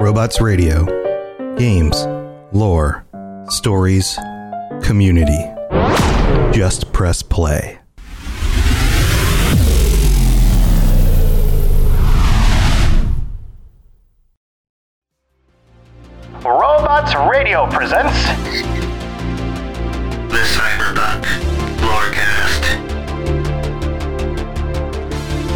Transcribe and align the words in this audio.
Robots 0.00 0.40
Radio. 0.40 0.86
Games, 1.58 2.06
lore, 2.52 3.04
stories, 3.50 4.18
community. 4.82 5.44
Just 6.52 6.90
press 6.94 7.20
play. 7.22 7.78
Robots 16.42 17.14
Radio 17.30 17.66
presents 17.68 18.24
The 20.30 20.42
Cyberpunk 20.56 21.24
Lorecast. 21.82 22.62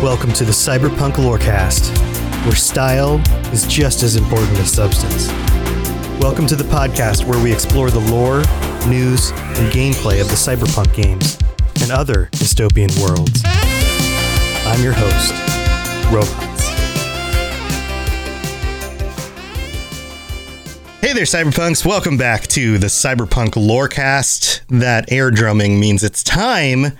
Welcome 0.02 0.34
to 0.34 0.44
the 0.44 0.52
Cyberpunk 0.52 1.14
Lorecast, 1.14 2.13
where 2.44 2.54
style 2.54 3.22
is 3.54 3.66
just 3.66 4.02
as 4.02 4.16
important 4.16 4.58
as 4.58 4.70
substance. 4.70 5.28
Welcome 6.20 6.46
to 6.48 6.54
the 6.54 6.64
podcast 6.64 7.24
where 7.24 7.42
we 7.42 7.50
explore 7.50 7.90
the 7.90 8.00
lore, 8.00 8.40
news, 8.86 9.30
and 9.30 9.72
gameplay 9.72 10.20
of 10.20 10.28
the 10.28 10.34
cyberpunk 10.34 10.94
games 10.94 11.38
and 11.80 11.90
other 11.90 12.28
dystopian 12.32 12.90
worlds. 13.00 13.40
I'm 14.66 14.82
your 14.82 14.92
host, 14.92 15.32
Robots. 16.12 16.64
Hey 21.00 21.14
there, 21.14 21.24
Cyberpunks. 21.24 21.86
Welcome 21.86 22.18
back 22.18 22.46
to 22.48 22.76
the 22.76 22.88
Cyberpunk 22.88 23.52
Lorecast. 23.52 24.60
That 24.68 25.10
air 25.10 25.30
drumming 25.30 25.80
means 25.80 26.02
it's 26.02 26.22
time 26.22 26.92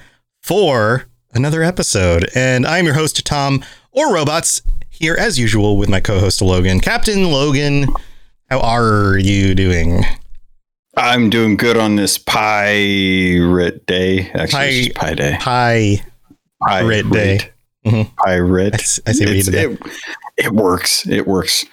for 0.42 1.04
another 1.34 1.62
episode. 1.62 2.30
And 2.34 2.66
I'm 2.66 2.86
your 2.86 2.94
host, 2.94 3.26
Tom, 3.26 3.62
or 3.92 4.12
Robots, 4.12 4.62
here 4.94 5.16
as 5.18 5.38
usual 5.38 5.76
with 5.76 5.88
my 5.88 6.00
co 6.00 6.18
host, 6.20 6.40
Logan. 6.42 6.80
Captain 6.80 7.30
Logan, 7.30 7.86
how 8.50 8.60
are 8.60 9.18
you 9.18 9.54
doing? 9.54 10.04
I'm 10.96 11.28
doing 11.30 11.56
good 11.56 11.76
on 11.76 11.96
this 11.96 12.18
pirate 12.18 13.84
day. 13.86 14.30
Actually, 14.30 14.68
it's 14.86 14.98
pie 14.98 15.14
day. 15.14 15.36
Hi. 15.40 16.02
Pirate 16.60 17.10
day. 17.10 17.40
Mhm. 17.84 18.14
Pirate. 18.16 18.74
I 18.74 18.78
s- 18.78 19.00
I 19.06 19.12
see 19.12 19.26
what 19.26 19.34
you 19.36 19.42
did. 19.42 19.54
It, 19.72 19.80
it 20.36 20.52
works. 20.52 21.06
It 21.06 21.26
works. 21.26 21.64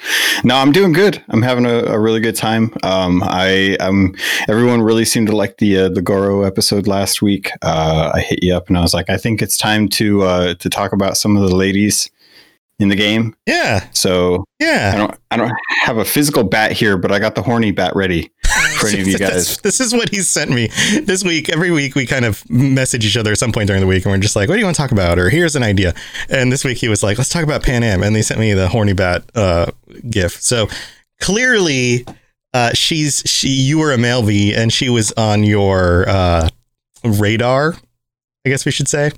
No, 0.44 0.56
I'm 0.58 0.72
doing 0.72 0.92
good. 0.92 1.24
I'm 1.30 1.42
having 1.42 1.66
a, 1.66 1.84
a 1.86 2.00
really 2.00 2.20
good 2.20 2.36
time. 2.36 2.74
Um, 2.84 3.22
I 3.24 3.76
um, 3.80 4.16
everyone 4.50 4.82
really 4.82 5.06
seemed 5.06 5.28
to 5.28 5.36
like 5.36 5.58
the 5.60 5.78
uh, 5.78 5.90
the 5.90 6.02
Goro 6.02 6.42
episode 6.44 6.88
last 6.88 7.22
week. 7.22 7.52
Uh, 7.62 8.12
I 8.14 8.20
hit 8.22 8.44
you 8.44 8.54
up 8.56 8.68
and 8.68 8.78
I 8.78 8.82
was 8.82 8.94
like, 8.94 9.10
I 9.10 9.18
think 9.18 9.42
it's 9.42 9.58
time 9.58 9.88
to 9.90 10.24
uh, 10.24 10.54
to 10.56 10.70
talk 10.70 10.92
about 10.94 11.16
some 11.16 11.38
of 11.38 11.48
the 11.48 11.56
ladies 11.56 12.10
in 12.82 12.90
the 12.90 12.96
game. 12.96 13.36
Yeah. 13.46 13.88
So 13.94 14.44
yeah, 14.60 14.92
I 14.94 14.98
don't 14.98 15.16
I 15.32 15.38
don't 15.38 15.52
have 15.84 15.98
a 15.98 16.06
physical 16.06 16.44
bat 16.44 16.72
here, 16.72 16.98
but 16.98 17.12
I 17.12 17.20
got 17.20 17.36
the 17.36 17.42
horny 17.42 17.72
bat 17.72 17.96
ready 17.96 18.32
for 18.80 18.88
any 18.88 19.02
of 19.02 19.08
you 19.08 19.18
guys. 19.20 19.58
This 19.60 19.80
is 19.80 19.94
what 19.94 20.10
he 20.10 20.22
sent 20.22 20.50
me 20.50 20.68
this 21.04 21.24
week. 21.24 21.50
Every 21.50 21.72
week 21.72 21.96
we 21.96 22.06
kind 22.06 22.26
of 22.26 22.48
message 22.50 23.06
each 23.06 23.16
other 23.18 23.32
at 23.32 23.38
some 23.38 23.52
point 23.52 23.68
during 23.68 23.82
the 23.82 23.88
week 23.88 24.04
and 24.06 24.12
we're 24.12 24.18
just 24.18 24.36
like, 24.36 24.50
what 24.50 24.56
do 24.56 24.60
you 24.60 24.66
want 24.66 24.76
to 24.76 24.82
talk 24.82 24.92
about? 24.92 25.20
Or 25.20 25.30
here's 25.30 25.56
an 25.56 25.64
idea. 25.64 25.94
And 26.30 26.52
this 26.52 26.66
week 26.66 26.78
he 26.80 26.90
was 26.90 27.04
like, 27.04 27.18
let's 27.18 27.30
talk 27.30 27.44
about 27.44 27.64
Panam. 27.64 28.06
And 28.06 28.16
they 28.16 28.22
sent 28.22 28.40
me 28.40 28.54
the 28.54 28.68
horny 28.68 28.94
bat 28.94 29.24
uh, 29.36 29.68
gif. 30.10 30.42
So 30.42 30.68
clearly 31.20 32.06
uh, 32.54 32.72
she's 32.74 33.24
she 33.26 33.48
you 33.50 33.78
were 33.80 33.94
a 33.94 33.98
male 33.98 34.24
V 34.24 34.54
and 34.56 34.74
she 34.74 34.90
was 34.90 35.12
on 35.14 35.44
your 35.44 36.10
uh, 36.10 36.50
radar, 37.04 37.76
I 38.46 38.50
guess 38.50 38.66
we 38.66 38.72
should 38.72 38.88
say. 38.88 39.12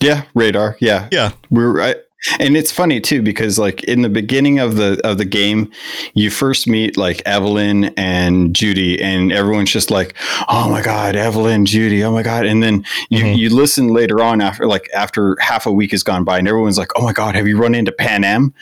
Yeah, 0.00 0.24
radar. 0.34 0.76
Yeah, 0.80 1.08
Yeah. 1.10 1.32
we're 1.50 1.72
right. 1.72 1.96
And 2.38 2.56
it's 2.56 2.72
funny 2.72 3.00
too 3.00 3.20
because 3.22 3.58
like 3.58 3.84
in 3.84 4.00
the 4.02 4.08
beginning 4.08 4.58
of 4.58 4.76
the 4.76 4.98
of 5.04 5.18
the 5.18 5.24
game, 5.26 5.70
you 6.14 6.30
first 6.30 6.66
meet 6.66 6.96
like 6.96 7.20
Evelyn 7.26 7.86
and 7.96 8.54
Judy, 8.56 9.00
and 9.02 9.30
everyone's 9.32 9.70
just 9.70 9.90
like, 9.90 10.14
"Oh 10.48 10.70
my 10.70 10.80
god, 10.82 11.16
Evelyn, 11.16 11.66
Judy, 11.66 12.02
oh 12.02 12.12
my 12.12 12.22
god!" 12.22 12.46
And 12.46 12.62
then 12.62 12.84
you 13.10 13.22
Mhm. 13.24 13.36
you 13.36 13.50
listen 13.54 13.88
later 13.88 14.22
on 14.22 14.40
after 14.40 14.66
like 14.66 14.88
after 14.94 15.36
half 15.40 15.66
a 15.66 15.72
week 15.72 15.90
has 15.90 16.02
gone 16.02 16.24
by, 16.24 16.38
and 16.38 16.48
everyone's 16.48 16.78
like, 16.78 16.90
"Oh 16.96 17.02
my 17.02 17.12
god, 17.12 17.34
have 17.34 17.46
you 17.46 17.58
run 17.58 17.74
into 17.74 17.92
Panam?" 17.92 18.52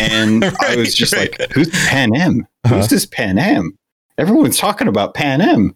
And 0.00 0.44
I 0.60 0.76
was 0.76 0.94
just 0.94 1.12
right. 1.12 1.36
like, 1.38 1.52
"Who's 1.52 1.68
Panam? 1.70 2.42
Uh-huh. 2.64 2.76
Who's 2.76 2.88
this 2.88 3.04
Panam?" 3.04 3.70
Everyone's 4.16 4.58
talking 4.58 4.86
about 4.88 5.14
Panam, 5.14 5.74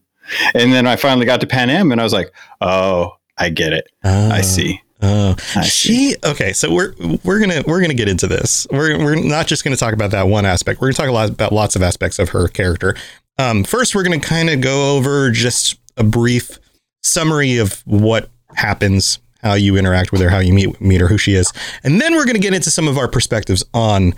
and 0.55 0.72
then 0.72 0.87
I 0.87 0.94
finally 0.97 1.27
got 1.27 1.41
to 1.41 1.47
Panam, 1.47 1.91
and 1.93 2.00
I 2.00 2.05
was 2.05 2.12
like, 2.12 2.33
"Oh, 2.61 3.17
I 3.37 3.49
get 3.50 3.72
it. 3.72 3.88
I 4.05 4.43
see." 4.43 4.81
Oh, 5.03 5.35
I 5.57 5.63
she 5.63 6.17
okay. 6.25 6.53
So 6.53 6.73
we're 6.73 6.95
we're 7.25 7.41
gonna 7.41 7.63
we're 7.67 7.81
gonna 7.81 7.95
get 7.95 8.09
into 8.09 8.29
this. 8.29 8.67
We're 8.71 8.97
we're 8.99 9.17
not 9.17 9.49
just 9.49 9.65
gonna 9.65 9.77
talk 9.77 9.95
about 9.95 10.13
that 10.13 10.29
one 10.29 10.47
aspect. 10.47 10.81
We're 10.81 10.89
gonna 10.89 10.95
talk 10.95 11.09
a 11.09 11.13
lot 11.13 11.29
about 11.29 11.53
lots 11.53 11.75
of 11.75 11.83
aspects 11.83 12.19
of 12.21 12.29
her 12.31 12.47
character. 12.47 12.95
Um, 13.39 13.65
first, 13.65 13.95
we're 13.95 14.05
gonna 14.05 14.21
kind 14.21 14.49
of 14.49 14.61
go 14.61 14.97
over 14.97 15.31
just 15.33 15.79
a 15.97 16.05
brief 16.05 16.59
summary 17.03 17.59
of 17.59 17.83
what 17.85 18.31
happens, 18.55 19.19
how 19.43 19.55
you 19.55 19.77
interact 19.77 20.12
with 20.12 20.21
her, 20.21 20.31
how 20.31 20.39
you 20.39 20.53
meet 20.53 20.81
meet 20.81 21.01
her, 21.01 21.09
who 21.09 21.19
she 21.19 21.35
is, 21.35 21.53
and 21.83 22.01
then 22.01 22.15
we're 22.15 22.27
gonna 22.27 22.39
get 22.39 22.55
into 22.55 22.71
some 22.71 22.87
of 22.87 22.97
our 22.97 23.09
perspectives 23.09 23.65
on 23.75 24.15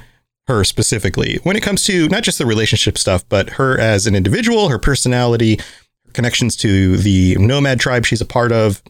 her 0.49 0.65
specifically 0.65 1.39
when 1.45 1.57
it 1.57 1.63
comes 1.63 1.85
to 1.85 2.07
not 2.11 2.23
just 2.23 2.37
the 2.37 2.45
relationship 2.45 2.99
stuff, 2.99 3.27
but 3.31 3.51
her 3.51 3.79
as 3.81 4.07
an 4.07 4.15
individual, 4.15 4.69
her 4.69 4.79
personality, 4.79 5.57
her 6.05 6.13
connections 6.13 6.57
to 6.57 6.99
the 6.99 7.37
nomad 7.37 7.81
tribe 7.81 8.05
she's 8.05 8.21
a 8.21 8.27
part 8.27 8.53
of, 8.53 8.83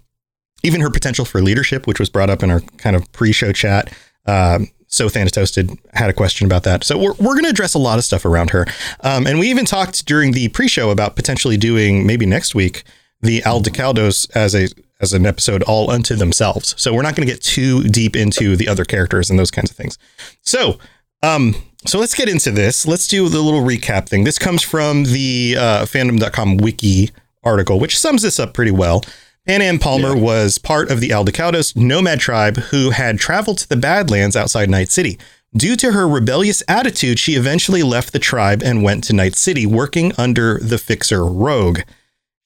even 0.64 0.80
her 0.80 0.91
potential 0.91 1.25
for 1.25 1.41
leadership, 1.41 1.86
which 1.86 2.00
was 2.00 2.08
brought 2.08 2.30
up 2.30 2.42
in 2.42 2.50
our 2.50 2.60
kind 2.78 2.97
of 2.97 3.10
pre-show 3.12 3.52
chat. 3.52 3.92
Um, 4.26 4.69
so 4.86 5.08
Thanatoasted 5.08 5.76
had 5.92 6.08
a 6.08 6.12
question 6.12 6.47
about 6.47 6.62
that. 6.64 6.84
So 6.84 6.97
we're, 6.97 7.14
we're 7.14 7.34
going 7.34 7.44
to 7.44 7.50
address 7.50 7.75
a 7.75 7.78
lot 7.78 7.98
of 7.98 8.04
stuff 8.04 8.25
around 8.25 8.50
her. 8.50 8.66
Um, 9.00 9.26
and 9.26 9.38
we 9.38 9.50
even 9.50 9.64
talked 9.64 10.06
during 10.06 10.32
the 10.32 10.48
pre-show 10.48 10.91
about 10.91 11.16
potentially 11.16 11.56
doing 11.56 12.06
maybe 12.06 12.26
next 12.26 12.54
week 12.54 12.84
the 13.20 13.41
Aldecaldos 13.42 14.30
as 14.34 14.54
a 14.54 14.69
as 15.00 15.12
an 15.12 15.26
episode 15.26 15.62
all 15.64 15.91
unto 15.91 16.14
themselves. 16.14 16.74
So 16.78 16.94
we're 16.94 17.03
not 17.03 17.16
going 17.16 17.26
to 17.26 17.34
get 17.34 17.42
too 17.42 17.82
deep 17.84 18.14
into 18.14 18.56
the 18.56 18.69
other 18.69 18.84
characters 18.84 19.28
and 19.28 19.38
those 19.38 19.50
kinds 19.50 19.70
of 19.70 19.76
things. 19.76 19.98
So 20.42 20.78
um, 21.22 21.56
so 21.86 21.98
let's 21.98 22.14
get 22.14 22.28
into 22.28 22.50
this. 22.50 22.86
Let's 22.86 23.08
do 23.08 23.28
the 23.28 23.41
little 23.41 23.62
recap 23.62 24.08
thing. 24.08 24.24
This 24.24 24.38
comes 24.38 24.62
from 24.62 25.04
the 25.04 25.56
uh, 25.58 25.84
fandom.com 25.84 26.58
wiki 26.58 27.10
article, 27.42 27.78
which 27.78 27.98
sums 27.98 28.22
this 28.22 28.38
up 28.38 28.54
pretty 28.54 28.70
well. 28.70 29.03
Panam 29.47 29.78
Palmer 29.78 30.16
was 30.16 30.56
part 30.56 30.91
of 30.91 31.00
the 31.00 31.10
Aldecaldos 31.10 31.77
nomad 31.77 32.19
tribe 32.19 32.56
who 32.56 32.91
had 32.91 33.19
traveled 33.19 33.59
to 33.59 33.69
the 33.69 33.77
Badlands 33.77 34.37
outside 34.37 34.71
Night 34.71 34.91
City. 34.91 35.19
Due 35.55 35.77
to 35.77 35.93
her 35.93 36.09
rebellious 36.09 36.62
attitude, 36.66 37.19
she 37.19 37.34
eventually 37.34 37.83
left 37.83 38.15
the 38.15 38.19
tribe 38.19 38.62
and 38.62 38.83
went 38.83 39.04
to 39.04 39.12
Night 39.12 39.37
City, 39.37 39.66
working 39.66 40.15
under 40.16 40.59
the 40.60 40.78
fixer 40.78 41.27
Rogue. 41.27 41.81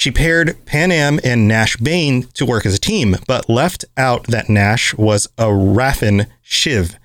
She 0.01 0.11
paired 0.11 0.59
Panam 0.67 1.21
and 1.23 1.47
Nash 1.47 1.77
Bane 1.77 2.25
to 2.35 2.45
work 2.45 2.67
as 2.67 2.75
a 2.75 2.81
team, 2.81 3.15
but 3.29 3.49
left 3.49 3.85
out 3.97 4.25
that 4.27 4.49
Nash 4.49 4.93
was 4.95 5.29
a 5.39 5.45
Raffen 5.45 6.27
Shiv. 6.43 6.99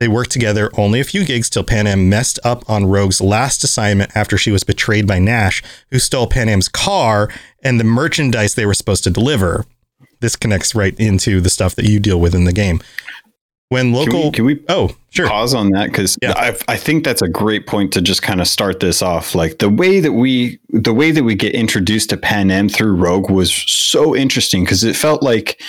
They 0.00 0.08
worked 0.08 0.30
together 0.30 0.70
only 0.76 1.00
a 1.00 1.04
few 1.04 1.24
gigs 1.24 1.50
till 1.50 1.64
Panam 1.64 2.06
messed 2.06 2.38
up 2.44 2.68
on 2.70 2.86
Rogue's 2.86 3.20
last 3.20 3.64
assignment 3.64 4.16
after 4.16 4.38
she 4.38 4.52
was 4.52 4.62
betrayed 4.62 5.08
by 5.08 5.18
Nash, 5.18 5.62
who 5.90 5.98
stole 5.98 6.28
Panam's 6.28 6.68
car 6.68 7.28
and 7.64 7.80
the 7.80 7.84
merchandise 7.84 8.54
they 8.54 8.66
were 8.66 8.74
supposed 8.74 9.02
to 9.04 9.10
deliver. 9.10 9.66
This 10.20 10.36
connects 10.36 10.74
right 10.74 10.98
into 11.00 11.40
the 11.40 11.50
stuff 11.50 11.74
that 11.74 11.86
you 11.86 11.98
deal 11.98 12.20
with 12.20 12.34
in 12.34 12.44
the 12.44 12.52
game. 12.52 12.80
When 13.70 13.92
Can 13.92 13.92
local, 13.92 14.24
we, 14.24 14.30
can 14.30 14.44
we 14.46 14.64
oh 14.70 14.96
sure, 15.10 15.28
pause 15.28 15.52
on 15.52 15.70
that 15.72 15.88
because 15.88 16.16
Yeah. 16.22 16.32
I, 16.34 16.56
I 16.68 16.76
think 16.76 17.04
that's 17.04 17.20
a 17.20 17.28
great 17.28 17.66
point 17.66 17.92
to 17.92 18.00
just 18.00 18.22
kind 18.22 18.40
of 18.40 18.48
start 18.48 18.80
this 18.80 19.02
off. 19.02 19.34
Like 19.34 19.58
the 19.58 19.68
way 19.68 20.00
that 20.00 20.12
we 20.12 20.58
the 20.70 20.94
way 20.94 21.10
that 21.10 21.22
we 21.22 21.34
get 21.34 21.54
introduced 21.54 22.08
to 22.10 22.16
Panam 22.16 22.72
through 22.72 22.94
Rogue 22.94 23.30
was 23.30 23.52
so 23.52 24.16
interesting 24.16 24.64
because 24.64 24.84
it 24.84 24.96
felt 24.96 25.22
like 25.22 25.60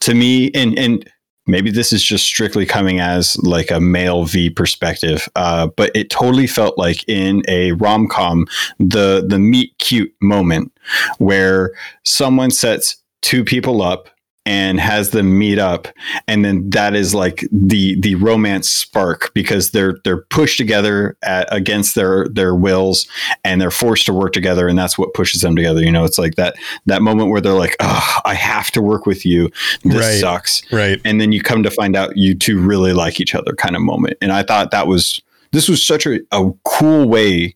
to 0.00 0.12
me 0.12 0.50
and 0.54 0.78
and 0.78 1.10
maybe 1.46 1.70
this 1.70 1.92
is 1.92 2.02
just 2.02 2.26
strictly 2.26 2.66
coming 2.66 3.00
as 3.00 3.36
like 3.38 3.70
a 3.70 3.80
male 3.80 4.24
V 4.24 4.50
perspective, 4.50 5.28
uh, 5.36 5.68
but 5.76 5.90
it 5.94 6.10
totally 6.10 6.46
felt 6.46 6.78
like 6.78 7.04
in 7.08 7.42
a 7.48 7.72
rom 7.72 8.08
com 8.08 8.46
the 8.78 9.24
the 9.26 9.38
meet 9.38 9.76
cute 9.78 10.12
moment 10.20 10.72
where 11.18 11.72
someone 12.04 12.50
sets 12.50 12.96
two 13.22 13.44
people 13.44 13.82
up 13.82 14.08
and 14.46 14.80
has 14.80 15.10
them 15.10 15.36
meet 15.38 15.58
up. 15.58 15.88
And 16.26 16.44
then 16.44 16.70
that 16.70 16.94
is 16.94 17.14
like 17.14 17.46
the 17.52 18.00
the 18.00 18.14
romance 18.14 18.68
spark 18.70 19.32
because 19.34 19.72
they're 19.72 19.98
they're 20.04 20.22
pushed 20.22 20.56
together 20.56 21.18
at, 21.22 21.46
against 21.54 21.94
their 21.96 22.28
their 22.28 22.54
wills 22.54 23.06
and 23.44 23.60
they're 23.60 23.70
forced 23.70 24.06
to 24.06 24.14
work 24.14 24.32
together. 24.32 24.68
And 24.68 24.78
that's 24.78 24.96
what 24.96 25.12
pushes 25.12 25.42
them 25.42 25.56
together. 25.56 25.82
You 25.82 25.92
know 25.92 26.04
it's 26.04 26.18
like 26.18 26.36
that 26.36 26.56
that 26.86 27.02
moment 27.02 27.30
where 27.30 27.40
they're 27.40 27.52
like 27.52 27.76
oh 27.80 28.18
i 28.24 28.34
have 28.34 28.70
to 28.70 28.80
work 28.80 29.04
with 29.04 29.26
you. 29.26 29.50
This 29.82 29.94
Right. 29.96 30.20
sucks. 30.20 30.62
Right, 30.72 31.00
and 31.04 31.20
then 31.20 31.32
you 31.32 31.42
come 31.42 31.62
to 31.64 31.70
find 31.70 31.96
out 31.96 32.16
you 32.16 32.34
two 32.34 32.58
really 32.60 32.92
like 32.92 33.20
each 33.20 33.34
other 33.34 33.52
kind 33.54 33.74
of 33.76 33.82
moment. 33.82 34.16
And 34.22 34.32
i 34.32 34.42
thought 34.42 34.70
that 34.70 34.86
was 34.86 35.20
this 35.52 35.68
was 35.68 35.84
such 35.84 36.06
a, 36.06 36.20
a 36.32 36.50
cool 36.64 37.08
way 37.08 37.54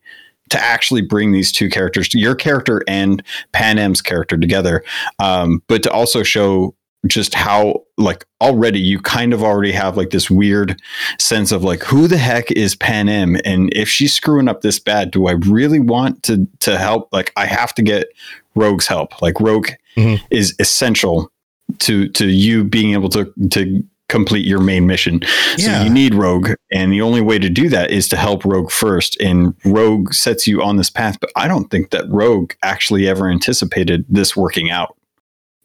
to 0.51 0.61
actually 0.61 1.01
bring 1.01 1.31
these 1.33 1.53
two 1.53 1.71
characters 1.71 2.13
your 2.13 2.35
character 2.35 2.83
and 2.89 3.23
Panam's 3.53 4.03
character 4.03 4.37
together. 4.37 4.83
Um, 5.21 5.63
but 5.69 5.83
to 5.85 5.91
also 5.93 6.23
show 6.25 6.75
just 7.07 7.35
how 7.35 7.83
like 7.97 8.27
already 8.43 8.79
you 8.79 8.99
kind 9.01 9.33
of 9.33 9.43
already 9.43 9.73
have 9.73 9.97
like 9.97 10.11
this 10.11 10.31
weird 10.31 10.79
sense 11.19 11.51
of 11.51 11.65
like 11.65 11.83
who 11.83 12.07
the 12.07 12.19
heck 12.19 12.51
is 12.53 12.77
Pan 12.77 13.07
Panam 13.07 13.41
and 13.45 13.73
if 13.75 13.89
she's 13.89 14.13
screwing 14.13 14.49
up 14.49 14.61
this 14.61 14.79
bad 14.79 15.11
do 15.11 15.27
I 15.27 15.33
really 15.33 15.81
want 15.81 16.23
to 16.25 16.47
to 16.61 16.77
help? 16.77 17.09
Like 17.13 17.33
I 17.37 17.47
have 17.47 17.75
to 17.77 17.83
get 17.83 18.09
Rogue's 18.55 18.87
help. 18.87 19.23
Like 19.23 19.41
Rogue 19.41 19.69
Mhm. 19.97 20.21
is 20.31 20.55
essential 20.59 21.31
to 21.79 22.09
to 22.11 22.27
you 22.27 22.65
being 22.65 22.93
able 22.93 23.09
to 23.11 23.33
to 23.53 23.83
complete 24.11 24.45
your 24.45 24.61
main 24.61 24.87
mission. 24.89 25.23
So 25.57 25.83
you 25.85 25.89
need 25.89 26.15
Rogue 26.17 26.51
and 26.73 26.93
the 26.93 27.01
only 27.01 27.21
way 27.21 27.39
to 27.39 27.49
do 27.49 27.69
that 27.69 27.93
is 27.93 28.09
to 28.09 28.17
help 28.17 28.45
Rogue 28.45 28.71
first. 28.71 29.17
And 29.21 29.55
Rogue 29.65 30.13
sets 30.13 30.47
you 30.49 30.63
on 30.63 30.77
this 30.77 30.91
path 30.91 31.17
but 31.21 31.31
I 31.37 31.47
don't 31.49 31.71
think 31.71 31.91
that 31.91 32.05
Rogue 32.11 32.53
actually 32.63 33.07
ever 33.09 33.29
anticipated 33.31 34.05
this 34.09 34.37
working 34.37 34.69
out 34.71 34.97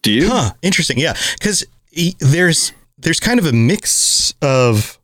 do 0.05 0.11
you 0.11 0.29
Huh. 0.29 0.51
Interesting. 0.61 0.99
Yeah, 0.99 1.15
because 1.33 1.65
there's 2.19 2.71
there's 2.97 3.19
kind 3.19 3.39
of 3.39 3.45
a 3.47 3.51
mix 3.51 4.33
of, 4.41 4.99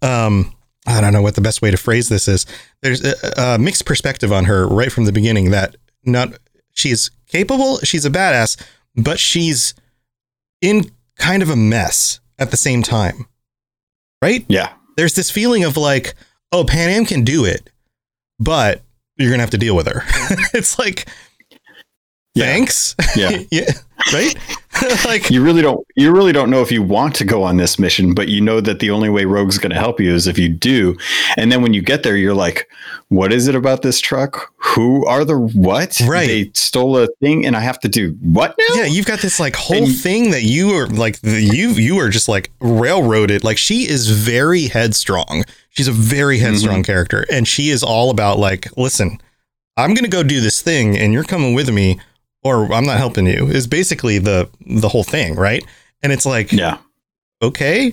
um, 0.00 0.54
I 0.86 1.00
don't 1.02 1.12
know 1.12 1.22
what 1.22 1.34
the 1.34 1.42
best 1.42 1.60
way 1.60 1.70
to 1.70 1.76
phrase 1.76 2.08
this 2.08 2.26
is. 2.26 2.46
There's 2.80 3.04
a, 3.04 3.14
a 3.36 3.58
mixed 3.58 3.84
perspective 3.84 4.32
on 4.32 4.46
her 4.46 4.66
right 4.66 4.90
from 4.90 5.04
the 5.04 5.12
beginning 5.12 5.50
that 5.50 5.76
not 6.04 6.32
she's 6.72 7.10
capable, 7.28 7.78
she's 7.80 8.06
a 8.06 8.10
badass, 8.10 8.60
but 8.96 9.20
she's 9.20 9.74
in 10.62 10.90
kind 11.16 11.42
of 11.42 11.50
a 11.50 11.56
mess 11.56 12.18
at 12.38 12.50
the 12.50 12.56
same 12.56 12.82
time. 12.82 13.26
Right? 14.22 14.46
yeah 14.48 14.72
There's 14.96 15.14
this 15.14 15.30
feeling 15.30 15.62
of 15.64 15.76
like, 15.76 16.14
oh, 16.52 16.64
Panam 16.64 17.06
can 17.06 17.22
do 17.22 17.44
it, 17.44 17.68
but 18.38 18.80
you're 19.18 19.30
gonna 19.30 19.42
have 19.42 19.50
to 19.50 19.58
deal 19.58 19.76
with 19.76 19.88
her. 19.88 20.02
it's 20.54 20.78
like, 20.78 21.06
Yeah. 22.34 22.46
thanks. 22.46 22.94
yeah 23.16 23.42
yeah. 23.50 23.70
Right? 24.12 24.34
like 25.04 25.30
you 25.30 25.44
really 25.44 25.62
don't 25.62 25.86
you 25.94 26.10
really 26.12 26.32
don't 26.32 26.50
know 26.50 26.62
if 26.62 26.72
you 26.72 26.82
want 26.82 27.14
to 27.16 27.24
go 27.24 27.42
on 27.42 27.56
this 27.56 27.78
mission 27.78 28.14
but 28.14 28.28
you 28.28 28.40
know 28.40 28.60
that 28.60 28.80
the 28.80 28.90
only 28.90 29.08
way 29.08 29.26
rogue's 29.26 29.58
going 29.58 29.70
to 29.70 29.78
help 29.78 30.00
you 30.00 30.12
is 30.12 30.26
if 30.26 30.38
you 30.38 30.48
do 30.48 30.96
and 31.36 31.52
then 31.52 31.62
when 31.62 31.72
you 31.74 31.82
get 31.82 32.02
there 32.02 32.16
you're 32.16 32.34
like 32.34 32.68
what 33.08 33.32
is 33.32 33.46
it 33.46 33.54
about 33.54 33.82
this 33.82 34.00
truck 34.00 34.50
who 34.56 35.06
are 35.06 35.24
the 35.24 35.38
what 35.38 36.00
Right. 36.04 36.26
they 36.26 36.50
stole 36.54 36.96
a 36.96 37.06
thing 37.20 37.44
and 37.46 37.54
i 37.54 37.60
have 37.60 37.78
to 37.80 37.88
do 37.88 38.16
what 38.22 38.56
now 38.58 38.76
yeah, 38.76 38.86
you've 38.86 39.06
got 39.06 39.20
this 39.20 39.38
like 39.38 39.54
whole 39.54 39.84
And- 39.84 39.94
thing 39.96 40.30
that 40.30 40.42
you 40.42 40.70
are 40.70 40.86
like 40.88 41.20
the- 41.20 41.40
you 41.40 41.68
you 41.72 41.98
are 41.98 42.08
just 42.08 42.28
like 42.28 42.50
railroaded. 42.60 43.44
Like 43.44 43.58
she 43.58 43.88
is 43.88 44.08
very 44.08 44.68
headstrong. 44.68 45.44
She's 45.70 45.88
a 45.88 45.92
very 45.92 46.38
mm-hmm. 46.38 46.46
headstrong 46.46 46.82
character, 46.82 47.24
and 47.30 47.46
she 47.46 47.70
is 47.70 47.82
all 47.82 48.10
about 48.10 48.38
like, 48.38 48.68
listen, 48.76 49.18
I'm 49.76 49.94
gonna 49.94 50.08
go 50.08 50.22
do 50.22 50.40
this 50.40 50.60
thing, 50.60 50.96
and 50.98 51.12
you're 51.12 51.24
coming 51.24 51.54
with 51.54 51.70
me, 51.70 52.00
or 52.44 52.72
I'm 52.72 52.84
not 52.84 52.98
helping 52.98 53.26
you. 53.26 53.46
Is 53.48 53.66
basically 53.66 54.18
the 54.18 54.48
the 54.66 54.88
whole 54.88 55.04
thing, 55.04 55.34
right? 55.36 55.64
And 56.02 56.12
it's 56.12 56.26
like, 56.26 56.52
yeah 56.52 56.78
okay, 57.42 57.92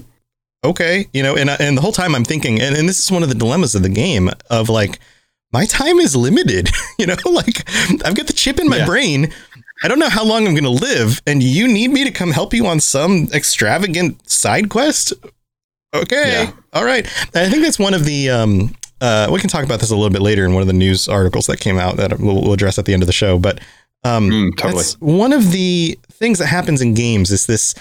okay, 0.64 1.08
you 1.14 1.24
know, 1.24 1.36
and 1.36 1.50
and 1.50 1.76
the 1.78 1.82
whole 1.82 1.92
time 1.92 2.14
I'm 2.16 2.24
thinking, 2.24 2.62
and, 2.62 2.76
and 2.76 2.88
this 2.88 3.00
is 3.04 3.12
one 3.12 3.24
of 3.24 3.30
the 3.30 3.36
dilemmas 3.36 3.74
of 3.76 3.82
the 3.84 3.90
game 3.90 4.30
of 4.50 4.70
like, 4.70 5.00
my 5.52 5.66
time 5.66 5.98
is 5.98 6.16
limited, 6.16 6.70
you 7.00 7.08
know, 7.08 7.16
like 7.26 7.68
I've 8.06 8.16
got 8.16 8.28
the 8.28 8.34
chip 8.34 8.60
in 8.60 8.70
my 8.70 8.78
Yeah. 8.78 8.86
brain. 8.86 9.34
I 9.82 9.88
don't 9.88 9.98
know 10.00 10.10
how 10.10 10.26
long 10.26 10.46
I'm 10.46 10.54
going 10.54 10.66
to 10.66 10.70
live, 10.70 11.22
and 11.26 11.42
you 11.42 11.68
need 11.68 11.90
me 11.92 12.04
to 12.04 12.12
come 12.12 12.32
help 12.32 12.54
you 12.54 12.66
on 12.68 12.80
some 12.82 13.28
extravagant 13.34 14.30
side 14.30 14.70
quest. 14.70 15.14
Okay, 15.94 16.32
Yeah. 16.44 16.52
all 16.74 16.84
right. 16.86 17.08
And 17.34 17.48
I 17.48 17.50
think 17.50 17.64
that's 17.64 17.80
one 17.80 17.94
of 17.94 18.06
the. 18.06 18.30
Um, 18.30 18.76
uh, 19.02 19.30
we 19.32 19.40
can 19.40 19.50
talk 19.50 19.64
about 19.64 19.80
this 19.80 19.90
a 19.92 19.96
little 19.96 20.12
bit 20.12 20.22
later 20.22 20.44
in 20.44 20.52
one 20.54 20.62
of 20.62 20.68
the 20.68 20.74
news 20.74 21.08
articles 21.08 21.48
that 21.48 21.62
came 21.62 21.80
out 21.80 21.96
that 21.96 22.20
we'll, 22.20 22.42
we'll 22.42 22.52
address 22.54 22.78
at 22.78 22.84
the 22.86 22.94
end 22.94 23.02
of 23.02 23.08
the 23.08 23.14
show. 23.14 23.40
But 23.40 23.62
um, 24.04 24.30
Mm, 24.30 24.58
totally 24.58 24.84
one 25.00 25.34
of 25.34 25.52
the 25.52 25.98
things 26.12 26.40
that 26.40 26.48
happens 26.48 26.82
in 26.82 26.94
games 26.94 27.32
is 27.32 27.46
this 27.46 27.76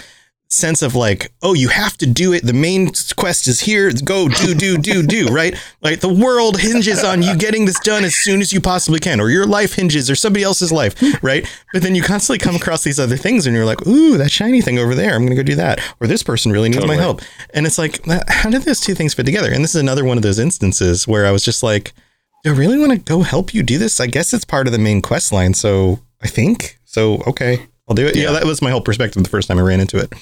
sense 0.51 0.81
of 0.81 0.95
like, 0.95 1.31
oh, 1.43 1.53
you 1.53 1.67
have 1.69 1.95
to 1.95 2.07
do 2.07 2.33
it. 2.33 2.43
The 2.43 2.53
main 2.53 2.89
quest 3.15 3.47
is 3.47 3.59
here. 3.59 3.91
Go 4.03 4.27
do, 4.27 4.55
do, 4.55 4.77
do, 4.77 5.03
do, 5.05 5.27
right? 5.31 5.55
Like 5.81 5.99
the 5.99 6.11
world 6.11 6.59
hinges 6.59 7.03
on 7.03 7.21
you 7.21 7.37
getting 7.37 7.65
this 7.65 7.79
done 7.79 8.03
as 8.03 8.15
soon 8.15 8.41
as 8.41 8.51
you 8.51 8.59
possibly 8.59 8.99
can, 8.99 9.19
or 9.19 9.29
your 9.29 9.45
life 9.45 9.73
hinges 9.75 10.09
or 10.09 10.15
somebody 10.15 10.43
else's 10.43 10.71
life, 10.71 10.95
right? 11.23 11.47
But 11.71 11.83
then 11.83 11.93
you 11.93 12.01
constantly 12.01 12.39
come 12.39 12.55
across 12.55 12.83
these 12.83 12.99
other 12.99 13.15
things 13.15 13.45
and 13.45 13.55
you're 13.55 13.65
like, 13.65 13.85
ooh, 13.85 14.17
that 14.17 14.31
shiny 14.31 14.61
thing 14.61 14.79
over 14.79 14.95
there. 14.95 15.13
I'm 15.13 15.21
going 15.21 15.29
to 15.29 15.35
go 15.35 15.43
do 15.43 15.55
that. 15.55 15.79
Or 16.01 16.07
this 16.07 16.23
person 16.23 16.51
really 16.51 16.69
needs 16.69 16.85
my 16.85 16.95
help. 16.95 17.21
And 17.53 17.67
it's 17.67 17.77
like, 17.77 18.03
how 18.27 18.49
did 18.49 18.63
those 18.63 18.79
two 18.79 18.95
things 18.95 19.13
fit 19.13 19.27
together? 19.27 19.51
And 19.51 19.63
this 19.63 19.75
is 19.75 19.81
another 19.81 20.03
one 20.03 20.17
of 20.17 20.23
those 20.23 20.39
instances 20.39 21.07
where 21.07 21.27
I 21.27 21.31
was 21.31 21.45
just 21.45 21.61
like, 21.61 21.93
do 22.43 22.51
I 22.53 22.55
really 22.55 22.79
want 22.79 22.91
to 22.93 22.97
go 22.97 23.21
help 23.21 23.53
you 23.53 23.61
do 23.61 23.77
this? 23.77 23.99
I 23.99 24.07
guess 24.07 24.33
it's 24.33 24.45
part 24.45 24.65
of 24.65 24.73
the 24.73 24.79
main 24.79 25.01
quest 25.03 25.31
line. 25.31 25.53
So 25.53 25.99
I 26.21 26.27
think 26.27 26.77
so. 26.85 27.21
Okay, 27.27 27.65
I'll 27.87 27.95
do 27.95 28.05
it. 28.07 28.15
Yeah, 28.15 28.23
Yeah. 28.23 28.31
that 28.31 28.45
was 28.45 28.61
my 28.61 28.69
whole 28.71 28.81
perspective 28.81 29.23
the 29.23 29.29
first 29.29 29.47
time 29.47 29.57
I 29.59 29.61
ran 29.61 29.79
into 29.79 29.97
it. 29.97 30.13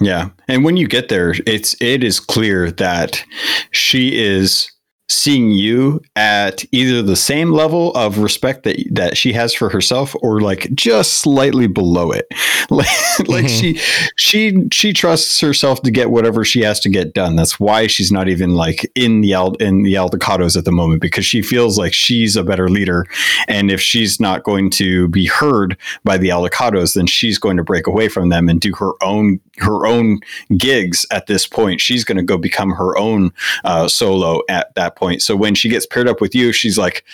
Yeah. 0.00 0.28
And 0.46 0.62
when 0.62 0.76
you 0.76 0.86
get 0.88 1.08
there, 1.08 1.34
it's 1.46 1.74
it 1.80 2.04
is 2.04 2.20
clear 2.20 2.70
that 2.72 3.24
she 3.70 4.18
is 4.22 4.70
seeing 5.08 5.50
you 5.50 6.00
at 6.16 6.64
either 6.72 7.00
the 7.00 7.14
same 7.16 7.52
level 7.52 7.92
of 7.94 8.18
respect 8.18 8.64
that 8.64 8.76
that 8.90 9.16
she 9.16 9.32
has 9.32 9.54
for 9.54 9.68
herself 9.68 10.16
or 10.20 10.40
like 10.40 10.68
just 10.74 11.18
slightly 11.18 11.66
below 11.68 12.10
it. 12.10 12.26
like 12.70 12.88
like 13.28 13.44
Mhm. 13.44 13.48
she 13.60 13.80
she 14.16 14.66
she 14.72 14.92
trusts 14.92 15.38
herself 15.40 15.82
to 15.82 15.90
get 15.92 16.10
whatever 16.10 16.44
she 16.44 16.60
has 16.62 16.80
to 16.80 16.88
get 16.88 17.14
done. 17.14 17.36
That's 17.36 17.60
why 17.60 17.86
she's 17.86 18.10
not 18.10 18.28
even 18.28 18.54
like 18.56 18.90
in 18.96 19.20
the 19.20 19.30
Ald- 19.32 19.60
in 19.62 19.82
the 19.84 19.94
Aldecaldos 19.94 20.56
at 20.56 20.64
the 20.64 20.72
moment 20.72 21.00
because 21.00 21.24
she 21.24 21.40
feels 21.42 21.78
like 21.78 21.92
she's 21.92 22.34
a 22.36 22.42
better 22.42 22.68
leader 22.68 23.06
and 23.46 23.70
if 23.70 23.80
she's 23.80 24.18
not 24.18 24.42
going 24.42 24.70
to 24.70 25.06
be 25.08 25.26
heard 25.26 25.76
by 26.02 26.18
the 26.18 26.30
Aldecaldos 26.30 26.94
then 26.94 27.06
she's 27.06 27.38
going 27.38 27.56
to 27.56 27.62
break 27.64 27.86
away 27.86 28.08
from 28.08 28.28
them 28.30 28.48
and 28.48 28.60
do 28.60 28.74
her 28.74 28.92
own 29.02 29.38
her 29.58 29.86
own 29.86 30.20
gigs 30.56 31.04
at 31.10 31.26
this 31.26 31.46
point. 31.46 31.80
She's 31.80 32.04
going 32.04 32.16
to 32.18 32.22
go 32.22 32.36
become 32.38 32.70
her 32.70 32.96
own 32.98 33.32
uh, 33.64 33.88
solo 33.88 34.42
at 34.48 34.74
that 34.74 34.96
point. 34.96 35.22
So 35.22 35.36
when 35.36 35.54
she 35.54 35.68
gets 35.68 35.86
paired 35.86 36.08
up 36.08 36.20
with 36.20 36.34
you, 36.34 36.52
she's 36.52 36.78
like, 36.78 37.04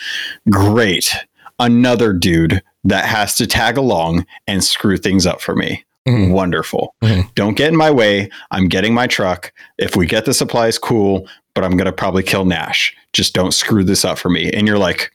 great, 0.49 1.13
another 1.59 2.13
dude 2.13 2.61
that 2.83 3.05
has 3.05 3.35
to 3.37 3.47
tag 3.47 3.77
along 3.77 4.25
and 4.47 4.63
screw 4.63 4.97
things 4.97 5.25
up 5.25 5.41
for 5.41 5.55
me. 5.55 5.83
Mhm. 6.07 6.31
Wonderful. 6.31 6.93
Mhm. 7.01 7.33
Don't 7.35 7.55
get 7.55 7.69
in 7.69 7.77
my 7.77 7.89
way. 7.89 8.29
I'm 8.51 8.67
getting 8.67 8.93
my 8.93 9.07
truck. 9.07 9.53
If 9.77 9.95
we 9.95 10.05
get 10.05 10.25
the 10.25 10.33
supplies, 10.33 10.77
cool, 10.77 11.27
but 11.53 11.63
I'm 11.63 11.77
going 11.77 11.85
to 11.85 11.93
probably 11.93 12.23
kill 12.23 12.43
Nash. 12.43 12.93
Just 13.13 13.33
don't 13.33 13.53
screw 13.53 13.85
this 13.85 14.03
up 14.03 14.17
for 14.17 14.29
me. 14.29 14.51
And 14.51 14.67
you're 14.67 14.77
like, 14.79 15.13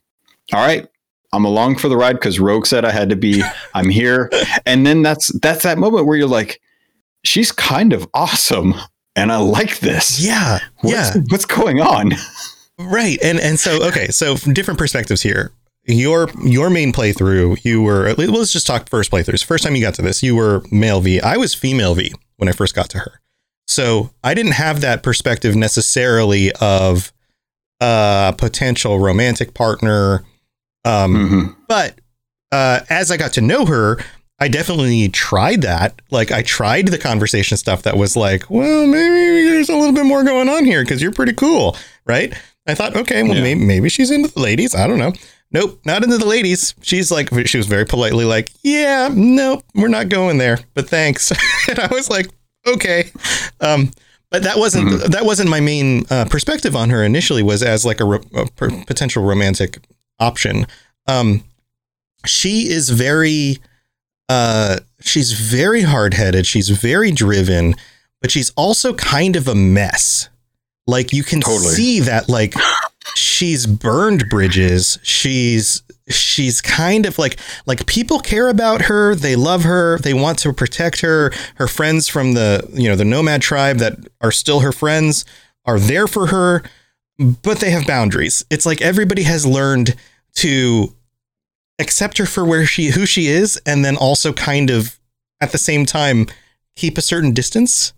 all 0.55 0.65
right, 0.65 0.87
I'm 1.35 1.45
along 1.45 1.77
for 1.77 1.91
the 1.91 1.97
ride 1.99 2.15
because 2.15 2.41
Rogue 2.41 2.65
said 2.65 2.87
I 2.87 2.91
had 2.91 3.11
to 3.11 3.17
be. 3.17 3.43
I'm 3.75 3.91
here. 3.91 4.31
And 4.65 4.87
then 4.87 5.03
that's 5.03 5.29
that's 5.41 5.65
that 5.65 5.77
moment 5.77 6.07
where 6.07 6.17
you're 6.17 6.27
like, 6.27 6.59
she's 7.25 7.53
kind 7.53 7.93
of 7.93 8.09
awesome. 8.15 8.75
And 9.17 9.33
I 9.33 9.39
like 9.39 9.81
this. 9.81 10.21
Yeah, 10.25 10.61
What's, 10.81 11.15
yeah, 11.17 11.23
what's 11.29 11.45
going 11.45 11.81
on? 11.81 12.13
right. 12.79 13.19
And 13.23 13.41
and 13.41 13.59
so 13.59 13.83
okay, 13.89 14.09
so 14.09 14.37
from 14.37 14.55
different 14.55 14.79
perspectives 14.79 15.23
here. 15.23 15.53
Your 15.91 16.29
your 16.45 16.69
main 16.69 16.93
playthrough, 16.93 17.65
you 17.65 17.81
were 17.83 18.13
let's 18.15 18.53
just 18.53 18.67
talk 18.67 18.89
first 18.91 19.11
playthroughs. 19.11 19.43
First 19.43 19.65
time 19.65 19.75
you 19.75 19.81
got 19.81 19.95
to 19.95 20.03
this, 20.03 20.23
you 20.23 20.37
were 20.37 20.63
male 20.71 21.01
V. 21.01 21.19
I 21.21 21.39
was 21.39 21.55
female 21.55 21.95
V 21.95 22.13
when 22.37 22.47
I 22.49 22.53
first 22.53 22.75
got 22.75 22.91
to 22.91 22.99
her. 22.99 23.21
So 23.67 24.11
I 24.23 24.35
didn't 24.35 24.53
have 24.53 24.83
that 24.83 25.03
perspective 25.03 25.57
necessarily 25.57 26.53
of 26.61 27.11
a 27.81 28.35
potential 28.37 28.99
romantic 28.99 29.55
partner. 29.55 30.25
Um, 30.85 31.15
Mhm. 31.15 31.57
But 31.69 32.01
uh, 32.53 32.81
as 32.91 33.11
I 33.11 33.17
got 33.17 33.33
to 33.35 33.41
know 33.41 33.65
her, 33.67 33.99
I 34.41 34.49
definitely 34.49 35.09
tried 35.09 35.63
that. 35.63 36.01
Like 36.11 36.31
I 36.31 36.43
tried 36.43 36.89
the 36.89 36.99
conversation 36.99 37.57
stuff 37.57 37.83
that 37.83 37.97
was 37.97 38.17
like, 38.17 38.49
well, 38.51 38.87
maybe 38.87 39.49
there's 39.51 39.69
a 39.69 39.77
little 39.77 39.95
bit 39.95 40.07
more 40.07 40.23
going 40.25 40.49
on 40.49 40.65
here 40.65 40.83
because 40.83 41.03
you're 41.03 41.13
pretty 41.13 41.33
cool, 41.33 41.77
right? 42.07 42.33
I 42.67 42.75
thought, 42.75 42.97
okay, 42.97 43.23
well, 43.23 43.35
Yeah. 43.37 43.43
maybe 43.43 43.61
maybe 43.65 43.89
she's 43.89 44.11
into 44.11 44.29
the 44.33 44.41
ladies. 44.41 44.75
I 44.75 44.87
don't 44.87 44.99
know. 44.99 45.13
Nope, 45.51 45.81
not 45.87 46.05
into 46.05 46.19
the 46.19 46.27
ladies. 46.27 46.75
She's 46.83 47.11
like, 47.11 47.31
she 47.47 47.57
was 47.57 47.67
very 47.67 47.87
politely 47.87 48.27
like, 48.27 48.53
yeah, 48.63 49.09
nope, 49.13 49.65
we're 49.75 49.89
not 49.89 50.11
going 50.11 50.37
there, 50.39 50.59
but 50.75 50.89
thanks. 50.91 51.31
and 51.69 51.79
I 51.79 51.89
was 51.91 52.11
like, 52.11 52.29
okay. 52.67 53.11
Um, 53.61 53.91
but 54.31 54.43
that 54.43 54.59
wasn't 54.59 55.11
that 55.11 55.25
wasn't 55.25 55.49
my 55.49 55.61
main 55.61 56.05
uh, 56.11 56.27
perspective 56.27 56.77
on 56.77 56.91
her 56.91 57.03
initially. 57.03 57.43
Was 57.43 57.63
as 57.63 57.87
like 57.87 57.99
a, 58.01 58.05
ro- 58.05 58.25
a 58.35 58.47
potential 58.87 59.25
romantic 59.25 59.79
option. 60.21 60.67
Um, 61.07 61.43
she 62.27 62.69
is 62.69 62.91
very, 62.91 63.57
uh, 64.29 64.79
she's 65.01 65.33
very 65.33 65.83
hard 65.83 66.15
headed. 66.15 66.47
She's 66.47 66.69
very 66.69 67.11
driven, 67.11 67.75
but 68.21 68.31
she's 68.31 68.51
also 68.51 68.95
kind 68.95 69.37
of 69.37 69.49
a 69.49 69.55
mess. 69.55 70.29
Like 70.87 71.13
you 71.13 71.23
can 71.23 71.41
Totally. 71.41 71.69
see 71.75 72.01
that, 72.01 72.29
like 72.29 72.55
she's 73.15 73.67
burned 73.67 74.29
bridges. 74.29 74.99
She's 75.03 75.83
she's 76.09 76.61
kind 76.61 77.07
of 77.07 77.19
like 77.19 77.39
like 77.67 77.87
people 77.87 78.19
care 78.19 78.49
about 78.49 78.83
her 78.83 79.15
they 79.15 79.37
love 79.37 79.65
her 79.65 79.99
they 79.99 80.15
want 80.15 80.39
to 80.39 80.53
protect 80.55 81.03
her 81.03 81.31
her 81.57 81.69
friends 81.69 82.09
from 82.09 82.33
the 82.33 82.67
you 82.73 82.89
know 82.89 82.97
the 82.97 83.05
nomad 83.05 83.43
tribe 83.43 83.77
that 83.77 83.95
are 84.23 84.33
still 84.33 84.61
her 84.61 84.73
friends 84.73 85.27
are 85.67 85.79
there 85.79 86.07
for 86.07 86.29
her 86.29 86.63
but 87.19 87.61
they 87.61 87.71
have 87.71 87.87
boundaries 87.87 88.43
it's 88.49 88.65
like 88.65 88.81
everybody 88.81 89.25
has 89.25 89.45
learned 89.45 89.95
to 90.35 90.95
accept 91.79 92.19
her 92.19 92.27
for 92.27 92.45
where 92.45 92.67
she 92.67 92.87
who 92.89 93.07
she 93.07 93.27
is 93.27 93.57
and 93.67 93.85
then 93.85 93.97
also 93.97 94.33
kind 94.33 94.71
of 94.71 94.99
at 95.41 95.53
the 95.53 95.59
same 95.59 95.87
time 95.87 96.27
keep 96.77 96.99
a 96.99 97.03
certain 97.03 97.33
distance. 97.33 97.93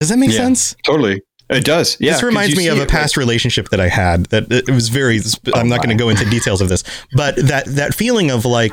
Does 0.00 0.08
that 0.08 0.18
make 0.18 0.30
Yeah. 0.30 0.38
sense? 0.38 0.74
Totally. 0.84 1.22
It 1.48 1.64
does. 1.64 1.96
Yeah. 2.00 2.12
this 2.12 2.20
'cause 2.20 2.26
reminds 2.26 2.56
me 2.56 2.68
of 2.68 2.78
a 2.78 2.82
it, 2.82 2.88
past 2.88 3.16
relationship 3.16 3.68
that 3.70 3.80
I 3.80 3.88
had 3.88 4.26
that 4.26 4.50
it 4.52 4.70
was 4.70 4.88
very 4.88 5.20
I'm 5.54 5.68
not 5.68 5.78
going 5.78 5.90
to 5.96 6.00
go 6.00 6.08
into 6.08 6.24
details 6.30 6.60
of 6.60 6.68
this, 6.68 6.84
but 7.12 7.36
that 7.36 7.64
that 7.66 7.94
feeling 7.94 8.30
of 8.30 8.44
like 8.44 8.72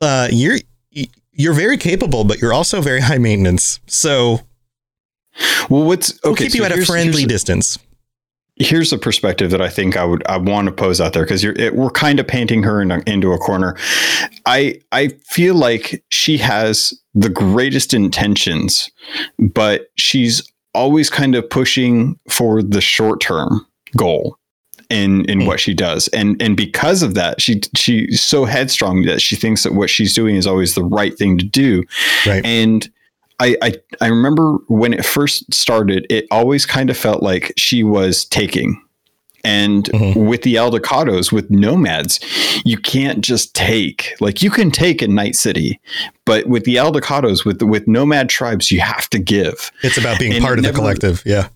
uh 0.00 0.28
you're 0.30 0.58
you're 1.36 1.54
very 1.54 1.76
capable 1.78 2.24
but 2.24 2.40
you're 2.40 2.52
also 2.52 2.80
very 2.80 3.00
high 3.00 3.18
maintenance. 3.18 3.80
So 3.86 4.40
well, 5.68 5.84
what's 5.84 6.10
okay? 6.12 6.20
we'll 6.24 6.36
keep 6.36 6.52
so 6.52 6.58
you 6.58 6.64
at 6.64 6.72
a 6.72 6.84
friendly 6.84 7.24
distance. 7.24 7.78
Here's 8.56 8.92
a 8.92 8.98
perspective 8.98 9.50
that 9.50 9.60
I 9.60 9.68
think 9.68 9.96
I 9.96 10.04
would 10.04 10.24
I 10.28 10.36
want 10.36 10.66
to 10.66 10.72
pose 10.72 11.00
out 11.00 11.12
there 11.12 11.24
because 11.24 11.42
you're 11.42 11.54
it, 11.54 11.74
we're 11.74 11.90
kind 11.90 12.20
of 12.20 12.26
painting 12.28 12.62
her 12.62 12.80
in 12.80 12.90
a, 12.90 13.02
into 13.06 13.32
a 13.32 13.38
corner. 13.38 13.76
I 14.46 14.80
I 14.92 15.08
feel 15.26 15.54
like 15.54 16.04
she 16.10 16.38
has 16.38 16.92
the 17.14 17.28
greatest 17.28 17.94
intentions, 17.94 18.90
but 19.38 19.88
she's 19.96 20.42
always 20.74 21.08
kind 21.10 21.34
of 21.34 21.48
pushing 21.50 22.18
for 22.28 22.62
the 22.62 22.80
short 22.80 23.20
term 23.20 23.66
goal 23.96 24.36
in 24.90 25.24
in 25.26 25.40
Hmm. 25.40 25.46
what 25.46 25.60
she 25.60 25.72
does 25.72 26.08
and 26.08 26.40
and 26.42 26.56
because 26.56 27.02
of 27.02 27.14
that 27.14 27.40
she 27.40 27.60
she's 27.74 28.20
so 28.20 28.44
headstrong 28.44 29.02
that 29.06 29.22
she 29.22 29.34
thinks 29.34 29.62
that 29.62 29.72
what 29.72 29.88
she's 29.88 30.14
doing 30.14 30.36
is 30.36 30.46
always 30.46 30.74
the 30.74 30.84
right 30.84 31.16
thing 31.16 31.38
to 31.38 31.44
do 31.44 31.84
Right. 32.26 32.44
and 32.44 32.90
I, 33.40 33.56
I 33.62 33.74
I 34.00 34.06
remember 34.08 34.54
when 34.68 34.92
it 34.92 35.04
first 35.04 35.52
started, 35.52 36.06
it 36.10 36.26
always 36.30 36.66
kind 36.66 36.90
of 36.90 36.96
felt 36.96 37.22
like 37.22 37.52
she 37.56 37.82
was 37.82 38.24
taking. 38.26 38.80
And 39.46 39.84
Mhm. 39.92 40.26
with 40.26 40.40
the 40.40 40.54
Aldecaldos, 40.54 41.30
with 41.30 41.50
nomads, 41.50 42.18
you 42.64 42.78
can't 42.78 43.20
just 43.20 43.54
take. 43.54 44.14
Like 44.18 44.42
you 44.42 44.50
can 44.50 44.70
take 44.70 45.02
in 45.02 45.14
Night 45.14 45.36
City, 45.36 45.78
but 46.24 46.46
with 46.46 46.64
the 46.64 46.76
Aldecaldos, 46.76 47.44
with 47.44 47.60
with 47.62 47.86
nomad 47.86 48.30
tribes, 48.30 48.70
you 48.70 48.80
have 48.80 49.10
to 49.10 49.18
give. 49.18 49.70
It's 49.82 49.98
about 49.98 50.18
being 50.18 50.32
And 50.32 50.42
part 50.42 50.58
of 50.58 50.64
the 50.64 50.72
collective. 50.72 51.22
Yeah. 51.26 51.48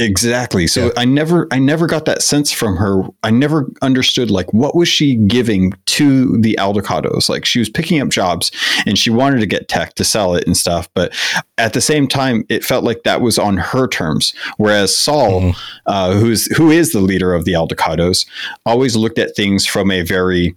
Exactly. 0.00 0.66
So 0.66 0.86
Yeah. 0.86 0.92
I 0.96 1.04
never 1.04 1.46
I 1.52 1.60
never 1.60 1.86
got 1.86 2.04
that 2.06 2.20
sense 2.20 2.50
from 2.50 2.76
her. 2.76 3.02
I 3.22 3.30
never 3.30 3.70
understood 3.80 4.28
like 4.28 4.52
what 4.52 4.74
was 4.74 4.88
she 4.88 5.14
giving 5.14 5.72
to 5.86 6.36
the 6.40 6.56
Aldecaldos? 6.60 7.28
Like 7.28 7.44
she 7.44 7.60
was 7.60 7.68
picking 7.68 8.00
up 8.00 8.08
jobs 8.08 8.50
and 8.86 8.98
she 8.98 9.10
wanted 9.10 9.38
to 9.38 9.46
get 9.46 9.68
tech 9.68 9.94
to 9.94 10.04
sell 10.04 10.34
it 10.34 10.44
and 10.48 10.56
stuff, 10.56 10.88
but 10.94 11.14
at 11.58 11.74
the 11.74 11.80
same 11.80 12.08
time 12.08 12.44
it 12.48 12.64
felt 12.64 12.82
like 12.82 13.04
that 13.04 13.20
was 13.20 13.38
on 13.38 13.56
her 13.56 13.86
terms. 13.86 14.34
Whereas 14.56 14.96
Saul, 14.96 15.40
Mhm. 15.40 15.56
uh, 15.86 16.12
who's 16.14 16.46
who 16.56 16.72
is 16.72 16.90
the 16.90 17.00
leader 17.00 17.32
of 17.32 17.44
the 17.44 17.52
Aldecaldos, 17.52 18.26
always 18.66 18.96
looked 18.96 19.20
at 19.20 19.36
things 19.36 19.64
from 19.64 19.92
a 19.92 20.02
very 20.02 20.56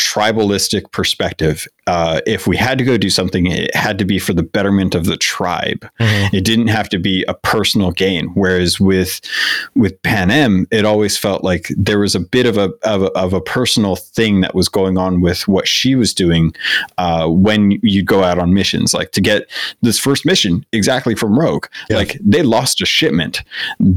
tribalistic 0.00 0.90
perspective. 0.92 1.66
Uh, 1.88 2.20
if 2.26 2.46
we 2.46 2.54
had 2.56 2.76
to 2.78 2.84
go 2.84 2.98
do 2.98 3.08
something, 3.08 3.46
it 3.46 3.74
had 3.74 3.98
to 3.98 4.04
be 4.04 4.18
for 4.18 4.34
the 4.34 4.42
betterment 4.42 4.94
of 4.94 5.06
the 5.06 5.16
tribe. 5.16 5.88
Mhm. 5.98 6.34
It 6.34 6.44
didn't 6.44 6.68
have 6.68 6.88
to 6.90 6.98
be 6.98 7.24
a 7.26 7.34
personal 7.34 7.90
gain. 7.92 8.26
Whereas 8.34 8.78
with 8.78 9.20
with 9.74 10.00
Panam, 10.02 10.66
it 10.70 10.84
always 10.84 11.16
felt 11.16 11.42
like 11.42 11.68
there 11.76 11.98
was 11.98 12.14
a 12.14 12.20
bit 12.20 12.44
of 12.46 12.58
a 12.58 12.70
of 12.84 13.02
a, 13.04 13.10
of 13.12 13.32
a 13.32 13.40
personal 13.40 13.96
thing 13.96 14.42
that 14.42 14.54
was 14.54 14.68
going 14.68 14.98
on 14.98 15.22
with 15.22 15.48
what 15.48 15.66
she 15.66 15.94
was 15.94 16.12
doing 16.12 16.52
uh, 16.98 17.26
when 17.26 17.70
you 17.82 18.02
go 18.02 18.22
out 18.22 18.38
on 18.38 18.52
missions. 18.52 18.92
Like 18.92 19.12
to 19.12 19.20
get 19.22 19.48
this 19.82 19.98
first 19.98 20.26
mission 20.26 20.64
exactly 20.72 21.14
from 21.14 21.38
Rogue, 21.38 21.66
Yeah. 21.88 21.96
like 21.96 22.18
they 22.22 22.42
lost 22.42 22.82
a 22.82 22.86
shipment 22.86 23.42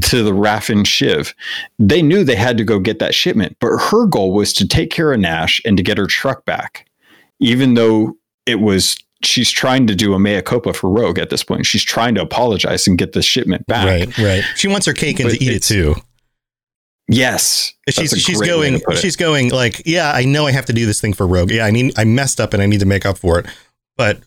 to 0.02 0.22
the 0.22 0.32
Raffen 0.32 0.86
Shiv. 0.86 1.34
They 1.78 2.00
knew 2.00 2.24
they 2.24 2.36
had 2.36 2.56
to 2.56 2.64
go 2.64 2.78
get 2.78 2.98
that 3.00 3.14
shipment, 3.14 3.56
but 3.60 3.76
her 3.90 4.06
goal 4.06 4.32
was 4.32 4.52
to 4.54 4.66
take 4.66 4.90
care 4.90 5.12
of 5.12 5.20
Nash 5.20 5.60
and 5.66 5.76
to 5.76 5.82
get 5.82 5.98
her 5.98 6.06
truck 6.06 6.44
back, 6.46 6.86
even 7.42 7.74
though 7.74 8.14
it 8.46 8.60
was. 8.60 8.96
She's 9.24 9.52
trying 9.52 9.86
to 9.86 9.94
do 9.94 10.14
a 10.14 10.18
mea 10.18 10.42
culpa 10.42 10.72
for 10.72 10.90
Rogue 10.90 11.16
at 11.16 11.30
this 11.30 11.44
point. 11.44 11.64
She's 11.64 11.84
trying 11.84 12.16
to 12.16 12.22
apologize 12.22 12.88
and 12.88 12.98
get 12.98 13.12
the 13.12 13.22
shipment 13.22 13.64
back. 13.68 13.86
Right, 13.86 14.18
right. 14.18 14.42
She 14.56 14.66
wants 14.66 14.84
her 14.86 14.92
cake 14.92 15.20
and 15.20 15.28
But 15.28 15.38
to 15.38 15.44
eat 15.44 15.52
it 15.52 15.62
too. 15.62 15.94
Yes, 17.08 17.72
She's 17.88 18.10
she's 18.10 18.40
going 18.40 18.80
she's 18.96 19.16
going 19.16 19.50
like, 19.50 19.82
yeah, 19.84 20.12
I 20.12 20.24
know 20.24 20.46
I 20.46 20.52
have 20.52 20.66
to 20.66 20.72
do 20.72 20.86
this 20.86 21.00
thing 21.00 21.12
for 21.12 21.26
Rogue. 21.26 21.50
Yeah, 21.50 21.64
I 21.66 21.70
mean 21.70 21.92
I 21.96 22.04
messed 22.04 22.40
up 22.40 22.54
and 22.54 22.62
I 22.62 22.66
need 22.66 22.80
to 22.80 22.86
make 22.86 23.04
up 23.04 23.18
for 23.18 23.38
it. 23.38 23.46
But 23.96 24.20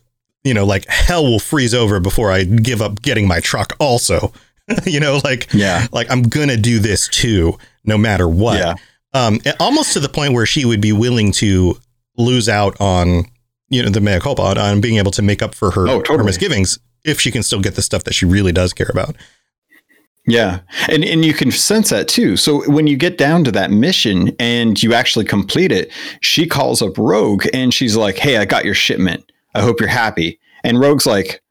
you 0.44 0.54
know, 0.54 0.64
like 0.64 0.86
hell 0.86 1.24
will 1.24 1.40
freeze 1.40 1.74
over 1.74 1.98
before 2.00 2.30
I 2.30 2.44
give 2.44 2.80
up 2.80 3.02
getting 3.02 3.26
my 3.26 3.40
truck 3.40 3.74
also. 3.80 4.32
you 4.84 5.00
know, 5.00 5.20
like 5.24 5.48
Yeah, 5.52 5.86
like 5.92 6.10
I'm 6.10 6.22
gonna 6.22 6.56
do 6.56 6.78
this 6.78 7.08
too, 7.08 7.58
no 7.84 7.98
matter 7.98 8.28
what. 8.28 8.58
yeah, 8.58 8.74
Um, 9.12 9.40
almost 9.58 9.92
to 9.94 10.00
the 10.00 10.08
point 10.08 10.34
where 10.34 10.46
she 10.46 10.64
would 10.64 10.80
be 10.80 10.92
willing 10.92 11.32
to 11.32 11.78
lose 12.18 12.48
out 12.48 12.80
on, 12.80 13.24
you 13.68 13.82
know, 13.82 13.88
the 13.90 14.00
mea 14.00 14.18
culpa 14.20 14.42
on, 14.42 14.58
on 14.58 14.80
being 14.80 14.96
able 14.98 15.10
to 15.12 15.22
make 15.22 15.42
up 15.42 15.54
for 15.54 15.70
her, 15.72 15.88
Oh, 15.88 16.02
her 16.08 16.24
misgivings 16.24 16.78
if 17.04 17.20
she 17.20 17.30
can 17.30 17.42
still 17.42 17.60
get 17.60 17.74
the 17.76 17.82
stuff 17.82 18.04
that 18.04 18.14
she 18.14 18.26
really 18.26 18.52
does 18.52 18.72
care 18.72 18.88
about. 18.90 19.16
yeah, 20.26 20.60
and 20.88 21.04
and 21.04 21.24
you 21.24 21.32
can 21.32 21.52
sense 21.52 21.90
that 21.90 22.08
too. 22.08 22.36
So 22.36 22.68
when 22.70 22.86
you 22.88 22.96
get 22.96 23.16
down 23.16 23.44
to 23.44 23.52
that 23.52 23.70
mission 23.70 24.34
and 24.40 24.82
you 24.82 24.92
actually 24.92 25.24
complete 25.24 25.70
it, 25.70 25.92
she 26.20 26.46
calls 26.48 26.82
up 26.82 26.98
Rogue 26.98 27.46
and 27.54 27.72
she's 27.72 27.96
like, 27.96 28.16
"Hey, 28.18 28.36
I 28.38 28.44
got 28.44 28.64
your 28.64 28.74
shipment. 28.74 29.30
I 29.54 29.60
hope 29.60 29.78
you're 29.78 29.88
happy." 29.88 30.40
And 30.64 30.80
Rogue's 30.80 31.06
like, 31.06 31.42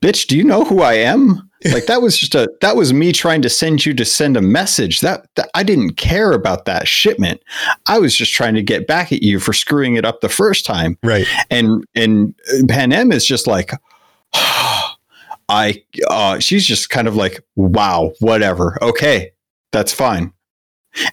"Bitch, 0.00 0.26
do 0.26 0.36
you 0.36 0.42
know 0.42 0.64
who 0.64 0.80
I 0.82 0.94
am?" 0.94 1.48
Like 1.66 1.86
that 1.86 2.02
was 2.02 2.18
just 2.18 2.34
a 2.34 2.50
that 2.60 2.76
was 2.76 2.92
me 2.92 3.12
trying 3.12 3.42
to 3.42 3.48
send 3.48 3.84
you 3.84 3.94
to 3.94 4.04
send 4.04 4.36
a 4.36 4.42
message. 4.42 5.00
That, 5.00 5.26
that 5.36 5.50
I 5.54 5.62
didn't 5.62 5.96
care 5.96 6.32
about 6.32 6.64
that 6.64 6.88
shipment. 6.88 7.42
I 7.86 7.98
was 7.98 8.14
just 8.14 8.32
trying 8.32 8.54
to 8.54 8.62
get 8.62 8.86
back 8.86 9.12
at 9.12 9.22
you 9.22 9.38
for 9.38 9.52
screwing 9.52 9.96
it 9.96 10.04
up 10.04 10.20
the 10.20 10.28
first 10.28 10.66
time. 10.66 10.98
Right. 11.02 11.26
and 11.50 11.84
and 11.94 12.34
Panam 12.64 13.12
is 13.12 13.24
just 13.24 13.46
like 13.46 13.70
I 14.34 15.82
uh 16.08 16.38
she's 16.38 16.66
just 16.66 16.90
kind 16.90 17.08
of 17.08 17.16
like 17.16 17.40
wow 17.56 18.12
whatever 18.20 18.78
okay 18.82 19.32
that's 19.70 19.92
fine 19.92 20.32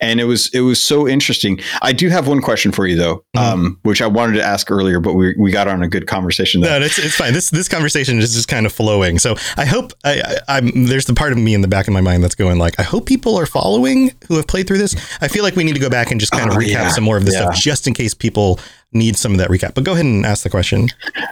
and 0.02 0.20
it 0.20 0.26
was 0.26 0.50
it 0.54 0.62
was 0.62 0.82
so 0.82 1.08
interesting 1.08 1.60
I 1.82 1.94
do 1.94 2.10
have 2.10 2.28
one 2.28 2.42
question 2.42 2.72
for 2.72 2.86
you 2.88 2.96
though 2.96 3.24
Mhm. 3.36 3.42
um 3.42 3.80
which 3.84 4.02
I 4.02 4.08
wanted 4.08 4.34
to 4.34 4.44
ask 4.44 4.70
earlier 4.72 5.00
but 5.00 5.14
we 5.14 5.36
we 5.38 5.52
got 5.52 5.68
on 5.68 5.82
a 5.84 5.88
good 5.88 6.08
conversation 6.08 6.62
there 6.62 6.80
No, 6.80 6.86
it's 6.86 6.98
it's 7.00 7.16
fine. 7.16 7.34
This 7.34 7.50
this 7.50 7.68
conversation 7.68 8.20
is 8.20 8.34
just 8.34 8.48
kind 8.48 8.66
of 8.66 8.74
flowing. 8.74 9.20
So 9.20 9.36
I 9.58 9.66
hope 9.66 9.94
I, 10.04 10.22
I 10.48 10.58
I'm 10.58 10.86
there's 10.86 11.06
the 11.06 11.14
part 11.14 11.32
of 11.32 11.38
me 11.38 11.54
in 11.54 11.62
the 11.62 11.68
back 11.68 11.88
of 11.88 11.94
my 11.94 12.02
mind 12.02 12.24
that's 12.24 12.36
going 12.36 12.58
like 12.60 12.80
I 12.80 12.84
hope 12.84 13.06
people 13.06 13.38
are 13.38 13.46
following 13.46 14.12
who 14.28 14.36
have 14.36 14.48
played 14.48 14.68
through 14.68 14.80
this. 14.80 14.96
I 15.22 15.28
feel 15.28 15.44
like 15.44 15.56
we 15.56 15.64
need 15.64 15.74
to 15.76 15.80
go 15.80 15.90
back 15.90 16.12
and 16.12 16.20
just 16.20 16.32
kind 16.32 16.50
of 16.50 16.56
Oh, 16.56 16.60
recap 16.60 16.68
yeah. 16.72 16.90
some 16.90 17.04
more 17.04 17.18
of 17.18 17.26
this 17.26 17.36
Yeah. 17.36 17.44
stuff 17.52 17.56
just 17.56 17.88
in 17.88 17.94
case 17.94 18.14
people 18.14 18.60
need 18.92 19.16
some 19.18 19.32
of 19.34 19.38
that 19.38 19.50
recap. 19.50 19.76
But 19.76 19.84
go 19.84 19.94
ahead 19.94 20.06
and 20.06 20.26
ask 20.26 20.44
the 20.44 20.50
question. 20.50 20.90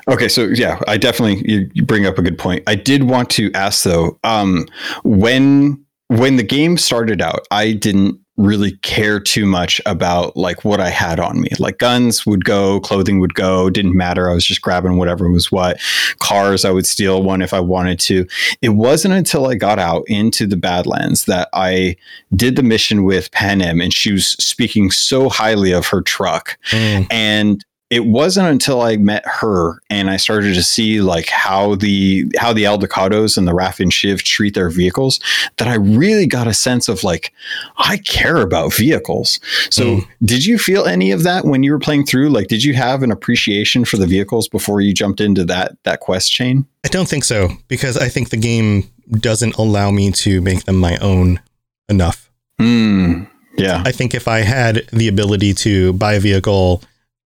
Okay, 0.07 0.27
so 0.29 0.43
yeah, 0.43 0.79
I 0.87 0.97
definitely 0.97 1.43
you, 1.51 1.69
you 1.73 1.83
bring 1.83 2.05
up 2.05 2.17
a 2.17 2.21
good 2.21 2.37
point. 2.37 2.63
I 2.67 2.75
did 2.75 3.03
want 3.03 3.29
to 3.31 3.51
ask 3.53 3.83
though, 3.83 4.17
um, 4.23 4.67
when 5.03 5.83
when 6.09 6.37
the 6.37 6.43
game 6.43 6.77
started 6.77 7.21
out, 7.21 7.45
I 7.51 7.73
didn't 7.73 8.19
really 8.37 8.73
care 8.77 9.19
too 9.19 9.45
much 9.45 9.81
about 9.85 10.37
like 10.37 10.63
what 10.63 10.79
I 10.79 10.89
had 10.89 11.19
on 11.19 11.41
me. 11.41 11.49
Like 11.57 11.79
guns 11.79 12.25
would 12.25 12.45
go, 12.45 12.79
clothing 12.79 13.19
would 13.19 13.33
go, 13.33 13.69
didn't 13.69 13.95
matter. 13.95 14.29
I 14.29 14.33
was 14.33 14.45
just 14.45 14.61
grabbing 14.61 14.97
whatever 14.97 15.29
was 15.29 15.51
what. 15.51 15.79
Cars, 16.19 16.63
I 16.63 16.71
would 16.71 16.85
steal 16.85 17.23
one 17.23 17.41
if 17.41 17.53
I 17.53 17.59
wanted 17.59 17.99
to. 18.01 18.27
It 18.61 18.69
wasn't 18.69 19.15
until 19.15 19.47
I 19.47 19.55
got 19.55 19.79
out 19.79 20.03
into 20.07 20.45
the 20.45 20.57
Badlands 20.57 21.25
that 21.25 21.49
I 21.53 21.95
did 22.35 22.55
the 22.55 22.63
mission 22.63 23.03
with 23.03 23.31
Panam 23.31 23.81
and 23.81 23.91
she 23.93 24.11
was 24.11 24.27
speaking 24.27 24.91
so 24.91 25.29
highly 25.29 25.71
of 25.71 25.87
her 25.87 26.01
truck 26.01 26.57
Mm, 26.71 27.07
and 27.09 27.65
it 27.89 28.05
wasn't 28.05 28.47
until 28.49 28.81
I 28.81 28.97
met 28.97 29.23
her 29.25 29.81
and 29.89 30.09
I 30.09 30.17
started 30.17 30.53
to 30.55 30.63
see 30.63 30.99
like 30.99 31.27
how 31.27 31.75
the 31.75 32.25
how 32.37 32.51
the 32.51 32.63
Aldecados 32.65 33.37
and 33.37 33.47
the 33.47 33.53
Raffen 33.53 33.91
Shiv 33.93 34.23
treat 34.23 34.55
their 34.55 34.69
vehicles 34.69 35.19
that 35.57 35.69
I 35.69 35.75
really 35.75 36.25
got 36.27 36.47
a 36.47 36.53
sense 36.53 36.89
of 36.89 37.03
like 37.05 37.31
I 37.77 37.97
care 37.99 38.37
about 38.41 38.73
vehicles. 38.73 39.39
So 39.71 39.85
Mm. 39.85 40.07
did 40.25 40.45
you 40.45 40.57
feel 40.57 40.85
any 40.85 41.11
of 41.11 41.23
that 41.23 41.45
when 41.45 41.63
you 41.63 41.71
were 41.71 41.79
playing 41.79 42.05
through? 42.05 42.29
Like 42.29 42.47
did 42.47 42.61
you 42.63 42.73
have 42.73 43.03
an 43.03 43.11
appreciation 43.11 43.85
for 43.85 43.95
the 43.95 44.07
vehicles 44.07 44.49
before 44.49 44.81
you 44.81 44.93
jumped 44.93 45.21
into 45.21 45.45
that 45.45 45.77
that 45.83 46.01
quest 46.01 46.31
chain? 46.31 46.65
I 46.83 46.89
don't 46.89 47.07
think 47.07 47.23
so 47.23 47.49
because 47.69 47.97
I 47.97 48.09
think 48.09 48.29
the 48.31 48.37
game 48.37 48.89
doesn't 49.11 49.55
allow 49.55 49.91
me 49.91 50.11
to 50.11 50.41
make 50.41 50.65
them 50.65 50.75
my 50.77 50.97
own 50.97 51.39
enough. 51.87 52.29
Hmm. 52.59 53.23
Yeah. 53.57 53.81
I 53.85 53.91
think 53.93 54.13
if 54.13 54.27
I 54.27 54.39
had 54.39 54.85
the 54.91 55.07
ability 55.07 55.53
to 55.55 55.93
buy 55.93 56.13
a 56.13 56.19
vehicle, 56.19 56.83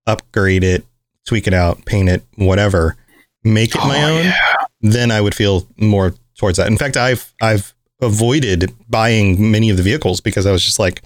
upgrade 0.07 0.63
it, 0.63 0.85
tweak 1.25 1.47
it 1.47 1.53
out, 1.53 1.85
paint 1.85 2.09
it, 2.09 2.23
whatever, 2.35 2.95
make 3.43 3.75
it 3.75 3.79
my 3.79 4.01
Oh, 4.03 4.07
own, 4.17 4.25
yeah. 4.25 4.55
then 4.81 5.11
I 5.11 5.21
would 5.21 5.35
feel 5.35 5.67
more 5.77 6.13
towards 6.37 6.57
that. 6.57 6.67
In 6.67 6.77
fact, 6.77 6.97
I've 6.97 7.33
I've 7.41 7.73
avoided 8.01 8.73
buying 8.89 9.51
many 9.51 9.69
of 9.69 9.77
the 9.77 9.83
vehicles 9.83 10.21
because 10.21 10.45
I 10.45 10.51
was 10.51 10.63
just 10.65 10.79
like, 10.79 11.03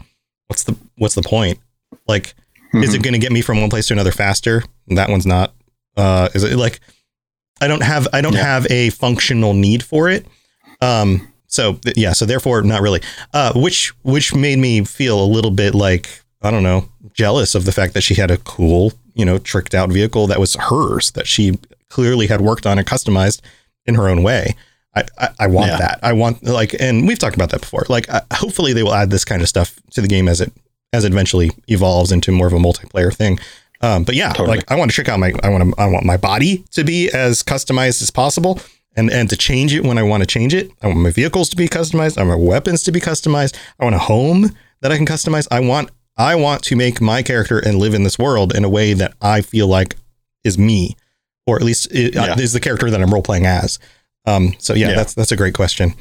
what's 0.47 0.63
the 0.63 0.75
what's 0.97 1.15
the 1.15 1.21
point? 1.23 1.59
Like, 2.07 2.33
is 2.73 2.91
Mhm. 2.91 2.95
it 2.95 3.03
going 3.03 3.13
to 3.13 3.19
get 3.19 3.31
me 3.31 3.41
from 3.41 3.59
one 3.61 3.69
place 3.69 3.87
to 3.87 3.93
another 3.93 4.11
faster? 4.11 4.63
That 4.87 5.09
one's 5.09 5.25
not. 5.25 5.53
Uh, 5.97 6.29
is 6.33 6.43
it 6.43 6.57
like 6.57 6.79
I 7.61 7.67
don't 7.67 7.83
have 7.83 8.07
I 8.13 8.21
don't 8.21 8.33
Yeah. 8.33 8.43
have 8.43 8.67
a 8.71 8.89
functional 8.91 9.53
need 9.53 9.83
for 9.83 10.09
it. 10.09 10.25
Um, 10.81 11.27
so 11.47 11.79
yeah, 11.95 12.13
so 12.13 12.25
therefore 12.25 12.61
not 12.63 12.81
really. 12.81 13.01
Uh, 13.33 13.53
which 13.55 13.89
which 14.03 14.33
made 14.35 14.59
me 14.59 14.83
feel 14.85 15.21
a 15.23 15.25
little 15.27 15.51
bit 15.51 15.73
like 15.75 16.21
I 16.45 16.51
don't 16.51 16.63
know 16.63 16.87
jealous 17.13 17.55
of 17.55 17.65
the 17.65 17.71
fact 17.71 17.93
that 17.93 18.01
she 18.01 18.15
had 18.15 18.29
a 18.31 18.37
cool 18.37 18.93
you 19.13 19.25
know 19.25 19.37
tricked 19.37 19.73
out 19.73 19.89
vehicle 19.89 20.27
that 20.27 20.39
was 20.39 20.55
hers 20.55 21.11
that 21.11 21.27
she 21.27 21.57
clearly 21.89 22.27
had 22.27 22.41
worked 22.41 22.65
on 22.65 22.77
and 22.77 22.87
customized 22.87 23.41
in 23.85 23.95
her 23.95 24.07
own 24.09 24.23
way. 24.23 24.55
I, 24.95 25.03
I, 25.17 25.29
I 25.41 25.47
want 25.47 25.67
Yeah. 25.71 25.77
that. 25.77 25.99
I 26.03 26.13
want 26.13 26.43
like, 26.43 26.73
and 26.79 27.05
we've 27.07 27.19
talked 27.19 27.35
about 27.35 27.49
that 27.51 27.61
before. 27.61 27.85
Like, 27.89 28.09
uh, 28.09 28.21
hopefully 28.33 28.71
they 28.73 28.81
will 28.83 28.93
add 28.93 29.09
this 29.11 29.25
kind 29.25 29.41
of 29.41 29.49
stuff 29.49 29.75
to 29.91 30.01
the 30.01 30.07
game 30.07 30.27
as 30.29 30.39
it 30.41 30.51
as 30.93 31.03
it 31.03 31.11
eventually 31.11 31.51
evolves 31.67 32.11
into 32.11 32.31
more 32.31 32.47
of 32.47 32.53
a 32.53 32.57
multiplayer 32.57 33.13
thing. 33.13 33.37
Um, 33.81 34.03
but 34.05 34.15
yeah, 34.15 34.31
Totally. 34.31 34.57
like 34.57 34.71
I 34.71 34.75
want 34.75 34.89
to 34.91 34.95
trick 34.95 35.09
out 35.09 35.19
my 35.19 35.33
I 35.43 35.49
want 35.49 35.63
to 35.75 35.81
I 35.81 35.85
want 35.87 36.05
my 36.05 36.15
body 36.17 36.63
to 36.71 36.83
be 36.83 37.09
as 37.11 37.43
customized 37.43 38.01
as 38.01 38.09
possible 38.11 38.59
and 38.95 39.11
and 39.11 39.29
to 39.29 39.35
change 39.37 39.73
it 39.73 39.83
when 39.83 39.97
I 39.97 40.03
want 40.03 40.21
to 40.23 40.27
change 40.27 40.53
it. 40.53 40.71
I 40.81 40.87
want 40.87 40.99
my 40.99 41.11
vehicles 41.11 41.49
to 41.49 41.55
be 41.57 41.67
customized. 41.67 42.17
I 42.17 42.23
want 42.23 42.39
my 42.41 42.47
weapons 42.47 42.81
to 42.83 42.91
be 42.93 43.01
customized. 43.01 43.55
I 43.79 43.83
want 43.83 43.95
a 43.95 43.99
home 43.99 44.55
that 44.81 44.91
I 44.93 44.97
can 44.97 45.05
customize. 45.05 45.47
I 45.51 45.59
want 45.59 45.89
I 46.17 46.35
want 46.35 46.63
to 46.63 46.75
make 46.75 47.01
my 47.01 47.21
character 47.21 47.59
and 47.59 47.77
live 47.77 47.93
in 47.93 48.03
this 48.03 48.17
world 48.17 48.55
in 48.55 48.63
a 48.63 48.69
way 48.69 48.93
that 48.93 49.13
I 49.21 49.41
feel 49.41 49.67
like 49.67 49.95
is 50.43 50.57
me, 50.57 50.95
or 51.45 51.57
at 51.57 51.63
least 51.63 51.87
it, 51.91 52.15
uh, 52.15 52.35
is 52.39 52.53
the 52.53 52.59
character 52.59 52.89
that 52.89 53.01
I'm 53.01 53.13
role 53.13 53.21
playing 53.23 53.45
as. 53.45 53.79
Um, 54.27 54.53
so 54.57 54.73
yeah, 54.73 54.89
Yeah. 54.89 54.95
that's 54.95 55.13
that's 55.13 55.31
a 55.31 55.35
great 55.35 55.53
question. 55.53 55.93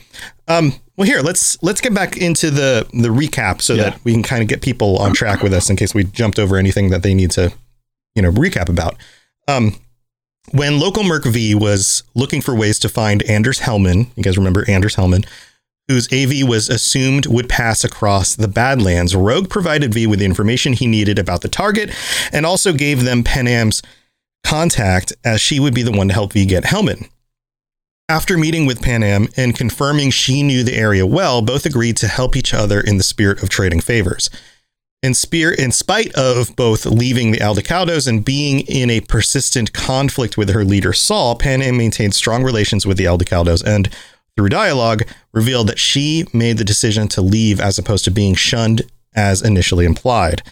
Um, 0.49 0.75
well, 0.97 1.06
here 1.06 1.21
let's 1.21 1.62
let's 1.62 1.80
get 1.80 1.92
back 1.92 2.16
into 2.16 2.50
the 2.50 2.87
the 2.92 3.09
recap 3.09 3.61
so 3.61 3.75
Yeah. 3.75 3.90
that 3.90 4.00
we 4.04 4.12
can 4.12 4.23
kind 4.23 4.40
of 4.42 4.49
get 4.49 4.62
people 4.62 4.97
on 4.99 5.12
track 5.12 5.42
with 5.42 5.52
us 5.52 5.68
in 5.68 5.76
case 5.76 5.94
we 5.94 6.04
jumped 6.04 6.38
over 6.38 6.56
anything 6.56 6.90
that 6.90 7.02
they 7.02 7.12
need 7.12 7.30
to, 7.33 7.52
you 8.14 8.23
know, 8.23 8.30
recap 8.30 8.68
about. 8.68 8.97
Um, 9.49 9.76
when 10.52 10.78
local 10.78 11.04
Merc 11.04 11.25
V 11.25 11.54
was 11.54 12.02
looking 12.14 12.40
for 12.40 12.54
ways 12.54 12.78
to 12.80 12.88
find 12.88 13.23
Anders 13.25 13.61
Hellman, 13.61 14.06
you 14.16 14.23
guys 14.23 14.37
remember 14.38 14.64
Anders 14.71 14.97
Hellman, 14.97 15.26
whose 15.88 16.12
AV 16.12 16.49
was 16.49 16.69
assumed 16.69 17.26
would 17.26 17.49
pass 17.49 17.85
across 17.85 18.35
the 18.35 18.49
Badlands, 18.49 19.14
Rogue 19.14 19.50
provided 19.50 19.93
V 19.93 20.07
with 20.07 20.19
the 20.19 20.25
information 20.25 20.73
he 20.73 20.87
needed 20.87 21.19
about 21.19 21.43
the 21.43 21.49
target 21.49 21.91
and 22.33 22.47
also 22.47 22.73
gave 22.73 23.05
them 23.05 23.23
Panam's 23.23 23.83
contact 24.45 25.12
as 25.25 25.41
she 25.41 25.61
would 25.61 25.75
be 25.75 25.83
the 25.83 25.93
one 25.93 26.09
to 26.09 26.14
help 26.14 26.33
V 26.33 26.47
get 26.47 26.64
Hellman. 26.64 27.09
After 28.09 28.37
meeting 28.37 28.67
with 28.67 28.83
Panam 28.83 29.33
and 29.37 29.57
confirming 29.57 30.11
she 30.11 30.43
knew 30.43 30.62
the 30.62 30.76
area 30.76 31.07
well, 31.07 31.41
both 31.41 31.64
agreed 31.64 31.97
to 31.99 32.09
help 32.09 32.37
each 32.37 32.53
other 32.53 32.79
in 32.79 32.99
the 32.99 33.03
spirit 33.03 33.43
of 33.43 33.49
trading 33.49 33.81
favors. 33.81 34.29
In, 35.03 35.14
spear, 35.14 35.53
in 35.53 35.73
spite 35.73 36.14
of 36.14 36.55
both 36.57 36.87
leaving 36.87 37.31
the 37.31 37.38
Aldecaldos 37.38 38.07
and 38.07 38.25
being 38.25 38.61
in 38.61 38.91
a 38.91 39.00
persistent 39.00 39.73
conflict 39.73 40.37
with 40.37 40.50
her 40.50 40.64
leader 40.64 40.93
Saul, 40.93 41.38
Panam 41.38 41.76
maintained 41.76 42.14
strong 42.14 42.43
relations 42.43 42.87
with 42.87 42.99
the 42.99 43.05
Aldecaldos 43.05 43.62
and, 43.64 43.88
through 44.37 44.49
dialogue, 44.49 45.03
revealed 45.33 45.69
that 45.69 45.79
she 45.79 46.26
made 46.33 46.59
the 46.59 46.64
decision 46.64 47.09
to 47.09 47.23
leave 47.23 47.61
as 47.61 47.79
opposed 47.79 48.05
to 48.05 48.11
being 48.11 48.35
shunned 48.35 48.83
as 49.14 49.43
initially 49.43 49.85
implied. 49.85 50.43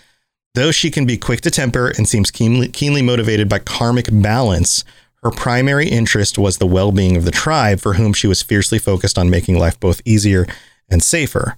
Though 0.54 0.70
she 0.70 0.90
can 0.90 1.06
be 1.06 1.16
quick 1.16 1.40
to 1.42 1.50
temper 1.50 1.92
and 1.96 2.08
seems 2.08 2.30
keenly, 2.30 2.68
keenly 2.68 3.02
motivated 3.02 3.48
by 3.48 3.58
karmic 3.60 4.06
balance, 4.10 4.84
her 5.22 5.30
primary 5.30 5.88
interest 5.88 6.36
was 6.36 6.58
the 6.58 6.66
well 6.66 6.92
being 6.92 7.16
of 7.16 7.24
the 7.24 7.30
tribe, 7.30 7.80
for 7.80 7.94
whom 7.94 8.12
she 8.12 8.26
was 8.26 8.42
fiercely 8.42 8.78
focused 8.78 9.18
on 9.18 9.30
making 9.30 9.58
life 9.58 9.78
both 9.80 10.02
easier 10.04 10.46
and 10.90 11.02
safer. 11.02 11.56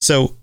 So, 0.00 0.36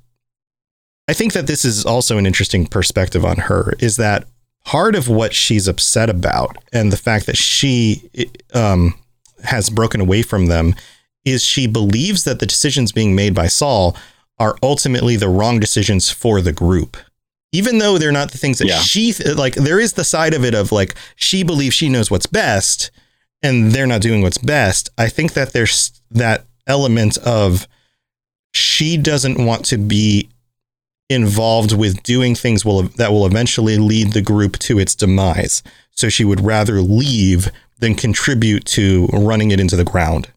I 1.08 1.13
think 1.13 1.34
that 1.34 1.48
this 1.48 1.63
is 1.63 1.86
also 1.86 2.17
an 2.17 2.25
interesting 2.25 2.65
perspective 2.65 3.24
on 3.24 3.38
her 3.38 3.74
is 3.79 3.98
that 3.98 4.27
part 4.65 4.96
of 4.96 5.08
what 5.08 5.34
she's 5.36 5.67
upset 5.67 6.10
about 6.10 6.58
and 6.74 6.91
the 6.91 6.98
fact 6.98 7.27
that 7.27 7.38
she 7.38 8.10
um, 8.55 8.96
has 9.44 9.70
broken 9.70 10.01
away 10.01 10.24
from 10.24 10.48
them 10.48 10.74
is 11.25 11.44
she 11.44 11.67
believes 11.67 12.24
that 12.24 12.39
the 12.39 12.46
decisions 12.46 12.91
being 12.91 13.15
made 13.15 13.34
by 13.34 13.48
Saul 13.48 13.98
are 14.38 14.55
ultimately 14.62 15.15
the 15.15 15.29
wrong 15.29 15.60
decisions 15.60 16.10
for 16.12 16.39
the 16.41 16.53
group. 16.53 16.98
Even 17.51 17.77
though 17.79 17.98
they're 17.98 18.12
not 18.12 18.32
the 18.32 18.38
things 18.38 18.60
that 18.60 18.67
Yeah. 18.67 18.79
she 18.82 19.12
th- 19.13 19.36
like 19.36 19.55
there 19.55 19.79
is 19.79 19.94
the 19.94 20.03
side 20.03 20.34
of 20.34 20.44
it 20.46 20.53
of 20.53 20.72
like 20.72 20.96
she 21.15 21.41
believes 21.44 21.74
she 21.75 21.89
knows 21.89 22.12
what's 22.12 22.25
best 22.25 22.91
and 23.41 23.72
they're 23.72 23.88
not 23.88 24.01
doing 24.01 24.22
what's 24.22 24.38
best. 24.38 24.89
I 24.98 25.08
think 25.10 25.34
that 25.34 25.53
there's 25.53 25.91
that 26.12 26.46
element 26.67 27.17
of 27.20 27.67
she 28.53 28.98
doesn't 28.98 29.44
want 29.44 29.65
to 29.65 29.77
be 29.77 30.29
involved 31.10 31.72
with 31.72 32.01
doing 32.03 32.36
things 32.36 32.65
will 32.65 32.84
that 32.84 33.12
will 33.12 33.25
eventually 33.25 33.77
lead 33.77 34.14
the 34.14 34.22
group 34.22 34.57
to 34.59 34.79
its 34.79 34.96
demise. 34.96 35.64
So 35.92 36.09
she 36.09 36.25
would 36.25 36.42
rather 36.42 36.81
leave 36.81 37.50
than 37.79 37.96
contribute 37.96 38.66
to 38.66 39.07
running 39.14 39.51
it 39.51 39.59
into 39.59 39.75
the 39.75 39.83
ground 39.85 40.29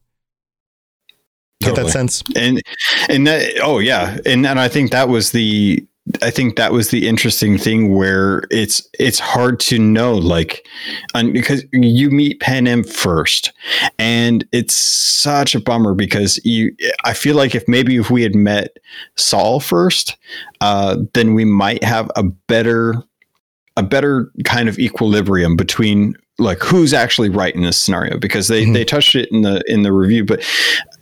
get 1.60 1.76
that 1.76 1.88
sense. 1.88 2.22
And 2.36 2.62
and 3.08 3.26
that 3.26 3.58
oh 3.62 3.78
yeah. 3.78 4.18
And 4.26 4.46
and 4.46 4.60
i 4.60 4.68
think 4.68 4.90
that 4.92 5.08
was 5.08 5.32
the 5.32 5.84
i 6.22 6.30
think 6.30 6.56
that 6.56 6.72
was 6.72 6.90
the 6.90 7.06
interesting 7.08 7.58
thing 7.58 7.94
where 7.94 8.42
it's 8.50 8.86
it's 8.98 9.18
hard 9.18 9.60
to 9.60 9.78
know 9.78 10.14
like 10.14 10.66
and 11.14 11.32
because 11.32 11.64
you 11.72 12.10
meet 12.10 12.40
Panam 12.40 12.88
first 12.88 13.52
and 13.98 14.46
it's 14.52 14.74
such 14.74 15.54
a 15.54 15.60
bummer 15.60 15.94
because 15.94 16.40
you 16.44 16.74
i 17.04 17.12
feel 17.12 17.36
like 17.36 17.54
if 17.54 17.66
maybe 17.68 17.96
if 17.96 18.10
we 18.10 18.22
had 18.22 18.34
met 18.34 18.78
saul 19.16 19.60
first 19.60 20.16
uh 20.60 20.96
then 21.14 21.34
we 21.34 21.44
might 21.44 21.84
have 21.84 22.10
a 22.16 22.22
better 22.22 22.94
a 23.76 23.82
better 23.82 24.30
kind 24.44 24.68
of 24.68 24.78
equilibrium 24.78 25.56
between 25.56 26.16
like 26.38 26.62
who's 26.62 26.92
actually 26.94 27.28
right 27.28 27.54
in 27.54 27.62
this 27.62 27.76
scenario 27.80 28.16
because 28.18 28.46
they 28.48 28.64
Mhm. 28.64 28.72
they 28.74 28.84
touched 28.84 29.14
it 29.14 29.28
in 29.32 29.42
the 29.42 29.60
in 29.66 29.82
the 29.82 29.92
review 29.92 30.24
but 30.24 30.40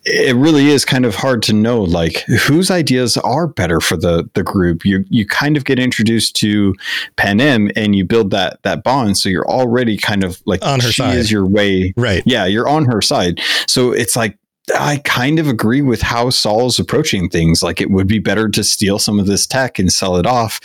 it 0.05 0.35
really 0.37 0.68
is 0.68 0.85
kind 0.85 1.05
of 1.05 1.14
hard 1.16 1.42
to 1.42 1.53
know 1.53 1.83
like 1.83 2.20
whose 2.46 2.70
ideas 2.70 3.16
are 3.18 3.46
better 3.46 3.81
for 3.81 3.96
the 3.96 4.29
the 4.35 4.42
group 4.42 4.85
you 4.85 5.05
you 5.11 5.27
kind 5.27 5.57
of 5.57 5.64
get 5.64 5.79
introduced 5.79 6.37
to 6.37 6.75
Panam 7.16 7.70
and 7.77 7.94
you 7.94 8.05
build 8.05 8.31
that 8.31 8.62
that 8.62 8.83
bond 8.83 9.18
so 9.18 9.29
you're 9.29 9.49
already 9.49 9.96
kind 9.99 10.25
of 10.25 10.40
like 10.46 10.64
On 10.64 10.81
her 10.81 10.88
she 10.90 11.03
side. 11.03 11.16
is 11.18 11.31
your 11.31 11.44
way 11.44 11.92
right 11.96 12.22
yeah 12.25 12.46
you're 12.46 12.68
on 12.68 12.87
her 12.87 13.03
side 13.03 13.40
so 13.66 13.92
it's 13.92 14.16
like 14.16 14.38
I 14.77 14.96
kind 15.05 15.38
of 15.38 15.46
agree 15.46 15.81
with 15.81 16.03
how 16.03 16.29
Saul's 16.31 16.81
approaching 16.81 17.29
things. 17.29 17.62
Like 17.62 17.81
it 17.81 17.88
would 17.88 18.09
be 18.09 18.18
better 18.18 18.49
to 18.49 18.64
steal 18.64 18.99
some 18.99 19.20
of 19.20 19.27
this 19.29 19.46
tech 19.46 19.79
and 19.79 19.92
sell 19.92 20.16
it 20.16 20.27
off 20.27 20.59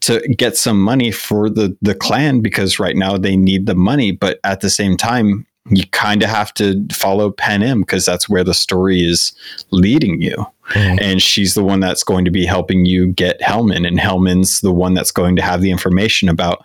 to 0.00 0.20
get 0.36 0.56
some 0.56 0.80
money 0.80 1.10
for 1.10 1.50
the 1.50 1.76
the 1.82 1.94
clan 1.94 2.40
because 2.40 2.78
right 2.78 2.96
now 2.96 3.16
they 3.18 3.36
need 3.36 3.66
the 3.66 3.74
money. 3.74 4.12
But 4.12 4.40
at 4.44 4.60
the 4.60 4.70
same 4.70 4.96
time, 4.96 5.46
you 5.70 5.84
kind 5.88 6.22
of 6.22 6.30
have 6.30 6.54
to 6.54 6.86
follow 6.92 7.30
Panam 7.30 7.80
because 7.80 8.04
that's 8.06 8.28
where 8.28 8.44
the 8.44 8.54
story 8.54 9.04
is 9.04 9.32
leading 9.70 10.22
you. 10.22 10.46
Mhm. 10.70 10.98
And 11.00 11.22
she's 11.22 11.54
the 11.54 11.64
one 11.64 11.80
that's 11.80 12.02
going 12.02 12.24
to 12.26 12.30
be 12.30 12.44
helping 12.44 12.84
you 12.84 13.08
get 13.12 13.40
Hellman, 13.40 13.86
and 13.86 13.98
Hellman's 13.98 14.60
the 14.60 14.72
one 14.72 14.94
that's 14.94 15.10
going 15.10 15.34
to 15.36 15.42
have 15.42 15.62
the 15.62 15.70
information 15.70 16.28
about 16.28 16.64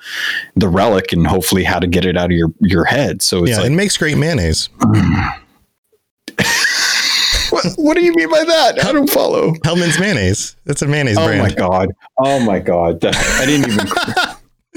the 0.56 0.68
relic 0.68 1.14
and 1.14 1.26
hopefully 1.26 1.64
how 1.64 1.80
to 1.80 1.88
get 1.88 2.06
it 2.06 2.18
out 2.18 2.26
of 2.26 2.38
your 2.38 2.54
your 2.60 2.86
head. 2.86 3.22
So 3.22 3.44
it's 3.44 3.52
yeah 3.52 3.58
like, 3.60 3.72
it 3.72 3.76
makes 3.76 3.98
great 3.98 4.18
mayonnaise 4.18 4.70
what, 7.64 7.74
what 7.78 7.98
do 7.98 8.04
you 8.04 8.14
mean 8.16 8.30
by 8.30 8.44
that? 8.44 8.84
I 8.86 8.92
don't 8.92 9.10
follow. 9.10 9.52
Hellman's 9.66 10.00
mayonnaise. 10.00 10.56
That's 10.66 10.82
a 10.82 10.88
mayonnaise 10.88 11.18
Oh 11.18 11.26
brand. 11.28 11.42
my 11.42 11.52
god! 11.54 11.90
Oh 12.20 12.40
my 12.40 12.60
god! 12.60 13.04
I 13.06 13.46
didn't 13.46 13.72
even. 13.72 13.88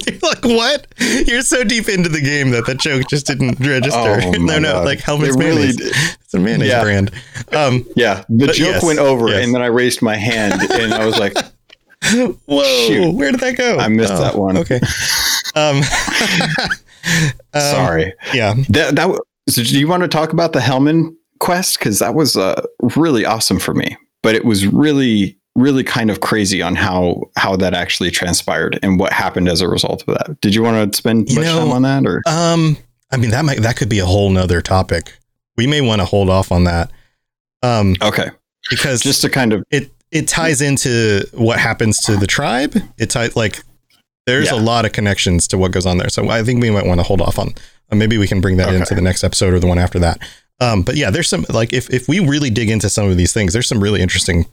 You're 0.07 0.19
like, 0.23 0.45
what? 0.45 0.87
You're 1.27 1.41
so 1.41 1.65
deep 1.65 1.89
into 1.89 2.11
the 2.11 2.21
game 2.21 2.51
that 2.51 2.67
that 2.67 2.79
joke 2.79 3.09
just 3.09 3.27
didn't 3.27 3.59
register. 3.67 3.99
Oh 4.23 4.31
no, 4.39 4.59
no, 4.59 4.73
God. 4.75 4.85
like 4.85 4.99
Hellman's 4.99 5.37
It 5.37 5.39
really 5.39 5.55
mayonnaise. 5.69 6.17
It's 6.23 6.35
a 6.35 6.39
mayonnaise 6.39 6.69
Yeah. 6.69 6.83
brand. 6.83 7.11
Um, 7.53 7.87
Yeah, 7.97 8.23
the 8.29 8.49
joke 8.49 8.57
yes, 8.59 8.83
went 8.85 8.99
over, 8.99 9.29
yes. 9.29 9.45
and 9.45 9.55
then 9.55 9.63
I 9.63 9.67
raised 9.67 10.03
my 10.03 10.15
hand, 10.17 10.61
and 10.71 10.93
I 10.93 11.07
was 11.07 11.19
like, 11.19 11.33
whoa, 12.47 12.63
Shoot. 12.87 13.15
where 13.15 13.31
did 13.33 13.41
that 13.41 13.57
go? 13.57 13.79
I 13.79 13.89
missed 13.89 14.13
Oh, 14.13 14.21
that 14.21 14.37
one. 14.37 14.59
Okay. 14.59 14.81
Um, 15.55 15.79
um, 17.55 17.61
"Sorry." 17.61 18.13
Yeah. 18.35 18.55
That 18.69 18.95
that. 18.97 19.21
So, 19.49 19.63
do 19.63 19.79
you 19.79 19.89
want 19.89 20.03
to 20.03 20.09
talk 20.09 20.33
about 20.33 20.53
the 20.53 20.59
Hellman 20.59 21.15
quest? 21.39 21.79
Because 21.79 21.99
that 21.99 22.15
was 22.15 22.37
uh, 22.37 22.65
really 22.97 23.25
awesome 23.25 23.59
for 23.59 23.75
me, 23.75 23.97
but 24.23 24.35
it 24.35 24.45
was 24.45 24.67
really, 24.67 25.39
really 25.55 25.85
kind 25.85 26.11
of 26.11 26.21
crazy 26.21 26.63
on 26.63 26.75
how 26.77 27.23
how 27.37 27.57
that 27.57 27.75
actually 27.75 28.11
transpired 28.11 28.79
and 28.83 28.99
what 28.99 29.13
happened 29.13 29.49
as 29.49 29.61
a 29.61 29.69
result 29.69 30.05
of 30.07 30.15
that. 30.19 30.41
Did 30.41 30.55
you 30.55 30.63
want 30.63 30.93
to 30.93 30.97
spend 30.97 31.29
You 31.31 31.37
much 31.37 31.45
know, 31.47 31.59
time 31.59 31.73
on 31.73 31.83
that, 31.83 32.07
or 32.07 32.23
Um, 32.27 32.77
I 33.13 33.17
mean, 33.17 33.31
that 33.31 33.45
might 33.45 33.63
that 33.63 33.77
could 33.77 33.89
be 33.89 33.99
a 33.99 34.07
whole 34.07 34.31
nother 34.31 34.61
topic. 34.61 35.17
We 35.57 35.67
may 35.67 35.81
want 35.81 36.01
to 36.01 36.05
hold 36.05 36.29
off 36.29 36.53
on 36.53 36.65
that. 36.65 36.91
Um, 37.63 37.97
okay, 38.03 38.31
because 38.69 39.01
just 39.03 39.23
to 39.23 39.31
kind 39.31 39.53
of 39.53 39.65
it 39.71 39.91
it 40.13 40.29
ties 40.29 40.61
into 40.61 41.23
what 41.33 41.59
happens 41.59 41.99
to 42.01 42.17
the 42.17 42.27
tribe. 42.27 42.75
It 42.99 43.11
ties 43.11 43.35
like 43.35 43.63
there's 44.27 44.51
a 44.51 44.57
lot 44.57 44.85
of 44.85 44.93
connections 44.93 45.47
to 45.49 45.59
what 45.59 45.71
goes 45.71 45.87
on 45.87 45.99
there. 45.99 46.09
So 46.09 46.29
I 46.29 46.43
think 46.43 46.61
we 46.61 46.71
might 46.71 46.85
want 46.85 46.99
to 47.01 47.05
hold 47.05 47.21
off 47.21 47.39
on. 47.39 47.55
Uh, 47.93 47.95
maybe 47.97 48.19
we 48.19 48.27
can 48.27 48.41
bring 48.41 48.57
that 48.57 48.69
Okay. 48.69 48.77
into 48.79 48.95
the 48.97 49.01
next 49.01 49.23
episode 49.23 49.55
or 49.55 49.61
the 49.61 49.69
one 49.69 49.79
after 49.79 49.99
that. 50.01 50.19
Um, 50.61 50.83
but 50.83 50.97
yeah, 50.97 51.11
there's 51.11 51.29
some 51.29 51.45
like 51.51 51.73
if 51.73 51.93
if 51.93 52.09
we 52.09 52.21
really 52.21 52.51
dig 52.51 52.71
into 52.71 52.89
some 52.89 53.09
of 53.09 53.17
these 53.17 53.33
things, 53.33 53.53
there's 53.53 53.69
some 53.69 53.83
really 53.83 54.01
interesting 54.01 54.47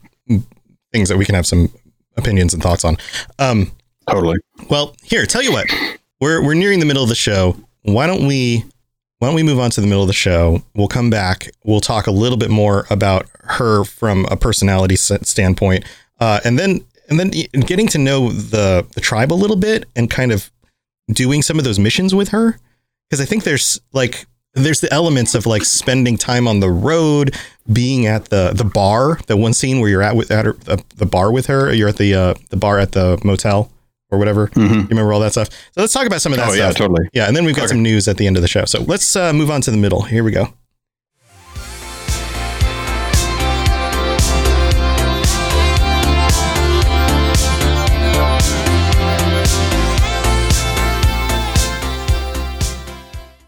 things 0.92 1.08
that 1.08 1.16
we 1.16 1.24
can 1.24 1.34
have 1.34 1.46
some 1.46 1.70
opinions 2.16 2.54
and 2.54 2.62
thoughts 2.62 2.84
on. 2.84 2.96
Um, 3.38 3.72
totally. 4.08 4.38
well, 4.68 4.94
here, 5.02 5.26
tell 5.26 5.42
you 5.42 5.52
what, 5.52 5.66
we're 6.20 6.42
we're 6.44 6.54
nearing 6.54 6.80
the 6.80 6.86
middle 6.86 7.02
of 7.02 7.08
the 7.08 7.14
show. 7.14 7.56
Why 7.82 8.06
don't 8.06 8.26
we 8.26 8.64
why 9.18 9.28
don't 9.28 9.34
we 9.34 9.42
move 9.42 9.58
on 9.58 9.70
to 9.70 9.80
the 9.80 9.86
middle 9.86 10.02
of 10.02 10.08
the 10.08 10.12
show? 10.12 10.62
We'll 10.74 10.88
come 10.88 11.08
back. 11.08 11.50
We'll 11.64 11.80
talk 11.80 12.06
a 12.06 12.10
little 12.10 12.36
bit 12.36 12.50
more 12.50 12.86
about 12.90 13.26
her 13.44 13.84
from 13.84 14.26
a 14.30 14.36
personality 14.36 14.96
standpoint, 14.96 15.84
uh, 16.20 16.40
and 16.44 16.58
then 16.58 16.84
and 17.08 17.18
then 17.18 17.30
getting 17.60 17.86
to 17.88 17.98
know 17.98 18.30
the 18.30 18.86
the 18.94 19.00
tribe 19.00 19.32
a 19.32 19.34
little 19.34 19.56
bit 19.56 19.86
and 19.96 20.10
kind 20.10 20.32
of 20.32 20.50
doing 21.10 21.42
some 21.42 21.58
of 21.58 21.64
those 21.64 21.78
missions 21.78 22.14
with 22.14 22.28
her 22.28 22.58
because 23.08 23.20
I 23.20 23.24
think 23.24 23.44
there's 23.44 23.80
like 23.92 24.26
there's 24.54 24.80
the 24.80 24.92
elements 24.92 25.34
of 25.34 25.46
like 25.46 25.64
spending 25.64 26.16
time 26.16 26.48
on 26.48 26.60
the 26.60 26.70
road, 26.70 27.34
being 27.72 28.06
at 28.06 28.26
the 28.26 28.52
the 28.54 28.64
bar. 28.64 29.18
The 29.26 29.36
one 29.36 29.52
scene 29.52 29.80
where 29.80 29.90
you're 29.90 30.02
at 30.02 30.16
with 30.16 30.30
at 30.30 30.44
her, 30.46 30.56
uh, 30.66 30.76
the 30.96 31.06
bar 31.06 31.30
with 31.32 31.46
her. 31.46 31.72
You're 31.72 31.88
at 31.88 31.96
the 31.96 32.14
uh, 32.14 32.34
the 32.50 32.56
bar 32.56 32.78
at 32.78 32.92
the 32.92 33.20
motel 33.24 33.70
or 34.10 34.18
whatever. 34.18 34.50
You 34.54 34.62
remember 34.62 35.12
all 35.12 35.20
that 35.20 35.32
stuff. 35.32 35.48
So 35.50 35.80
let's 35.80 35.92
talk 35.92 36.06
about 36.06 36.20
some 36.22 36.32
of 36.32 36.38
that 36.38 36.44
Mm-hmm. 36.44 36.52
Oh, 36.52 36.54
yeah, 36.54 36.70
stuff. 36.70 36.76
totally. 36.78 37.08
Yeah, 37.12 37.26
and 37.26 37.36
then 37.36 37.44
we've 37.44 37.56
got 37.56 37.68
some 37.68 37.82
news 37.82 38.06
at 38.06 38.16
the 38.16 38.26
end 38.26 38.36
of 38.36 38.42
the 38.42 38.48
show. 38.48 38.64
So 38.64 38.82
let's 38.82 39.16
uh, 39.16 39.32
move 39.32 39.50
on 39.50 39.60
to 39.62 39.70
the 39.70 39.76
middle. 39.76 40.02
Here 40.02 40.22
we 40.22 40.30
go. 40.30 40.48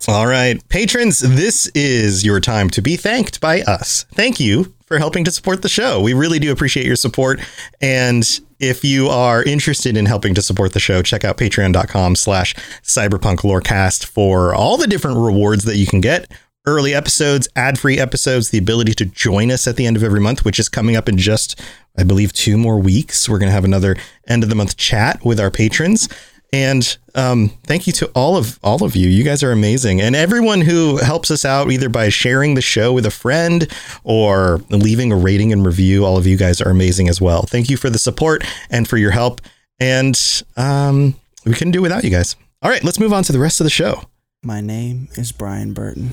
All 0.09 0.29
right, 0.29 0.57
patrons, 0.69 1.19
this 1.19 1.67
is 1.75 2.25
your 2.25 2.39
time 2.39 2.71
to 2.71 2.81
be 2.81 2.95
thanked 2.95 3.41
by 3.41 3.63
us. 3.63 4.05
Thank 4.13 4.39
you 4.39 4.73
for 4.87 4.99
helping 4.99 5.25
to 5.25 5.33
support 5.33 5.63
the 5.63 5.69
show. 5.69 6.01
We 6.01 6.15
really 6.15 6.39
do 6.39 6.53
appreciate 6.53 6.87
your 6.87 6.95
support. 6.95 7.41
And 7.81 8.23
if 8.61 8.85
you 8.85 9.09
are 9.09 9.43
interested 9.43 9.97
in 9.97 10.07
helping 10.07 10.33
to 10.37 10.43
support 10.43 10.75
the 10.75 10.81
show, 10.81 11.03
check 11.03 11.25
out 11.25 11.39
patreon.com 11.39 12.15
slash 12.15 12.55
cyberpunk 12.85 13.39
lorecast 13.39 14.05
for 14.05 14.55
all 14.55 14.77
the 14.77 14.87
different 14.87 15.17
rewards 15.17 15.65
that 15.65 15.77
you 15.77 15.87
can 15.89 16.01
get. 16.01 16.31
Early 16.69 16.95
episodes, 16.95 17.49
ad-free 17.57 17.99
episodes, 17.99 18.51
the 18.51 18.59
ability 18.59 18.95
to 18.95 19.07
join 19.07 19.51
us 19.51 19.67
at 19.67 19.75
the 19.75 19.87
end 19.87 19.97
of 19.97 20.05
every 20.05 20.21
month, 20.21 20.45
which 20.45 20.61
is 20.61 20.69
coming 20.69 20.95
up 20.95 21.09
in 21.09 21.19
just, 21.19 21.61
I 21.99 22.05
believe, 22.05 22.33
two 22.33 22.57
more 22.57 22.79
weeks. 22.79 23.29
We're 23.29 23.39
going 23.39 23.49
to 23.49 23.55
have 23.55 23.65
another 23.65 23.97
end 24.29 24.45
of 24.45 24.51
the 24.51 24.57
month 24.57 24.77
chat 24.77 25.25
with 25.25 25.41
our 25.41 25.51
patrons. 25.51 26.09
And 26.53 26.97
um, 27.15 27.49
thank 27.65 27.87
you 27.87 27.93
to 27.95 28.07
all 28.15 28.37
of 28.37 28.59
all 28.63 28.85
of 28.85 28.95
you. 28.97 29.09
You 29.09 29.25
guys 29.25 29.43
are 29.43 29.53
amazing, 29.53 30.01
and 30.01 30.15
everyone 30.15 30.61
who 30.61 30.99
helps 30.99 31.31
us 31.31 31.45
out 31.45 31.71
either 31.71 31.89
by 31.89 32.09
sharing 32.09 32.55
the 32.55 32.63
show 32.63 32.93
with 32.93 33.05
a 33.05 33.11
friend 33.11 33.71
or 34.05 34.61
leaving 34.71 35.13
a 35.13 35.17
rating 35.17 35.53
and 35.53 35.67
review. 35.67 36.05
All 36.05 36.17
of 36.17 36.27
you 36.27 36.37
guys 36.37 36.61
are 36.61 36.71
amazing 36.71 37.09
as 37.09 37.21
well. 37.21 37.43
Thank 37.43 37.69
you 37.69 37.77
for 37.77 37.91
the 37.91 37.99
support 37.99 38.45
and 38.71 38.89
for 38.89 38.97
your 38.97 39.11
help. 39.11 39.41
And 39.81 40.19
um, 40.57 41.17
we 41.45 41.53
couldn't 41.53 41.73
do 41.73 41.83
without 41.83 42.05
you 42.05 42.11
guys. 42.11 42.37
All 42.63 42.71
right, 42.71 42.83
let's 42.83 42.99
move 42.99 43.13
on 43.13 43.23
to 43.25 43.33
the 43.33 43.39
rest 43.39 43.61
of 43.61 43.65
the 43.65 43.71
show. 43.71 44.03
My 44.43 44.61
name 44.61 45.09
is 45.15 45.33
Brian 45.33 45.73
Burton. 45.75 46.13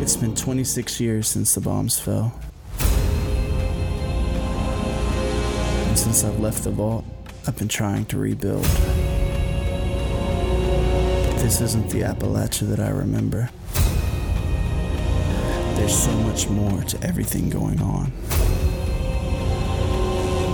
It's 0.00 0.16
been 0.16 0.34
26 0.34 1.00
years 1.00 1.28
since 1.28 1.54
the 1.54 1.60
bombs 1.60 1.98
fell. 1.98 2.38
Since 5.96 6.24
I've 6.24 6.38
left 6.38 6.62
the 6.62 6.70
vault, 6.70 7.04
I've 7.46 7.56
been 7.56 7.68
trying 7.68 8.04
to 8.06 8.18
rebuild. 8.18 8.62
But 11.24 11.38
this 11.42 11.60
isn't 11.60 11.90
the 11.90 12.02
Appalachia 12.02 12.68
that 12.68 12.78
I 12.78 12.90
remember. 12.90 13.50
There's 15.76 15.98
so 15.98 16.12
much 16.18 16.48
more 16.48 16.82
to 16.82 17.02
everything 17.02 17.48
going 17.50 17.80
on. 17.80 18.12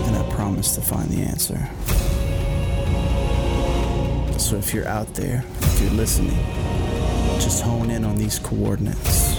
And 0.06 0.16
I 0.16 0.22
promise 0.32 0.74
to 0.76 0.80
find 0.80 1.10
the 1.10 1.22
answer. 1.22 1.68
So 4.38 4.56
if 4.56 4.72
you're 4.72 4.88
out 4.88 5.12
there, 5.14 5.44
if 5.60 5.80
you're 5.82 5.90
listening, 5.90 6.38
just 7.40 7.62
hone 7.62 7.90
in 7.90 8.04
on 8.04 8.16
these 8.16 8.38
coordinates. 8.38 9.38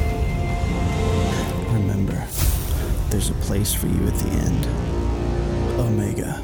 Remember, 1.72 2.28
there's 3.10 3.30
a 3.30 3.36
place 3.42 3.74
for 3.74 3.88
you 3.88 4.06
at 4.06 4.16
the 4.16 4.30
end. 4.30 4.93
Omega. 5.80 6.40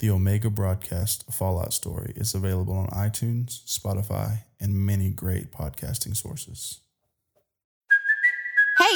The 0.00 0.10
Omega 0.10 0.50
Broadcast 0.50 1.24
Fallout 1.32 1.72
Story 1.72 2.12
is 2.16 2.34
available 2.34 2.74
on 2.74 2.88
iTunes, 2.88 3.64
Spotify, 3.66 4.42
and 4.60 4.74
many 4.74 5.10
great 5.10 5.52
podcasting 5.52 6.16
sources. 6.16 6.80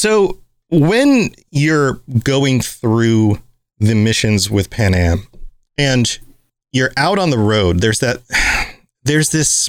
So 0.00 0.38
when 0.70 1.34
you're 1.50 2.00
going 2.24 2.62
through 2.62 3.38
the 3.80 3.94
missions 3.94 4.50
with 4.50 4.70
Panam 4.70 5.26
and 5.76 6.18
you're 6.72 6.92
out 6.96 7.18
on 7.18 7.28
the 7.28 7.36
road, 7.36 7.80
there's 7.80 7.98
that 7.98 8.22
there's 9.02 9.28
this 9.28 9.68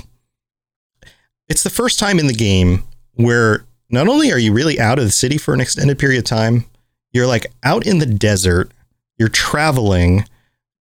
it's 1.50 1.64
the 1.64 1.70
first 1.70 2.00
time 2.00 2.18
in 2.18 2.28
the 2.28 2.34
game 2.34 2.84
where 3.16 3.66
not 3.90 4.08
only 4.08 4.32
are 4.32 4.40
you 4.40 4.54
really 4.54 4.80
out 4.80 5.00
of 5.00 5.04
the 5.04 5.12
city 5.12 5.38
for 5.38 5.54
an 5.54 5.60
extended 5.60 6.00
period 6.00 6.20
of 6.20 6.24
time, 6.24 6.64
you're 7.12 7.28
like 7.28 7.48
out 7.64 7.86
in 7.86 8.00
the 8.00 8.06
desert, 8.06 8.72
you're 9.18 9.28
traveling, 9.28 10.24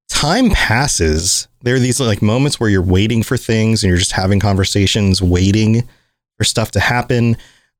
time 0.09 0.51
passes. 0.51 1.49
There 1.63 1.75
are 1.75 1.81
these 1.81 1.99
like 1.99 2.23
moments 2.23 2.61
where 2.61 2.71
you're 2.71 2.83
waiting 2.83 3.25
for 3.25 3.37
things 3.37 3.83
and 3.83 3.89
you're 3.89 3.99
just 3.99 4.13
having 4.13 4.39
conversations, 4.39 5.21
waiting 5.21 5.89
for 6.39 6.45
stuff 6.45 6.71
to 6.71 6.79
happen. 6.79 7.37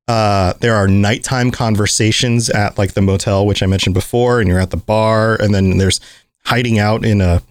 Uh, 0.09 0.55
there 0.61 0.75
are 0.75 0.89
nighttime 0.89 1.51
conversations 1.51 2.51
at 2.51 2.77
like 2.79 2.95
the 2.95 3.03
motel, 3.03 3.47
which 3.47 3.63
I 3.63 3.67
mentioned 3.67 3.95
before, 3.95 4.41
and 4.41 4.49
you're 4.49 4.59
at 4.59 4.71
the 4.71 4.77
bar, 4.77 5.37
and 5.41 5.55
then 5.55 5.79
there's 5.79 6.01
hiding 6.45 6.79
out 6.79 7.05
in 7.05 7.21
a, 7.21 7.43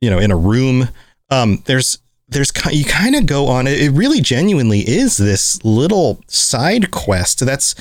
you 0.00 0.08
know, 0.08 0.18
in 0.18 0.30
a 0.30 0.36
room. 0.36 0.88
Um, 1.30 1.62
there's 1.66 1.98
there's 2.28 2.52
you 2.70 2.84
kind 2.84 3.14
of 3.14 3.26
go 3.26 3.48
on 3.48 3.66
it. 3.66 3.80
It 3.80 3.90
really 3.90 4.20
genuinely 4.20 4.80
is 4.80 5.16
this 5.16 5.64
little 5.64 6.20
side 6.28 6.90
quest 6.90 7.44
that's 7.44 7.74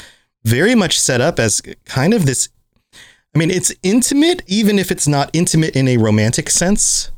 very 0.44 0.74
much 0.74 1.00
set 1.00 1.22
up 1.22 1.40
as 1.40 1.62
kind 1.86 2.14
of 2.14 2.26
this. 2.26 2.50
I 3.36 3.40
mean, 3.40 3.52
it's 3.52 3.74
intimate, 3.84 4.42
even 4.48 4.80
if 4.80 4.90
it's 4.90 5.08
not 5.08 5.30
intimate 5.34 5.76
in 5.76 5.88
a 5.88 5.98
romantic 5.98 6.50
sense. 6.50 7.12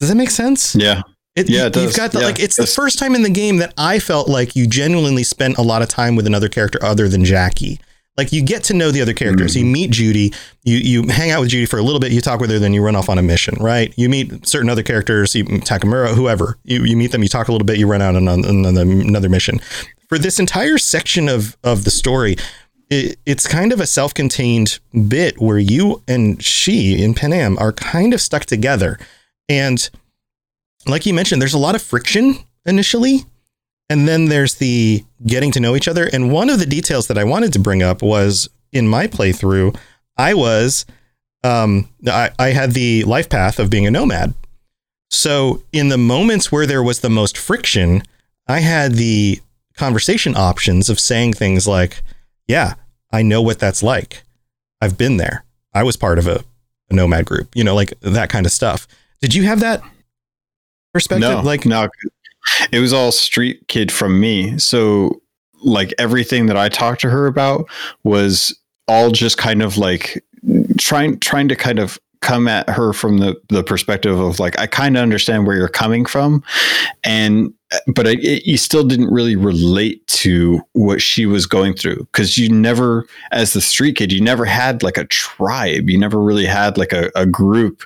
Does 0.00 0.08
that 0.08 0.16
make 0.16 0.30
sense? 0.30 0.74
Yeah. 0.74 1.02
It, 1.40 1.50
Yeah, 1.50 1.66
it 1.66 1.76
You've 1.76 1.86
does. 1.86 1.96
got 1.96 2.12
the, 2.12 2.20
Yeah, 2.20 2.26
like 2.26 2.40
it's 2.40 2.58
it 2.58 2.62
the 2.62 2.66
first 2.68 2.98
time 2.98 3.14
in 3.14 3.22
the 3.22 3.30
game 3.30 3.58
that 3.58 3.72
I 3.76 3.98
felt 3.98 4.28
like 4.28 4.54
you 4.56 4.66
genuinely 4.66 5.24
spent 5.24 5.58
a 5.58 5.62
lot 5.62 5.82
of 5.82 5.88
time 5.88 6.16
with 6.16 6.26
another 6.26 6.48
character 6.48 6.78
other 6.82 7.08
than 7.08 7.24
Jackie. 7.24 7.80
Like 8.16 8.32
you 8.32 8.42
get 8.42 8.64
to 8.64 8.74
know 8.74 8.90
the 8.90 9.00
other 9.00 9.14
characters. 9.14 9.54
Mm-hmm. 9.54 9.66
You 9.66 9.72
meet 9.72 9.90
Judy, 9.92 10.34
you 10.64 10.76
you 10.76 11.08
hang 11.08 11.30
out 11.30 11.40
with 11.40 11.48
Judy 11.50 11.64
for 11.64 11.78
a 11.78 11.82
little 11.82 12.00
bit, 12.00 12.12
you 12.12 12.20
talk 12.20 12.40
with 12.40 12.50
her, 12.50 12.58
then 12.58 12.74
you 12.74 12.82
run 12.82 12.94
off 12.96 13.08
on 13.08 13.18
a 13.18 13.22
mission, 13.22 13.54
right? 13.60 13.94
You 13.96 14.08
meet 14.10 14.46
certain 14.46 14.68
other 14.68 14.82
characters, 14.82 15.34
you 15.34 15.44
Takemura, 15.44 16.14
whoever. 16.14 16.58
You 16.64 16.84
you 16.84 16.96
meet 16.96 17.12
them, 17.12 17.22
you 17.22 17.28
talk 17.28 17.48
a 17.48 17.52
little 17.52 17.64
bit, 17.64 17.78
you 17.78 17.86
run 17.86 18.02
out 18.02 18.16
on, 18.16 18.28
on 18.28 18.44
another 18.44 18.82
another 18.82 19.28
mission. 19.30 19.60
For 20.08 20.18
this 20.18 20.38
entire 20.38 20.76
section 20.76 21.28
of 21.28 21.56
of 21.64 21.84
the 21.84 21.90
story, 21.90 22.36
it, 22.90 23.18
it's 23.24 23.46
kind 23.46 23.72
of 23.72 23.80
a 23.80 23.86
self-contained 23.86 24.80
bit 25.08 25.40
where 25.40 25.58
you 25.58 26.02
and 26.06 26.42
she 26.42 27.02
in 27.02 27.14
Panam 27.14 27.58
are 27.60 27.72
kind 27.72 28.12
of 28.12 28.20
stuck 28.20 28.44
together. 28.44 28.98
And 29.48 29.88
like 30.86 31.06
you 31.06 31.14
mentioned, 31.14 31.40
there's 31.40 31.54
a 31.54 31.58
lot 31.58 31.74
of 31.74 31.82
friction 31.82 32.36
initially. 32.64 33.24
And 33.88 34.06
then 34.06 34.26
there's 34.26 34.54
the 34.54 35.04
getting 35.26 35.50
to 35.52 35.60
know 35.60 35.74
each 35.74 35.88
other. 35.88 36.08
And 36.12 36.32
one 36.32 36.48
of 36.48 36.60
the 36.60 36.66
details 36.66 37.08
that 37.08 37.18
I 37.18 37.24
wanted 37.24 37.52
to 37.54 37.58
bring 37.58 37.82
up 37.82 38.02
was 38.02 38.48
in 38.72 38.86
my 38.86 39.08
playthrough, 39.08 39.76
I 40.16 40.34
was, 40.34 40.86
um, 41.42 41.88
I, 42.06 42.30
I 42.38 42.50
had 42.50 42.72
the 42.72 43.02
life 43.04 43.28
path 43.28 43.58
of 43.58 43.68
being 43.68 43.86
a 43.86 43.90
nomad. 43.90 44.34
So 45.10 45.64
in 45.72 45.88
the 45.88 45.98
moments 45.98 46.52
where 46.52 46.66
there 46.66 46.84
was 46.84 47.00
the 47.00 47.10
most 47.10 47.36
friction, 47.36 48.02
I 48.46 48.60
had 48.60 48.94
the 48.94 49.40
conversation 49.74 50.36
options 50.36 50.88
of 50.88 51.00
saying 51.00 51.32
things 51.32 51.66
like, 51.66 52.02
yeah, 52.46 52.74
I 53.10 53.22
know 53.22 53.42
what 53.42 53.58
that's 53.58 53.82
like. 53.82 54.22
I've 54.80 54.96
been 54.96 55.16
there. 55.16 55.44
I 55.74 55.82
was 55.82 55.96
part 55.96 56.18
of 56.18 56.28
a, 56.28 56.44
a 56.90 56.94
nomad 56.94 57.26
group, 57.26 57.48
you 57.56 57.64
know, 57.64 57.74
like 57.74 57.92
that 58.00 58.30
kind 58.30 58.46
of 58.46 58.52
stuff. 58.52 58.86
Did 59.20 59.34
you 59.34 59.44
have 59.44 59.60
that 59.60 59.82
perspective? 60.92 61.28
No, 61.28 61.40
like, 61.40 61.66
no, 61.66 61.88
it 62.72 62.80
was 62.80 62.92
all 62.92 63.12
street 63.12 63.66
kid 63.68 63.92
from 63.92 64.20
me. 64.20 64.58
So 64.58 65.20
like 65.62 65.92
everything 65.98 66.46
that 66.46 66.56
I 66.56 66.68
talked 66.68 67.00
to 67.02 67.10
her 67.10 67.26
about 67.26 67.68
was 68.04 68.58
all 68.88 69.10
just 69.10 69.38
kind 69.38 69.62
of 69.62 69.76
like 69.76 70.24
trying 70.78 71.18
trying 71.20 71.48
to 71.48 71.56
kind 71.56 71.78
of 71.78 71.98
come 72.22 72.48
at 72.48 72.68
her 72.68 72.92
from 72.92 73.18
the 73.18 73.40
the 73.48 73.62
perspective 73.62 74.18
of 74.18 74.38
like 74.40 74.58
I 74.58 74.66
kind 74.66 74.96
of 74.96 75.02
understand 75.02 75.46
where 75.46 75.56
you're 75.56 75.68
coming 75.68 76.04
from, 76.04 76.42
and 77.04 77.52
but 77.86 78.06
I, 78.06 78.12
it, 78.20 78.46
you 78.46 78.56
still 78.56 78.84
didn't 78.84 79.12
really 79.12 79.36
relate 79.36 80.06
to 80.08 80.60
what 80.72 81.00
she 81.00 81.24
was 81.26 81.46
going 81.46 81.74
through 81.74 82.08
because 82.12 82.36
you 82.36 82.48
never, 82.48 83.06
as 83.30 83.52
the 83.52 83.60
street 83.60 83.96
kid, 83.96 84.12
you 84.12 84.20
never 84.20 84.44
had 84.44 84.82
like 84.82 84.98
a 84.98 85.04
tribe. 85.04 85.88
You 85.88 85.98
never 85.98 86.20
really 86.20 86.46
had 86.46 86.76
like 86.76 86.92
a, 86.92 87.10
a 87.14 87.26
group 87.26 87.84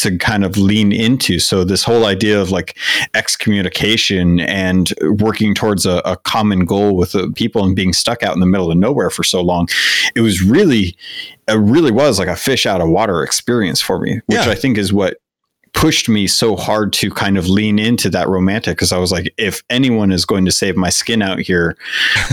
to 0.00 0.18
kind 0.18 0.44
of 0.44 0.56
lean 0.56 0.92
into. 0.92 1.38
So 1.38 1.64
this 1.64 1.84
whole 1.84 2.04
idea 2.06 2.40
of 2.40 2.50
like 2.50 2.76
excommunication 3.14 4.40
and 4.40 4.92
working 5.18 5.54
towards 5.54 5.86
a, 5.86 6.02
a 6.04 6.16
common 6.16 6.64
goal 6.64 6.96
with 6.96 7.12
the 7.12 7.30
people 7.32 7.64
and 7.64 7.74
being 7.74 7.92
stuck 7.92 8.22
out 8.22 8.34
in 8.34 8.40
the 8.40 8.46
middle 8.46 8.70
of 8.70 8.76
nowhere 8.76 9.10
for 9.10 9.24
so 9.24 9.40
long, 9.40 9.68
it 10.14 10.20
was 10.20 10.42
really, 10.42 10.96
it 11.48 11.54
really 11.54 11.90
was 11.90 12.18
like 12.18 12.28
a 12.28 12.36
fish 12.36 12.66
out 12.66 12.80
of 12.80 12.88
water 12.88 13.22
experience 13.22 13.80
for 13.80 13.98
me, 14.00 14.20
which 14.26 14.38
Yeah. 14.38 14.50
I 14.50 14.54
think 14.54 14.78
is 14.78 14.92
what 14.92 15.18
pushed 15.80 16.10
me 16.10 16.26
so 16.26 16.56
hard 16.56 16.92
to 16.92 17.10
kind 17.10 17.38
of 17.38 17.48
lean 17.48 17.78
into 17.78 18.10
that 18.10 18.28
romantic 18.28 18.76
because 18.76 18.92
I 18.92 18.98
was 18.98 19.10
like, 19.10 19.32
if 19.38 19.62
anyone 19.70 20.12
is 20.12 20.26
going 20.26 20.44
to 20.44 20.52
save 20.52 20.76
my 20.76 20.90
skin 20.90 21.22
out 21.22 21.38
here, 21.38 21.74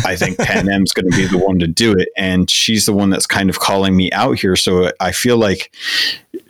I 0.04 0.18
think 0.18 0.38
Panam's 0.38 0.92
going 0.92 1.10
to 1.10 1.16
be 1.16 1.28
the 1.28 1.38
one 1.38 1.58
to 1.60 1.68
do 1.68 1.94
it, 1.94 2.10
and 2.18 2.50
she's 2.50 2.86
the 2.86 2.92
one 2.92 3.10
that's 3.10 3.26
kind 3.26 3.50
of 3.50 3.60
calling 3.60 3.96
me 3.96 4.12
out 4.12 4.38
here. 4.38 4.58
So 4.58 4.92
I 5.00 5.14
feel 5.14 5.38
like, 5.38 5.74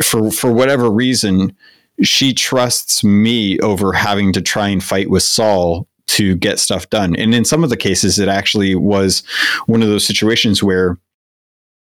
for 0.03 0.31
for 0.31 0.51
whatever 0.51 0.89
reason, 0.89 1.55
she 2.01 2.33
trusts 2.33 3.03
me 3.03 3.59
over 3.59 3.93
having 3.93 4.33
to 4.33 4.41
try 4.41 4.67
and 4.67 4.83
fight 4.83 5.11
with 5.11 5.21
Saul 5.21 5.87
to 6.07 6.35
get 6.35 6.57
stuff 6.57 6.89
done. 6.89 7.15
And 7.15 7.35
in 7.35 7.45
some 7.45 7.63
of 7.63 7.69
the 7.69 7.77
cases, 7.77 8.17
it 8.17 8.27
actually 8.27 8.73
was 8.73 9.21
one 9.67 9.83
of 9.83 9.89
those 9.89 10.05
situations 10.05 10.63
where 10.63 10.97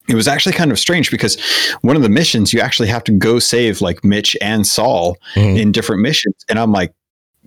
it 0.07 0.15
was 0.15 0.27
actually 0.27 0.53
kind 0.53 0.71
of 0.71 0.79
strange 0.79 1.09
because 1.11 1.37
one 1.81 1.95
of 1.95 2.01
the 2.03 2.09
missions 2.09 2.53
you 2.53 2.59
actually 2.59 2.87
have 2.89 3.03
to 3.05 3.11
go 3.11 3.39
save 3.39 3.81
like 3.81 4.03
Mitch 4.03 4.35
and 4.41 4.65
Saul 4.67 5.17
Mhm. 5.35 5.59
in 5.59 5.71
different 5.71 6.01
missions. 6.01 6.35
And 6.49 6.59
I'm 6.59 6.71
like, 6.71 6.93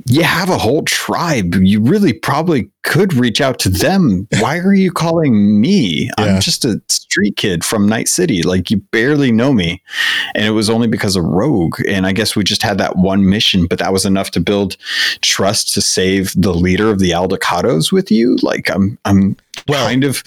you 0.06 0.22
have 0.22 0.48
a 0.48 0.58
whole 0.58 0.82
tribe. 0.84 1.56
You 1.56 1.80
really 1.80 2.12
probably 2.12 2.70
could 2.84 3.12
reach 3.14 3.40
out 3.40 3.58
to 3.58 3.68
them. 3.68 4.28
Why 4.38 4.58
are 4.58 4.72
you 4.72 4.92
calling 4.92 5.60
me? 5.60 6.04
Yeah. 6.18 6.24
I'm 6.36 6.40
just 6.40 6.64
a 6.64 6.80
street 6.88 7.36
kid 7.36 7.64
from 7.64 7.88
Night 7.88 8.06
City. 8.06 8.44
Like 8.44 8.70
you 8.70 8.76
barely 8.92 9.32
know 9.32 9.52
me. 9.52 9.82
And 10.36 10.44
it 10.44 10.52
was 10.52 10.70
only 10.70 10.86
because 10.86 11.16
of 11.16 11.24
Rogue. 11.24 11.80
And 11.88 12.06
I 12.06 12.12
guess 12.12 12.36
we 12.36 12.44
just 12.44 12.62
had 12.62 12.78
that 12.78 12.96
one 12.96 13.28
mission, 13.28 13.66
but 13.66 13.80
that 13.80 13.92
was 13.92 14.04
enough 14.06 14.30
to 14.32 14.40
build 14.40 14.76
trust 15.20 15.74
to 15.74 15.80
save 15.80 16.32
the 16.36 16.54
leader 16.54 16.90
of 16.90 17.00
the 17.00 17.10
Aldecaldos 17.10 17.90
with 17.90 18.12
you. 18.12 18.36
Like 18.40 18.70
I'm 18.70 18.98
I'm 19.04 19.36
Well, 19.66 19.84
kind 19.84 20.04
of 20.04 20.22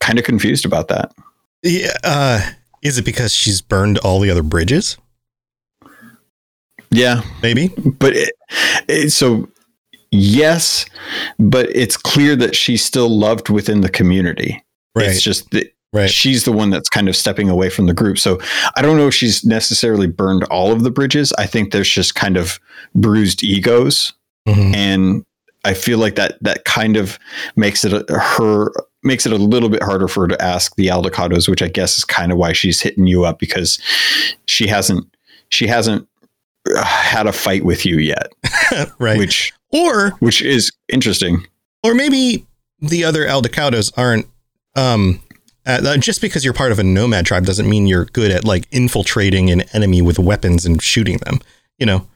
kind 0.00 0.18
of 0.18 0.24
confused 0.26 0.66
about 0.66 0.88
that. 0.88 1.12
Yeah, 1.62 1.92
uh, 2.04 2.40
is 2.82 2.98
it 2.98 3.04
because 3.04 3.32
she's 3.32 3.60
burned 3.60 3.98
all 3.98 4.18
the 4.20 4.30
other 4.30 4.42
bridges? 4.42 4.96
Yeah. 6.90 7.22
Maybe. 7.42 7.68
but 7.98 8.14
it, 8.14 8.34
it, 8.88 9.10
so 9.12 9.48
yes 10.14 10.84
but 11.38 11.74
it's 11.74 11.96
clear 11.96 12.36
that 12.36 12.54
she's 12.54 12.84
still 12.84 13.08
loved 13.08 13.48
within 13.48 13.80
the 13.80 13.88
community 13.88 14.62
Right. 14.94 15.06
it's 15.08 15.22
just 15.22 15.50
that 15.52 15.72
Right. 15.94 16.10
she's 16.10 16.44
the 16.44 16.52
one 16.52 16.68
that's 16.70 16.88
kind 16.90 17.08
of 17.08 17.16
stepping 17.16 17.48
away 17.48 17.70
from 17.70 17.86
the 17.86 17.94
group 17.94 18.18
so 18.18 18.38
i 18.76 18.82
don't 18.82 18.98
know 18.98 19.06
if 19.08 19.14
she's 19.14 19.42
necessarily 19.42 20.06
burned 20.06 20.44
all 20.44 20.70
of 20.70 20.82
the 20.84 20.90
bridges 20.90 21.32
i 21.38 21.46
think 21.46 21.72
there's 21.72 21.88
just 21.88 22.14
kind 22.14 22.36
of 22.36 22.60
bruised 22.94 23.42
egos 23.42 24.12
Mhm. 24.46 24.74
and 24.74 25.24
i 25.64 25.72
feel 25.72 25.96
like 25.98 26.14
that 26.16 26.36
that 26.42 26.66
kind 26.66 26.98
of 26.98 27.18
makes 27.56 27.82
it 27.84 27.92
a, 27.94 28.18
her 28.18 28.70
makes 29.02 29.26
it 29.26 29.32
a 29.32 29.36
little 29.36 29.68
bit 29.68 29.82
harder 29.82 30.08
for 30.08 30.22
her 30.22 30.28
to 30.28 30.42
ask 30.42 30.74
the 30.76 30.86
aldecaldos 30.88 31.48
which 31.48 31.62
i 31.62 31.68
guess 31.68 31.98
is 31.98 32.04
kind 32.04 32.32
of 32.32 32.38
why 32.38 32.52
she's 32.52 32.80
hitting 32.80 33.06
you 33.06 33.24
up 33.24 33.38
because 33.38 33.78
she 34.46 34.66
hasn't 34.66 35.06
she 35.48 35.66
hasn't 35.66 36.06
uh, 36.76 36.84
had 36.84 37.26
a 37.26 37.32
fight 37.32 37.64
with 37.64 37.84
you 37.84 37.98
yet 37.98 38.32
right. 38.98 39.18
which 39.18 39.52
or 39.70 40.10
which 40.20 40.42
is 40.42 40.70
interesting. 40.88 41.46
or 41.82 41.94
maybe 41.94 42.46
the 42.80 43.04
other 43.04 43.26
Aldecaldos 43.26 43.92
aren't. 43.96 44.26
Um, 44.74 45.22
uh, 45.64 45.96
just 45.96 46.20
because 46.20 46.44
you're 46.44 46.52
part 46.52 46.72
of 46.72 46.78
a 46.78 46.82
nomad 46.82 47.24
tribe 47.24 47.46
doesn't 47.46 47.68
mean 47.68 47.86
you're 47.86 48.06
good 48.06 48.30
at 48.32 48.44
like 48.44 48.66
infiltrating 48.72 49.50
an 49.50 49.62
enemy 49.72 50.02
with 50.02 50.18
weapons 50.18 50.66
and 50.66 50.82
shooting 50.82 51.18
them. 51.18 51.38
You 51.78 51.86
know, 51.86 52.08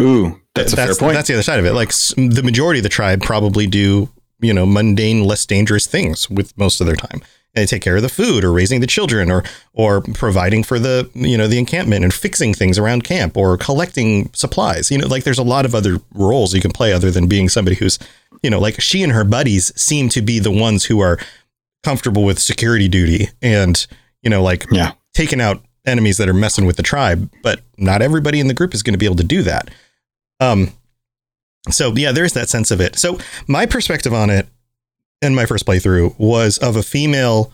Ooh, 0.00 0.40
that's 0.54 0.72
a 0.72 0.76
that's, 0.76 0.98
fair 0.98 1.06
point. 1.06 1.14
That's 1.14 1.26
the 1.28 1.34
other 1.34 1.42
side 1.42 1.58
of 1.58 1.66
it. 1.66 1.72
Like 1.72 1.88
s- 1.88 2.14
the 2.16 2.42
majority 2.44 2.78
of 2.78 2.84
the 2.84 2.88
tribe 2.88 3.20
probably 3.22 3.66
do, 3.66 4.08
you 4.42 4.52
know, 4.52 4.66
mundane, 4.66 5.24
less 5.24 5.46
dangerous 5.46 5.86
things 5.86 6.28
with 6.28 6.56
most 6.58 6.80
of 6.80 6.86
their 6.86 6.96
time. 6.96 7.22
They 7.54 7.66
take 7.66 7.82
care 7.82 7.96
of 7.96 8.02
the 8.02 8.08
food 8.08 8.44
or 8.44 8.52
raising 8.52 8.80
the 8.80 8.86
children 8.86 9.30
or 9.30 9.44
or 9.74 10.00
providing 10.00 10.64
for 10.64 10.78
the, 10.78 11.10
you 11.14 11.36
know, 11.36 11.46
the 11.46 11.58
encampment 11.58 12.02
and 12.02 12.12
fixing 12.12 12.54
things 12.54 12.78
around 12.78 13.04
camp 13.04 13.36
or 13.36 13.58
collecting 13.58 14.30
supplies. 14.32 14.90
You 14.90 14.98
know, 14.98 15.06
like 15.06 15.24
there's 15.24 15.38
a 15.38 15.42
lot 15.42 15.66
of 15.66 15.74
other 15.74 16.00
roles 16.14 16.54
you 16.54 16.62
can 16.62 16.70
play 16.70 16.92
other 16.92 17.10
than 17.10 17.28
being 17.28 17.50
somebody 17.50 17.76
who's, 17.76 17.98
you 18.42 18.48
know, 18.48 18.58
like 18.58 18.80
she 18.80 19.02
and 19.02 19.12
her 19.12 19.24
buddies 19.24 19.70
seem 19.80 20.08
to 20.10 20.22
be 20.22 20.38
the 20.38 20.50
ones 20.50 20.86
who 20.86 21.00
are 21.00 21.18
comfortable 21.82 22.24
with 22.24 22.38
security 22.38 22.88
duty 22.88 23.28
and, 23.42 23.86
you 24.22 24.30
know, 24.30 24.42
like 24.42 24.66
yeah. 24.70 24.92
taking 25.12 25.40
out 25.40 25.62
enemies 25.84 26.16
that 26.16 26.28
are 26.28 26.34
messing 26.34 26.64
with 26.64 26.76
the 26.76 26.82
tribe, 26.82 27.30
but 27.42 27.60
not 27.76 28.00
everybody 28.02 28.40
in 28.40 28.46
the 28.48 28.54
group 28.54 28.72
is 28.72 28.82
going 28.82 28.94
to 28.94 28.98
be 28.98 29.06
able 29.06 29.16
to 29.16 29.24
do 29.24 29.42
that. 29.42 29.70
Um, 30.40 30.72
so 31.70 31.92
yeah, 31.94 32.12
there's 32.12 32.32
that 32.32 32.48
sense 32.48 32.70
of 32.70 32.80
it. 32.80 32.98
So 32.98 33.18
my 33.46 33.66
perspective 33.66 34.12
on 34.12 34.30
it 34.30 34.46
in 35.20 35.34
my 35.34 35.46
first 35.46 35.66
playthrough 35.66 36.18
was 36.18 36.58
of 36.58 36.76
a 36.76 36.82
female 36.82 37.52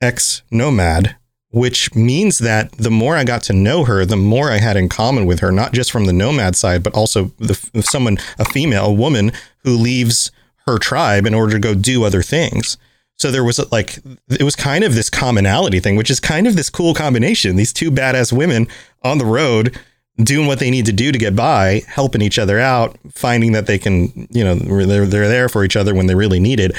ex 0.00 0.42
nomad, 0.50 1.16
which 1.50 1.94
means 1.94 2.38
that 2.38 2.72
the 2.72 2.90
more 2.90 3.16
I 3.16 3.24
got 3.24 3.42
to 3.44 3.52
know 3.52 3.84
her, 3.84 4.04
the 4.04 4.16
more 4.16 4.50
I 4.50 4.58
had 4.58 4.76
in 4.76 4.88
common 4.88 5.24
with 5.24 5.40
her, 5.40 5.52
not 5.52 5.72
just 5.72 5.92
from 5.92 6.06
the 6.06 6.12
nomad 6.12 6.56
side, 6.56 6.82
but 6.82 6.94
also 6.94 7.26
the 7.38 7.54
someone, 7.82 8.18
a 8.38 8.44
female, 8.44 8.86
a 8.86 8.92
woman 8.92 9.32
who 9.62 9.76
leaves 9.76 10.32
her 10.66 10.78
tribe 10.78 11.26
in 11.26 11.34
order 11.34 11.52
to 11.52 11.60
go 11.60 11.74
do 11.74 12.04
other 12.04 12.22
things. 12.22 12.76
So 13.16 13.30
there 13.30 13.44
was 13.44 13.60
like 13.70 13.98
it 14.28 14.42
was 14.42 14.56
kind 14.56 14.82
of 14.82 14.96
this 14.96 15.08
commonality 15.08 15.78
thing, 15.78 15.94
which 15.94 16.10
is 16.10 16.18
kind 16.18 16.48
of 16.48 16.56
this 16.56 16.70
cool 16.70 16.94
combination. 16.94 17.54
These 17.54 17.72
two 17.72 17.92
badass 17.92 18.32
women 18.32 18.66
on 19.02 19.18
the 19.18 19.24
road 19.24 19.78
doing 20.22 20.46
what 20.46 20.58
they 20.58 20.70
need 20.70 20.86
to 20.86 20.92
do 20.92 21.10
to 21.12 21.18
get 21.18 21.34
by, 21.34 21.82
helping 21.86 22.22
each 22.22 22.38
other 22.38 22.58
out, 22.58 22.96
finding 23.12 23.52
that 23.52 23.66
they 23.66 23.78
can, 23.78 24.28
you 24.30 24.44
know, 24.44 24.54
they're 24.54 25.06
they're 25.06 25.28
there 25.28 25.48
for 25.48 25.64
each 25.64 25.76
other 25.76 25.94
when 25.94 26.06
they 26.06 26.14
really 26.14 26.40
need 26.40 26.60
it. 26.60 26.72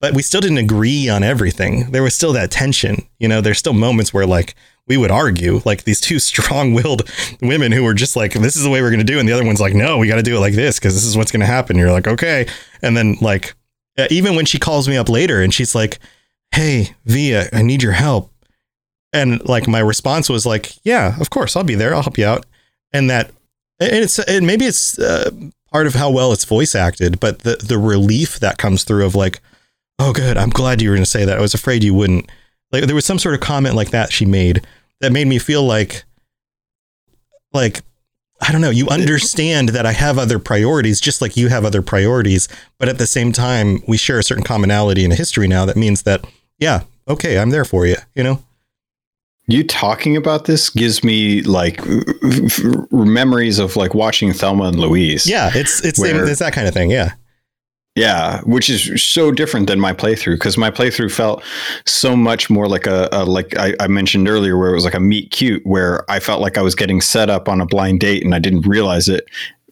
But 0.00 0.14
we 0.14 0.22
still 0.22 0.40
didn't 0.40 0.58
agree 0.58 1.08
on 1.08 1.22
everything. 1.22 1.92
There 1.92 2.02
was 2.02 2.14
still 2.14 2.32
that 2.32 2.50
tension. 2.50 3.06
You 3.18 3.28
know, 3.28 3.40
there's 3.40 3.58
still 3.58 3.72
moments 3.72 4.12
where 4.12 4.26
like 4.26 4.56
we 4.88 4.96
would 4.96 5.12
argue, 5.12 5.62
like 5.64 5.84
these 5.84 6.00
two 6.00 6.18
strong-willed 6.18 7.08
women 7.40 7.72
who 7.72 7.84
were 7.84 7.94
just 7.94 8.16
like, 8.16 8.34
"This 8.34 8.56
is 8.56 8.64
the 8.64 8.70
way 8.70 8.82
we're 8.82 8.90
going 8.90 8.98
to 8.98 9.04
do," 9.04 9.16
it. 9.16 9.20
and 9.20 9.28
the 9.28 9.32
other 9.32 9.44
one's 9.44 9.60
like, 9.60 9.74
"No, 9.74 9.98
we 9.98 10.08
got 10.08 10.16
to 10.16 10.22
do 10.22 10.36
it 10.36 10.40
like 10.40 10.54
this 10.54 10.78
because 10.78 10.94
this 10.94 11.04
is 11.04 11.16
what's 11.16 11.30
going 11.30 11.40
to 11.40 11.46
happen." 11.46 11.78
You're 11.78 11.92
like, 11.92 12.08
"Okay," 12.08 12.46
and 12.82 12.96
then 12.96 13.16
like 13.20 13.54
even 14.10 14.36
when 14.36 14.44
she 14.44 14.58
calls 14.58 14.88
me 14.88 14.96
up 14.96 15.08
later 15.08 15.40
and 15.40 15.54
she's 15.54 15.74
like, 15.74 15.98
"Hey, 16.50 16.94
Via, 17.04 17.48
I 17.52 17.62
need 17.62 17.82
your 17.82 17.92
help," 17.92 18.32
and 19.12 19.44
like 19.48 19.68
my 19.68 19.80
response 19.80 20.28
was 20.28 20.44
like, 20.44 20.72
"Yeah, 20.84 21.16
of 21.20 21.30
course, 21.30 21.56
I'll 21.56 21.64
be 21.64 21.76
there. 21.76 21.94
I'll 21.94 22.02
help 22.02 22.18
you 22.18 22.26
out." 22.26 22.44
And 22.92 23.08
that, 23.10 23.30
and 23.80 23.92
it's 23.92 24.18
and 24.18 24.46
maybe 24.46 24.66
it's 24.66 24.98
uh, 24.98 25.30
part 25.72 25.86
of 25.86 25.94
how 25.94 26.10
well 26.10 26.32
it's 26.32 26.44
voice 26.44 26.74
acted, 26.74 27.20
but 27.20 27.40
the 27.40 27.56
the 27.56 27.78
relief 27.78 28.38
that 28.40 28.58
comes 28.58 28.84
through 28.84 29.06
of 29.06 29.14
like, 29.14 29.40
"Oh, 29.98 30.12
good, 30.12 30.36
I'm 30.36 30.50
glad 30.50 30.82
you 30.82 30.90
were 30.90 30.96
going 30.96 31.04
to 31.04 31.10
say 31.10 31.24
that. 31.24 31.38
I 31.38 31.40
was 31.40 31.54
afraid 31.54 31.82
you 31.82 31.94
wouldn't." 31.94 32.30
Like 32.70 32.84
there 32.84 32.94
was 32.94 33.04
some 33.04 33.18
sort 33.18 33.34
of 33.34 33.40
comment 33.40 33.74
like 33.74 33.90
that 33.90 34.12
she 34.12 34.24
made 34.24 34.66
that 35.00 35.12
made 35.12 35.26
me 35.26 35.38
feel 35.38 35.62
like, 35.62 36.04
like 37.52 37.82
I 38.40 38.50
don't 38.50 38.60
know, 38.60 38.70
you 38.70 38.88
understand 38.88 39.70
that 39.70 39.86
I 39.86 39.92
have 39.92 40.18
other 40.18 40.38
priorities 40.38 41.00
just 41.00 41.22
like 41.22 41.36
you 41.36 41.48
have 41.48 41.64
other 41.64 41.80
priorities, 41.80 42.48
but 42.78 42.88
at 42.88 42.98
the 42.98 43.06
same 43.06 43.32
time, 43.32 43.82
we 43.86 43.96
share 43.96 44.18
a 44.18 44.22
certain 44.22 44.42
commonality 44.42 45.04
in 45.04 45.12
history 45.12 45.46
now 45.46 45.64
that 45.66 45.76
means 45.76 46.02
that, 46.02 46.24
yeah, 46.58 46.82
okay, 47.06 47.38
I'm 47.38 47.50
there 47.50 47.64
for 47.64 47.86
you, 47.86 47.96
you 48.16 48.24
know? 48.24 48.42
You 49.48 49.64
talking 49.64 50.16
about 50.16 50.44
this 50.44 50.70
gives 50.70 51.02
me 51.02 51.42
like 51.42 51.80
f- 51.80 52.60
f- 52.60 52.92
memories 52.92 53.58
of 53.58 53.74
like 53.76 53.92
watching 53.94 54.32
Thelma 54.32 54.64
and 54.64 54.78
Louise. 54.78 55.26
Yeah, 55.26 55.50
it's 55.54 55.84
it's 55.84 55.98
Where- 55.98 56.28
it's 56.28 56.38
that 56.38 56.52
kind 56.52 56.68
of 56.68 56.74
thing, 56.74 56.90
yeah. 56.90 57.12
Yeah, 57.94 58.40
which 58.42 58.70
is 58.70 59.02
so 59.02 59.30
different 59.30 59.66
than 59.66 59.78
my 59.78 59.92
playthrough 59.92 60.36
because 60.36 60.56
my 60.56 60.70
playthrough 60.70 61.12
felt 61.12 61.42
so 61.84 62.16
much 62.16 62.48
more 62.48 62.66
like 62.66 62.86
a, 62.86 63.06
a 63.12 63.24
like 63.26 63.54
I, 63.58 63.74
I 63.80 63.86
mentioned 63.88 64.28
earlier, 64.30 64.56
where 64.56 64.70
it 64.70 64.74
was 64.74 64.84
like 64.84 64.94
a 64.94 65.00
meet 65.00 65.30
cute, 65.30 65.60
where 65.66 66.10
I 66.10 66.18
felt 66.18 66.40
like 66.40 66.56
I 66.56 66.62
was 66.62 66.74
getting 66.74 67.02
set 67.02 67.28
up 67.28 67.50
on 67.50 67.60
a 67.60 67.66
blind 67.66 68.00
date 68.00 68.24
and 68.24 68.34
I 68.34 68.38
didn't 68.38 68.62
realize 68.62 69.08
it. 69.10 69.24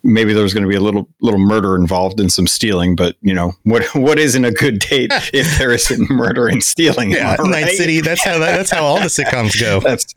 Maybe 0.02 0.32
there 0.32 0.42
was 0.42 0.54
going 0.54 0.64
to 0.64 0.68
be 0.68 0.76
a 0.76 0.80
little 0.80 1.08
little 1.20 1.38
murder 1.38 1.76
involved 1.76 2.20
and 2.20 2.32
some 2.32 2.46
stealing, 2.46 2.96
but 2.96 3.16
you 3.20 3.34
know 3.34 3.52
what 3.64 3.84
what 3.94 4.18
isn't 4.18 4.44
a 4.44 4.52
good 4.52 4.78
date 4.78 5.10
if 5.32 5.58
there 5.58 5.72
isn't 5.72 6.10
murder 6.10 6.48
and 6.48 6.62
stealing? 6.62 7.10
Yeah, 7.10 7.36
am 7.38 7.46
I 7.46 7.50
Night 7.50 7.64
right? 7.64 7.76
City, 7.76 8.00
that's 8.00 8.24
how 8.24 8.38
that, 8.38 8.56
that's 8.56 8.70
how 8.70 8.84
all 8.84 8.96
the 8.98 9.04
sitcoms 9.06 9.60
go. 9.60 9.80
that's 9.80 10.12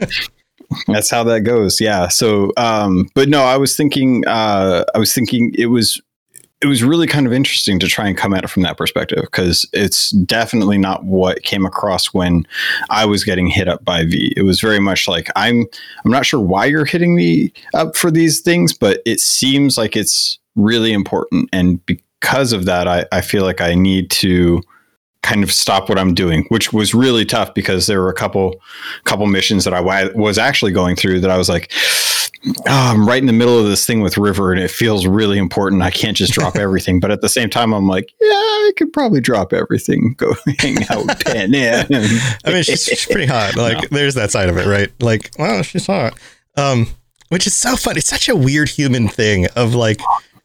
that's 0.88 1.10
how 1.12 1.24
that 1.24 1.42
goes 1.42 1.80
yeah 1.80 2.08
so 2.08 2.52
um 2.58 3.08
but 3.14 3.30
no 3.30 3.44
i 3.44 3.58
was 3.58 3.78
thinking 3.78 4.26
uh 4.26 4.84
i 4.96 4.98
was 4.98 5.14
thinking 5.14 5.54
it 5.56 5.68
was 5.68 6.02
it 6.64 6.68
was 6.68 6.82
really 6.82 7.08
kind 7.08 7.28
of 7.28 7.34
interesting 7.34 7.78
to 7.78 7.88
try 7.88 8.08
and 8.08 8.18
come 8.18 8.34
at 8.34 8.46
it 8.46 8.50
from 8.50 8.64
that 8.64 8.78
perspective 8.78 9.20
because 9.20 9.70
it's 9.74 10.12
definitely 10.12 10.78
not 10.78 11.04
what 11.04 11.44
came 11.44 11.66
across 11.66 12.14
when 12.14 12.48
I 12.90 13.04
was 13.06 13.26
getting 13.26 13.48
hit 13.48 13.68
up 13.68 13.84
by 13.84 14.06
V. 14.06 14.32
It 14.38 14.44
was 14.44 14.62
very 14.62 14.80
much 14.80 15.06
like 15.06 15.30
I'm 15.36 15.66
I'm 16.06 16.12
not 16.12 16.26
sure 16.26 16.40
why 16.40 16.66
you're 16.66 16.86
hitting 16.86 17.16
me 17.16 17.52
up 17.74 17.98
for 17.98 18.10
these 18.10 18.40
things, 18.40 18.72
but 18.72 19.02
it 19.06 19.20
seems 19.20 19.78
like 19.78 19.98
it's 19.98 20.40
really 20.56 20.94
important, 20.94 21.50
and 21.52 21.86
because 21.86 22.54
of 22.54 22.64
that, 22.64 22.88
I, 22.88 23.06
I 23.12 23.20
feel 23.20 23.44
like 23.44 23.60
I 23.60 23.76
need 23.76 24.10
to 24.12 24.62
kind 25.22 25.44
of 25.44 25.52
stop 25.52 25.90
what 25.90 25.98
I'm 25.98 26.14
doing, 26.14 26.46
which 26.50 26.72
was 26.72 26.94
really 26.94 27.26
tough 27.26 27.54
because 27.54 27.88
there 27.88 28.02
were 28.02 28.10
a 28.10 28.14
couple 28.14 28.62
couple 29.04 29.26
missions 29.28 29.66
that 29.66 29.74
I 29.74 29.82
was 30.16 30.38
actually 30.38 30.72
going 30.72 30.96
through 30.96 31.20
that 31.22 31.30
I 31.32 31.38
was 31.38 31.50
like, 31.50 31.74
oh, 32.46 32.64
I'm 32.68 33.08
right 33.08 33.22
in 33.22 33.28
the 33.28 33.34
middle 33.34 33.58
of 33.58 33.66
this 33.66 33.86
thing 33.86 34.02
with 34.02 34.18
River 34.18 34.52
and 34.52 34.62
it 34.62 34.72
feels 34.72 35.08
really 35.08 35.38
important. 35.38 35.82
I 35.82 35.92
can't 35.92 36.18
just 36.18 36.34
drop 36.34 36.56
everything. 36.58 37.00
But 37.00 37.12
at 37.12 37.22
the 37.22 37.30
same 37.30 37.50
time, 37.50 37.74
I'm 37.74 37.88
like, 37.88 38.14
yeah, 38.20 38.28
I 38.30 38.72
could 38.78 38.92
probably 38.94 39.22
drop 39.22 39.54
everything, 39.54 40.16
go 40.18 40.34
hang 40.60 40.78
out 40.90 41.06
with. 41.06 41.24
Yeah. 41.50 41.86
I 42.46 42.52
mean, 42.52 42.64
she's, 42.64 42.84
she's 42.84 43.06
pretty 43.06 43.26
hot. 43.26 43.56
Like, 43.64 43.92
no. 43.92 43.98
there's 43.98 44.16
that 44.16 44.30
side 44.30 44.50
of 44.50 44.58
it, 44.58 44.66
right? 44.66 44.92
Like, 45.00 45.32
well, 45.40 45.64
she's 45.64 45.88
hot. 45.88 46.20
Um, 46.58 46.88
which 47.30 47.48
is 47.48 47.54
so 47.54 47.78
fun. 47.78 47.96
It's 47.96 48.10
such 48.10 48.28
a 48.28 48.36
weird 48.36 48.68
human 48.68 49.08
thing 49.08 49.48
of 49.56 49.74
like 49.74 50.02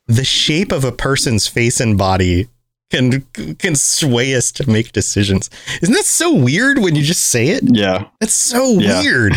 the 0.06 0.24
shape 0.24 0.70
of 0.70 0.84
a 0.84 0.92
person's 0.92 1.48
face 1.48 1.80
and 1.80 1.98
body 1.98 2.48
can 2.90 3.22
can 3.58 3.74
sway 3.74 4.34
us 4.34 4.52
to 4.52 4.70
make 4.70 4.92
decisions. 4.92 5.50
Isn't 5.82 5.94
that 5.94 6.04
so 6.04 6.34
weird 6.34 6.78
when 6.78 6.96
you 6.96 7.02
just 7.02 7.26
say 7.26 7.48
it? 7.48 7.62
Yeah. 7.64 8.06
That's 8.20 8.34
so 8.34 8.78
yeah. 8.78 9.02
weird. 9.02 9.34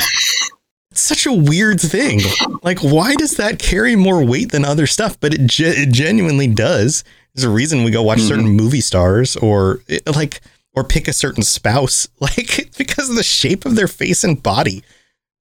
It's 0.91 1.01
such 1.01 1.25
a 1.25 1.33
weird 1.33 1.79
thing. 1.79 2.19
Like 2.63 2.79
why 2.79 3.15
does 3.15 3.37
that 3.37 3.59
carry 3.59 3.95
more 3.95 4.23
weight 4.23 4.51
than 4.51 4.65
other 4.65 4.85
stuff? 4.85 5.19
But 5.19 5.33
it, 5.33 5.47
ge- 5.47 5.61
it 5.61 5.91
genuinely 5.91 6.47
does. 6.47 7.03
There's 7.33 7.45
a 7.45 7.49
reason 7.49 7.83
we 7.83 7.91
go 7.91 8.03
watch 8.03 8.19
mm-hmm. 8.19 8.27
certain 8.27 8.49
movie 8.49 8.81
stars 8.81 9.35
or 9.37 9.79
like 10.05 10.41
or 10.73 10.83
pick 10.83 11.07
a 11.07 11.13
certain 11.13 11.43
spouse 11.43 12.07
like 12.19 12.71
because 12.77 13.09
of 13.09 13.15
the 13.15 13.23
shape 13.23 13.65
of 13.65 13.75
their 13.75 13.87
face 13.87 14.23
and 14.23 14.41
body. 14.41 14.83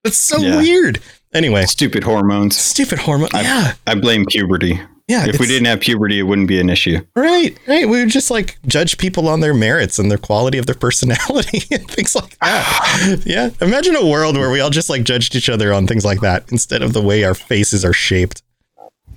That's 0.05 0.17
so 0.17 0.39
yeah. 0.39 0.59
weird. 0.59 1.01
Anyway, 1.33 1.65
stupid 1.67 2.05
hormones. 2.05 2.57
Stupid 2.57 2.99
hormone. 3.01 3.29
I, 3.35 3.43
yeah. 3.43 3.73
I 3.87 3.95
blame 3.95 4.25
puberty. 4.27 4.81
Yeah. 5.11 5.27
If 5.27 5.41
we 5.41 5.49
didn't 5.49 5.67
have 5.67 5.81
puberty, 5.81 6.21
it 6.21 6.23
wouldn't 6.23 6.47
be 6.47 6.61
an 6.61 6.71
issue. 6.71 7.01
Right. 7.17 7.59
Right. 7.67 7.89
We 7.89 7.99
would 7.99 8.11
just 8.11 8.31
like 8.31 8.59
judge 8.69 8.97
people 8.97 9.29
on 9.29 9.41
their 9.41 9.53
merits 9.53 9.99
and 9.99 10.09
their 10.09 10.19
quality 10.19 10.57
of 10.57 10.67
their 10.67 10.77
personality 10.77 11.63
and 11.75 11.91
things 11.91 12.15
like 12.15 12.39
that. 12.39 13.23
yeah. 13.27 13.51
Imagine 13.61 13.97
a 13.97 14.07
world 14.07 14.37
where 14.37 14.51
we 14.51 14.61
all 14.61 14.71
just 14.71 14.89
like 14.89 15.03
judged 15.03 15.35
each 15.35 15.49
other 15.49 15.73
on 15.73 15.89
things 15.89 16.05
like 16.05 16.21
that 16.21 16.51
instead 16.53 16.81
of 16.81 16.93
the 16.93 17.03
way 17.03 17.25
our 17.25 17.35
faces 17.35 17.85
are 17.85 17.93
shaped. 17.93 18.45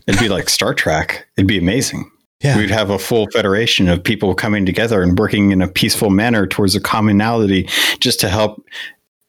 It'd 0.08 0.20
be 0.20 0.30
like 0.30 0.50
Star 0.50 0.74
Trek. 0.74 1.28
It'd 1.38 1.48
be 1.48 1.60
amazing. 1.60 2.10
Yeah. 2.42 2.58
We'd 2.58 2.72
have 2.72 2.90
a 2.90 2.98
full 2.98 3.28
federation 3.32 3.88
of 3.88 4.04
people 4.04 4.34
coming 4.34 4.66
together 4.66 5.04
and 5.04 5.18
working 5.18 5.52
in 5.52 5.62
a 5.62 5.68
peaceful 5.68 6.10
manner 6.10 6.48
towards 6.48 6.76
a 6.76 6.82
commonality 6.82 7.70
just 8.00 8.20
to 8.22 8.30
help 8.30 8.66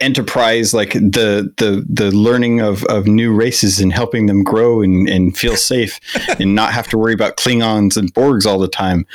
enterprise 0.00 0.74
like 0.74 0.92
the 0.92 1.52
the 1.56 1.84
the 1.88 2.10
learning 2.10 2.60
of 2.60 2.84
of 2.84 3.06
new 3.06 3.32
races 3.32 3.80
and 3.80 3.92
helping 3.92 4.26
them 4.26 4.42
grow 4.42 4.82
and 4.82 5.08
and 5.08 5.36
feel 5.36 5.56
safe 5.56 6.00
and 6.40 6.54
not 6.54 6.72
have 6.72 6.88
to 6.88 6.98
worry 6.98 7.14
about 7.14 7.36
klingons 7.36 7.96
and 7.96 8.12
borgs 8.14 8.46
all 8.46 8.58
the 8.58 8.68
time. 8.68 9.06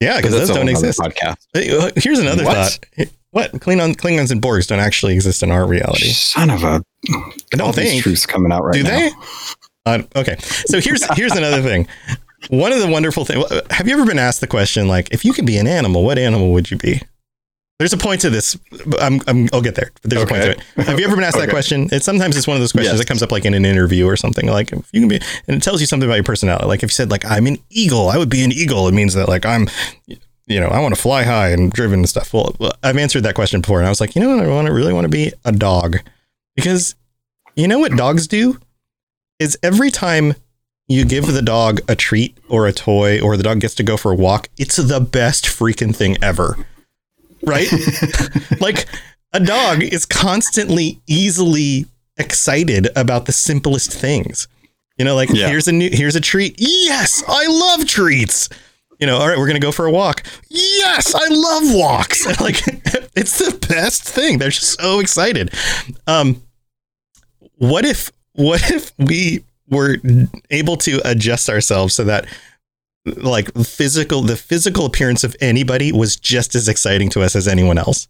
Yeah 0.00 0.16
because 0.16 0.32
those 0.32 0.48
don't 0.48 0.68
exist. 0.68 0.98
podcast. 0.98 1.36
Here's 2.02 2.18
another 2.18 2.44
what? 2.44 2.56
thought. 2.56 3.08
What? 3.30 3.50
Klingon, 3.54 3.96
klingons 3.96 4.30
and 4.30 4.40
borgs 4.40 4.68
don't 4.68 4.78
actually 4.78 5.14
exist 5.14 5.42
in 5.42 5.50
our 5.50 5.66
reality. 5.66 6.06
Son 6.12 6.50
of 6.50 6.62
a 6.62 6.82
i 7.52 7.56
don't 7.56 7.74
think. 7.74 8.02
truths 8.02 8.26
coming 8.26 8.52
out 8.52 8.64
right 8.64 8.74
do 8.74 8.82
now. 8.84 8.90
they? 8.90 9.10
Uh, 9.86 10.02
okay. 10.16 10.36
So 10.38 10.80
here's 10.80 11.04
here's 11.16 11.32
another 11.32 11.60
thing. 11.60 11.86
One 12.48 12.72
of 12.72 12.80
the 12.80 12.86
wonderful 12.86 13.24
things 13.24 13.44
have 13.70 13.88
you 13.88 13.94
ever 13.94 14.06
been 14.06 14.18
asked 14.18 14.40
the 14.40 14.46
question 14.46 14.86
like 14.88 15.12
if 15.12 15.24
you 15.24 15.32
could 15.32 15.46
be 15.46 15.58
an 15.58 15.66
animal 15.66 16.04
what 16.04 16.18
animal 16.18 16.52
would 16.52 16.70
you 16.70 16.76
be 16.76 17.00
there's 17.84 17.92
a 17.92 17.98
point 17.98 18.22
to 18.22 18.30
this. 18.30 18.56
I'm, 18.98 19.20
I'm, 19.26 19.46
I'll 19.52 19.60
get 19.60 19.74
there. 19.74 19.92
There's 20.04 20.22
okay. 20.22 20.38
a 20.38 20.54
point 20.54 20.58
to 20.58 20.82
it. 20.82 20.86
Have 20.86 20.98
you 20.98 21.04
ever 21.04 21.16
been 21.16 21.24
asked 21.24 21.36
okay. 21.36 21.44
that 21.44 21.52
question? 21.52 21.86
It's 21.92 22.06
sometimes 22.06 22.34
it's 22.34 22.46
one 22.46 22.56
of 22.56 22.62
those 22.62 22.72
questions 22.72 22.94
yes. 22.94 22.98
that 22.98 23.06
comes 23.06 23.22
up 23.22 23.30
like 23.30 23.44
in 23.44 23.52
an 23.52 23.66
interview 23.66 24.06
or 24.06 24.16
something. 24.16 24.46
Like 24.46 24.72
if 24.72 24.88
you 24.94 25.00
can 25.00 25.08
be, 25.10 25.20
and 25.46 25.58
it 25.58 25.62
tells 25.62 25.82
you 25.82 25.86
something 25.86 26.08
about 26.08 26.14
your 26.14 26.24
personality. 26.24 26.64
Like 26.64 26.82
if 26.82 26.88
you 26.88 26.94
said 26.94 27.10
like 27.10 27.26
I'm 27.26 27.46
an 27.46 27.58
eagle, 27.68 28.08
I 28.08 28.16
would 28.16 28.30
be 28.30 28.42
an 28.42 28.52
eagle. 28.52 28.88
It 28.88 28.94
means 28.94 29.12
that 29.12 29.28
like 29.28 29.44
I'm, 29.44 29.68
you 30.06 30.60
know, 30.60 30.68
I 30.68 30.80
want 30.80 30.94
to 30.94 31.00
fly 31.00 31.24
high 31.24 31.50
and 31.50 31.70
driven 31.70 31.98
and 31.98 32.08
stuff. 32.08 32.32
Well, 32.32 32.56
I've 32.82 32.96
answered 32.96 33.22
that 33.24 33.34
question 33.34 33.60
before, 33.60 33.80
and 33.80 33.86
I 33.86 33.90
was 33.90 34.00
like, 34.00 34.14
you 34.14 34.22
know 34.22 34.34
what, 34.34 34.42
I 34.42 34.48
want 34.48 34.66
to 34.66 34.72
really 34.72 34.94
want 34.94 35.04
to 35.04 35.10
be 35.10 35.34
a 35.44 35.52
dog 35.52 35.98
because 36.56 36.94
you 37.54 37.68
know 37.68 37.80
what 37.80 37.92
dogs 37.92 38.26
do 38.26 38.58
is 39.38 39.58
every 39.62 39.90
time 39.90 40.32
you 40.88 41.04
give 41.04 41.26
the 41.26 41.42
dog 41.42 41.82
a 41.86 41.94
treat 41.94 42.38
or 42.48 42.66
a 42.66 42.72
toy 42.72 43.20
or 43.20 43.36
the 43.36 43.42
dog 43.42 43.60
gets 43.60 43.74
to 43.74 43.82
go 43.82 43.98
for 43.98 44.10
a 44.10 44.16
walk, 44.16 44.48
it's 44.56 44.76
the 44.76 45.00
best 45.00 45.44
freaking 45.44 45.94
thing 45.94 46.16
ever 46.22 46.64
right? 47.46 47.68
like 48.60 48.86
a 49.32 49.40
dog 49.40 49.82
is 49.82 50.06
constantly 50.06 51.00
easily 51.06 51.86
excited 52.16 52.88
about 52.96 53.26
the 53.26 53.32
simplest 53.32 53.92
things. 53.92 54.48
You 54.98 55.04
know, 55.04 55.14
like 55.14 55.30
yeah. 55.30 55.48
here's 55.48 55.66
a 55.66 55.72
new 55.72 55.90
here's 55.90 56.16
a 56.16 56.20
treat. 56.20 56.54
Yes, 56.58 57.22
I 57.26 57.46
love 57.46 57.86
treats. 57.86 58.48
You 59.00 59.08
know, 59.08 59.18
all 59.18 59.28
right, 59.28 59.36
we're 59.36 59.48
gonna 59.48 59.58
go 59.58 59.72
for 59.72 59.86
a 59.86 59.90
walk. 59.90 60.22
Yes, 60.48 61.14
I 61.14 61.26
love 61.28 61.74
walks. 61.74 62.26
like 62.40 62.62
it's 63.16 63.38
the 63.38 63.66
best 63.68 64.04
thing. 64.04 64.38
They're 64.38 64.50
just 64.50 64.80
so 64.80 65.00
excited. 65.00 65.52
Um, 66.06 66.42
what 67.56 67.84
if 67.84 68.12
what 68.34 68.70
if 68.70 68.92
we 68.98 69.44
were 69.68 69.96
able 70.50 70.76
to 70.76 71.00
adjust 71.04 71.48
ourselves 71.48 71.94
so 71.94 72.04
that 72.04 72.26
like 73.04 73.52
physical 73.64 74.22
the 74.22 74.36
physical 74.36 74.86
appearance 74.86 75.24
of 75.24 75.36
anybody 75.40 75.92
was 75.92 76.16
just 76.16 76.54
as 76.54 76.68
exciting 76.68 77.10
to 77.10 77.22
us 77.22 77.36
as 77.36 77.46
anyone 77.46 77.78
else. 77.78 78.08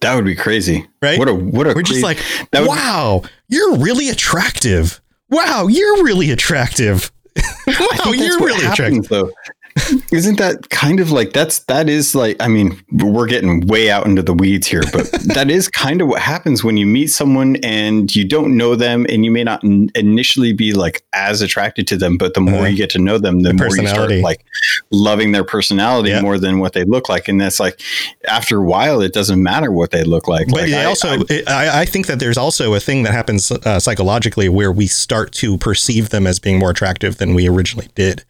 that 0.00 0.14
would 0.14 0.24
be 0.24 0.34
crazy. 0.34 0.86
Right? 1.02 1.18
What 1.18 1.28
a 1.28 1.34
what 1.34 1.66
a 1.66 1.70
We're 1.70 1.82
crazy, 1.82 2.00
just 2.00 2.02
like, 2.02 2.18
wow, 2.52 3.22
you're 3.48 3.76
really 3.76 4.08
attractive. 4.08 5.00
Wow, 5.30 5.66
you're 5.68 6.04
really 6.04 6.30
attractive. 6.30 7.12
wow, 7.66 8.12
you're 8.12 8.38
really 8.40 8.64
happens, 8.64 9.06
attractive. 9.06 9.08
Though. 9.08 9.30
Isn't 10.12 10.38
that 10.38 10.70
kind 10.70 11.00
of 11.00 11.10
like 11.10 11.32
that's 11.32 11.60
that 11.64 11.88
is 11.88 12.14
like 12.14 12.36
I 12.38 12.46
mean 12.46 12.80
we're 12.92 13.26
getting 13.26 13.66
way 13.66 13.90
out 13.90 14.06
into 14.06 14.22
the 14.22 14.32
weeds 14.32 14.68
here, 14.68 14.82
but 14.92 15.10
that 15.34 15.50
is 15.50 15.66
kind 15.66 16.00
of 16.00 16.06
what 16.06 16.22
happens 16.22 16.62
when 16.62 16.76
you 16.76 16.86
meet 16.86 17.08
someone 17.08 17.56
and 17.56 18.14
you 18.14 18.24
don't 18.24 18.56
know 18.56 18.76
them 18.76 19.04
and 19.08 19.24
you 19.24 19.32
may 19.32 19.42
not 19.42 19.64
n- 19.64 19.90
initially 19.96 20.52
be 20.52 20.72
like 20.72 21.04
as 21.12 21.42
attracted 21.42 21.88
to 21.88 21.96
them, 21.96 22.16
but 22.16 22.34
the 22.34 22.40
more 22.40 22.62
uh, 22.62 22.68
you 22.68 22.76
get 22.76 22.90
to 22.90 23.00
know 23.00 23.18
them, 23.18 23.40
the, 23.40 23.48
the 23.48 23.54
more 23.54 23.76
you 23.76 23.88
start 23.88 24.12
like 24.20 24.44
loving 24.90 25.32
their 25.32 25.44
personality 25.44 26.20
more 26.20 26.38
than 26.38 26.60
what 26.60 26.72
they 26.72 26.84
look 26.84 27.08
like, 27.08 27.26
and 27.26 27.40
that's 27.40 27.58
like 27.58 27.80
after 28.28 28.58
a 28.58 28.64
while 28.64 29.00
it 29.00 29.12
doesn't 29.12 29.42
matter 29.42 29.72
what 29.72 29.90
they 29.90 30.04
look 30.04 30.28
like. 30.28 30.46
But 30.48 30.62
like, 30.62 30.72
I, 30.72 30.84
also 30.84 31.22
it, 31.28 31.48
I, 31.48 31.80
I, 31.80 31.84
think 31.84 32.06
that 32.06 32.20
there's 32.20 32.38
also 32.38 32.74
a 32.74 32.80
thing 32.80 33.02
that 33.02 33.12
happens 33.12 33.50
uh, 33.50 33.80
psychologically 33.80 34.48
where 34.48 34.70
we 34.70 34.86
start 34.86 35.32
to 35.32 35.58
perceive 35.58 36.10
them 36.10 36.28
as 36.28 36.38
being 36.38 36.60
more 36.60 36.70
attractive 36.70 37.18
than 37.18 37.34
we 37.34 37.48
originally 37.48 37.88
did 37.96 38.24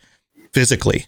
physically. 0.55 1.05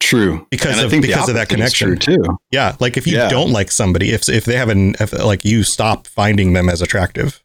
True, 0.00 0.46
because 0.50 0.82
of 0.82 0.90
because 0.90 1.28
of 1.28 1.34
that 1.34 1.48
connection 1.48 1.96
too. 1.98 2.22
Yeah, 2.50 2.74
like 2.80 2.96
if 2.96 3.06
you 3.06 3.16
yeah. 3.16 3.28
don't 3.28 3.52
like 3.52 3.70
somebody, 3.70 4.10
if 4.10 4.28
if 4.28 4.44
they 4.46 4.56
have 4.56 4.70
an 4.70 4.94
if, 4.98 5.12
like 5.12 5.44
you 5.44 5.62
stop 5.62 6.06
finding 6.06 6.54
them 6.54 6.68
as 6.68 6.80
attractive, 6.80 7.42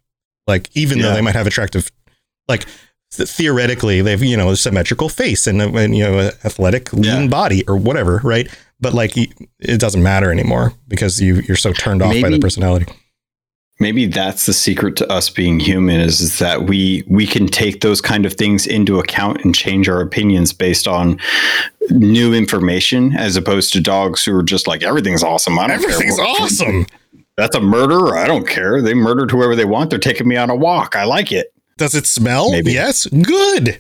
like 0.48 0.76
even 0.76 0.98
yeah. 0.98 1.04
though 1.04 1.14
they 1.14 1.22
might 1.22 1.36
have 1.36 1.48
attractive, 1.48 1.92
like 2.48 2.66
th- 3.12 3.30
theoretically 3.30 4.02
they've 4.02 4.24
you 4.24 4.38
know 4.38 4.50
a 4.50 4.56
symmetrical 4.56 5.10
face 5.10 5.48
and, 5.48 5.62
uh, 5.62 5.70
and 5.74 5.98
you 5.98 6.04
know 6.04 6.32
athletic 6.46 6.94
lean 6.94 7.24
yeah. 7.24 7.28
body 7.28 7.68
or 7.68 7.76
whatever, 7.76 8.22
right? 8.24 8.48
But 8.80 8.94
like 8.94 9.18
it 9.18 9.80
doesn't 9.80 10.02
matter 10.02 10.32
anymore 10.32 10.74
because 10.88 11.22
you 11.22 11.42
you're 11.48 11.58
so 11.58 11.74
turned 11.74 12.02
off 12.02 12.10
Maybe. 12.10 12.24
by 12.24 12.30
the 12.30 12.40
personality 12.40 12.86
maybe 13.80 14.06
that's 14.06 14.46
the 14.46 14.54
secret 14.54 14.96
to 14.98 15.12
us 15.12 15.30
being 15.30 15.60
human 15.60 16.00
is, 16.00 16.22
is 16.22 16.40
that 16.40 16.64
we 16.64 17.04
we 17.08 17.28
can 17.28 17.48
take 17.48 17.82
those 17.82 18.02
kind 18.02 18.26
of 18.26 18.34
things 18.34 18.66
into 18.66 19.00
account 19.00 19.44
and 19.44 19.54
change 19.54 19.90
our 19.90 20.02
opinions 20.02 20.54
based 20.54 20.88
on 20.88 21.20
new 21.90 22.34
information 22.34 23.16
as 23.16 23.36
opposed 23.36 23.74
to 23.74 23.82
dogs 23.82 24.24
who 24.24 24.36
are 24.36 24.44
just 24.44 24.68
like 24.68 24.84
everything's 24.84 25.24
awesome. 25.24 25.60
I 25.60 25.68
don't 25.68 25.84
everything's 25.84 26.18
care. 26.18 26.26
awesome. 26.26 26.86
That's 27.38 27.56
a 27.56 27.62
murder. 27.62 28.16
I 28.16 28.28
don't 28.28 28.48
care. 28.48 28.82
They 28.82 28.94
murdered 28.94 29.30
whoever 29.30 29.56
they 29.56 29.66
want. 29.66 29.90
They're 29.90 30.00
taking 30.00 30.28
me 30.28 30.38
on 30.38 30.50
a 30.50 30.56
walk. 30.56 30.96
I 30.96 31.04
like 31.04 31.32
it. 31.32 31.54
Does 31.78 31.94
it 31.94 32.06
smell? 32.06 32.52
Maybe. 32.52 32.72
Yes. 32.72 33.06
Good. 33.08 33.78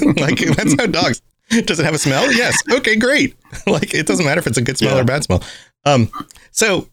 like 0.16 0.38
that's 0.38 0.74
how 0.80 0.86
dogs. 0.86 1.20
Does 1.50 1.78
it 1.78 1.84
have 1.84 1.94
a 1.94 1.98
smell? 1.98 2.30
Yes. 2.32 2.56
Okay, 2.70 2.96
great. 2.96 3.34
like 3.66 3.94
it 3.94 4.06
doesn't 4.06 4.24
matter 4.24 4.38
if 4.38 4.46
it's 4.46 4.58
a 4.58 4.62
good 4.62 4.78
smell 4.78 4.94
yeah. 4.94 5.02
or 5.02 5.04
bad 5.04 5.24
smell. 5.24 5.42
Um, 5.84 6.10
so 6.50 6.88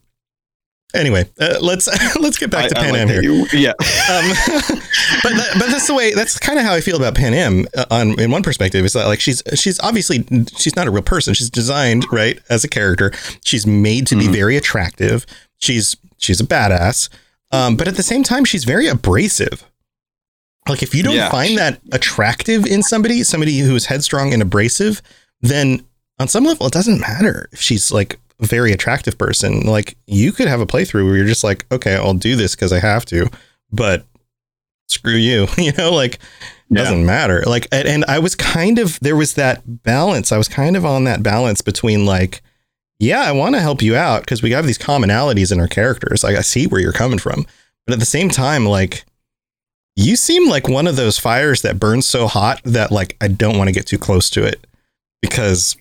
Anyway, 0.94 1.28
uh, 1.40 1.58
let's 1.60 1.88
let's 2.20 2.38
get 2.38 2.50
back 2.50 2.66
I, 2.66 2.68
to 2.68 2.74
Panam 2.74 3.08
here. 3.08 3.22
You, 3.22 3.46
yeah, 3.52 3.70
um, 3.70 3.76
but 5.22 5.32
that, 5.32 5.50
but 5.58 5.70
that's 5.70 5.86
the 5.86 5.94
way. 5.94 6.14
That's 6.14 6.38
kind 6.38 6.58
of 6.58 6.64
how 6.64 6.74
I 6.74 6.80
feel 6.80 6.96
about 6.96 7.14
Panam. 7.14 7.66
Uh, 7.76 7.86
on 7.90 8.18
in 8.20 8.30
one 8.30 8.42
perspective, 8.42 8.84
is 8.84 8.92
that 8.92 9.06
like 9.06 9.20
she's 9.20 9.42
she's 9.54 9.80
obviously 9.80 10.24
she's 10.56 10.76
not 10.76 10.86
a 10.86 10.90
real 10.90 11.02
person. 11.02 11.34
She's 11.34 11.50
designed 11.50 12.06
right 12.12 12.38
as 12.48 12.64
a 12.64 12.68
character. 12.68 13.12
She's 13.44 13.66
made 13.66 14.06
to 14.08 14.14
mm-hmm. 14.14 14.32
be 14.32 14.38
very 14.38 14.56
attractive. 14.56 15.26
She's 15.58 15.96
she's 16.18 16.40
a 16.40 16.44
badass, 16.44 17.08
um, 17.50 17.76
but 17.76 17.88
at 17.88 17.96
the 17.96 18.02
same 18.02 18.22
time, 18.22 18.44
she's 18.44 18.64
very 18.64 18.86
abrasive. 18.86 19.64
Like 20.68 20.82
if 20.82 20.94
you 20.94 21.02
don't 21.02 21.14
Yeah. 21.14 21.30
find 21.30 21.58
that 21.58 21.80
attractive 21.92 22.66
in 22.66 22.82
somebody, 22.82 23.22
somebody 23.22 23.58
who 23.58 23.74
is 23.76 23.86
headstrong 23.86 24.32
and 24.32 24.42
abrasive, 24.42 25.02
then 25.40 25.84
on 26.18 26.28
some 26.28 26.44
level 26.44 26.66
it 26.66 26.72
doesn't 26.72 27.00
matter 27.00 27.48
if 27.52 27.60
she's 27.60 27.92
like 27.92 28.18
very 28.40 28.72
attractive 28.72 29.16
person. 29.18 29.60
Like 29.62 29.96
you 30.06 30.32
could 30.32 30.48
have 30.48 30.60
a 30.60 30.66
playthrough 30.66 31.04
where 31.06 31.16
you're 31.16 31.26
just 31.26 31.44
like, 31.44 31.64
okay, 31.72 31.94
I'll 31.96 32.14
do 32.14 32.36
this 32.36 32.54
because 32.54 32.72
I 32.72 32.80
have 32.80 33.04
to, 33.06 33.28
but 33.72 34.04
screw 34.88 35.14
you. 35.16 35.46
you 35.58 35.72
know, 35.72 35.92
like 35.92 36.18
Yeah. 36.68 36.82
doesn't 36.82 37.06
matter. 37.06 37.42
Like 37.46 37.66
and, 37.72 37.88
and 37.88 38.04
I 38.06 38.18
was 38.18 38.34
kind 38.34 38.78
of 38.78 38.98
there 39.00 39.16
was 39.16 39.34
that 39.34 39.62
balance. 39.82 40.32
I 40.32 40.38
was 40.38 40.48
kind 40.48 40.76
of 40.76 40.84
on 40.84 41.04
that 41.04 41.22
balance 41.22 41.60
between 41.62 42.04
like, 42.06 42.42
yeah, 42.98 43.22
I 43.22 43.32
want 43.32 43.54
to 43.54 43.60
help 43.60 43.82
you 43.82 43.94
out 43.96 44.22
because 44.22 44.42
we 44.42 44.52
have 44.52 44.66
these 44.66 44.78
commonalities 44.78 45.52
in 45.52 45.60
our 45.60 45.68
characters. 45.68 46.22
Like 46.24 46.36
I 46.36 46.40
see 46.42 46.66
where 46.66 46.80
you're 46.80 46.92
coming 46.92 47.18
from. 47.18 47.46
But 47.86 47.94
at 47.94 48.00
the 48.00 48.06
same 48.06 48.28
time, 48.30 48.66
like 48.66 49.04
you 49.96 50.14
seem 50.16 50.48
like 50.48 50.68
one 50.68 50.86
of 50.86 50.96
those 50.96 51.18
fires 51.18 51.62
that 51.62 51.78
burns 51.80 52.06
so 52.06 52.26
hot 52.26 52.60
that 52.64 52.90
like 52.92 53.16
I 53.20 53.28
don't 53.28 53.56
want 53.56 53.68
to 53.68 53.72
get 53.72 53.86
too 53.86 53.98
close 53.98 54.28
to 54.30 54.44
it 54.44 54.66
because 55.22 55.76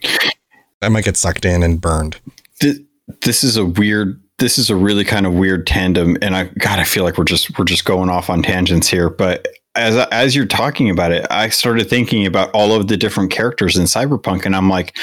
I 0.82 0.89
might 0.89 1.03
get 1.06 1.18
sucked 1.18 1.45
in 1.45 1.64
and 1.64 1.82
burned. 1.82 2.18
Th- 2.62 2.78
this 3.22 3.43
is 3.43 3.58
a 3.58 3.66
weird 3.66 4.22
this 4.38 4.58
is 4.58 4.70
a 4.70 4.76
really 4.76 5.06
kind 5.06 5.26
of 5.26 5.34
weird 5.34 5.66
tandem 5.68 6.18
and 6.22 6.36
i 6.36 6.45
god 6.58 6.80
i 6.80 6.84
feel 6.84 7.03
like 7.03 7.18
we're 7.18 7.24
just 7.24 7.58
we're 7.58 7.66
just 7.66 7.86
going 7.86 8.10
off 8.10 8.30
on 8.30 8.41
tangents 8.41 8.88
here 8.88 9.10
but 9.10 9.47
as 9.76 9.95
as 10.12 10.36
you're 10.36 10.45
talking 10.45 10.89
about 10.89 11.12
it 11.12 11.26
i 11.30 11.49
started 11.49 11.89
thinking 11.89 12.26
about 12.26 12.49
all 12.51 12.74
of 12.74 12.88
the 12.88 12.97
different 12.97 13.32
characters 13.32 13.78
in 13.78 13.84
cyberpunk 13.84 14.45
and 14.45 14.56
i'm 14.56 14.70
like 14.70 14.97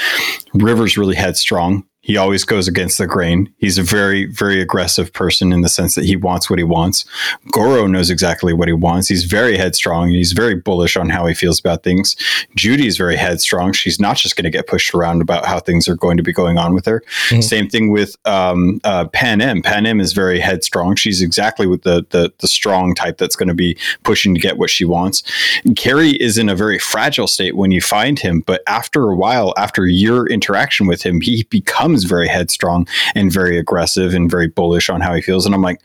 river's 0.53 0.97
really 0.97 1.15
headstrong 1.15 1.83
he 2.03 2.17
always 2.17 2.43
goes 2.43 2.67
against 2.67 2.97
the 2.97 3.07
grain. 3.07 3.51
He's 3.57 3.77
a 3.77 3.83
very 3.83 4.25
very 4.25 4.61
aggressive 4.61 5.11
person 5.13 5.51
in 5.51 5.61
the 5.61 5.69
sense 5.69 5.95
that 5.95 6.03
he 6.03 6.15
wants 6.17 6.49
what 6.49 6.59
he 6.59 6.65
wants. 6.65 7.05
Goro 7.51 7.87
knows 7.87 8.09
exactly 8.09 8.53
what 8.53 8.67
he 8.67 8.73
wants. 8.73 9.07
He's 9.07 9.23
very 9.23 9.57
headstrong. 9.57 10.09
And 10.09 10.17
he's 10.17 10.33
very 10.33 10.55
bullish 10.55 10.97
on 10.97 11.09
how 11.09 11.25
he 11.25 11.33
feels 11.33 11.59
about 11.59 11.83
things. 11.83 12.17
Judy 12.55 12.87
is 12.87 12.97
very 12.97 13.15
headstrong. 13.15 13.71
She's 13.71 14.01
not 14.01 14.17
just 14.17 14.35
going 14.35 14.43
to 14.43 14.49
get 14.49 14.67
pushed 14.67 14.93
around 14.93 15.21
about 15.21 15.45
how 15.45 15.61
things 15.61 15.87
are 15.87 15.95
going 15.95 16.17
to 16.17 16.23
be 16.23 16.33
going 16.33 16.57
on 16.57 16.73
with 16.73 16.85
her. 16.85 17.01
Same 17.41 17.69
thing 17.69 17.89
with 17.89 18.17
um, 18.25 18.81
uh, 18.83 19.05
Panam. 19.05 19.63
Pan 19.63 19.85
M 19.85 20.01
is 20.01 20.11
very 20.11 20.41
headstrong. 20.41 20.95
She's 20.95 21.21
exactly 21.21 21.67
with 21.67 21.83
the, 21.83 22.05
the 22.09 22.33
the 22.39 22.47
strong 22.49 22.95
type 22.95 23.17
that's 23.17 23.37
going 23.37 23.47
to 23.47 23.55
be 23.55 23.77
pushing 24.03 24.35
to 24.35 24.41
get 24.41 24.57
what 24.57 24.69
she 24.69 24.83
wants. 24.83 25.23
And 25.63 25.77
Kerry 25.77 26.11
is 26.11 26.37
in 26.37 26.49
a 26.49 26.55
very 26.55 26.79
fragile 26.79 27.27
state 27.27 27.55
when 27.55 27.71
you 27.71 27.79
find 27.79 28.19
him, 28.19 28.41
but 28.41 28.61
after 28.67 29.09
a 29.09 29.15
while, 29.15 29.53
after 29.55 29.87
your 29.87 30.27
interaction 30.27 30.85
with 30.85 31.03
him, 31.03 31.21
he 31.21 31.43
becomes 31.49 31.92
very 32.01 32.27
headstrong 32.27 32.87
and 33.15 33.31
very 33.31 33.57
aggressive 33.57 34.13
and 34.13 34.29
very 34.29 34.47
bullish 34.47 34.89
on 34.89 35.01
how 35.01 35.13
he 35.13 35.21
feels. 35.21 35.45
And 35.45 35.53
I'm 35.53 35.61
like, 35.61 35.79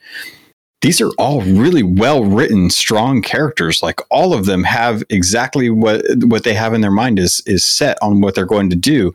these 0.81 1.01
are 1.01 1.11
all 1.19 1.43
really 1.43 1.83
well 1.83 2.25
written, 2.25 2.71
strong 2.71 3.21
characters. 3.21 3.83
Like 3.83 4.01
all 4.11 4.33
of 4.33 4.47
them 4.47 4.63
have 4.63 5.03
exactly 5.11 5.71
what 5.71 6.05
what 6.25 6.45
they 6.45 6.55
have 6.55 6.73
in 6.73 6.83
their 6.83 6.93
mind 6.93 7.19
is 7.19 7.43
is 7.47 7.65
set 7.65 7.99
on 8.01 8.21
what 8.21 8.35
they're 8.35 8.47
going 8.47 8.71
to 8.71 8.77
do, 8.77 9.13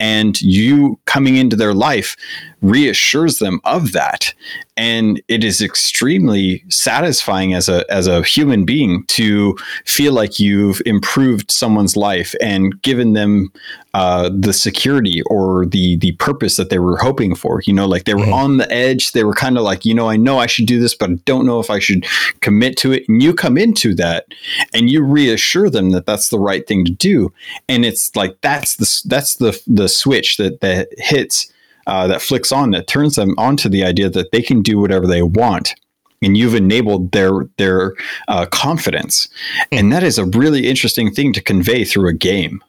and 0.00 0.40
you 0.42 0.98
coming 1.04 1.36
into 1.36 1.54
their 1.54 1.74
life 1.74 2.16
reassures 2.64 3.38
them 3.38 3.60
of 3.64 3.92
that. 3.92 4.34
And 4.76 5.22
it 5.28 5.44
is 5.44 5.60
extremely 5.60 6.64
satisfying 6.68 7.54
as 7.54 7.68
a 7.68 7.84
as 7.92 8.08
a 8.08 8.22
human 8.22 8.64
being 8.64 9.04
to 9.06 9.56
feel 9.84 10.12
like 10.12 10.40
you've 10.40 10.82
improved 10.84 11.52
someone's 11.52 11.96
life 11.96 12.34
and 12.40 12.82
given 12.82 13.12
them 13.12 13.52
uh, 13.92 14.30
the 14.36 14.52
security 14.52 15.22
or 15.30 15.66
the 15.66 15.96
the 15.96 16.12
purpose 16.12 16.56
that 16.56 16.70
they 16.70 16.80
were 16.80 16.96
hoping 16.96 17.36
for. 17.36 17.60
You 17.64 17.74
know, 17.74 17.86
like 17.86 18.04
they 18.04 18.14
were 18.14 18.32
on 18.32 18.56
the 18.56 18.70
edge. 18.72 19.12
They 19.12 19.22
were 19.22 19.34
kind 19.34 19.56
of 19.56 19.62
like, 19.62 19.84
you 19.84 19.94
know, 19.94 20.08
I 20.08 20.16
know 20.16 20.38
I 20.38 20.46
should 20.46 20.66
do 20.66 20.80
this, 20.80 20.94
but 20.94 21.10
I 21.10 21.14
don't 21.24 21.46
know 21.46 21.60
if 21.60 21.70
I 21.70 21.78
should 21.78 22.04
commit 22.40 22.76
to 22.78 22.90
it. 22.90 23.04
And 23.08 23.22
you 23.22 23.32
come 23.32 23.56
into 23.56 23.94
that, 23.94 24.26
and 24.72 24.90
you 24.90 25.04
reassure 25.04 25.70
them 25.70 25.90
that 25.90 26.06
that's 26.06 26.30
the 26.30 26.40
right 26.40 26.66
thing 26.66 26.84
to 26.86 26.90
do. 26.90 27.32
And 27.68 27.84
it's 27.84 28.16
like 28.16 28.40
that's 28.40 28.74
the 28.74 29.08
that's 29.08 29.36
the 29.36 29.60
the 29.68 29.88
switch 29.88 30.38
that 30.38 30.60
that 30.62 30.88
hits 30.98 31.52
uh, 31.86 32.06
that 32.06 32.22
flicks 32.22 32.52
on 32.52 32.70
that 32.70 32.86
turns 32.86 33.16
them 33.16 33.34
onto 33.38 33.68
the 33.68 33.84
idea 33.84 34.08
that 34.10 34.32
they 34.32 34.42
can 34.42 34.62
do 34.62 34.78
whatever 34.78 35.06
they 35.06 35.22
want. 35.22 35.74
And 36.22 36.36
you've 36.36 36.54
enabled 36.54 37.12
their 37.12 37.46
their 37.58 37.94
uh, 38.28 38.46
confidence. 38.46 39.28
And 39.70 39.92
that 39.92 40.02
is 40.02 40.18
a 40.18 40.24
really 40.26 40.66
interesting 40.66 41.12
thing 41.12 41.32
to 41.34 41.42
convey 41.42 41.84
through 41.84 42.08
a 42.08 42.14
game. 42.14 42.62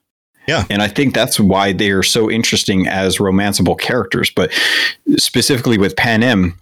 Yeah. 0.48 0.66
and 0.70 0.84
i 0.84 0.88
think 0.88 1.16
that's 1.16 1.40
why 1.40 1.74
they 1.74 1.90
are 1.90 2.04
so 2.04 2.30
interesting 2.30 2.88
as 2.88 3.18
romanceable 3.18 3.80
characters. 3.80 4.30
But 4.30 4.52
specifically 5.18 5.80
with 5.80 5.96
Panam 5.96 6.54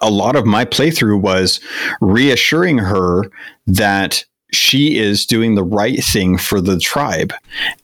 a 0.00 0.10
lot 0.10 0.36
of 0.36 0.46
my 0.46 0.64
playthrough 0.64 1.20
was 1.20 1.60
reassuring 2.00 2.78
her 2.78 3.24
that 3.66 4.24
she 4.52 4.96
is 4.96 5.26
doing 5.26 5.54
the 5.54 5.64
right 5.64 6.02
thing 6.02 6.38
for 6.38 6.60
the 6.60 6.78
tribe. 6.78 7.34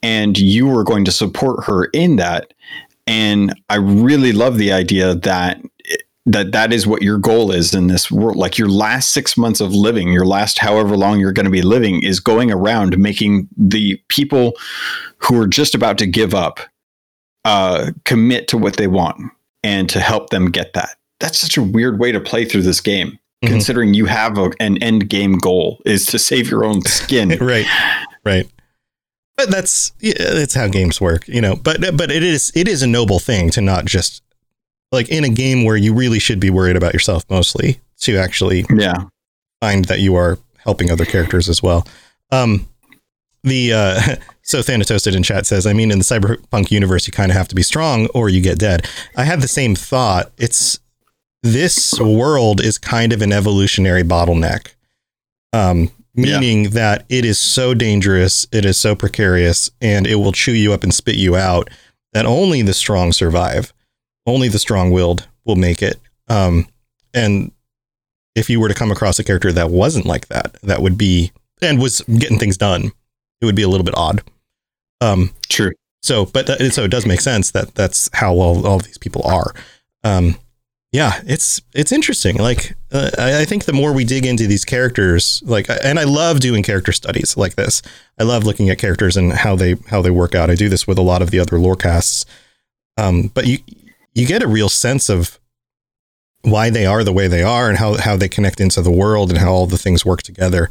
And 0.02 0.38
you 0.38 0.66
were 0.66 0.84
going 0.84 1.04
to 1.04 1.12
support 1.12 1.64
her 1.64 1.86
in 1.86 2.16
that 2.16 2.53
and 3.06 3.54
i 3.68 3.76
really 3.76 4.32
love 4.32 4.58
the 4.58 4.72
idea 4.72 5.14
that 5.14 5.60
that 6.26 6.52
that 6.52 6.72
is 6.72 6.86
what 6.86 7.02
your 7.02 7.18
goal 7.18 7.50
is 7.52 7.74
in 7.74 7.88
this 7.88 8.10
world. 8.10 8.36
Like 8.38 8.56
your 8.56 8.70
last 8.70 9.12
6 9.12 9.36
months 9.36 9.60
of 9.60 9.74
living 9.74 10.10
your 10.10 10.24
last 10.24 10.58
however 10.58 10.96
long 10.96 11.20
you're 11.20 11.34
going 11.34 11.44
to 11.44 11.50
be 11.50 11.60
living 11.60 12.02
is 12.02 12.18
going 12.18 12.50
around 12.50 12.96
making 12.96 13.46
the 13.58 14.00
people 14.08 14.54
who 15.18 15.38
are 15.38 15.46
just 15.46 15.74
about 15.74 15.98
to 15.98 16.06
give 16.06 16.34
up 16.34 16.60
uh 17.44 17.90
commit 18.06 18.48
to 18.48 18.56
what 18.56 18.76
they 18.78 18.86
want 18.86 19.20
and 19.62 19.90
to 19.90 20.00
help 20.00 20.30
them 20.30 20.50
get 20.50 20.72
that. 20.72 20.96
That's 21.20 21.38
such 21.38 21.58
a 21.58 21.62
weird 21.62 21.98
way 22.00 22.10
to 22.10 22.20
play 22.20 22.46
through 22.46 22.62
this 22.62 22.80
game 22.80 23.18
Mhm. 23.44 23.48
considering 23.48 23.92
you 23.92 24.06
have 24.06 24.38
a, 24.38 24.50
an 24.60 24.82
end 24.82 25.10
game 25.10 25.36
goal 25.36 25.82
is 25.84 26.06
to 26.06 26.18
save 26.18 26.50
your 26.50 26.64
own 26.64 26.80
skin. 26.86 27.36
Right. 27.38 27.66
Right 28.24 28.48
but 29.36 29.50
that's 29.50 29.92
yeah, 30.00 30.14
that's 30.16 30.54
how 30.54 30.68
games 30.68 31.00
work 31.00 31.26
you 31.28 31.40
know. 31.40 31.56
But 31.56 31.96
but 31.96 32.10
it 32.10 32.22
is 32.22 32.52
it 32.54 32.68
is 32.68 32.82
a 32.82 32.86
noble 32.86 33.18
thing 33.18 33.50
to 33.50 33.60
not 33.60 33.84
just 33.84 34.22
like 34.92 35.08
in 35.08 35.24
a 35.24 35.28
game 35.28 35.64
where 35.64 35.76
you 35.76 35.92
really 35.92 36.18
should 36.18 36.40
be 36.40 36.50
worried 36.50 36.76
about 36.76 36.92
yourself 36.92 37.24
mostly 37.28 37.80
to 37.98 38.16
actually 38.16 38.64
yeah. 38.74 39.04
find 39.60 39.86
that 39.86 40.00
you 40.00 40.14
are 40.14 40.38
helping 40.58 40.90
other 40.90 41.04
characters 41.04 41.48
as 41.48 41.62
well. 41.62 41.86
Um 42.30 42.68
the 43.42 43.72
uh 43.72 44.00
so 44.42 44.60
thanatoasted 44.60 45.14
in 45.14 45.22
chat 45.22 45.46
says 45.46 45.66
i 45.66 45.72
mean 45.72 45.90
in 45.90 45.98
the 45.98 46.04
cyberpunk 46.04 46.70
universe 46.70 47.06
you 47.06 47.12
kind 47.12 47.30
of 47.30 47.36
have 47.36 47.48
to 47.48 47.54
be 47.54 47.62
strong 47.62 48.06
or 48.14 48.28
you 48.28 48.40
get 48.40 48.58
dead. 48.58 48.88
I 49.16 49.24
had 49.24 49.40
the 49.40 49.48
same 49.48 49.74
thought. 49.74 50.32
It's 50.38 50.78
this 51.42 52.00
world 52.00 52.60
is 52.62 52.78
kind 52.78 53.12
of 53.12 53.20
an 53.20 53.32
evolutionary 53.32 54.02
bottleneck. 54.02 54.68
Um 55.52 55.90
Yeah. 56.16 56.38
meaning 56.38 56.70
that 56.70 57.04
it 57.08 57.24
is 57.24 57.38
so 57.40 57.74
dangerous 57.74 58.46
it 58.52 58.64
is 58.64 58.78
so 58.78 58.94
precarious 58.94 59.70
and 59.80 60.06
it 60.06 60.14
will 60.16 60.30
chew 60.32 60.52
you 60.52 60.72
up 60.72 60.84
and 60.84 60.94
spit 60.94 61.16
you 61.16 61.34
out 61.36 61.68
that 62.12 62.24
only 62.26 62.62
the 62.62 62.72
strong 62.74 63.12
survive. 63.12 63.72
Only 64.26 64.46
the 64.48 64.60
strong-willed 64.60 65.26
will 65.44 65.56
make 65.56 65.82
it. 65.82 65.98
Um 66.28 66.68
and 67.12 67.50
if 68.36 68.48
you 68.48 68.60
were 68.60 68.68
to 68.68 68.74
come 68.74 68.90
across 68.92 69.18
a 69.18 69.24
character 69.24 69.52
that 69.52 69.70
wasn't 69.70 70.06
like 70.06 70.28
that 70.28 70.56
that 70.62 70.80
would 70.82 70.96
be 70.96 71.32
and 71.60 71.80
was 71.80 72.00
getting 72.02 72.38
things 72.38 72.56
done 72.56 72.92
it 73.40 73.44
would 73.44 73.56
be 73.56 73.62
a 73.62 73.68
little 73.68 73.84
bit 73.84 73.96
odd. 73.96 74.22
Um 75.00 75.30
true. 75.48 75.72
so 76.02 76.26
but 76.26 76.46
that, 76.46 76.72
so 76.72 76.84
it 76.84 76.90
does 76.90 77.06
make 77.06 77.20
sense 77.20 77.50
that 77.50 77.74
that's 77.74 78.08
how 78.12 78.34
all, 78.34 78.66
all 78.66 78.78
these 78.78 78.98
people 78.98 79.22
are. 79.24 79.52
Um 80.04 80.36
yeah 80.94 81.20
it's 81.26 81.60
it's 81.74 81.90
interesting. 81.90 82.36
Like 82.36 82.76
uh, 82.92 83.10
I, 83.18 83.40
I 83.40 83.44
think 83.44 83.64
the 83.64 83.72
more 83.72 83.92
we 83.92 84.04
dig 84.04 84.24
into 84.24 84.46
these 84.46 84.64
characters 84.64 85.42
like 85.44 85.68
and 85.68 85.98
i 85.98 86.04
love 86.04 86.38
doing 86.38 86.62
character 86.62 86.92
studies 86.92 87.36
like 87.36 87.56
this. 87.56 87.82
I 88.16 88.22
love 88.22 88.44
looking 88.44 88.70
at 88.70 88.78
characters 88.78 89.16
and 89.16 89.32
how 89.32 89.56
they 89.56 89.74
how 89.88 90.02
they 90.02 90.10
work 90.10 90.36
out. 90.36 90.50
I 90.50 90.54
do 90.54 90.68
this 90.68 90.86
with 90.86 90.96
a 90.96 91.02
lot 91.02 91.20
of 91.20 91.32
the 91.32 91.40
other 91.40 91.58
lore 91.58 91.74
casts. 91.74 92.24
Um 92.96 93.32
but 93.34 93.48
you 93.48 93.58
you 94.14 94.24
get 94.24 94.44
a 94.44 94.46
real 94.46 94.68
sense 94.68 95.08
of 95.08 95.40
why 96.42 96.70
they 96.70 96.86
are 96.86 97.02
the 97.02 97.12
way 97.12 97.26
they 97.26 97.42
are 97.42 97.68
and 97.68 97.78
how 97.78 97.96
how 97.96 98.16
they 98.16 98.28
connect 98.28 98.60
into 98.60 98.80
the 98.80 98.92
world 98.92 99.30
and 99.30 99.40
how 99.40 99.50
all 99.50 99.66
the 99.66 99.78
things 99.78 100.06
work 100.06 100.22
together. 100.22 100.70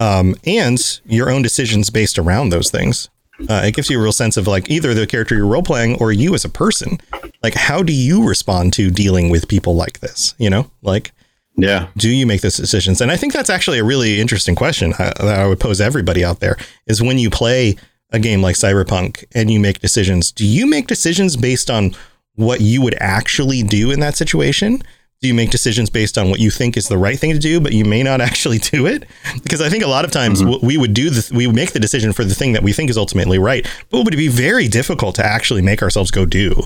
Um 0.00 0.34
and 0.46 0.78
your 1.04 1.28
own 1.30 1.42
decisions 1.42 1.90
based 1.90 2.18
around 2.18 2.48
those 2.48 2.70
things 2.70 3.10
uh, 3.48 3.62
it 3.64 3.74
gives 3.74 3.88
you 3.90 3.98
a 3.98 4.02
real 4.02 4.12
sense 4.12 4.36
of 4.36 4.46
like 4.46 4.70
either 4.70 4.94
the 4.94 5.06
character 5.06 5.34
you're 5.34 5.46
role 5.46 5.62
playing 5.62 5.96
or 6.00 6.12
you 6.12 6.34
as 6.34 6.44
a 6.44 6.48
person. 6.48 6.98
Like, 7.42 7.54
how 7.54 7.82
do 7.82 7.92
you 7.92 8.26
respond 8.26 8.72
to 8.74 8.90
dealing 8.90 9.30
with 9.30 9.48
people 9.48 9.74
like 9.74 10.00
this? 10.00 10.34
You 10.38 10.50
know, 10.50 10.70
like, 10.82 11.12
yeah 11.56 11.88
do 11.96 12.08
you 12.08 12.26
make 12.26 12.40
those 12.40 12.56
decisions? 12.56 13.00
And 13.00 13.10
I 13.10 13.16
think 13.16 13.32
that's 13.32 13.50
actually 13.50 13.78
a 13.78 13.84
really 13.84 14.20
interesting 14.20 14.54
question 14.54 14.92
uh, 14.94 15.12
that 15.20 15.40
I 15.40 15.46
would 15.46 15.60
pose 15.60 15.80
everybody 15.80 16.24
out 16.24 16.40
there 16.40 16.56
is 16.86 17.02
when 17.02 17.18
you 17.18 17.30
play 17.30 17.76
a 18.10 18.18
game 18.18 18.42
like 18.42 18.56
Cyberpunk 18.56 19.24
and 19.34 19.50
you 19.50 19.60
make 19.60 19.80
decisions, 19.80 20.32
do 20.32 20.46
you 20.46 20.66
make 20.66 20.86
decisions 20.86 21.36
based 21.36 21.70
on 21.70 21.94
what 22.36 22.60
you 22.60 22.80
would 22.82 22.96
actually 23.00 23.62
do 23.62 23.90
in 23.90 24.00
that 24.00 24.16
situation? 24.16 24.82
Do 25.20 25.26
you 25.26 25.34
make 25.34 25.50
decisions 25.50 25.90
based 25.90 26.16
on 26.16 26.30
what 26.30 26.38
you 26.38 26.48
think 26.50 26.76
is 26.76 26.86
the 26.86 26.96
right 26.98 27.18
thing 27.18 27.32
to 27.32 27.38
do, 27.40 27.60
but 27.60 27.72
you 27.72 27.84
may 27.84 28.02
not 28.04 28.20
actually 28.28 28.58
do 28.58 28.86
it? 28.86 29.04
Because 29.42 29.60
I 29.60 29.68
think 29.68 29.82
a 29.82 29.88
lot 29.88 30.04
of 30.04 30.10
times 30.12 30.40
w 30.40 30.58
we 30.62 30.76
would 30.76 30.94
do 30.94 31.10
the, 31.10 31.34
we 31.34 31.46
would 31.46 31.56
make 31.56 31.72
the 31.72 31.80
decision 31.80 32.12
for 32.12 32.24
the 32.24 32.34
thing 32.34 32.52
that 32.52 32.62
we 32.62 32.72
think 32.72 32.88
is 32.90 32.96
ultimately 32.96 33.38
right, 33.38 33.66
but 33.90 33.98
it 33.98 34.04
would 34.04 34.16
be 34.16 34.28
very 34.28 34.68
difficult 34.68 35.14
to 35.16 35.24
actually 35.26 35.62
make 35.62 35.82
ourselves 35.82 36.10
go 36.10 36.24
do 36.24 36.62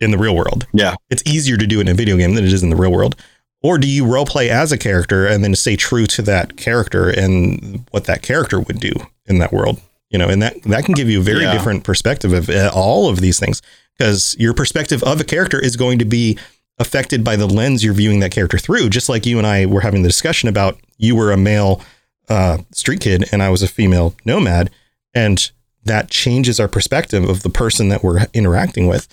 in 0.00 0.10
the 0.12 0.16
real 0.16 0.34
world 0.34 0.66
yeah 0.72 0.94
it's 1.10 1.22
easier 1.26 1.58
to 1.58 1.66
do 1.66 1.78
in 1.78 1.86
a 1.86 1.92
video 1.92 2.16
game 2.16 2.34
than 2.34 2.42
it 2.42 2.50
is 2.54 2.62
in 2.62 2.70
the 2.70 2.76
real 2.76 2.90
world. 2.90 3.14
or 3.62 3.76
do 3.76 3.86
you 3.86 4.06
role 4.06 4.24
play 4.24 4.48
as 4.48 4.72
a 4.72 4.78
character 4.78 5.26
and 5.26 5.44
then 5.44 5.54
stay 5.54 5.76
true 5.76 6.06
to 6.06 6.22
that 6.22 6.56
character 6.56 7.10
and 7.10 7.84
what 7.90 8.04
that 8.04 8.22
character 8.22 8.58
would 8.58 8.80
do 8.80 8.92
in 9.26 9.38
that 9.40 9.52
world? 9.52 9.78
You 10.08 10.18
know, 10.18 10.28
and 10.30 10.40
that 10.40 10.62
that 10.62 10.86
can 10.86 10.94
give 10.94 11.10
you 11.10 11.20
a 11.20 11.22
very 11.22 11.42
Yeah. 11.42 11.52
different 11.52 11.84
perspective 11.84 12.32
of 12.32 12.48
uh, 12.48 12.70
all 12.74 13.10
of 13.10 13.20
these 13.20 13.38
things 13.38 13.60
because 13.98 14.34
your 14.38 14.54
perspective 14.54 15.02
of 15.02 15.20
a 15.20 15.24
character 15.24 15.58
is 15.60 15.76
going 15.76 15.98
to 15.98 16.06
be 16.06 16.38
affected 16.80 17.22
by 17.22 17.36
the 17.36 17.46
lens 17.46 17.84
you're 17.84 17.94
viewing 17.94 18.18
that 18.20 18.32
character 18.32 18.58
through. 18.58 18.88
Just 18.88 19.08
like 19.08 19.26
you 19.26 19.38
and 19.38 19.46
I 19.46 19.66
were 19.66 19.82
having 19.82 20.02
the 20.02 20.08
discussion 20.08 20.48
about 20.48 20.80
you 20.96 21.14
were 21.14 21.30
a 21.30 21.36
male 21.36 21.80
uh, 22.28 22.58
street 22.72 23.00
kid 23.00 23.26
and 23.30 23.42
I 23.42 23.50
was 23.50 23.62
a 23.62 23.68
female 23.68 24.14
nomad, 24.24 24.70
and 25.14 25.50
that 25.84 26.10
changes 26.10 26.58
our 26.58 26.68
perspective 26.68 27.28
of 27.28 27.42
the 27.42 27.50
person 27.50 27.88
that 27.90 28.02
we're 28.02 28.26
interacting 28.34 28.86
with. 28.88 29.06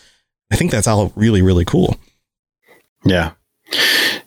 I 0.52 0.56
think 0.56 0.72
that's 0.72 0.88
all 0.88 1.12
really 1.16 1.42
really 1.42 1.66
cool. 1.66 1.98
Yeah. 3.06 3.32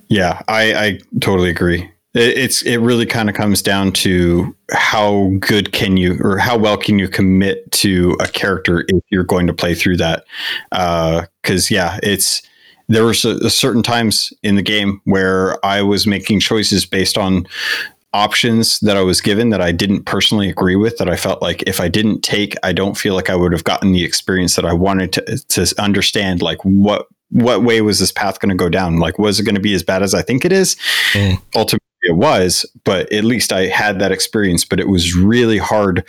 Yeah, 0.09 0.43
I, 0.49 0.75
I 0.75 1.01
totally 1.21 1.51
agree. 1.51 1.91
It, 2.15 2.37
it's 2.37 2.63
it 2.63 2.79
really 2.79 3.07
kind 3.07 3.31
of 3.31 3.37
comes 3.37 3.63
down 3.63 3.93
to 3.93 4.55
how 4.73 5.31
good 5.39 5.73
can 5.73 5.97
you 5.97 6.19
or 6.21 6.37
how 6.37 6.59
well 6.59 6.77
can 6.77 6.99
you 6.99 7.09
commit 7.09 7.71
to 7.73 8.17
a 8.21 8.27
character 8.27 8.85
if 8.89 9.03
you're 9.11 9.25
going 9.25 9.47
to 9.47 9.55
play 9.55 9.75
through 9.75 9.99
that. 9.99 10.25
Because 10.71 11.71
yeah, 11.71 11.99
it's 12.03 12.43
there 12.91 13.05
were 13.05 13.15
certain 13.15 13.85
times 13.85 14.33
in 14.43 14.57
the 14.57 14.63
game 14.63 15.01
where 15.05 15.65
I 15.65 15.81
was 15.81 16.09
making 16.09 16.41
choices 16.41 16.85
based 16.85 17.17
on 17.17 17.47
options 18.13 18.81
that 18.81 18.97
I 18.97 19.03
was 19.03 19.21
given 19.21 19.51
that 19.51 19.61
I 19.61 19.71
didn't 19.71 20.03
personally 20.03 20.49
agree 20.49 20.75
with 20.75 20.97
that 20.99 21.09
I 21.09 21.15
felt 21.15 21.41
like 21.41 21.63
if 21.69 21.81
I 21.81 21.87
didn't 21.87 22.23
take 22.23 22.57
I 22.65 22.73
don't 22.73 22.99
feel 22.99 23.15
like 23.15 23.31
I 23.31 23.37
would 23.37 23.53
have 23.53 23.63
gotten 23.63 23.93
the 23.93 24.03
experience 24.03 24.57
that 24.57 24.65
I 24.65 24.73
wanted 24.73 25.13
to 25.13 25.39
to 25.47 25.75
understand 25.81 26.43
like 26.43 26.59
what 26.65 27.07
what 27.31 27.63
way 27.63 27.81
was 27.81 28.01
this 28.01 28.11
path 28.11 28.41
going 28.41 28.49
to 28.49 28.57
go 28.57 28.69
down? 28.69 28.97
Like 28.97 29.21
was 29.21 29.39
it 29.39 29.45
going 29.45 29.55
to 29.55 29.61
be 29.61 29.75
as 29.75 29.85
bad 29.85 30.03
as 30.03 30.13
I 30.13 30.23
think 30.23 30.45
it 30.45 30.53
is? 30.53 30.75
Mm. 31.13 31.41
ultimately 31.55 31.87
it 32.03 32.17
was 32.17 32.67
but 32.83 33.13
at 33.13 33.23
least 33.23 33.53
I 33.53 33.67
had 33.67 34.01
that 34.01 34.11
experience 34.11 34.65
but 34.65 34.81
it 34.81 34.89
was 34.89 35.15
really 35.15 35.59
hard 35.59 36.05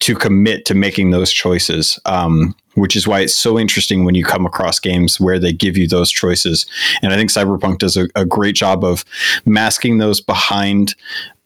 to 0.00 0.14
commit 0.14 0.66
to 0.66 0.74
making 0.74 1.10
those 1.10 1.32
choices. 1.32 1.98
Um, 2.04 2.54
which 2.76 2.94
is 2.94 3.06
why 3.06 3.20
it's 3.20 3.34
so 3.34 3.58
interesting 3.58 4.04
when 4.04 4.14
you 4.14 4.24
come 4.24 4.46
across 4.46 4.78
games 4.78 5.18
where 5.20 5.38
they 5.38 5.52
give 5.52 5.76
you 5.76 5.88
those 5.88 6.10
choices 6.10 6.66
and 7.02 7.12
I 7.12 7.16
think 7.16 7.30
Cyberpunk 7.30 7.78
does 7.78 7.96
a, 7.96 8.08
a 8.14 8.24
great 8.24 8.54
job 8.54 8.84
of 8.84 9.04
masking 9.44 9.98
those 9.98 10.20
behind 10.20 10.94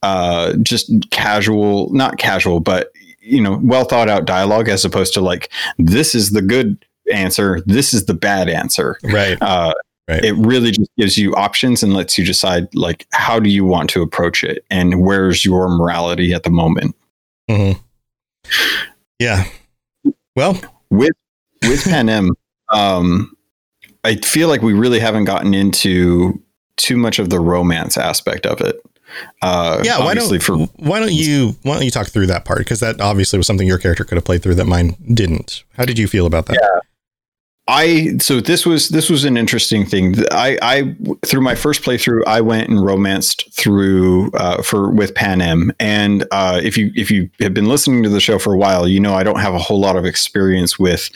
uh, 0.02 0.54
just 0.62 0.90
casual, 1.10 1.92
not 1.92 2.18
casual, 2.18 2.60
but 2.60 2.92
you 3.20 3.40
know, 3.40 3.60
well 3.62 3.84
thought 3.84 4.08
out 4.08 4.24
dialogue 4.24 4.68
as 4.68 4.84
opposed 4.84 5.14
to 5.14 5.20
like 5.20 5.50
this 5.78 6.14
is 6.14 6.30
the 6.30 6.42
good 6.42 6.84
answer, 7.12 7.60
this 7.66 7.92
is 7.92 8.06
the 8.06 8.14
bad 8.14 8.48
answer. 8.48 8.98
Right. 9.04 9.38
Uh, 9.40 9.74
Right. 10.08 10.24
It 10.24 10.32
really 10.32 10.72
just 10.72 10.90
gives 10.98 11.16
you 11.16 11.32
options 11.36 11.84
and 11.84 11.94
lets 11.94 12.18
you 12.18 12.24
decide 12.24 12.74
like 12.74 13.06
how 13.12 13.38
do 13.38 13.48
you 13.48 13.64
want 13.64 13.90
to 13.90 14.02
approach 14.02 14.42
it 14.42 14.64
and 14.68 15.02
where's 15.02 15.44
your 15.44 15.68
morality 15.68 16.32
at 16.32 16.42
the 16.42 16.50
moment. 16.50 16.96
hmm 17.48 17.72
Yeah. 19.20 19.44
Well, 20.34 20.60
with 20.90 21.12
with 21.62 21.84
Panam, 21.84 22.30
um, 22.72 23.36
I 24.04 24.16
feel 24.16 24.48
like 24.48 24.62
we 24.62 24.72
really 24.72 25.00
haven't 25.00 25.24
gotten 25.24 25.54
into 25.54 26.42
too 26.76 26.96
much 26.96 27.18
of 27.18 27.30
the 27.30 27.40
romance 27.40 27.96
aspect 27.96 28.46
of 28.46 28.60
it. 28.60 28.76
Uh, 29.42 29.80
yeah. 29.84 29.98
Why 29.98 30.14
don't 30.14 30.42
for 30.42 30.56
why 30.76 31.00
don't 31.00 31.12
you 31.12 31.56
why 31.62 31.74
don't 31.74 31.84
you 31.84 31.90
talk 31.90 32.08
through 32.08 32.26
that 32.26 32.44
part 32.44 32.58
because 32.60 32.80
that 32.80 33.00
obviously 33.00 33.38
was 33.38 33.46
something 33.46 33.66
your 33.66 33.78
character 33.78 34.04
could 34.04 34.16
have 34.16 34.24
played 34.24 34.42
through 34.42 34.54
that 34.56 34.66
mine 34.66 34.96
didn't. 35.12 35.64
How 35.76 35.84
did 35.84 35.98
you 35.98 36.06
feel 36.06 36.26
about 36.26 36.46
that? 36.46 36.82
I 37.70 38.16
so 38.18 38.40
this 38.40 38.66
was 38.66 38.88
this 38.88 39.08
was 39.08 39.24
an 39.24 39.36
interesting 39.36 39.86
thing. 39.86 40.16
I 40.32 40.58
I 40.60 40.96
through 41.24 41.42
my 41.42 41.54
first 41.54 41.82
playthrough, 41.82 42.24
I 42.26 42.40
went 42.40 42.68
and 42.68 42.84
romanced 42.84 43.48
through 43.52 44.32
uh, 44.32 44.60
for 44.60 44.90
with 44.90 45.14
Panam, 45.14 45.70
and 45.78 46.26
uh, 46.32 46.60
if 46.60 46.76
you 46.76 46.90
if 46.96 47.12
you 47.12 47.30
have 47.38 47.54
been 47.54 47.68
listening 47.68 48.02
to 48.02 48.08
the 48.08 48.18
show 48.20 48.40
for 48.40 48.52
a 48.52 48.58
while, 48.58 48.88
you 48.88 48.98
know 48.98 49.14
I 49.14 49.22
don't 49.22 49.38
have 49.38 49.54
a 49.54 49.60
whole 49.60 49.78
lot 49.78 49.94
of 49.94 50.04
experience 50.04 50.80
with 50.80 51.10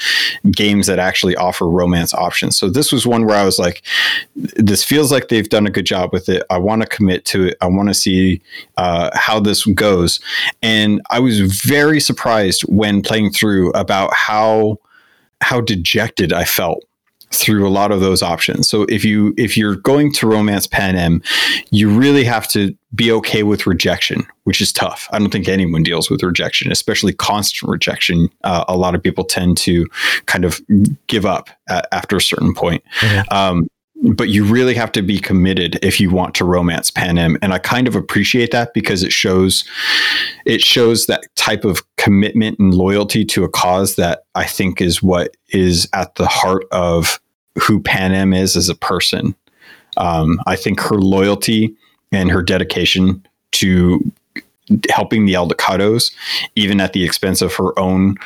games 0.52 0.86
that 0.86 1.00
actually 1.00 1.34
offer 1.34 1.68
romance 1.68 2.14
options. 2.14 2.57
So 2.57 2.70
this 2.70 2.92
was 2.92 3.05
one 3.05 3.26
where 3.26 3.36
I 3.36 3.44
was 3.44 3.59
like, 3.59 3.82
this 4.36 4.84
feels 4.84 5.11
like 5.11 5.30
they've 5.30 5.48
done 5.48 5.66
a 5.66 5.70
good 5.70 5.86
job 5.86 6.12
with 6.12 6.28
it. 6.28 6.44
I 6.50 6.59
want 6.59 6.82
to 6.82 6.88
commit 6.88 7.24
to 7.26 7.48
it. 7.48 7.57
I 7.61 7.66
want 7.66 7.88
to 7.88 7.94
see 7.94 8.40
uh, 8.76 9.11
how 9.12 9.40
this 9.40 9.66
goes, 9.66 10.20
and 10.62 11.02
I 11.11 11.18
was 11.18 11.40
very 11.40 11.98
surprised 11.98 12.62
when 12.62 13.02
playing 13.02 13.32
through 13.32 13.72
about 13.72 14.14
how 14.14 14.78
how 15.45 15.61
dejected 15.61 16.32
I 16.32 16.45
felt 16.45 16.82
through 17.30 17.66
a 17.66 17.70
lot 17.70 17.90
of 17.90 18.01
those 18.01 18.22
options. 18.22 18.68
So 18.68 18.82
if 18.88 19.05
you 19.05 19.34
if 19.36 19.57
you're 19.57 19.76
going 19.76 20.12
to 20.14 20.26
romance 20.26 20.66
Panam, 20.66 21.24
you 21.70 21.90
really 21.90 22.24
have 22.24 22.47
to 22.49 22.76
be 22.95 23.11
okay 23.11 23.42
with 23.42 23.66
rejection, 23.66 24.24
which 24.45 24.61
is 24.61 24.72
tough. 24.72 25.09
I 25.11 25.18
don't 25.18 25.30
think 25.30 25.49
anyone 25.49 25.82
deals 25.82 26.09
with 26.09 26.22
rejection, 26.22 26.70
especially 26.70 27.12
constant 27.12 27.70
rejection. 27.70 28.28
Uh, 28.45 28.64
a 28.68 28.76
lot 28.76 28.95
of 28.95 29.03
people 29.03 29.24
tend 29.24 29.57
to 29.59 29.86
kind 30.26 30.45
of 30.45 30.61
give 31.09 31.26
up 31.26 31.51
after 31.68 32.16
a 32.16 32.22
certain 32.22 32.55
point. 32.55 32.84
Um, 33.30 33.68
but 34.03 34.28
you 34.28 34.45
really 34.45 34.74
have 34.74 34.92
to 34.92 35.03
be 35.03 35.18
committed 35.18 35.78
if 35.82 36.01
you 36.01 36.11
want 36.11 36.34
to 36.34 36.45
romance 36.45 36.90
Panam, 36.90 37.36
and 37.42 37.53
I 37.55 37.59
kind 37.59 37.86
of 37.88 37.95
appreciate 37.95 38.51
that 38.51 38.74
because 38.74 39.03
it 39.03 39.12
shows 39.12 39.64
it 40.45 40.61
shows 40.61 41.07
that 41.07 41.24
type 41.36 41.64
of 41.64 41.82
commitment 41.97 42.59
and 42.59 42.74
loyalty 42.74 43.24
to 43.26 43.45
a 43.45 43.49
cause 43.49 43.97
that 43.97 44.24
I 44.34 44.45
think 44.45 44.80
is 44.80 45.03
what 45.03 45.36
is 45.51 45.88
at 45.92 46.16
the 46.16 46.26
heart 46.26 46.64
of 46.70 47.20
who 47.62 47.80
Panam 47.80 48.36
is 48.36 48.57
as 48.57 48.68
a 48.68 48.74
person. 48.74 49.34
Um, 49.97 50.40
I 50.47 50.57
think 50.57 50.80
her 50.80 50.99
loyalty 50.99 51.74
and 52.11 52.30
her 52.30 52.42
dedication 52.42 53.24
to 53.53 54.12
helping 54.90 55.26
the 55.26 55.34
Aldecaldos, 55.34 56.12
even 56.57 56.80
at 56.80 56.95
the 56.95 57.05
expense 57.05 57.42
of 57.42 57.55
her 57.55 57.78
own 57.78 58.16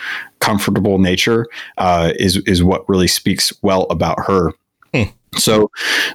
comfortable 0.40 0.98
nature, 0.98 1.46
uh, 1.76 2.12
is 2.18 2.36
is 2.38 2.62
what 2.62 2.88
really 2.88 3.08
speaks 3.08 3.52
well 3.62 3.86
about 3.90 4.18
her. 4.26 4.52
So 5.36 5.70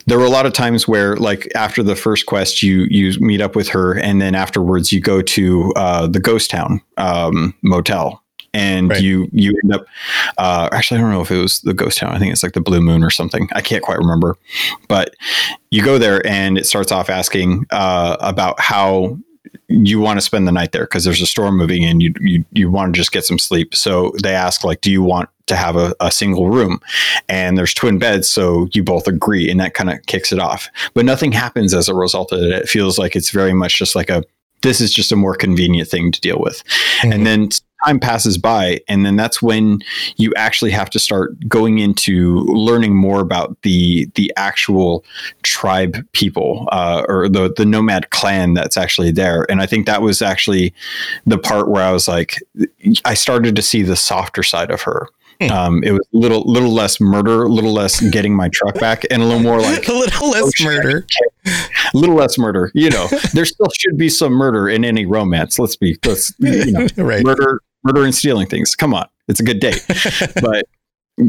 there 0.07 0.17
were 0.17 0.25
a 0.25 0.29
lot 0.29 0.45
of 0.45 0.53
times 0.53 0.87
where, 0.87 1.15
like 1.17 1.51
after 1.55 1.83
the 1.83 1.95
first 1.95 2.25
quest, 2.25 2.63
you 2.63 2.87
you 2.89 3.17
meet 3.19 3.41
up 3.41 3.55
with 3.55 3.69
her, 3.69 3.93
and 3.99 4.21
then 4.21 4.35
afterwards 4.35 4.91
you 4.91 4.99
go 4.99 5.21
to 5.21 5.71
uh, 5.75 6.07
the 6.07 6.19
ghost 6.19 6.49
town 6.49 6.81
um, 6.97 7.53
motel, 7.61 8.21
and 8.53 8.89
Right. 8.89 9.01
you 9.01 9.29
you 9.31 9.55
end 9.63 9.73
up. 9.73 9.85
Uh, 10.37 10.69
actually, 10.71 10.99
I 10.99 11.01
don't 11.03 11.11
know 11.11 11.21
if 11.21 11.31
it 11.31 11.37
was 11.37 11.61
the 11.61 11.73
ghost 11.73 11.99
town. 11.99 12.13
I 12.15 12.19
think 12.19 12.31
it's 12.33 12.43
like 12.43 12.53
the 12.53 12.61
Blue 12.61 12.81
Moon 12.81 13.03
or 13.03 13.09
something. 13.09 13.47
I 13.53 13.61
can't 13.61 13.83
quite 13.83 13.97
remember, 13.99 14.35
but 14.87 15.13
you 15.71 15.83
go 15.83 15.97
there, 15.97 16.25
and 16.27 16.57
it 16.57 16.65
starts 16.65 16.91
off 16.91 17.09
asking 17.09 17.65
uh, 17.71 18.17
about 18.19 18.59
how 18.59 19.17
you 19.67 19.99
want 19.99 20.17
to 20.17 20.21
spend 20.21 20.47
the 20.47 20.51
night 20.51 20.71
there 20.71 20.83
because 20.83 21.03
there's 21.03 21.21
a 21.21 21.27
storm 21.27 21.57
moving 21.57 21.83
in. 21.83 21.99
You 21.99 22.13
you 22.19 22.45
you 22.51 22.71
want 22.71 22.93
to 22.93 22.97
just 22.97 23.11
get 23.11 23.25
some 23.25 23.39
sleep. 23.39 23.75
So 23.75 24.13
they 24.21 24.33
ask 24.33 24.63
like, 24.63 24.81
do 24.81 24.91
you 24.91 25.01
want 25.01 25.29
to 25.47 25.55
have 25.55 25.75
a, 25.75 25.93
a 25.99 26.11
single 26.11 26.49
room? 26.49 26.79
And 27.27 27.57
there's 27.57 27.73
twin 27.73 27.99
beds, 27.99 28.29
so 28.29 28.67
you 28.71 28.83
both 28.83 29.07
agree, 29.07 29.49
and 29.49 29.59
that 29.59 29.73
kind 29.73 29.89
of 29.89 30.05
kicks 30.05 30.31
it 30.31 30.39
off. 30.39 30.69
But 30.93 31.05
nothing 31.05 31.31
happens 31.31 31.73
as 31.73 31.89
a 31.89 31.95
result 31.95 32.31
of 32.31 32.41
it. 32.41 32.51
It 32.51 32.69
feels 32.69 32.97
like 32.97 33.15
it's 33.15 33.31
very 33.31 33.53
much 33.53 33.77
just 33.77 33.95
like 33.95 34.09
a 34.09 34.23
this 34.61 34.79
is 34.81 34.93
just 34.93 35.11
a 35.11 35.15
more 35.15 35.35
convenient 35.35 35.89
thing 35.89 36.11
to 36.11 36.21
deal 36.21 36.39
with. 36.39 36.63
And 37.03 37.13
mm-hmm. 37.13 37.23
then 37.23 37.49
time 37.85 37.99
passes 37.99 38.37
by, 38.37 38.79
and 38.87 39.05
then 39.05 39.15
that's 39.15 39.41
when 39.41 39.79
you 40.17 40.33
actually 40.35 40.71
have 40.71 40.89
to 40.91 40.99
start 40.99 41.31
going 41.47 41.79
into 41.79 42.37
learning 42.45 42.95
more 42.95 43.19
about 43.21 43.61
the 43.63 44.09
the 44.15 44.31
actual 44.37 45.03
tribe 45.43 45.97
people 46.13 46.67
uh, 46.71 47.03
or 47.07 47.27
the 47.29 47.53
the 47.55 47.65
nomad 47.65 48.09
clan 48.09 48.53
that's 48.53 48.77
actually 48.77 49.11
there. 49.11 49.45
And 49.49 49.61
I 49.61 49.65
think 49.65 49.85
that 49.85 50.01
was 50.01 50.21
actually 50.21 50.73
the 51.25 51.37
part 51.37 51.69
where 51.69 51.83
I 51.83 51.91
was 51.91 52.07
like, 52.07 52.35
I 53.05 53.13
started 53.13 53.55
to 53.55 53.61
see 53.61 53.81
the 53.81 53.95
softer 53.95 54.43
side 54.43 54.71
of 54.71 54.81
her. 54.83 55.07
Um, 55.51 55.83
it 55.83 55.91
was 55.91 55.99
a 56.13 56.17
little 56.17 56.41
little 56.45 56.71
less 56.71 57.01
murder, 57.01 57.43
a 57.43 57.49
little 57.49 57.73
less 57.73 57.99
getting 58.11 58.33
my 58.33 58.47
truck 58.53 58.75
back, 58.75 59.03
and 59.11 59.21
a 59.21 59.25
little 59.25 59.41
more 59.41 59.59
like 59.59 59.87
a 59.89 59.93
little 59.93 60.29
less 60.29 60.53
Oh, 60.61 60.63
murder. 60.63 61.05
a 61.45 61.97
little 61.97 62.15
less 62.15 62.37
murder. 62.37 62.71
You 62.73 62.89
know, 62.89 63.07
there 63.33 63.43
still 63.43 63.67
should 63.77 63.97
be 63.97 64.07
some 64.07 64.31
murder 64.31 64.69
in 64.69 64.85
any 64.85 65.05
romance. 65.05 65.59
Let's 65.59 65.75
be 65.75 65.97
let's 66.05 66.31
you 66.39 66.71
know, 66.71 66.87
Right. 66.97 67.25
murder 67.25 67.59
murder 67.83 68.03
and 68.03 68.15
stealing 68.15 68.47
things. 68.47 68.75
Come 68.75 68.93
on, 68.93 69.07
it's 69.27 69.39
a 69.39 69.43
good 69.43 69.59
date. 69.59 69.85
but 70.41 70.65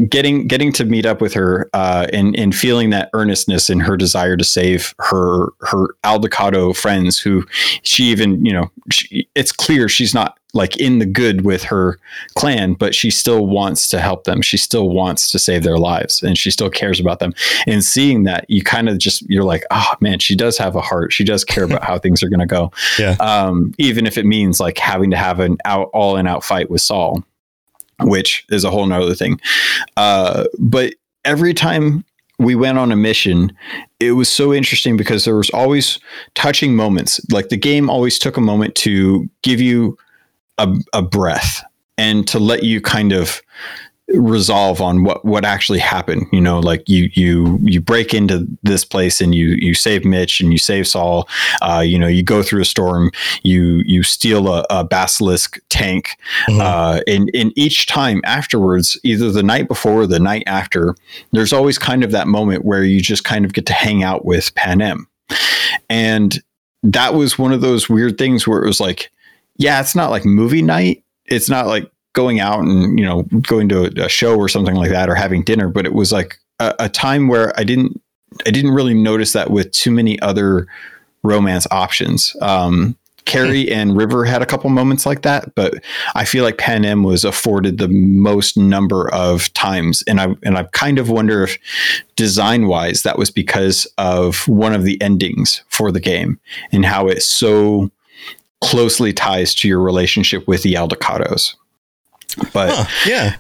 getting 0.08 0.46
getting 0.46 0.72
to 0.72 0.84
meet 0.84 1.06
up 1.06 1.20
with 1.20 1.34
her 1.34 1.68
uh, 1.74 2.06
and 2.12 2.34
and 2.36 2.54
feeling 2.54 2.90
that 2.90 3.10
earnestness 3.12 3.68
in 3.68 3.80
her 3.80 3.96
desire 3.96 4.36
to 4.36 4.44
save 4.44 4.94
her 4.98 5.48
her 5.60 5.88
Aldecaldo 6.04 6.76
friends, 6.76 7.18
who 7.18 7.44
she 7.82 8.04
even 8.04 8.44
you 8.44 8.52
know 8.52 8.70
she, 8.90 9.28
it's 9.34 9.52
clear 9.52 9.88
she's 9.88 10.14
not 10.14 10.38
like 10.56 10.76
in 10.76 11.00
the 11.00 11.06
good 11.06 11.44
with 11.44 11.64
her 11.64 11.98
clan, 12.36 12.74
but 12.74 12.94
she 12.94 13.10
still 13.10 13.44
wants 13.46 13.88
to 13.88 14.00
help 14.00 14.22
them. 14.22 14.40
She 14.40 14.56
still 14.56 14.88
wants 14.88 15.30
to 15.32 15.38
save 15.38 15.64
their 15.64 15.78
lives, 15.78 16.22
and 16.22 16.38
she 16.38 16.50
still 16.50 16.70
cares 16.70 17.00
about 17.00 17.18
them. 17.18 17.34
And 17.66 17.84
seeing 17.84 18.22
that, 18.22 18.48
you 18.48 18.62
kind 18.62 18.88
of 18.88 18.98
just 18.98 19.22
you're 19.28 19.44
like, 19.44 19.64
oh 19.70 19.92
man, 20.00 20.20
she 20.20 20.36
does 20.36 20.56
have 20.58 20.76
a 20.76 20.80
heart. 20.80 21.12
She 21.12 21.24
does 21.24 21.44
care 21.44 21.64
about 21.64 21.82
how 21.84 21.98
things 21.98 22.22
are 22.22 22.28
going 22.28 22.40
to 22.40 22.46
go 22.46 22.70
Yeah. 22.98 23.16
um, 23.20 23.74
even 23.78 24.06
if 24.06 24.16
it 24.16 24.24
means 24.24 24.60
like 24.60 24.78
having 24.78 25.10
to 25.10 25.16
have 25.16 25.40
an 25.40 25.58
out 25.64 25.90
all 25.92 26.16
in 26.16 26.26
out 26.26 26.44
fight 26.44 26.70
with 26.70 26.80
Saul, 26.80 27.24
which 28.00 28.44
is 28.50 28.64
a 28.64 28.70
whole 28.70 28.86
nother 28.86 29.14
thing. 29.14 29.40
Uh, 29.96 30.44
but 30.58 30.94
every 31.24 31.54
time 31.54 32.04
we 32.38 32.54
went 32.54 32.78
on 32.78 32.90
a 32.90 32.96
mission, 32.96 33.52
it 34.00 34.12
was 34.12 34.28
so 34.28 34.52
interesting 34.52 34.96
because 34.96 35.24
there 35.24 35.36
was 35.36 35.50
always 35.50 36.00
touching 36.34 36.74
moments. 36.74 37.20
Like 37.30 37.48
the 37.48 37.56
game 37.56 37.88
always 37.88 38.18
took 38.18 38.36
a 38.36 38.40
moment 38.40 38.74
to 38.76 39.28
give 39.42 39.60
you 39.60 39.96
a, 40.58 40.74
a 40.92 41.02
breath 41.02 41.62
and 41.96 42.26
to 42.28 42.38
let 42.38 42.64
you 42.64 42.80
kind 42.80 43.12
of 43.12 43.40
resolve 44.08 44.82
on 44.82 45.02
what 45.02 45.24
what 45.24 45.46
actually 45.46 45.78
happened 45.78 46.26
you 46.30 46.40
know 46.40 46.60
like 46.60 46.86
you 46.86 47.08
you 47.14 47.58
you 47.62 47.80
break 47.80 48.12
into 48.12 48.46
this 48.62 48.84
place 48.84 49.18
and 49.20 49.34
you 49.34 49.56
you 49.58 49.72
save 49.74 50.04
mitch 50.04 50.40
and 50.42 50.52
you 50.52 50.58
save 50.58 50.86
saul. 50.86 51.26
Uh, 51.62 51.80
you 51.84 51.98
know 51.98 52.06
you 52.06 52.22
go 52.22 52.42
through 52.42 52.60
a 52.60 52.66
storm 52.66 53.10
you 53.44 53.82
you 53.86 54.02
steal 54.02 54.48
a, 54.48 54.64
a 54.68 54.84
basilisk 54.84 55.58
tank 55.70 56.16
Mhm. 56.48 56.60
uh, 56.60 57.00
and 57.06 57.30
and 57.34 57.50
each 57.56 57.86
time 57.86 58.20
afterwards 58.24 58.98
either 59.04 59.30
the 59.30 59.42
night 59.42 59.68
before 59.68 60.02
or 60.02 60.06
the 60.06 60.20
night 60.20 60.44
after 60.46 60.94
there's 61.32 61.52
always 61.52 61.78
kind 61.78 62.04
of 62.04 62.10
that 62.10 62.28
moment 62.28 62.64
where 62.64 62.84
you 62.84 63.00
just 63.00 63.24
kind 63.24 63.44
of 63.46 63.54
get 63.54 63.64
to 63.66 63.72
hang 63.72 64.02
out 64.02 64.26
with 64.26 64.54
Panam 64.54 65.06
and 65.88 66.42
that 66.82 67.14
was 67.14 67.38
one 67.38 67.52
of 67.52 67.62
those 67.62 67.88
weird 67.88 68.18
things 68.18 68.46
where 68.46 68.62
it 68.62 68.66
was 68.66 68.80
like 68.80 69.10
yeah 69.56 69.80
it's 69.80 69.94
not 69.94 70.10
like 70.10 70.24
movie 70.26 70.62
night. 70.62 71.02
It's 71.26 71.48
not 71.48 71.66
like 71.66 71.90
going 72.14 72.40
out 72.40 72.60
and 72.60 72.98
you 72.98 73.04
know 73.04 73.22
going 73.42 73.68
to 73.68 73.84
a, 73.84 74.06
a 74.06 74.08
show 74.08 74.36
or 74.36 74.48
something 74.48 74.74
like 74.74 74.90
that 74.90 75.08
or 75.08 75.14
having 75.14 75.42
dinner 75.42 75.68
but 75.68 75.86
it 75.86 75.92
was 75.92 76.10
like 76.10 76.38
a, 76.58 76.74
a 76.80 76.88
time 76.88 77.28
where 77.28 77.58
i 77.58 77.62
didn't 77.62 78.00
i 78.46 78.50
didn't 78.50 78.72
really 78.72 78.94
notice 78.94 79.32
that 79.32 79.50
with 79.50 79.70
too 79.72 79.90
many 79.90 80.18
other 80.20 80.66
romance 81.22 81.66
options. 81.70 82.36
Um 82.40 82.96
Kerry 83.24 83.70
and 83.70 83.96
River 83.96 84.24
had 84.24 84.42
a 84.42 84.46
couple 84.46 84.68
moments 84.70 85.06
like 85.06 85.22
that, 85.22 85.54
but 85.54 85.82
I 86.14 86.24
feel 86.24 86.44
like 86.44 86.58
Panam 86.58 87.06
was 87.06 87.24
afforded 87.24 87.78
the 87.78 87.88
most 87.88 88.56
number 88.56 89.12
of 89.14 89.52
times, 89.54 90.02
and 90.06 90.20
I 90.20 90.36
and 90.42 90.58
I 90.58 90.64
kind 90.72 90.98
of 90.98 91.08
wonder 91.08 91.42
if 91.42 91.58
design 92.16 92.66
wise 92.66 93.02
that 93.02 93.18
was 93.18 93.30
because 93.30 93.86
of 93.98 94.46
one 94.46 94.74
of 94.74 94.84
the 94.84 95.00
endings 95.00 95.62
for 95.68 95.90
the 95.90 96.00
game 96.00 96.38
and 96.70 96.84
how 96.84 97.08
it 97.08 97.22
so 97.22 97.90
closely 98.60 99.12
ties 99.12 99.54
to 99.54 99.68
your 99.68 99.80
relationship 99.80 100.46
with 100.46 100.62
the 100.62 100.74
Aldecaldos. 100.74 101.54
But 102.52 102.70
Huh, 102.74 102.84
yeah. 103.06 103.36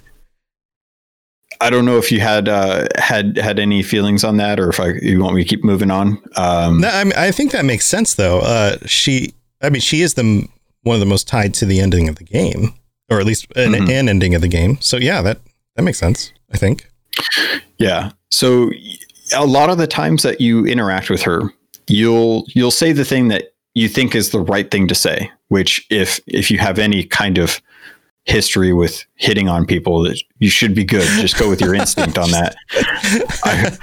I 1.60 1.70
don't 1.70 1.84
know 1.84 1.98
if 1.98 2.10
you 2.10 2.20
had 2.20 2.48
uh, 2.48 2.86
had 2.98 3.36
had 3.38 3.58
any 3.58 3.82
feelings 3.82 4.24
on 4.24 4.36
that, 4.38 4.58
or 4.60 4.68
if 4.68 4.80
I, 4.80 4.88
you 5.00 5.22
want 5.22 5.36
me 5.36 5.44
to 5.44 5.48
keep 5.48 5.64
moving 5.64 5.90
on. 5.90 6.20
Um, 6.36 6.80
No, 6.80 6.88
I, 6.88 7.04
mean, 7.04 7.12
I 7.16 7.30
think 7.30 7.52
that 7.52 7.64
makes 7.64 7.86
sense 7.86 8.14
though. 8.14 8.40
Uh, 8.40 8.76
she, 8.86 9.32
I 9.62 9.70
mean, 9.70 9.80
she 9.80 10.02
is 10.02 10.14
the 10.14 10.46
one 10.82 10.94
of 10.94 11.00
the 11.00 11.06
most 11.06 11.26
tied 11.28 11.54
to 11.54 11.64
the 11.64 11.80
ending 11.80 12.08
of 12.08 12.16
the 12.16 12.24
game, 12.24 12.74
or 13.08 13.20
at 13.20 13.24
least 13.26 13.46
an, 13.56 13.72
Mhm. 13.72 13.88
an 13.90 14.08
ending 14.08 14.34
of 14.34 14.42
the 14.42 14.48
game. 14.48 14.78
So 14.80 14.96
yeah, 14.96 15.22
that 15.22 15.38
that 15.76 15.82
makes 15.82 15.98
sense. 15.98 16.32
I 16.52 16.58
think. 16.58 16.88
Yeah. 17.78 18.10
So 18.30 18.70
a 19.34 19.46
lot 19.46 19.70
of 19.70 19.78
the 19.78 19.86
times 19.86 20.22
that 20.24 20.40
you 20.40 20.66
interact 20.66 21.08
with 21.08 21.22
her, 21.22 21.42
you'll 21.88 22.44
you'll 22.48 22.70
say 22.72 22.92
the 22.92 23.04
thing 23.04 23.28
that 23.28 23.54
you 23.74 23.88
think 23.88 24.14
is 24.14 24.30
the 24.30 24.40
right 24.40 24.70
thing 24.70 24.88
to 24.88 24.94
say, 24.94 25.30
which 25.48 25.86
if 25.88 26.20
if 26.26 26.50
you 26.50 26.58
have 26.58 26.78
any 26.78 27.04
kind 27.04 27.38
of 27.38 27.62
history 28.24 28.72
with 28.72 29.04
hitting 29.16 29.48
on 29.48 29.64
people, 29.66 30.02
that 30.02 30.20
you 30.38 30.50
should 30.50 30.74
be 30.74 30.84
good. 30.84 31.06
Just 31.20 31.38
go 31.38 31.48
with 31.48 31.60
your 31.60 31.74
instinct 31.74 32.18
on 32.18 32.30
that. 32.32 32.56
I- 33.44 33.76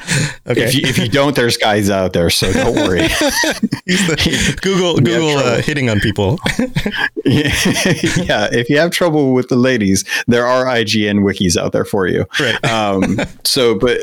okay. 0.48 0.64
If 0.64 0.76
you, 0.76 0.82
if 0.86 0.98
you 0.98 1.08
don't, 1.10 1.36
there's 1.36 1.58
guys 1.58 1.90
out 1.90 2.14
there, 2.14 2.30
so 2.30 2.52
don't 2.52 2.76
worry. 2.76 3.02
The- 3.02 4.58
Google 4.62 4.98
Google 4.98 5.38
uh, 5.38 5.62
hitting 5.62 5.90
on 5.90 6.00
people. 6.00 6.40
yeah, 7.26 7.54
yeah. 8.18 8.48
If 8.52 8.70
you 8.70 8.78
have 8.78 8.92
trouble 8.92 9.34
with 9.34 9.48
the 9.50 9.56
ladies, 9.56 10.04
there 10.28 10.46
are 10.46 10.66
IGN 10.66 11.20
wikis 11.22 11.58
out 11.58 11.72
there 11.72 11.86
for 11.86 12.08
you. 12.08 12.26
Right. 12.40 12.64
Um, 12.66 13.20
so, 13.44 13.76
but, 13.76 14.02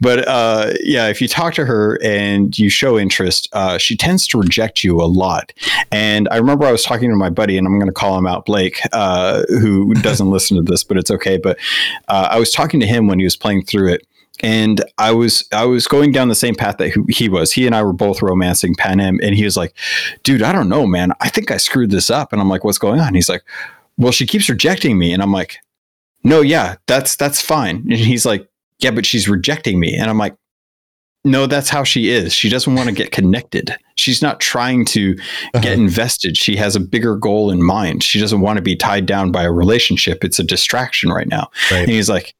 but, 0.00 0.26
uh, 0.28 0.72
yeah, 0.82 1.08
if 1.08 1.20
you 1.20 1.28
talk 1.28 1.54
to 1.54 1.64
her 1.64 1.98
and 2.02 2.56
you 2.58 2.68
show 2.68 2.98
interest, 2.98 3.48
uh, 3.52 3.78
she 3.78 3.96
tends 3.96 4.26
to 4.28 4.38
reject 4.38 4.84
you 4.84 5.00
a 5.00 5.04
lot. 5.06 5.52
And 5.90 6.28
I 6.30 6.36
remember 6.36 6.66
I 6.66 6.72
was 6.72 6.82
talking 6.84 7.10
to 7.10 7.16
my 7.16 7.30
buddy, 7.30 7.58
and 7.58 7.66
I'm 7.66 7.74
going 7.78 7.86
to 7.86 7.92
call 7.92 8.16
him 8.18 8.26
out, 8.26 8.46
Blake, 8.46 8.80
uh, 8.92 9.42
who 9.48 9.94
doesn't 9.94 10.30
listen 10.36 10.56
to 10.56 10.62
this, 10.62 10.84
but 10.84 10.96
it's 10.96 11.10
okay. 11.10 11.36
But 11.38 11.58
uh, 12.08 12.28
I 12.30 12.38
was 12.38 12.52
talking 12.52 12.80
to 12.80 12.86
him 12.86 13.06
when 13.06 13.18
he 13.18 13.24
was 13.24 13.36
playing 13.36 13.64
through 13.64 13.92
it. 13.94 14.06
And 14.42 14.84
I 14.98 15.12
was 15.12 15.48
I 15.50 15.64
was 15.64 15.86
going 15.86 16.12
down 16.12 16.28
the 16.28 16.34
same 16.34 16.54
path 16.54 16.76
that 16.76 16.92
he- 17.08 17.28
was. 17.30 17.52
He 17.52 17.64
and 17.66 17.74
I 17.74 17.82
were 17.82 17.94
both 17.94 18.20
romancing 18.20 18.74
Panam, 18.74 19.16
and 19.22 19.34
he 19.34 19.44
was 19.44 19.56
like, 19.56 19.74
"Dude, 20.24 20.42
I 20.42 20.52
don't 20.52 20.68
know, 20.68 20.86
man. 20.86 21.12
I 21.22 21.30
think 21.30 21.50
I 21.50 21.56
screwed 21.56 21.90
this 21.90 22.10
up." 22.10 22.34
And 22.34 22.42
I'm 22.42 22.48
like, 22.50 22.62
"What's 22.62 22.76
going 22.76 23.00
on?" 23.00 23.14
He's 23.14 23.30
like, 23.30 23.42
"Well, 23.96 24.12
she 24.12 24.26
keeps 24.26 24.50
rejecting 24.50 24.98
me," 24.98 25.14
and 25.14 25.22
I'm 25.22 25.32
like, 25.32 25.56
"No, 26.22 26.42
yeah, 26.42 26.76
that's 26.86 27.16
that's 27.16 27.40
fine." 27.40 27.76
And 27.76 27.94
he's 27.94 28.26
like, 28.26 28.46
"Yeah, 28.78 28.90
but 28.90 29.06
she's 29.06 29.26
rejecting 29.26 29.80
me," 29.80 29.96
and 29.96 30.10
I'm 30.10 30.18
like, 30.18 30.36
"No, 31.24 31.46
that's 31.46 31.70
how 31.70 31.82
she 31.84 32.10
is. 32.10 32.34
She 32.34 32.50
doesn't 32.50 32.74
want 32.74 32.90
to 32.90 32.94
get 32.94 33.12
connected. 33.12 33.74
She's 33.96 34.22
not 34.22 34.40
trying 34.40 34.84
to 34.86 35.14
get 35.14 35.24
Uh-huh. 35.54 35.68
invested. 35.70 36.36
She 36.36 36.56
has 36.56 36.76
a 36.76 36.80
bigger 36.80 37.16
goal 37.16 37.50
in 37.50 37.62
mind. 37.62 38.02
She 38.02 38.20
doesn't 38.20 38.40
want 38.40 38.56
to 38.58 38.62
be 38.62 38.76
tied 38.76 39.06
down 39.06 39.32
by 39.32 39.42
a 39.42 39.50
relationship. 39.52 40.22
It's 40.24 40.38
a 40.38 40.44
distraction 40.44 41.10
right 41.10 41.28
now." 41.28 41.50
Right. 41.70 41.80
And 41.82 41.90
he's 41.90 42.08
like, 42.08 42.34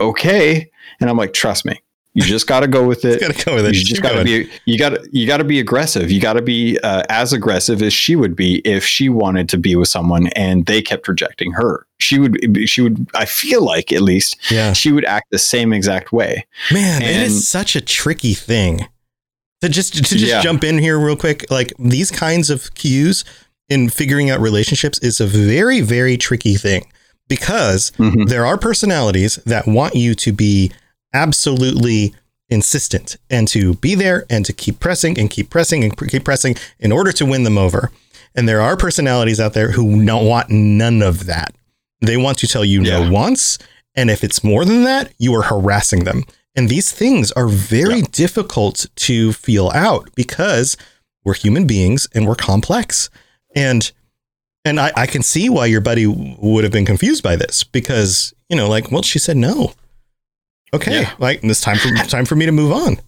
"Okay," 0.00 0.70
and 1.00 1.08
I'm 1.10 1.16
like, 1.16 1.32
"Trust 1.32 1.64
me." 1.64 1.80
You 2.16 2.22
just 2.22 2.46
got 2.46 2.60
to 2.60 2.68
go 2.68 2.86
with 2.86 3.04
it. 3.10 3.20
Got 3.20 3.34
to 3.34 3.44
go 3.44 3.54
with 3.56 3.66
it. 3.66 3.74
You 3.74 3.84
just 3.84 4.00
got 4.00 4.12
to 4.12 4.22
be 4.24 4.48
you 4.66 4.78
got 4.78 4.90
to 4.90 5.08
you 5.10 5.26
got 5.26 5.38
to 5.38 5.44
be 5.44 5.58
aggressive. 5.58 6.12
You 6.12 6.20
got 6.20 6.34
to 6.34 6.42
be 6.42 6.78
uh, 6.84 7.02
as 7.08 7.32
aggressive 7.32 7.82
as 7.82 7.92
she 7.92 8.14
would 8.14 8.36
be 8.36 8.58
if 8.64 8.84
she 8.84 9.08
wanted 9.08 9.48
to 9.48 9.58
be 9.58 9.74
with 9.74 9.88
someone 9.88 10.28
and 10.28 10.64
they 10.66 10.80
kept 10.80 11.08
rejecting 11.08 11.50
her. 11.52 11.86
She 11.98 12.20
would 12.20 12.38
she 12.68 12.82
would 12.82 13.08
I 13.14 13.24
feel 13.24 13.64
like 13.64 13.92
at 13.92 14.00
least 14.02 14.36
Yeah. 14.48 14.74
she 14.74 14.92
would 14.92 15.04
act 15.06 15.32
the 15.32 15.40
same 15.40 15.72
exact 15.72 16.12
way. 16.12 16.46
Man, 16.70 17.02
it 17.02 17.06
And- 17.08 17.26
is 17.26 17.48
such 17.48 17.74
a 17.74 17.80
tricky 17.80 18.34
thing. 18.34 18.86
To 19.64 19.70
just 19.70 19.94
to 19.94 20.02
just 20.02 20.18
Yeah. 20.22 20.42
jump 20.42 20.62
in 20.62 20.76
here 20.76 20.98
real 20.98 21.16
quick, 21.16 21.46
like 21.50 21.72
these 21.78 22.10
kinds 22.10 22.50
of 22.50 22.74
cues 22.74 23.24
in 23.70 23.88
figuring 23.88 24.28
out 24.28 24.38
relationships 24.38 24.98
is 24.98 25.22
a 25.22 25.26
very 25.26 25.80
very 25.80 26.18
tricky 26.18 26.56
thing 26.56 26.84
because 27.30 27.90
Mhm. 27.98 28.28
there 28.28 28.44
are 28.44 28.58
personalities 28.58 29.38
that 29.46 29.66
want 29.66 29.94
you 29.96 30.14
to 30.16 30.32
be 30.32 30.70
absolutely 31.14 32.12
insistent 32.50 33.16
and 33.30 33.48
to 33.48 33.72
be 33.76 33.94
there 33.94 34.26
and 34.28 34.44
to 34.44 34.52
keep 34.52 34.80
pressing 34.80 35.18
and 35.18 35.30
keep 35.30 35.48
pressing 35.48 35.82
and 35.82 35.96
keep 36.10 36.24
pressing 36.24 36.56
in 36.78 36.92
order 36.92 37.10
to 37.12 37.24
win 37.24 37.44
them 37.44 37.56
over. 37.56 37.90
And 38.34 38.46
there 38.46 38.60
are 38.60 38.76
personalities 38.76 39.40
out 39.40 39.54
there 39.54 39.70
who 39.72 40.04
don't 40.04 40.26
want 40.26 40.50
none 40.50 41.00
of 41.00 41.24
that. 41.24 41.54
They 42.02 42.18
want 42.18 42.36
to 42.38 42.46
tell 42.46 42.66
you 42.66 42.82
no 42.82 43.04
Yeah. 43.04 43.08
once, 43.08 43.56
and 43.94 44.10
if 44.10 44.22
it's 44.22 44.44
more 44.44 44.66
than 44.66 44.84
that, 44.84 45.12
you 45.18 45.34
are 45.34 45.42
harassing 45.44 46.04
them. 46.04 46.24
And 46.56 46.68
these 46.68 46.92
things 46.92 47.32
are 47.32 47.48
very 47.48 48.02
difficult 48.02 48.86
to 48.96 49.32
feel 49.32 49.70
out 49.74 50.08
because 50.14 50.76
we're 51.24 51.34
human 51.34 51.66
beings 51.66 52.06
and 52.14 52.26
we're 52.26 52.36
complex. 52.36 53.10
And 53.56 53.90
and 54.64 54.80
I, 54.80 54.92
I 54.96 55.06
can 55.06 55.22
see 55.22 55.48
why 55.50 55.66
your 55.66 55.80
buddy 55.82 56.06
would 56.06 56.64
have 56.64 56.72
been 56.72 56.86
confused 56.86 57.22
by 57.22 57.36
this 57.36 57.64
because, 57.64 58.32
you 58.48 58.56
know, 58.56 58.66
like, 58.68 58.90
well, 58.90 59.02
she 59.02 59.18
said 59.18 59.36
no. 59.36 59.72
Okay, 60.72 61.02
Yeah. 61.02 61.12
like 61.18 61.40
it's 61.42 61.60
time 61.60 61.76
for 61.76 61.88
time 62.08 62.24
for 62.24 62.34
me 62.36 62.46
to 62.46 62.52
move 62.52 62.72
on. 62.72 62.98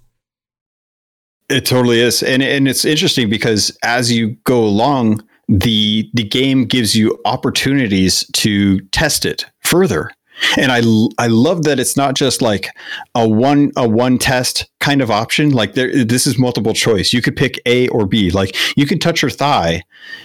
It 1.49 1.65
totally 1.65 2.01
is, 2.01 2.23
and 2.23 2.43
and 2.43 2.67
it's 2.67 2.85
interesting 2.85 3.31
because 3.31 3.77
as 3.85 4.11
you 4.11 4.31
go 4.45 4.65
along, 4.65 5.23
the 5.49 6.11
the 6.15 6.25
game 6.25 6.65
gives 6.65 6.97
you 6.97 7.19
opportunities 7.25 8.25
to 8.35 8.81
test 8.91 9.25
it 9.25 9.47
further. 9.63 10.11
And 10.59 10.71
I 10.71 10.79
I 11.19 11.29
love 11.29 11.63
that 11.65 11.79
it's 11.81 11.97
not 11.97 12.15
just 12.15 12.43
like 12.43 12.69
a 13.15 13.27
one 13.29 13.73
a 13.77 13.89
one 13.89 14.19
test 14.19 14.69
kind 14.81 15.01
of 15.01 15.11
option. 15.11 15.51
Like 15.51 15.75
there, 15.75 16.05
this 16.05 16.27
is 16.27 16.39
multiple 16.39 16.75
choice. 16.75 17.13
You 17.13 17.23
could 17.23 17.37
pick 17.37 17.61
A 17.67 17.89
or 17.89 18.07
B. 18.07 18.31
Like 18.31 18.55
you 18.77 18.87
could 18.87 19.01
touch 19.01 19.21
her 19.23 19.31
thigh 19.31 19.83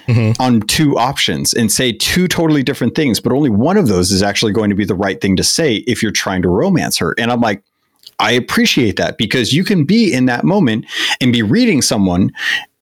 Mhm. 0.07 0.35
on 0.39 0.61
two 0.61 0.97
options 0.97 1.53
and 1.53 1.71
say 1.71 1.91
two 1.91 2.27
totally 2.27 2.61
different 2.63 2.93
things, 2.95 3.19
but 3.19 3.31
only 3.31 3.49
one 3.49 3.77
of 3.77 3.87
those 3.87 4.11
is 4.11 4.21
actually 4.21 4.51
going 4.51 4.69
to 4.69 4.75
be 4.75 4.85
the 4.85 4.95
right 4.95 5.19
thing 5.21 5.35
to 5.37 5.43
say 5.43 5.75
if 5.87 6.03
you're 6.03 6.11
trying 6.11 6.41
to 6.41 6.49
romance 6.49 6.97
her. 6.97 7.15
And 7.17 7.31
I'm 7.31 7.41
like, 7.41 7.63
I 8.19 8.31
appreciate 8.33 8.97
that 8.97 9.17
because 9.17 9.53
you 9.53 9.63
can 9.63 9.83
be 9.85 10.13
in 10.13 10.25
that 10.27 10.43
moment 10.43 10.85
and 11.19 11.33
be 11.33 11.41
reading 11.41 11.81
someone, 11.81 12.31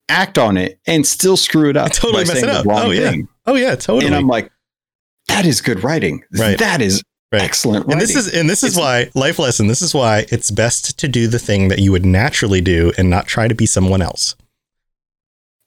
act 0.09 0.37
on 0.37 0.57
it, 0.57 0.79
and 0.87 1.05
still 1.07 1.37
screw 1.37 1.69
it 1.69 1.77
up. 1.77 1.91
Totally 1.93 2.25
by 2.25 2.33
mess 2.33 2.43
it 2.43 2.49
up. 2.49 2.65
Oh 2.67 2.89
yeah. 2.91 3.11
thing. 3.11 3.27
Oh 3.45 3.55
yeah, 3.55 3.75
totally. 3.75 4.07
And 4.07 4.15
I'm 4.15 4.27
like, 4.27 4.51
that 5.29 5.45
is 5.45 5.61
good 5.61 5.83
writing. 5.83 6.23
Right. 6.33 6.57
That 6.57 6.81
is 6.81 7.03
Right. 7.31 7.43
excellent 7.43 7.85
writing. 7.85 7.93
and 7.93 8.01
this 8.01 8.15
is 8.15 8.27
and 8.33 8.49
this 8.49 8.63
is 8.63 8.73
It's- 8.75 8.79
why 9.13 9.19
life 9.19 9.37
lesson. 9.37 9.67
This 9.67 9.81
is 9.83 9.93
why 9.93 10.25
it's 10.29 10.49
best 10.49 10.97
to 10.97 11.07
do 11.07 11.27
the 11.27 11.37
thing 11.37 11.67
that 11.67 11.77
you 11.79 11.91
would 11.91 12.05
naturally 12.05 12.59
do 12.61 12.91
and 12.97 13.07
not 13.09 13.27
try 13.27 13.47
to 13.47 13.53
be 13.55 13.65
someone 13.67 14.01
else. 14.01 14.35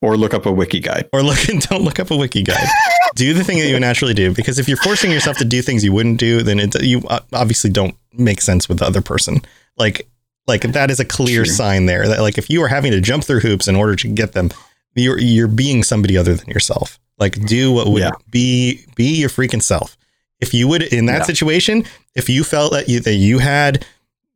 or 0.00 0.16
look 0.16 0.34
up 0.34 0.44
a 0.46 0.50
wiki 0.50 0.80
guide. 0.80 1.08
Or 1.12 1.22
look 1.22 1.48
and 1.48 1.60
don't 1.68 1.82
look 1.84 2.00
up 2.00 2.10
a 2.10 2.16
wiki 2.16 2.42
guide. 2.42 2.66
do 3.14 3.32
the 3.34 3.44
thing 3.44 3.58
that 3.58 3.68
you 3.68 3.78
naturally 3.78 4.14
do 4.14 4.32
because 4.34 4.58
if 4.58 4.66
you're 4.66 4.76
forcing 4.78 5.12
yourself 5.12 5.36
to 5.38 5.44
do 5.44 5.62
things 5.62 5.84
you 5.84 5.92
wouldn't 5.92 6.18
do, 6.18 6.42
then 6.42 6.58
it, 6.58 6.82
you 6.82 7.02
uh, 7.08 7.20
obviously 7.32 7.70
don't 7.70 7.94
make 8.12 8.40
sense 8.40 8.68
with 8.68 8.78
the 8.80 8.84
other 8.84 9.00
person. 9.00 9.40
Like 9.76 10.08
like 10.48 10.62
that 10.62 10.90
is 10.90 10.98
a 10.98 11.04
clear 11.04 11.44
True. 11.44 11.54
sign 11.54 11.86
there 11.86 12.08
that 12.08 12.20
like 12.20 12.36
if 12.38 12.50
you 12.50 12.60
are 12.64 12.68
having 12.68 12.90
to 12.90 13.00
jump 13.00 13.22
through 13.22 13.38
hoops 13.40 13.68
in 13.68 13.76
order 13.76 13.94
to 13.94 14.08
get 14.08 14.32
them, 14.32 14.50
you're 14.96 15.20
you're 15.20 15.46
being 15.46 15.84
somebody 15.84 16.18
other 16.18 16.34
than 16.34 16.48
yourself. 16.48 16.98
Like 17.18 17.46
do 17.46 17.70
what 17.70 17.86
would 17.86 18.02
Yeah. 18.02 18.10
be 18.28 18.84
be 18.96 19.20
your 19.20 19.28
freaking 19.28 19.62
self. 19.62 19.96
If 20.42 20.52
you 20.52 20.68
would 20.68 20.82
in 20.82 21.06
that 21.06 21.20
Yeah. 21.20 21.24
situation, 21.32 21.84
if 22.14 22.28
you 22.28 22.44
felt 22.44 22.72
that 22.72 22.88
you 22.88 23.00
that 23.00 23.14
you 23.14 23.38
had 23.38 23.86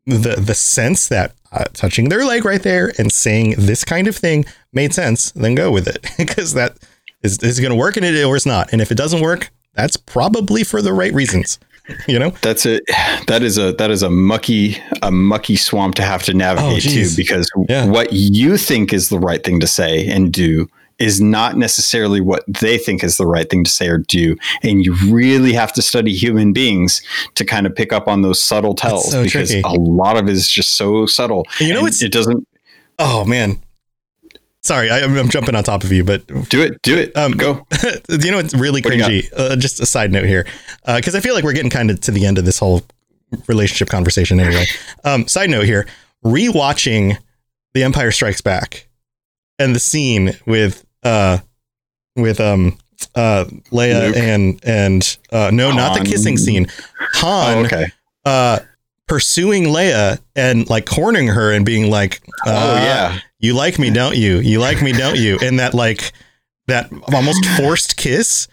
the 0.07 0.37
the 0.37 0.55
sense 0.55 1.09
that 1.09 1.35
uh, 1.53 1.65
touching 1.75 2.09
their 2.09 2.25
leg 2.25 2.45
right 2.45 2.63
there 2.63 2.93
and 2.99 3.13
saying 3.13 3.55
this 3.59 3.85
kind 3.85 4.07
of 4.09 4.17
thing 4.17 4.45
made 4.73 4.95
sense, 4.95 5.33
then 5.33 5.55
go 5.55 5.71
with 5.71 5.87
it 5.89 6.07
because 6.17 6.55
that 6.55 6.77
is 7.23 7.39
is 7.41 7.61
going 7.61 7.71
to 7.73 7.77
work 7.77 7.97
in 7.97 8.05
it 8.05 8.25
or 8.25 8.37
it's 8.37 8.47
not. 8.47 8.73
And 8.73 8.81
if 8.81 8.91
it 8.91 8.97
doesn't 8.97 9.21
work, 9.21 9.51
that's 9.75 9.97
probably 9.97 10.63
for 10.65 10.81
the 10.81 10.93
right 10.93 11.13
reasons. 11.13 11.59
You 12.09 12.19
know, 12.19 12.31
That's 12.43 12.67
a 12.67 12.81
that 13.29 13.45
is 13.45 13.59
a 13.59 13.71
that 13.75 13.93
is 13.93 14.03
a 14.03 14.11
mucky 14.11 14.77
a 15.03 15.11
mucky 15.13 15.55
swamp 15.55 15.95
to 15.97 16.03
have 16.03 16.25
to 16.25 16.35
navigate 16.35 16.85
Oh, 16.85 16.91
to 16.91 17.17
because 17.17 17.49
Yeah. 17.69 17.87
what 17.87 18.13
you 18.13 18.57
think 18.57 18.93
is 18.93 19.09
the 19.09 19.21
right 19.21 19.45
thing 19.45 19.61
to 19.61 19.69
say 19.69 20.09
and 20.09 20.33
do 20.33 20.69
is 20.99 21.21
not 21.21 21.57
necessarily 21.57 22.21
what 22.21 22.43
they 22.47 22.79
think 22.79 23.05
is 23.05 23.17
the 23.17 23.27
right 23.27 23.51
thing 23.51 23.63
to 23.65 23.71
say 23.71 23.89
or 23.89 23.99
do 23.99 24.37
and 24.63 24.85
you 24.85 24.95
really 25.11 25.53
have 25.53 25.73
to 25.73 25.83
study 25.83 26.15
human 26.15 26.53
beings 26.53 27.03
to 27.35 27.45
kind 27.45 27.67
of 27.67 27.75
pick 27.75 27.93
up 27.93 28.09
on 28.09 28.23
those 28.23 28.43
subtle 28.43 28.75
tells 28.75 29.11
so 29.11 29.23
because 29.23 29.51
tricky. 29.51 29.63
a 29.67 29.73
lot 29.73 30.17
of 30.17 30.29
it 30.29 30.33
is 30.33 30.49
just 30.49 30.75
so 30.75 31.05
subtle 31.07 31.47
You 31.61 31.75
know 31.75 31.85
And 31.85 32.03
it 32.03 32.13
doesn't 32.13 32.47
oh 32.99 33.25
man, 33.25 33.61
sorry, 34.63 34.91
I, 34.91 35.01
I'm 35.01 35.29
jumping 35.29 35.55
on 35.55 35.65
top 35.65 35.85
of 35.85 35.93
you, 35.93 36.03
but 36.05 36.27
do 36.49 36.63
it 36.63 36.81
do 36.83 36.97
it 36.97 37.17
Um, 37.17 37.33
go 37.33 37.67
you 38.09 38.31
know 38.31 38.39
it's 38.39 38.55
really 38.55 38.81
What 38.81 38.91
do 38.91 38.97
you 38.97 39.03
got? 39.03 39.11
cringy? 39.11 39.33
Uh, 39.37 39.57
just 39.57 39.81
a 39.81 39.87
side 39.87 40.13
note 40.13 40.25
here, 40.25 40.47
because 40.87 41.15
I 41.15 41.21
feel 41.21 41.35
like 41.35 41.45
we're 41.45 41.53
getting 41.53 41.71
kind 41.71 41.91
of 41.91 42.01
to 42.03 42.11
the 42.11 42.27
end 42.27 42.39
of 42.39 42.45
this 42.45 42.59
whole 42.59 42.83
relationship 43.49 43.89
conversation 43.89 44.41
anyway. 44.41 44.65
Um, 45.05 45.29
side 45.29 45.51
note 45.51 45.67
here: 45.67 45.87
rewatching 46.25 47.19
The 47.75 47.83
Empire 47.83 48.11
Strikes 48.11 48.41
Back 48.41 48.89
and 49.59 49.75
the 49.75 49.81
scene 49.81 50.37
with 50.47 50.86
uh 51.03 51.39
with 52.17 52.41
um 52.41 52.79
uh 53.15 53.45
Leia 53.71 54.09
Luke? 54.09 54.17
and 54.17 54.61
and 54.65 55.19
uh 55.33 55.51
no, 55.53 55.71
not 55.73 55.99
the 55.99 56.05
kissing 56.05 56.37
scene. 56.37 56.67
Han 57.15 57.59
oh, 57.59 57.65
okay 57.65 57.87
uh 58.25 58.59
pursuing 59.07 59.65
Leia 59.65 60.19
and 60.35 60.69
like 60.69 60.85
cornering 60.87 61.29
her 61.29 61.53
and 61.53 61.65
being 61.65 61.91
like, 61.91 62.21
uh, 62.47 62.75
oh 62.81 62.85
yeah 62.85 63.19
you 63.39 63.55
like 63.55 63.79
me, 63.79 63.91
don't 63.91 64.17
you? 64.17 64.39
You 64.39 64.61
like 64.61 64.83
me, 64.83 64.93
don't 64.93 65.19
you? 65.19 65.39
And 65.43 65.61
that 65.61 65.75
like 65.75 66.13
that 66.69 66.91
almost 67.13 67.45
forced 67.57 67.97
kiss, 67.97 68.49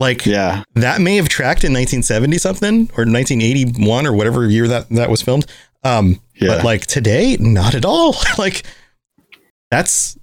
like 0.00 0.26
yeah 0.26 0.64
that 0.74 1.00
may 1.00 1.16
have 1.16 1.28
tracked 1.28 1.62
in 1.62 1.72
1970 1.72 2.38
something 2.38 2.74
or 2.96 3.04
1981 3.04 4.06
or 4.06 4.12
whatever 4.12 4.48
year 4.48 4.66
that 4.66 4.88
that 4.90 5.10
was 5.10 5.22
filmed. 5.22 5.46
Um, 5.84 6.20
Yeah. 6.34 6.48
but 6.56 6.64
like 6.64 6.86
today, 6.86 7.36
not 7.38 7.74
at 7.74 7.84
all. 7.84 8.16
like 8.38 8.64
that's 9.70 10.18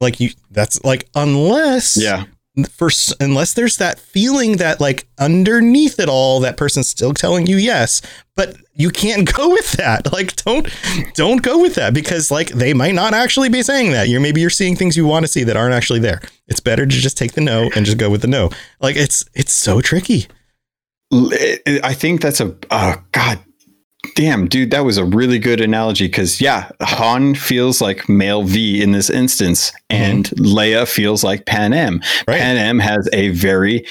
like 0.00 0.20
you. 0.20 0.30
That's 0.50 0.82
like 0.84 1.08
unless 1.14 1.96
yeah. 2.00 2.24
first 2.70 3.14
unless 3.20 3.54
there's 3.54 3.76
that 3.78 3.98
feeling 3.98 4.56
that 4.58 4.80
like 4.80 5.06
underneath 5.18 5.98
it 5.98 6.08
all 6.08 6.40
that 6.40 6.56
person's 6.56 6.88
still 6.88 7.14
telling 7.14 7.46
you 7.46 7.56
yes 7.56 8.02
but 8.36 8.56
you 8.74 8.90
can't 8.90 9.32
go 9.34 9.48
with 9.48 9.72
that. 9.72 10.06
Like 10.16 10.36
don't 10.36 10.66
don't 11.14 11.42
go 11.42 11.60
with 11.60 11.74
that 11.74 11.92
because 11.92 12.30
like 12.30 12.48
they 12.48 12.72
might 12.72 12.94
not 12.94 13.12
actually 13.12 13.50
be 13.50 13.62
saying 13.62 13.92
that. 13.92 14.08
You're 14.08 14.20
maybe 14.20 14.40
you're 14.40 14.48
seeing 14.48 14.74
things 14.76 14.96
you 14.96 15.06
want 15.06 15.24
to 15.24 15.28
see 15.28 15.44
that 15.44 15.56
aren't 15.56 15.74
actually 15.74 15.98
there. 15.98 16.22
It's 16.46 16.60
better 16.60 16.86
to 16.86 16.90
just 16.90 17.18
take 17.18 17.32
the 17.32 17.42
no 17.42 17.68
and 17.76 17.84
just 17.84 17.98
go 17.98 18.08
with 18.08 18.22
the 18.22 18.28
no. 18.28 18.48
Like 18.80 18.96
it's 18.96 19.26
it's 19.34 19.52
so 19.52 19.82
tricky. 19.82 20.26
I 21.12 21.92
think 21.92 22.22
that's 22.22 22.40
a 22.40 22.56
oh 22.70 23.02
god 23.12 23.40
damn 24.14 24.46
dude 24.48 24.70
that 24.70 24.84
was 24.84 24.96
a 24.98 25.04
really 25.04 25.38
good 25.38 25.60
analogy 25.60 26.06
because 26.06 26.40
yeah 26.40 26.70
Han 26.82 27.34
feels 27.34 27.80
like 27.80 28.08
male 28.08 28.42
V 28.44 28.82
in 28.82 28.92
this 28.92 29.10
instance 29.10 29.72
and 29.90 30.26
Leia 30.30 30.86
feels 30.88 31.24
like 31.24 31.44
Panam 31.44 32.00
Mm-hmm. 32.00 32.30
Right. 32.30 32.40
Panam 32.40 32.80
has 32.80 33.08
a 33.12 33.28
very 33.30 33.84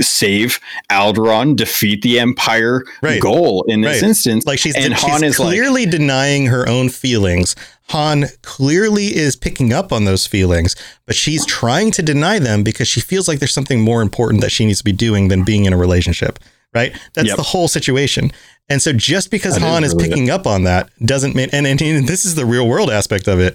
save 0.00 0.60
Alderaan 0.90 1.56
defeat 1.56 2.02
the 2.02 2.18
Empire 2.20 2.82
Right. 3.02 3.20
goal 3.20 3.64
in 3.68 3.80
this 3.82 4.02
Right. 4.02 4.08
instance 4.08 4.46
like 4.46 4.58
she's, 4.58 4.74
and 4.76 4.94
she's 4.96 5.02
Han 5.02 5.24
is 5.24 5.38
like 5.38 5.48
clearly 5.48 5.86
denying 5.86 6.46
her 6.46 6.68
own 6.68 6.88
feelings 6.88 7.54
Han 7.90 8.26
clearly 8.42 9.16
is 9.16 9.34
picking 9.34 9.72
up 9.72 9.92
on 9.92 10.04
those 10.04 10.24
feelings, 10.24 10.76
but 11.06 11.16
she's 11.16 11.44
trying 11.44 11.90
to 11.90 12.02
deny 12.02 12.38
them 12.38 12.62
because 12.62 12.86
she 12.86 13.00
feels 13.00 13.26
like 13.26 13.40
there's 13.40 13.52
something 13.52 13.80
more 13.80 14.00
important 14.00 14.42
that 14.42 14.52
she 14.52 14.64
needs 14.64 14.78
to 14.78 14.84
be 14.84 14.92
doing 14.92 15.26
than 15.26 15.42
being 15.42 15.64
in 15.64 15.72
a 15.72 15.76
relationship. 15.76 16.38
Right? 16.72 16.92
That's 17.14 17.26
Yep. 17.26 17.36
the 17.36 17.42
whole 17.42 17.66
situation. 17.66 18.30
And 18.70 18.80
so 18.80 18.92
just 18.92 19.30
because 19.30 19.54
That 19.54 19.62
is 19.62 19.68
Han 19.68 19.84
is 19.84 19.92
really 19.94 20.06
it. 20.06 20.10
picking 20.10 20.30
up 20.30 20.46
on 20.46 20.64
that 20.64 20.88
doesn't 21.04 21.34
mean, 21.34 21.48
and, 21.52 21.66
and, 21.66 21.80
and 21.82 22.08
this 22.08 22.24
is 22.24 22.36
the 22.36 22.46
real 22.46 22.66
world 22.68 22.88
aspect 22.90 23.28
of 23.28 23.40
it. 23.40 23.54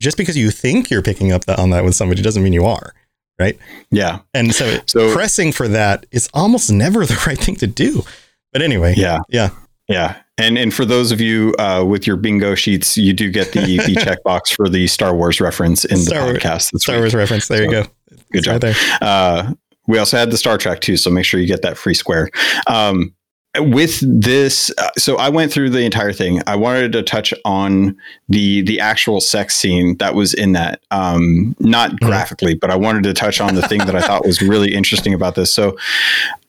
Just 0.00 0.16
because 0.16 0.36
you 0.36 0.50
think 0.50 0.90
you're 0.90 1.02
picking 1.02 1.32
up 1.32 1.44
that, 1.46 1.58
on 1.58 1.70
that 1.70 1.84
with 1.84 1.94
somebody 1.94 2.22
doesn't 2.22 2.42
mean 2.42 2.52
you 2.52 2.64
are. 2.66 2.92
Right? 3.38 3.58
yeah 3.90 4.20
And 4.34 4.54
so, 4.54 4.78
So- 4.86 5.12
pressing 5.12 5.50
for 5.52 5.66
that 5.68 6.06
is 6.12 6.28
almost 6.34 6.70
never 6.70 7.04
the 7.06 7.20
right 7.26 7.38
thing 7.38 7.56
to 7.56 7.66
do. 7.66 8.02
But 8.52 8.62
anyway, 8.62 8.94
yeah 8.96 9.18
yeah, 9.30 9.48
Yeah. 9.88 10.16
And 10.38 10.58
and 10.58 10.72
for 10.74 10.84
those 10.84 11.12
of 11.12 11.20
you 11.20 11.54
uh, 11.58 11.84
with 11.86 12.06
your 12.06 12.16
bingo 12.16 12.54
sheets, 12.54 12.96
you 12.98 13.12
do 13.12 13.30
get 13.30 13.52
the 13.52 13.60
the 13.60 13.94
checkbox 14.26 14.52
for 14.54 14.68
the 14.68 14.86
Star 14.86 15.14
Wars 15.14 15.40
reference 15.40 15.84
in 15.84 15.96
the 15.98 16.04
Star 16.04 16.24
Wars- 16.24 16.38
podcast. 16.38 16.70
That's 16.72 16.82
Star 16.84 16.96
right. 16.96 17.00
Wars 17.02 17.14
reference. 17.14 17.48
There 17.48 17.62
you 17.62 17.70
go. 17.70 17.82
Good 18.10 18.20
It's 18.32 18.44
job. 18.46 18.52
right 18.62 18.74
there. 18.74 18.98
Uh, 19.00 19.52
we 19.86 19.98
also 19.98 20.16
had 20.16 20.30
the 20.30 20.36
Star 20.38 20.56
Trek 20.58 20.80
too, 20.80 20.96
so 20.96 21.10
make 21.10 21.24
sure 21.24 21.38
you 21.40 21.46
get 21.46 21.62
that 21.62 21.76
free 21.76 21.94
square. 21.94 22.28
Um, 22.66 23.14
with 23.58 24.00
this, 24.02 24.72
uh, 24.78 24.90
so 24.96 25.16
I 25.16 25.28
went 25.28 25.52
through 25.52 25.70
the 25.70 25.82
entire 25.82 26.12
thing. 26.12 26.40
I 26.46 26.56
wanted 26.56 26.92
to 26.92 27.02
touch 27.02 27.34
on 27.44 27.96
the 28.28 28.62
the 28.62 28.80
actual 28.80 29.20
sex 29.20 29.54
scene 29.54 29.96
that 29.98 30.14
was 30.14 30.32
in 30.32 30.52
that, 30.52 30.80
um, 30.90 31.54
not 31.58 32.00
graphically, 32.00 32.54
but 32.54 32.70
I 32.70 32.76
wanted 32.76 33.02
to 33.04 33.12
touch 33.12 33.40
on 33.40 33.54
the 33.54 33.68
thing 33.68 33.78
that 33.80 33.94
I 33.94 34.00
thought 34.00 34.24
was 34.24 34.40
really 34.40 34.74
interesting 34.74 35.12
about 35.12 35.34
this. 35.34 35.52
So, 35.52 35.76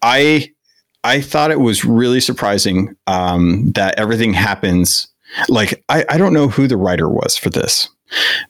I 0.01 0.51
I 1.03 1.19
thought 1.19 1.51
it 1.51 1.59
was 1.59 1.83
really 1.83 2.21
surprising 2.21 2.95
um, 3.07 3.71
that 3.73 3.99
everything 3.99 4.33
happens. 4.33 5.07
Like 5.49 5.83
I, 5.89 6.05
I 6.09 6.17
don't 6.17 6.33
know 6.33 6.47
who 6.47 6.67
the 6.67 6.77
writer 6.77 7.09
was 7.09 7.35
for 7.35 7.49
this, 7.49 7.89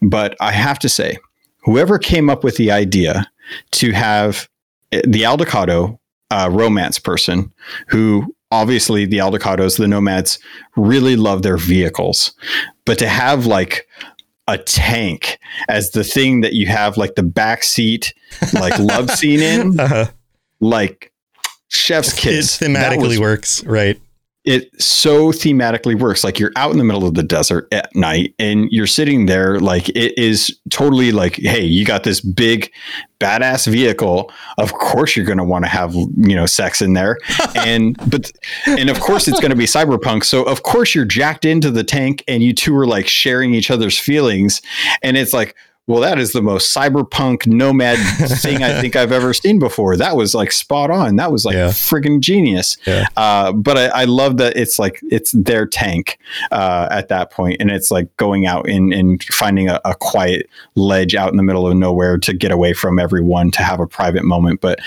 but 0.01 0.35
I 0.39 0.51
have 0.51 0.77
to 0.79 0.89
say, 0.89 1.17
whoever 1.63 1.97
came 1.97 2.29
up 2.29 2.43
with 2.43 2.57
the 2.57 2.69
idea 2.69 3.25
to 3.71 3.91
have 3.93 4.47
eh, 4.91 5.01
the 5.07 5.23
Aldecaldo 5.23 5.97
uh, 6.29 6.49
romance 6.51 6.99
person, 6.99 7.51
who 7.87 8.35
obviously 8.53 9.05
the 9.05 9.17
Aldecaldos, 9.17 9.77
the 9.77 9.87
Nomads, 9.87 10.39
really 10.75 11.15
love 11.15 11.41
their 11.41 11.57
vehicles, 11.57 12.33
but 12.85 12.97
to 12.99 13.07
have 13.07 13.45
like 13.45 13.87
a 14.47 14.57
tank 14.57 15.39
as 15.69 15.91
the 15.91 16.03
thing 16.03 16.41
that 16.41 16.53
you 16.53 16.67
have 16.67 16.97
like 16.97 17.15
the 17.15 17.23
back 17.23 17.63
seat, 17.63 18.13
like 18.53 18.77
love 18.77 19.09
scene 19.11 19.39
in, 19.41 19.79
Uh-huh. 19.79 20.05
like 20.59 21.11
chef's 21.69 22.13
It 22.13 22.17
kiss. 22.21 22.57
That 22.59 22.69
thematically 22.69 23.09
was- 23.09 23.19
works, 23.19 23.63
right? 23.65 23.99
It 24.45 24.69
so 24.81 25.31
thematically 25.31 25.97
works. 25.97 26.23
Like 26.23 26.37
you're 26.37 26.51
out 26.55 26.71
in 26.71 26.77
the 26.77 26.83
middle 26.83 27.07
of 27.07 27.13
the 27.13 27.23
desert 27.23 27.67
at 27.71 27.95
night 27.95 28.35
and 28.39 28.69
you're 28.71 28.87
sitting 28.87 29.25
there, 29.25 29.59
like 29.59 29.89
it 29.89 30.17
is 30.17 30.59
totally 30.69 31.11
like, 31.11 31.37
hey, 31.37 31.63
you 31.63 31.85
got 31.85 32.03
this 32.03 32.19
big 32.19 32.71
badass 33.19 33.67
vehicle. 33.67 34.31
Of 34.57 34.73
course 34.73 35.15
you're 35.15 35.25
gonna 35.25 35.45
want 35.45 35.63
to 35.63 35.69
have, 35.69 35.93
you 35.95 36.35
know, 36.35 36.45
sex 36.45 36.81
in 36.81 36.93
there. 36.93 37.17
And 37.55 37.95
but 38.09 38.31
and 38.65 38.89
of 38.89 38.99
course 38.99 39.27
it's 39.27 39.39
gonna 39.39 39.55
be 39.55 39.65
cyberpunk. 39.65 40.25
So 40.25 40.43
of 40.43 40.63
course 40.63 40.93
you're 40.93 41.05
jacked 41.05 41.45
into 41.45 41.71
the 41.71 41.83
tank 41.83 42.23
and 42.27 42.43
you 42.43 42.53
two 42.53 42.75
are 42.75 42.87
like 42.87 43.07
sharing 43.07 43.53
each 43.53 43.71
other's 43.71 43.97
feelings. 43.97 44.61
And 45.01 45.15
it's 45.15 45.33
like, 45.33 45.55
well, 45.85 45.99
that 46.01 46.17
is 46.17 46.31
the 46.31 46.41
most 46.41 46.73
cyberpunk 46.75 47.45
nomad 47.45 47.97
thing 48.39 48.63
I 48.63 48.79
think 48.79 48.95
I've 48.95 49.11
ever 49.11 49.33
seen 49.33 49.59
before. 49.59 49.97
That 49.97 50.15
was 50.15 50.33
like 50.33 50.51
spot 50.53 50.89
on. 50.89 51.17
That 51.17 51.31
was 51.31 51.43
like 51.43 51.55
Yeah. 51.55 51.67
friggin' 51.67 52.21
genius. 52.21 52.77
Yeah. 52.87 53.07
Uh, 53.17 53.51
but 53.51 53.77
I, 53.77 53.87
I 53.87 54.03
love 54.05 54.37
that 54.37 54.55
it's 54.55 54.79
like 54.79 54.99
it's 55.03 55.31
their 55.33 55.65
tank 55.65 56.17
uh, 56.51 56.87
at 56.89 57.09
that 57.09 57.31
point, 57.31 57.57
and 57.59 57.69
it's 57.69 57.91
like 57.91 58.15
going 58.17 58.45
out 58.45 58.69
and, 58.69 58.93
and 58.93 59.21
finding 59.25 59.67
a, 59.67 59.81
a 59.83 59.93
quiet 59.95 60.49
ledge 60.75 61.15
out 61.15 61.31
in 61.31 61.37
the 61.37 61.43
middle 61.43 61.67
of 61.67 61.75
nowhere 61.75 62.17
to 62.19 62.33
get 62.33 62.51
away 62.51 62.71
from 62.73 62.97
everyone 62.99 63.51
to 63.51 63.61
have 63.63 63.79
a 63.81 63.87
private 63.87 64.23
moment. 64.23 64.61
But 64.61 64.79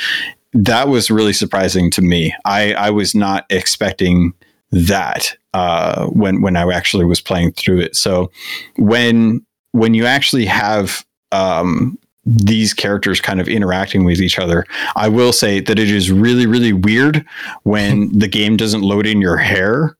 that 0.55 0.89
was 0.89 1.11
really 1.11 1.35
surprising 1.35 1.91
to 1.91 2.01
me. 2.01 2.35
I, 2.47 2.73
I 2.73 2.89
was 2.89 3.15
not 3.15 3.45
expecting 3.51 4.33
that 4.73 5.37
uh, 5.53 6.07
when 6.07 6.41
when 6.41 6.57
I 6.57 6.63
actually 6.73 7.05
was 7.05 7.21
playing 7.21 7.53
through 7.53 7.81
it. 7.81 7.95
So 7.97 8.31
when 8.79 9.45
when 9.77 9.95
you 9.95 10.07
actually 10.07 10.47
have 10.47 11.05
um, 11.33 11.99
these 12.25 12.75
characters 12.75 13.21
kind 13.21 13.41
of 13.41 13.49
interacting 13.49 14.05
with 14.05 14.21
each 14.21 14.39
other, 14.39 14.65
I 14.97 15.09
will 15.09 15.33
say 15.33 15.61
that 15.61 15.79
it 15.79 15.91
is 15.91 16.11
really 16.11 16.47
really 16.47 16.73
weird 16.73 17.25
when 17.63 18.17
the 18.19 18.29
game 18.29 18.57
doesn't 18.57 18.83
load 18.83 19.07
in 19.07 19.21
your 19.21 19.37
hair 19.37 19.97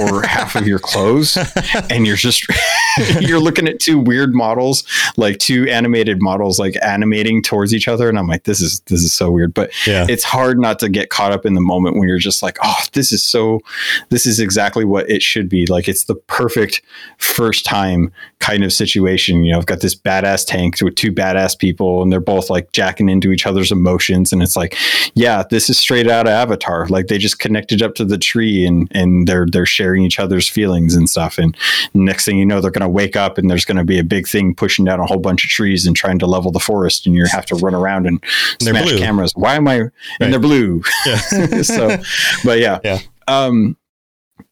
or 0.00 0.22
half 0.22 0.56
of 0.56 0.66
your 0.66 0.78
clothes 0.78 1.36
and 1.90 2.06
you're 2.06 2.16
just 2.16 2.46
you're 3.20 3.40
looking 3.40 3.68
at 3.68 3.78
two 3.78 3.98
weird 3.98 4.34
models 4.34 4.84
like 5.16 5.36
two 5.38 5.68
animated 5.68 6.22
models 6.22 6.58
like 6.58 6.74
animating 6.82 7.42
towards 7.42 7.74
each 7.74 7.88
other 7.88 8.08
and 8.08 8.18
i'm 8.18 8.26
like 8.26 8.44
this 8.44 8.60
is 8.60 8.80
this 8.86 9.02
is 9.02 9.12
so 9.12 9.30
weird. 9.30 9.52
But 9.54 9.70
Yeah. 9.86 10.06
it's 10.08 10.24
hard 10.24 10.58
not 10.58 10.78
to 10.80 10.88
get 10.88 11.10
caught 11.10 11.32
up 11.32 11.44
in 11.44 11.54
the 11.54 11.60
moment 11.60 11.96
when 11.96 12.08
you're 12.08 12.18
just 12.18 12.42
like 12.42 12.56
oh 12.62 12.78
this 12.92 13.12
is 13.12 13.22
so 13.22 13.60
this 14.08 14.26
is 14.26 14.40
exactly 14.40 14.84
what 14.84 15.08
it 15.10 15.22
should 15.22 15.48
be. 15.48 15.66
Like 15.66 15.88
it's 15.88 16.04
the 16.04 16.14
perfect 16.14 16.82
first 17.18 17.64
time 17.64 18.12
kind 18.38 18.64
of 18.64 18.72
situation. 18.72 19.44
You 19.44 19.52
know 19.52 19.58
i've 19.58 19.66
got 19.66 19.80
this 19.80 19.94
badass 19.94 20.46
tank 20.46 20.76
with 20.80 20.94
two 20.96 21.12
badass 21.12 21.58
people 21.58 22.02
and 22.02 22.10
they're 22.10 22.20
both 22.20 22.48
like 22.50 22.72
jacking 22.72 23.08
into 23.08 23.30
each 23.30 23.46
other's 23.46 23.70
emotions 23.70 24.32
and 24.32 24.42
it's 24.42 24.56
like 24.56 24.76
yeah 25.14 25.44
this 25.50 25.68
is 25.68 25.78
straight 25.78 26.08
out 26.08 26.26
of 26.26 26.32
avatar. 26.32 26.86
Like 26.88 27.08
they 27.08 27.18
just 27.18 27.38
connected 27.38 27.82
up 27.82 27.94
to 27.96 28.04
the 28.04 28.18
tree 28.18 28.64
and 28.66 28.88
and 28.92 29.28
they're 29.28 29.46
they're 29.46 29.66
sharing 29.82 30.04
each 30.04 30.20
other's 30.20 30.48
feelings 30.48 30.94
and 30.94 31.10
stuff. 31.10 31.38
And 31.38 31.56
next 31.92 32.24
thing 32.24 32.38
you 32.38 32.46
know, 32.46 32.60
they're 32.60 32.70
going 32.70 32.82
to 32.82 32.88
wake 32.88 33.16
up 33.16 33.36
and 33.36 33.50
there's 33.50 33.64
going 33.64 33.76
to 33.78 33.84
be 33.84 33.98
a 33.98 34.04
big 34.04 34.28
thing 34.28 34.54
pushing 34.54 34.84
down 34.84 35.00
a 35.00 35.06
whole 35.06 35.18
bunch 35.18 35.44
of 35.44 35.50
trees 35.50 35.86
and 35.86 35.96
trying 35.96 36.18
to 36.20 36.26
level 36.26 36.52
the 36.52 36.60
forest, 36.60 37.04
and 37.06 37.14
you 37.16 37.24
have 37.26 37.46
to 37.46 37.56
run 37.56 37.74
around 37.74 38.06
and 38.06 38.22
they're 38.60 38.74
smash 38.74 38.84
blue. 38.90 38.98
cameras. 38.98 39.32
Why 39.34 39.56
am 39.56 39.66
I? 39.66 39.80
Right. 39.80 39.90
And 40.20 40.32
they're 40.32 40.40
blue. 40.40 40.82
Yeah. 41.06 41.16
so, 41.62 41.96
but 42.44 42.58
yeah, 42.60 42.78
Yeah. 42.84 42.98
um, 43.28 43.76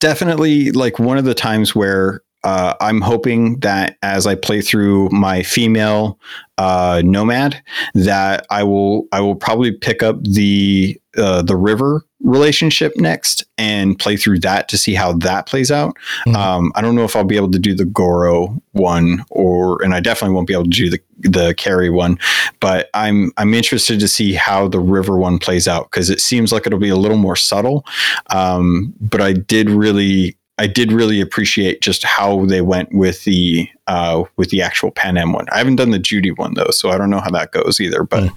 definitely 0.00 0.72
like 0.72 0.98
one 0.98 1.18
of 1.18 1.24
the 1.24 1.34
times 1.34 1.74
where 1.74 2.22
uh, 2.42 2.74
I'm 2.80 3.00
hoping 3.02 3.60
that 3.60 3.98
as 4.02 4.26
I 4.26 4.34
play 4.34 4.62
through 4.62 5.10
my 5.10 5.42
female 5.42 6.18
uh, 6.58 7.02
nomad, 7.04 7.62
that 7.94 8.46
I 8.50 8.62
will 8.64 9.06
I 9.12 9.20
will 9.20 9.34
probably 9.36 9.72
pick 9.72 10.02
up 10.02 10.22
the 10.24 10.99
uh, 11.16 11.42
the 11.42 11.56
river 11.56 12.04
relationship 12.22 12.92
next 12.96 13.44
and 13.58 13.98
play 13.98 14.16
through 14.16 14.38
that 14.38 14.68
to 14.68 14.76
see 14.76 14.94
how 14.94 15.12
that 15.14 15.46
plays 15.46 15.70
out. 15.70 15.96
Mhm. 16.26 16.36
Um, 16.36 16.72
I 16.74 16.82
don't 16.82 16.94
know 16.94 17.04
if 17.04 17.16
I'll 17.16 17.24
be 17.24 17.36
able 17.36 17.50
to 17.50 17.58
do 17.58 17.74
the 17.74 17.84
Goro 17.86 18.60
one 18.72 19.24
or, 19.30 19.82
and 19.82 19.94
I 19.94 20.00
definitely 20.00 20.34
won't 20.34 20.46
be 20.46 20.52
able 20.52 20.64
to 20.64 20.70
do 20.70 20.90
the 20.90 21.00
the 21.22 21.54
Kerry 21.54 21.90
one, 21.90 22.18
but 22.60 22.88
I'm 22.94 23.30
I'm 23.36 23.52
interested 23.52 24.00
to 24.00 24.08
see 24.08 24.32
how 24.32 24.68
the 24.68 24.80
river 24.80 25.18
one 25.18 25.38
plays 25.38 25.68
out 25.68 25.90
because 25.90 26.08
it 26.08 26.20
seems 26.20 26.50
like 26.50 26.66
it'll 26.66 26.78
be 26.78 26.88
a 26.88 26.96
little 26.96 27.18
more 27.18 27.36
subtle. 27.36 27.84
Um, 28.30 28.94
but 29.00 29.20
I 29.20 29.34
did 29.34 29.68
really 29.68 30.36
I 30.60 30.66
did 30.66 30.92
really 30.92 31.22
appreciate 31.22 31.80
just 31.80 32.04
how 32.04 32.44
they 32.44 32.60
went 32.60 32.92
with 32.92 33.24
the 33.24 33.66
uh, 33.86 34.24
with 34.36 34.50
the 34.50 34.60
actual 34.60 34.92
Panam 34.92 35.32
one. 35.32 35.46
I 35.50 35.56
haven't 35.56 35.76
done 35.76 35.90
the 35.90 35.98
Judy 35.98 36.32
one 36.32 36.52
though, 36.52 36.70
so 36.70 36.90
I 36.90 36.98
don't 36.98 37.08
know 37.08 37.20
how 37.20 37.30
that 37.30 37.52
goes 37.52 37.80
either. 37.80 38.04
But 38.04 38.30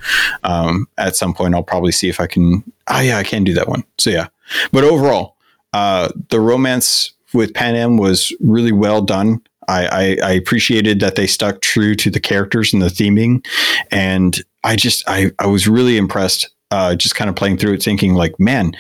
um, 0.45 0.87
at 0.97 1.17
some 1.17 1.33
point, 1.33 1.53
I'll 1.53 1.63
probably 1.63 1.91
see 1.91 2.07
if 2.07 2.21
I 2.21 2.27
can. 2.27 2.63
Oh 2.87 3.01
yeah, 3.01 3.17
I 3.17 3.23
can 3.23 3.43
do 3.43 3.53
that 3.55 3.67
one. 3.67 3.83
So 3.97 4.09
yeah, 4.09 4.27
but 4.71 4.85
overall, 4.85 5.35
uh, 5.73 6.11
the 6.29 6.39
romance 6.39 7.11
with 7.33 7.51
Panam 7.51 7.99
was 7.99 8.31
really 8.39 8.71
well 8.71 9.01
done. 9.01 9.41
I, 9.67 9.85
I, 9.87 10.29
I 10.29 10.31
appreciated 10.31 11.01
that 11.01 11.15
they 11.15 11.27
stuck 11.27 11.59
true 11.59 11.93
to 11.95 12.09
the 12.09 12.21
characters 12.21 12.71
and 12.71 12.81
the 12.81 12.87
theming, 12.87 13.45
and 13.91 14.41
I 14.63 14.77
just 14.77 15.03
I, 15.09 15.31
I 15.39 15.47
was 15.47 15.67
really 15.67 15.97
impressed. 15.97 16.49
Uh, 16.71 16.95
just 16.95 17.15
kind 17.15 17.29
of 17.29 17.35
playing 17.35 17.57
through 17.57 17.73
it, 17.73 17.83
thinking 17.83 18.13
like, 18.13 18.39
man, 18.39 18.71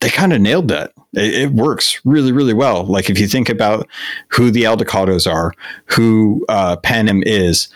they 0.00 0.08
kind 0.08 0.32
of 0.32 0.40
nailed 0.40 0.68
that. 0.68 0.92
It, 1.14 1.34
it 1.34 1.50
works 1.52 2.00
really, 2.04 2.32
really 2.32 2.54
well. 2.54 2.84
Like 2.84 3.10
if 3.10 3.18
you 3.18 3.26
think 3.26 3.48
about 3.48 3.88
who 4.28 4.50
the 4.50 4.64
Aldecaldos 4.64 5.30
are, 5.30 5.52
who 5.86 6.44
uh, 6.48 6.76
Panam 6.76 7.22
is, 7.24 7.68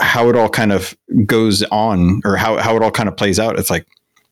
how 0.00 0.28
it 0.28 0.36
all 0.36 0.48
kind 0.48 0.72
of 0.72 0.96
goes 1.26 1.62
on, 1.64 2.22
or 2.24 2.36
how 2.36 2.56
how 2.58 2.76
it 2.76 2.82
all 2.82 2.90
kind 2.90 3.08
of 3.08 3.16
plays 3.16 3.38
out. 3.38 3.58
It's 3.58 3.70
like, 3.70 3.86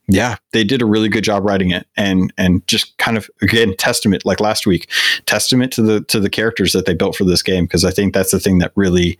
yeah, 0.09 0.37
they 0.53 0.65
did 0.65 0.83
a 0.83 0.87
really 0.87 1.09
good 1.09 1.23
job 1.23 1.45
writing 1.45 1.71
it, 1.71 1.87
and 1.97 2.33
and 2.37 2.67
just 2.67 2.97
kind 2.99 3.17
of 3.17 3.31
again 3.41 3.77
testament, 3.77 4.27
like 4.27 4.41
last 4.41 4.67
week, 4.67 4.91
testament 5.27 5.73
to 5.75 5.83
the 5.83 6.01
to 6.03 6.19
the 6.19 6.31
characters 6.31 6.73
that 6.73 6.87
they 6.87 6.95
built 6.95 7.15
for 7.15 7.25
this 7.25 7.43
game. 7.43 7.65
Because 7.65 7.85
I 7.85 7.93
think 7.93 8.15
that's 8.15 8.33
the 8.33 8.41
thing 8.41 8.59
that 8.59 8.73
really, 8.75 9.19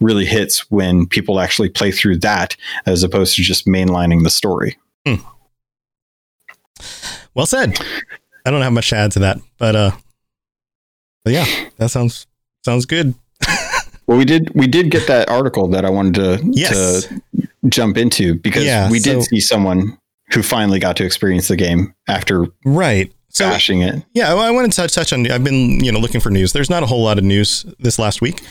really 0.00 0.24
hits 0.24 0.70
when 0.70 1.06
people 1.06 1.38
actually 1.38 1.68
play 1.68 1.92
through 1.92 2.18
that 2.18 2.56
as 2.84 3.04
opposed 3.04 3.36
to 3.36 3.42
just 3.42 3.66
mainlining 3.66 4.24
the 4.24 4.30
story. 4.30 4.76
Well 7.34 7.46
said. 7.46 7.78
I 8.44 8.50
don't 8.50 8.62
have 8.62 8.72
much 8.72 8.90
to 8.90 8.96
add 8.96 9.12
to 9.12 9.18
that, 9.20 9.38
but 9.58 9.76
uh, 9.76 9.90
but 11.24 11.32
yeah, 11.32 11.46
that 11.76 11.90
sounds 11.90 12.26
sounds 12.64 12.86
good. 12.86 13.14
Well, 14.08 14.18
we 14.18 14.24
did 14.24 14.50
we 14.54 14.66
did 14.66 14.90
get 14.90 15.06
that 15.06 15.28
article 15.30 15.68
that 15.68 15.84
I 15.84 15.90
wanted 15.90 16.14
to 16.14 16.40
Yes. 16.50 17.06
to 17.06 17.22
jump 17.68 17.96
into 17.96 18.34
because 18.34 18.64
Yeah, 18.64 18.90
we 18.90 18.98
did 18.98 19.22
so- 19.22 19.28
see 19.30 19.40
someone 19.40 19.96
who 20.34 20.42
finally 20.42 20.80
got 20.80 20.96
to 20.96 21.04
experience 21.04 21.46
the 21.48 21.56
game 21.56 21.94
after 22.08 22.46
Right. 22.66 23.12
So 23.28 23.48
bashing 23.48 23.80
it. 23.82 24.02
Yeah, 24.12 24.34
well, 24.34 24.42
I 24.42 24.50
wanted 24.50 24.72
to 24.72 24.76
touch, 24.76 24.92
touch 24.92 25.12
on. 25.12 25.30
I've 25.30 25.44
been, 25.44 25.82
you 25.84 25.92
know, 25.92 26.00
looking 26.00 26.20
for 26.20 26.30
news. 26.30 26.52
There's 26.52 26.68
not 26.68 26.82
a 26.82 26.86
whole 26.86 27.02
lot 27.04 27.16
of 27.16 27.24
news 27.24 27.64
this 27.78 27.98
last 27.98 28.20
week, 28.20 28.42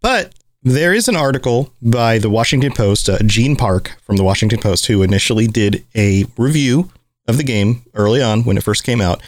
but 0.00 0.32
there 0.62 0.94
is 0.94 1.08
an 1.08 1.16
article 1.16 1.74
by 1.82 2.18
the 2.18 2.30
Washington 2.30 2.72
Post, 2.72 3.08
uh, 3.10 3.18
Gene 3.26 3.56
Park 3.56 3.96
from 4.04 4.16
the 4.16 4.24
Washington 4.24 4.60
Post, 4.60 4.86
who 4.86 5.02
initially 5.02 5.48
did 5.48 5.84
a 5.96 6.24
review 6.38 6.90
of 7.30 7.38
the 7.38 7.44
game 7.44 7.82
early 7.94 8.20
on 8.22 8.44
when 8.44 8.56
it 8.58 8.62
first 8.62 8.84
came 8.84 9.00
out. 9.00 9.22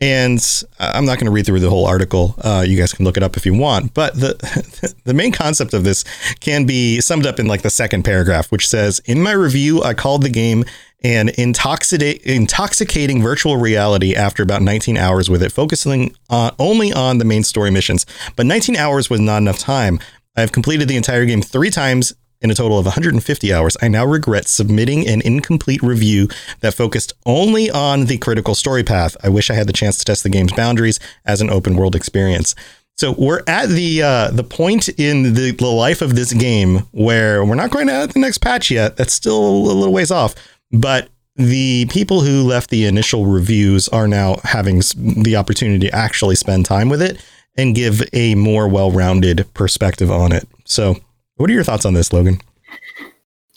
And 0.00 0.40
I'm 0.78 1.04
not 1.04 1.18
going 1.18 1.26
to 1.26 1.32
read 1.32 1.44
through 1.44 1.58
the 1.58 1.70
whole 1.70 1.84
article. 1.84 2.36
Uh, 2.38 2.64
you 2.66 2.78
guys 2.78 2.92
can 2.92 3.04
look 3.04 3.16
it 3.16 3.22
up 3.24 3.36
if 3.36 3.44
you 3.44 3.52
want. 3.52 3.94
But 3.94 4.14
the 4.14 4.94
the 5.04 5.12
main 5.12 5.32
concept 5.32 5.74
of 5.74 5.82
this 5.82 6.04
can 6.38 6.66
be 6.66 7.00
summed 7.00 7.26
up 7.26 7.40
in 7.40 7.46
like 7.46 7.62
the 7.62 7.70
second 7.70 8.04
paragraph, 8.04 8.52
which 8.52 8.68
says, 8.68 9.00
"In 9.06 9.20
my 9.20 9.32
review, 9.32 9.82
I 9.82 9.94
called 9.94 10.22
the 10.22 10.30
game 10.30 10.64
an 11.04 11.30
intoxicate, 11.38 12.22
intoxicating 12.22 13.22
virtual 13.22 13.56
reality 13.56 14.14
after 14.14 14.42
about 14.42 14.62
19 14.62 14.96
hours 14.96 15.30
with 15.30 15.42
it, 15.42 15.52
focusing 15.52 16.14
on, 16.28 16.54
only 16.58 16.92
on 16.92 17.18
the 17.18 17.24
main 17.24 17.44
story 17.44 17.70
missions. 17.70 18.04
But 18.34 18.46
19 18.46 18.76
hours 18.76 19.08
was 19.08 19.20
not 19.20 19.38
enough 19.38 19.58
time. 19.58 20.00
I 20.36 20.40
have 20.40 20.52
completed 20.52 20.88
the 20.88 20.96
entire 20.96 21.24
game 21.24 21.42
three 21.42 21.70
times 21.70 22.14
in 22.40 22.50
a 22.50 22.54
total 22.54 22.78
of 22.78 22.84
150 22.84 23.52
hours. 23.52 23.76
I 23.82 23.88
now 23.88 24.04
regret 24.04 24.46
submitting 24.46 25.06
an 25.08 25.20
incomplete 25.22 25.82
review 25.82 26.28
that 26.60 26.74
focused 26.74 27.12
only 27.26 27.70
on 27.70 28.06
the 28.06 28.18
critical 28.18 28.54
story 28.54 28.84
path. 28.84 29.16
I 29.22 29.28
wish 29.28 29.50
I 29.50 29.54
had 29.54 29.66
the 29.66 29.72
chance 29.72 29.98
to 29.98 30.04
test 30.04 30.22
the 30.22 30.28
game's 30.28 30.52
boundaries 30.52 31.00
as 31.24 31.40
an 31.40 31.50
open 31.50 31.76
world 31.76 31.96
experience. 31.96 32.54
So 32.96 33.12
we're 33.12 33.42
at 33.46 33.68
the 33.68 34.02
uh, 34.02 34.30
the 34.32 34.42
point 34.42 34.88
in 34.88 35.34
the, 35.34 35.52
the 35.52 35.66
life 35.66 36.02
of 36.02 36.16
this 36.16 36.32
game 36.32 36.78
where 36.90 37.44
we're 37.44 37.54
not 37.54 37.70
going 37.70 37.86
to 37.86 38.08
the 38.12 38.18
next 38.18 38.38
patch 38.38 38.72
yet. 38.72 38.96
That's 38.96 39.12
still 39.12 39.38
a 39.38 39.50
little 39.72 39.92
ways 39.92 40.10
off. 40.10 40.34
But 40.72 41.08
the 41.36 41.86
people 41.90 42.22
who 42.22 42.42
left 42.42 42.70
the 42.70 42.86
initial 42.86 43.24
reviews 43.24 43.88
are 43.88 44.08
now 44.08 44.40
having 44.42 44.82
the 44.96 45.36
opportunity 45.36 45.88
to 45.88 45.94
actually 45.94 46.34
spend 46.34 46.66
time 46.66 46.88
with 46.88 47.00
it 47.00 47.24
and 47.56 47.74
give 47.76 48.02
a 48.12 48.34
more 48.34 48.66
well-rounded 48.66 49.46
perspective 49.54 50.10
on 50.10 50.32
it. 50.32 50.48
So, 50.64 50.96
what 51.38 51.48
are 51.50 51.54
your 51.54 51.64
thoughts 51.64 51.84
on 51.84 51.94
this, 51.94 52.12
Logan? 52.12 52.40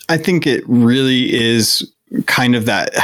I 0.10 0.18
think 0.18 0.48
it 0.48 0.64
really 0.68 1.34
is 1.34 1.92
kind 2.26 2.56
of 2.56 2.66
that. 2.66 2.92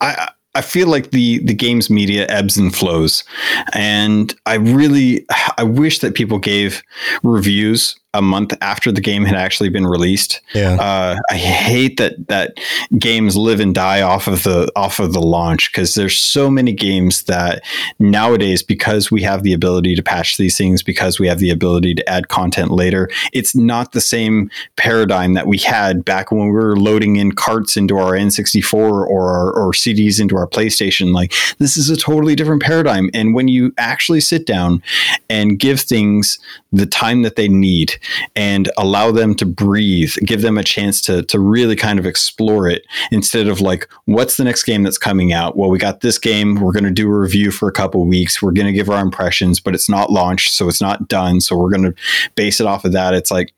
I 0.00 0.28
I 0.54 0.62
feel 0.62 0.88
like 0.88 1.10
the 1.10 1.38
the 1.44 1.54
game's 1.54 1.90
media 1.90 2.26
ebbs 2.28 2.56
and 2.56 2.74
flows, 2.74 3.24
and 3.72 4.34
I 4.46 4.54
really 4.54 5.26
I 5.58 5.64
wish 5.64 6.00
that 6.00 6.14
people 6.14 6.38
gave 6.38 6.82
reviews 7.22 7.98
a 8.16 8.22
month 8.22 8.54
after 8.62 8.90
the 8.90 9.00
game 9.00 9.24
had 9.24 9.36
actually 9.36 9.68
been 9.68 9.86
released. 9.86 10.40
Yeah. 10.54 10.74
Uh, 10.74 11.18
I 11.30 11.36
hate 11.36 11.98
that 11.98 12.28
that 12.28 12.58
games 12.98 13.36
live 13.36 13.60
and 13.60 13.74
die 13.74 14.00
off 14.00 14.26
of 14.26 14.42
the 14.42 14.72
off 14.74 14.98
of 14.98 15.12
the 15.12 15.20
launch 15.20 15.70
because 15.70 15.94
there's 15.94 16.16
so 16.16 16.50
many 16.50 16.72
games 16.72 17.24
that 17.24 17.62
nowadays 17.98 18.62
because 18.62 19.10
we 19.10 19.22
have 19.22 19.42
the 19.42 19.52
ability 19.52 19.94
to 19.94 20.02
patch 20.02 20.38
these 20.38 20.56
things 20.56 20.82
because 20.82 21.20
we 21.20 21.28
have 21.28 21.38
the 21.38 21.50
ability 21.50 21.94
to 21.94 22.08
add 22.08 22.28
content 22.28 22.70
later 22.70 23.10
it's 23.32 23.54
not 23.54 23.92
the 23.92 24.00
same 24.00 24.50
paradigm 24.76 25.34
that 25.34 25.46
we 25.46 25.58
had 25.58 26.04
back 26.04 26.30
when 26.30 26.46
we 26.46 26.52
were 26.52 26.76
loading 26.76 27.16
in 27.16 27.32
carts 27.32 27.76
into 27.76 27.98
our 27.98 28.12
N64 28.12 28.74
or 28.74 29.30
our, 29.30 29.52
or 29.52 29.72
CDs 29.72 30.20
into 30.20 30.36
our 30.36 30.46
PlayStation 30.46 31.12
like 31.12 31.34
this 31.58 31.76
is 31.76 31.90
a 31.90 31.96
totally 31.96 32.34
different 32.34 32.62
paradigm 32.62 33.10
and 33.12 33.34
when 33.34 33.48
you 33.48 33.72
actually 33.76 34.20
sit 34.20 34.46
down 34.46 34.82
and 35.28 35.58
give 35.58 35.80
things 35.80 36.38
the 36.72 36.86
time 36.86 37.22
that 37.22 37.36
they 37.36 37.48
need 37.48 37.98
and 38.34 38.70
allow 38.76 39.10
them 39.10 39.34
to 39.36 39.46
breathe, 39.46 40.14
give 40.24 40.42
them 40.42 40.58
a 40.58 40.64
chance 40.64 41.00
to 41.02 41.22
to 41.22 41.38
really 41.38 41.76
kind 41.76 41.98
of 41.98 42.06
explore 42.06 42.68
it 42.68 42.86
instead 43.10 43.48
of 43.48 43.60
like, 43.60 43.88
what's 44.04 44.36
the 44.36 44.44
next 44.44 44.64
game 44.64 44.82
that's 44.82 44.98
coming 44.98 45.32
out? 45.32 45.56
Well, 45.56 45.70
we 45.70 45.78
got 45.78 46.00
this 46.00 46.18
game. 46.18 46.56
We're 46.56 46.72
going 46.72 46.84
to 46.84 46.90
do 46.90 47.08
a 47.08 47.18
review 47.18 47.50
for 47.50 47.68
a 47.68 47.72
couple 47.72 48.04
weeks. 48.04 48.40
We're 48.42 48.52
going 48.52 48.66
to 48.66 48.72
give 48.72 48.90
our 48.90 49.02
impressions, 49.02 49.60
but 49.60 49.74
it's 49.74 49.88
not 49.88 50.10
launched, 50.10 50.52
so 50.52 50.68
it's 50.68 50.80
not 50.80 51.08
done. 51.08 51.40
So 51.40 51.56
we're 51.56 51.70
going 51.70 51.92
to 51.92 51.94
base 52.34 52.60
it 52.60 52.66
off 52.66 52.84
of 52.84 52.92
that. 52.92 53.14
It's 53.14 53.30
like. 53.30 53.52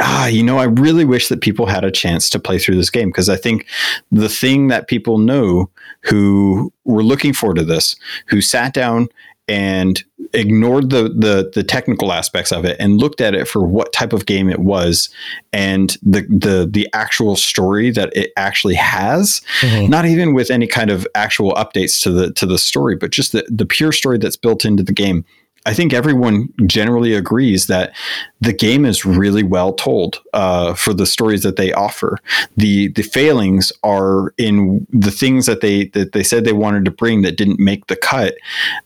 Ah, 0.00 0.26
you 0.26 0.42
know, 0.42 0.56
I 0.56 0.64
really 0.64 1.04
wish 1.04 1.28
that 1.28 1.42
people 1.42 1.66
had 1.66 1.84
a 1.84 1.90
chance 1.90 2.30
to 2.30 2.38
play 2.38 2.58
through 2.58 2.76
this 2.76 2.88
game 2.88 3.10
because 3.10 3.28
I 3.28 3.36
think 3.36 3.66
the 4.10 4.30
thing 4.30 4.68
that 4.68 4.88
people 4.88 5.18
know 5.18 5.68
who 6.00 6.72
were 6.86 7.02
looking 7.02 7.34
forward 7.34 7.58
to 7.58 7.64
this, 7.64 7.94
who 8.28 8.40
sat 8.40 8.72
down 8.72 9.08
and 9.48 10.04
ignored 10.34 10.90
the, 10.90 11.02
the 11.04 11.50
the 11.52 11.62
technical 11.62 12.12
aspects 12.12 12.52
of 12.52 12.64
it 12.64 12.76
and 12.80 12.98
looked 12.98 13.20
at 13.20 13.34
it 13.34 13.46
for 13.46 13.66
what 13.66 13.92
type 13.92 14.12
of 14.12 14.24
game 14.24 14.48
it 14.48 14.60
was 14.60 15.10
and 15.52 15.98
the 16.00 16.22
the 16.22 16.66
the 16.70 16.88
actual 16.94 17.36
story 17.36 17.90
that 17.90 18.14
it 18.16 18.32
actually 18.36 18.74
has 18.74 19.42
mm-hmm. 19.60 19.90
not 19.90 20.06
even 20.06 20.32
with 20.32 20.50
any 20.50 20.66
kind 20.66 20.90
of 20.90 21.06
actual 21.14 21.52
updates 21.52 22.00
to 22.02 22.10
the 22.10 22.32
to 22.32 22.46
the 22.46 22.58
story 22.58 22.96
but 22.96 23.10
just 23.10 23.32
the 23.32 23.44
the 23.48 23.66
pure 23.66 23.92
story 23.92 24.16
that's 24.16 24.36
built 24.36 24.64
into 24.64 24.82
the 24.82 24.92
game 24.92 25.24
I 25.64 25.74
think 25.74 25.92
everyone 25.92 26.52
generally 26.66 27.14
agrees 27.14 27.66
that 27.68 27.94
the 28.40 28.52
game 28.52 28.84
is 28.84 29.04
really 29.04 29.44
well 29.44 29.72
told 29.72 30.20
uh, 30.32 30.74
for 30.74 30.92
the 30.92 31.06
stories 31.06 31.42
that 31.42 31.56
they 31.56 31.72
offer. 31.72 32.18
the 32.56 32.88
The 32.88 33.02
failings 33.02 33.72
are 33.84 34.34
in 34.38 34.86
the 34.90 35.12
things 35.12 35.46
that 35.46 35.60
they 35.60 35.86
that 35.88 36.12
they 36.12 36.24
said 36.24 36.44
they 36.44 36.52
wanted 36.52 36.84
to 36.86 36.90
bring 36.90 37.22
that 37.22 37.36
didn't 37.36 37.60
make 37.60 37.86
the 37.86 37.96
cut, 37.96 38.34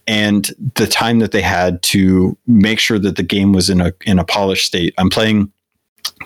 and 0.07 0.51
the 0.75 0.87
time 0.87 1.19
that 1.21 1.33
they 1.33 1.43
had 1.43 1.83
to 1.85 2.37
make 2.47 2.79
sure 2.79 2.99
that 2.99 3.17
the 3.17 3.23
game 3.23 3.53
was 3.53 3.71
in 3.71 3.81
a 3.81 3.93
in 4.05 4.19
a 4.19 4.25
polished 4.25 4.67
state. 4.67 4.95
I'm 4.99 5.11
playing 5.11 5.51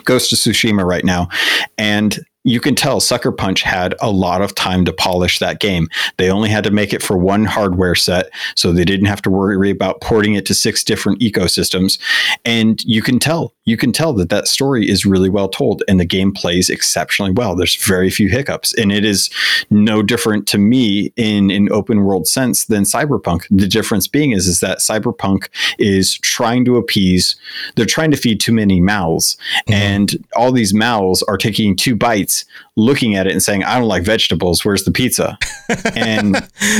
Ghost 0.03 0.33
of 0.33 0.39
Tsushima 0.39 0.85
right 0.85 1.05
now, 1.05 1.29
and 1.77 2.19
you 2.43 2.59
can 2.59 2.75
tell 2.75 2.99
Sucker 2.99 3.31
Punch 3.31 3.61
had 3.61 3.93
a 4.01 4.09
lot 4.09 4.41
of 4.41 4.55
time 4.55 4.85
to 4.85 4.93
polish 4.93 5.39
that 5.39 5.59
game. 5.59 5.87
They 6.17 6.29
only 6.29 6.49
had 6.49 6.63
to 6.63 6.71
make 6.71 6.93
it 6.93 7.03
for 7.03 7.17
one 7.17 7.45
hardware 7.45 7.95
set, 7.95 8.31
so 8.55 8.71
they 8.71 8.85
didn't 8.85 9.05
have 9.05 9.21
to 9.23 9.29
worry 9.29 9.69
about 9.69 10.01
porting 10.01 10.33
it 10.33 10.45
to 10.47 10.53
six 10.53 10.83
different 10.83 11.19
ecosystems. 11.21 11.99
And 12.43 12.83
you 12.83 13.01
can 13.01 13.19
tell, 13.19 13.53
you 13.65 13.77
can 13.77 13.91
tell 13.91 14.13
that 14.13 14.29
that 14.29 14.47
story 14.47 14.89
is 14.89 15.05
really 15.05 15.29
well 15.29 15.47
told, 15.47 15.83
and 15.87 15.99
the 15.99 16.05
game 16.05 16.31
plays 16.31 16.69
exceptionally 16.69 17.31
well. 17.31 17.55
There's 17.55 17.75
very 17.75 18.09
few 18.09 18.27
hiccups, 18.27 18.73
and 18.77 18.91
it 18.91 19.05
is 19.05 19.29
no 19.69 20.01
different 20.01 20.47
to 20.47 20.57
me 20.57 21.13
in 21.15 21.51
an 21.51 21.71
open 21.71 22.03
world 22.03 22.27
sense 22.27 22.65
than 22.65 22.83
Cyberpunk. 22.83 23.45
The 23.51 23.67
difference 23.67 24.07
being 24.07 24.31
is 24.31 24.47
is 24.47 24.59
that 24.61 24.79
Cyberpunk 24.79 25.47
is 25.77 26.15
trying 26.17 26.65
to 26.65 26.77
appease. 26.77 27.35
They're 27.75 27.85
trying 27.85 28.11
to 28.11 28.17
feed 28.17 28.39
too 28.39 28.53
many 28.53 28.81
mouths, 28.81 29.37
and 29.69 30.23
all 30.35 30.51
these 30.51 30.73
mouths 30.73 31.21
are 31.23 31.37
taking 31.37 31.75
two 31.75 31.95
bites 31.95 32.45
looking 32.75 33.15
at 33.15 33.27
it 33.27 33.31
and 33.33 33.43
saying, 33.43 33.63
I 33.63 33.77
don't 33.77 33.87
like 33.87 34.03
vegetables. 34.03 34.63
Where's 34.65 34.85
the 34.85 34.91
pizza? 34.91 35.37
and 35.95 36.35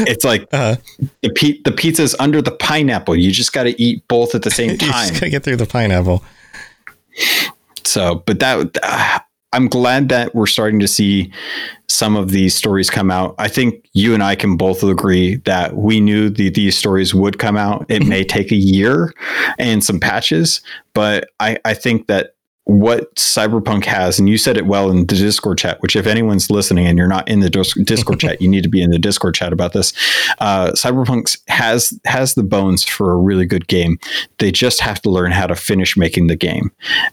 it's 0.07 0.23
like 0.23 0.47
Uh-huh. 0.53 0.75
the, 1.21 1.29
pi- 1.29 1.59
the 1.65 1.71
pizza's 1.71 2.15
under 2.19 2.41
the 2.41 2.51
pineapple. 2.51 3.15
You 3.15 3.31
just 3.31 3.53
got 3.53 3.63
to 3.63 3.79
eat 3.81 4.07
both 4.07 4.33
at 4.33 4.41
the 4.43 4.51
same 4.51 4.77
time. 4.77 4.87
You 4.87 4.93
just 4.93 5.09
time. 5.09 5.13
gotta 5.19 5.29
get 5.29 5.43
through 5.43 5.57
the 5.57 5.65
pineapple. 5.65 6.23
So, 7.83 8.23
but 8.25 8.39
that, 8.39 8.77
uh, 8.83 9.19
I'm 9.53 9.67
glad 9.67 10.09
that 10.09 10.33
we're 10.33 10.47
starting 10.47 10.79
to 10.79 10.87
see 10.87 11.31
some 11.87 12.15
of 12.15 12.31
these 12.31 12.55
stories 12.55 12.89
come 12.89 13.11
out. 13.11 13.35
I 13.37 13.49
think 13.49 13.85
you 13.93 14.13
and 14.13 14.23
I 14.23 14.35
can 14.35 14.55
both 14.55 14.81
agree 14.81 15.35
that 15.37 15.75
we 15.75 15.99
knew 15.99 16.29
the, 16.29 16.49
these 16.49 16.77
stories 16.77 17.13
would 17.13 17.37
come 17.37 17.57
out. 17.57 17.85
It 17.89 18.05
may 18.05 18.23
take 18.23 18.51
a 18.51 18.55
year 18.55 19.13
and 19.59 19.83
some 19.83 19.99
patches, 19.99 20.61
but 20.93 21.29
I, 21.41 21.57
I 21.65 21.73
think 21.73 22.07
that 22.07 22.35
what 22.65 23.13
Cyberpunk 23.15 23.85
has, 23.85 24.19
and 24.19 24.29
you 24.29 24.37
said 24.37 24.55
it 24.57 24.65
well 24.65 24.89
in 24.91 24.99
the 25.07 25.15
Discord 25.15 25.57
chat, 25.57 25.81
which 25.81 25.95
if 25.95 26.05
anyone's 26.07 26.49
listening 26.51 26.85
and 26.85 26.97
you're 26.97 27.07
not 27.07 27.27
in 27.27 27.39
the 27.39 27.49
Discord 27.49 28.19
chat, 28.19 28.41
you 28.41 28.47
need 28.47 28.63
to 28.63 28.69
be 28.69 28.81
in 28.81 28.91
the 28.91 28.99
Discord 28.99 29.33
chat 29.33 29.51
about 29.51 29.73
this. 29.73 29.93
Uh, 30.39 30.71
Cyberpunk 30.71 31.37
has 31.47 31.97
has 32.05 32.35
the 32.35 32.43
bones 32.43 32.83
for 32.83 33.11
a 33.13 33.17
really 33.17 33.45
good 33.45 33.67
game. 33.67 33.99
They 34.37 34.51
just 34.51 34.79
have 34.81 35.01
to 35.01 35.09
learn 35.09 35.31
how 35.31 35.47
to 35.47 35.55
finish 35.55 35.97
making 35.97 36.27
the 36.27 36.35
game, 36.35 36.71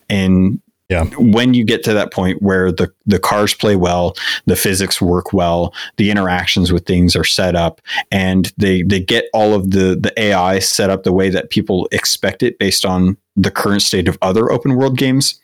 and 0.08 0.60
Yeah. 0.90 1.04
when 1.18 1.52
you 1.54 1.64
get 1.64 1.82
to 1.84 1.92
that 1.94 2.12
point 2.12 2.40
where 2.42 2.70
the 2.72 2.90
the 3.06 3.18
cars 3.18 3.52
play 3.54 3.74
well, 3.76 4.16
the 4.46 4.56
physics 4.56 5.00
work 5.02 5.32
well, 5.32 5.74
the 5.96 6.10
interactions 6.10 6.72
with 6.72 6.86
things 6.86 7.16
are 7.16 7.24
set 7.24 7.56
up, 7.56 7.80
and 8.10 8.52
they 8.58 8.82
they 8.82 9.00
get 9.00 9.24
all 9.32 9.54
of 9.54 9.70
the 9.70 9.98
the 10.00 10.12
AI 10.20 10.58
set 10.60 10.88
up 10.90 11.02
the 11.04 11.12
way 11.12 11.30
that 11.30 11.50
people 11.50 11.88
expect 11.90 12.42
it 12.42 12.58
based 12.58 12.84
on 12.84 13.16
the 13.42 13.50
current 13.50 13.82
state 13.82 14.08
of 14.08 14.18
other 14.22 14.50
open 14.50 14.74
world 14.76 14.98
games. 14.98 15.40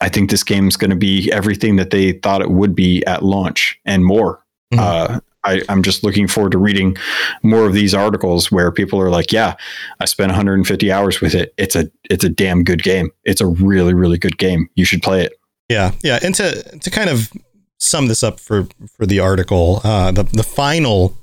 I 0.00 0.08
think 0.08 0.30
this 0.30 0.42
game 0.42 0.68
is 0.68 0.76
going 0.76 0.90
to 0.90 0.96
be 0.96 1.30
everything 1.32 1.76
that 1.76 1.90
they 1.90 2.12
thought 2.12 2.42
it 2.42 2.50
would 2.50 2.74
be 2.74 3.04
at 3.06 3.22
launch 3.22 3.78
and 3.84 4.04
more. 4.04 4.44
Mhm. 4.72 4.78
Uh, 4.78 5.20
I, 5.44 5.60
I'm 5.68 5.82
just 5.82 6.04
looking 6.04 6.28
forward 6.28 6.52
to 6.52 6.58
reading 6.58 6.96
more 7.42 7.66
of 7.66 7.72
these 7.72 7.94
articles 7.94 8.52
where 8.52 8.70
people 8.70 9.00
are 9.00 9.10
like, 9.10 9.32
"Yeah, 9.32 9.54
I 10.00 10.04
spent 10.04 10.28
150 10.30 10.92
hours 10.92 11.20
with 11.20 11.34
it. 11.34 11.52
It's 11.56 11.74
a 11.74 11.90
it's 12.10 12.24
a 12.24 12.28
damn 12.28 12.62
good 12.62 12.82
game. 12.82 13.10
It's 13.24 13.40
a 13.40 13.46
really 13.46 13.92
really 13.94 14.18
good 14.18 14.38
game. 14.38 14.68
You 14.76 14.84
should 14.84 15.02
play 15.02 15.24
it." 15.24 15.32
Yeah, 15.68 15.92
yeah, 16.02 16.18
and 16.22 16.34
to 16.36 16.62
to 16.78 16.90
kind 16.90 17.10
of 17.10 17.32
sum 17.80 18.06
this 18.06 18.22
up 18.22 18.38
for 18.38 18.68
for 18.96 19.04
the 19.06 19.18
article, 19.20 19.80
uh, 19.82 20.12
the 20.12 20.22
the 20.24 20.44
final 20.44 21.16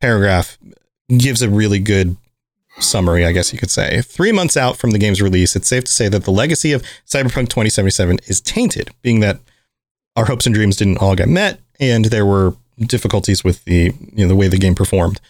paragraph 0.00 0.56
gives 1.18 1.42
a 1.42 1.50
really 1.50 1.78
good 1.78 2.16
summary, 2.80 3.24
I 3.24 3.32
guess 3.32 3.52
you 3.52 3.58
could 3.58 3.70
say. 3.70 4.02
Three 4.02 4.32
months 4.32 4.56
out 4.56 4.76
from 4.76 4.90
the 4.90 4.98
game's 4.98 5.22
release, 5.22 5.56
it's 5.56 5.68
safe 5.68 5.84
to 5.84 5.92
say 5.92 6.08
that 6.08 6.24
the 6.24 6.30
legacy 6.30 6.72
of 6.72 6.82
Cyberpunk 7.06 7.48
2077 7.48 8.18
is 8.26 8.40
tainted, 8.40 8.90
being 9.02 9.20
that 9.20 9.40
our 10.16 10.26
hopes 10.26 10.46
and 10.46 10.54
dreams 10.54 10.76
didn't 10.76 10.98
all 10.98 11.14
get 11.14 11.28
met, 11.28 11.60
and 11.78 12.06
there 12.06 12.26
were 12.26 12.56
difficulties 12.78 13.42
with 13.42 13.64
the 13.64 13.92
you 14.12 14.24
know 14.24 14.28
the 14.28 14.36
way 14.36 14.48
the 14.48 14.58
game 14.58 14.74
performed. 14.74 15.20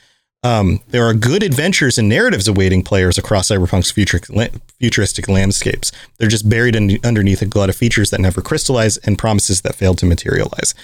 Um, 0.44 0.80
there 0.88 1.04
are 1.04 1.14
good 1.14 1.42
adventures 1.42 1.98
and 1.98 2.08
narratives 2.08 2.46
awaiting 2.46 2.84
players 2.84 3.18
across 3.18 3.48
Cyberpunk's 3.48 3.90
future, 3.90 4.20
futuristic 4.78 5.28
landscapes. 5.28 5.90
They're 6.18 6.28
just 6.28 6.48
buried 6.48 6.76
in, 6.76 6.98
underneath 7.02 7.42
a 7.42 7.46
glut 7.46 7.70
of 7.70 7.76
features 7.76 8.10
that 8.10 8.20
never 8.20 8.40
crystallize 8.40 8.98
and 8.98 9.18
promises 9.18 9.62
that 9.62 9.74
failed 9.74 9.98
to 9.98 10.06
materialize. 10.06 10.74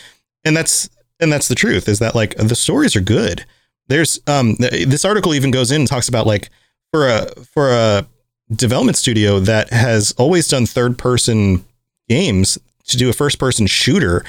And 0.45 0.57
that's 0.57 0.91
and 1.21 1.33
that's 1.33 1.49
the 1.49 1.55
truth. 1.55 1.89
Is 1.89 2.01
that 2.01 2.15
like 2.15 2.35
the 2.37 2.57
stories 2.57 2.97
are 2.97 3.01
good. 3.01 3.45
There's 3.89 4.21
um 4.27 4.57
th- 4.57 4.87
this 4.87 5.05
article 5.05 5.35
even 5.35 5.51
goes 5.51 5.71
in 5.71 5.83
and 5.83 5.89
talks 5.89 6.09
about 6.09 6.27
like 6.27 6.51
for 6.93 7.09
a 7.09 7.27
for 7.45 7.71
a 7.71 8.07
development 8.55 8.97
studio 8.97 9.41
that 9.41 9.71
has 9.71 10.13
always 10.13 10.49
done 10.49 10.67
third 10.67 10.99
person 10.99 11.65
games 12.09 12.59
to 12.87 12.97
do 12.97 13.09
a 13.09 13.15
first 13.15 13.39
person 13.39 13.67
shooter. 13.67 14.25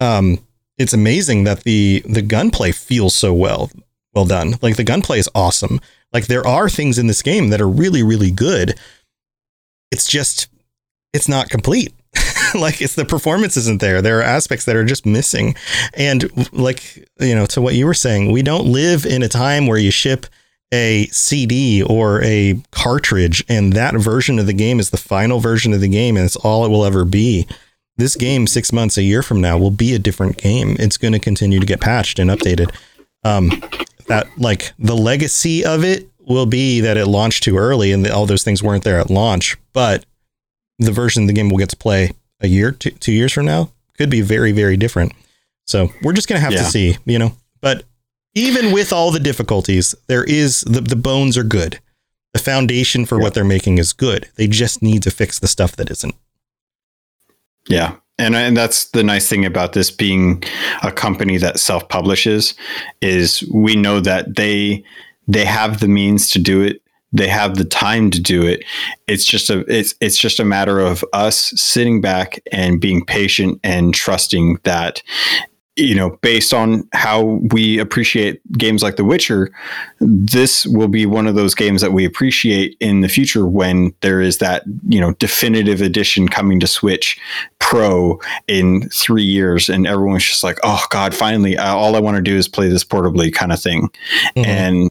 Um, 0.00 0.44
it's 0.78 0.92
amazing 0.92 1.44
that 1.44 1.64
the 1.64 2.02
the 2.06 2.22
gunplay 2.22 2.72
feels 2.72 3.14
so 3.14 3.32
well 3.32 3.70
well 4.14 4.24
done. 4.24 4.54
Like 4.62 4.76
the 4.76 4.84
gunplay 4.84 5.18
is 5.18 5.28
awesome. 5.34 5.80
Like 6.12 6.26
there 6.26 6.46
are 6.46 6.68
things 6.68 6.98
in 6.98 7.06
this 7.06 7.22
game 7.22 7.48
that 7.48 7.60
are 7.60 7.68
really 7.68 8.02
really 8.02 8.30
good. 8.30 8.78
It's 9.90 10.08
just 10.08 10.48
it's 11.12 11.28
not 11.28 11.48
complete. 11.48 11.94
like 12.60 12.80
it's 12.80 12.94
the 12.94 13.04
performance 13.04 13.56
isn't 13.56 13.80
there. 13.80 14.02
There 14.02 14.18
are 14.18 14.22
aspects 14.22 14.64
that 14.66 14.76
are 14.76 14.84
just 14.84 15.06
missing. 15.06 15.54
And 15.94 16.52
like 16.52 17.08
you 17.20 17.34
know 17.34 17.46
to 17.46 17.60
what 17.60 17.74
you 17.74 17.86
were 17.86 17.94
saying, 17.94 18.32
we 18.32 18.42
don't 18.42 18.66
live 18.66 19.04
in 19.04 19.22
a 19.22 19.28
time 19.28 19.66
where 19.66 19.78
you 19.78 19.90
ship 19.90 20.26
a 20.72 21.06
CD 21.08 21.82
or 21.82 22.22
a 22.22 22.60
cartridge 22.72 23.44
and 23.48 23.74
that 23.74 23.94
version 23.94 24.38
of 24.38 24.46
the 24.46 24.52
game 24.52 24.80
is 24.80 24.90
the 24.90 24.96
final 24.96 25.38
version 25.38 25.72
of 25.72 25.80
the 25.80 25.88
game 25.88 26.16
and 26.16 26.24
it's 26.24 26.36
all 26.36 26.64
it 26.64 26.68
will 26.68 26.84
ever 26.84 27.04
be 27.04 27.46
this 27.96 28.16
game 28.16 28.46
six 28.46 28.72
months 28.72 28.96
a 28.96 29.02
year 29.02 29.22
from 29.22 29.40
now 29.40 29.56
will 29.56 29.70
be 29.70 29.94
a 29.94 29.98
different 29.98 30.36
game. 30.36 30.76
It's 30.78 30.96
going 30.96 31.12
to 31.12 31.18
continue 31.18 31.60
to 31.60 31.66
get 31.66 31.80
patched 31.80 32.18
and 32.18 32.30
updated. 32.30 32.74
Um, 33.24 33.50
that 34.08 34.26
like 34.36 34.72
the 34.78 34.96
legacy 34.96 35.64
of 35.64 35.84
it 35.84 36.08
will 36.18 36.46
be 36.46 36.80
that 36.80 36.96
it 36.96 37.06
launched 37.06 37.44
too 37.44 37.56
early 37.56 37.92
and 37.92 38.06
all 38.08 38.26
those 38.26 38.42
things 38.42 38.62
weren't 38.62 38.84
there 38.84 38.98
at 38.98 39.10
launch. 39.10 39.56
But 39.72 40.04
the 40.78 40.92
version 40.92 41.22
of 41.22 41.26
the 41.28 41.32
game 41.32 41.48
we'll 41.48 41.58
get 41.58 41.70
to 41.70 41.76
play 41.76 42.10
a 42.40 42.48
year, 42.48 42.72
two, 42.72 42.90
two 42.90 43.12
years 43.12 43.32
from 43.32 43.46
now 43.46 43.70
could 43.96 44.10
be 44.10 44.20
very, 44.20 44.52
very 44.52 44.76
different. 44.76 45.12
So 45.66 45.90
we're 46.02 46.12
just 46.12 46.28
going 46.28 46.38
to 46.38 46.44
have 46.44 46.52
Yeah. 46.52 46.64
to 46.64 46.70
see, 46.70 46.96
you 47.06 47.18
know. 47.18 47.36
But 47.60 47.84
even 48.34 48.72
with 48.72 48.92
all 48.92 49.10
the 49.10 49.20
difficulties, 49.20 49.94
there 50.08 50.24
is 50.24 50.62
the 50.62 50.80
the 50.80 50.96
bones 50.96 51.38
are 51.38 51.44
good. 51.44 51.80
The 52.32 52.40
foundation 52.40 53.06
for 53.06 53.18
what 53.18 53.32
they're 53.34 53.44
making 53.44 53.78
is 53.78 53.92
good. 53.92 54.28
They 54.34 54.48
just 54.48 54.82
need 54.82 55.04
to 55.04 55.10
fix 55.12 55.38
the 55.38 55.46
stuff 55.46 55.76
that 55.76 55.88
isn't. 55.90 56.14
Yeah. 57.68 57.96
And, 58.18 58.34
and 58.36 58.56
that's 58.56 58.86
the 58.90 59.02
nice 59.02 59.28
thing 59.28 59.44
about 59.44 59.72
this 59.72 59.90
being 59.90 60.42
a 60.82 60.92
company 60.92 61.36
that 61.38 61.58
self 61.58 61.88
publishes 61.88 62.54
is 63.00 63.42
we 63.52 63.74
know 63.76 64.00
that 64.00 64.36
they 64.36 64.84
they 65.26 65.44
have 65.44 65.80
the 65.80 65.88
means 65.88 66.28
to 66.30 66.38
do 66.38 66.60
it 66.62 66.82
they 67.14 67.28
have 67.28 67.56
the 67.56 67.64
time 67.64 68.10
to 68.10 68.20
do 68.20 68.42
it 68.44 68.62
it's 69.06 69.24
just 69.24 69.48
a 69.48 69.60
it's 69.72 69.94
it's 70.00 70.18
just 70.18 70.38
a 70.40 70.44
matter 70.44 70.80
of 70.80 71.02
us 71.12 71.52
sitting 71.56 72.00
back 72.00 72.40
and 72.52 72.80
being 72.80 73.04
patient 73.04 73.58
and 73.64 73.94
trusting 73.94 74.58
that 74.64 75.02
you 75.76 75.94
know 75.94 76.10
based 76.22 76.54
on 76.54 76.88
how 76.92 77.22
we 77.52 77.78
appreciate 77.80 78.40
games 78.52 78.80
like 78.82 78.94
the 78.94 79.04
witcher 79.04 79.50
this 80.00 80.66
will 80.66 80.86
be 80.88 81.04
one 81.04 81.26
of 81.26 81.34
those 81.34 81.52
games 81.54 81.80
that 81.80 81.92
we 81.92 82.04
appreciate 82.04 82.76
in 82.78 83.00
the 83.00 83.08
future 83.08 83.44
when 83.46 83.92
there 84.00 84.20
is 84.20 84.38
that 84.38 84.62
you 84.88 85.00
know 85.00 85.12
definitive 85.14 85.80
edition 85.80 86.28
coming 86.28 86.60
to 86.60 86.66
switch 86.68 87.18
pro 87.58 88.20
in 88.46 88.88
three 88.90 89.24
years 89.24 89.68
and 89.68 89.84
everyone's 89.86 90.22
just 90.24 90.44
like 90.44 90.58
oh 90.62 90.84
god 90.90 91.12
finally 91.12 91.58
all 91.58 91.96
i 91.96 92.00
want 92.00 92.16
to 92.16 92.22
do 92.22 92.36
is 92.36 92.46
play 92.46 92.68
this 92.68 92.84
portably 92.84 93.32
kind 93.32 93.50
of 93.52 93.60
thing 93.60 93.90
Mhm. 94.36 94.46
and 94.46 94.90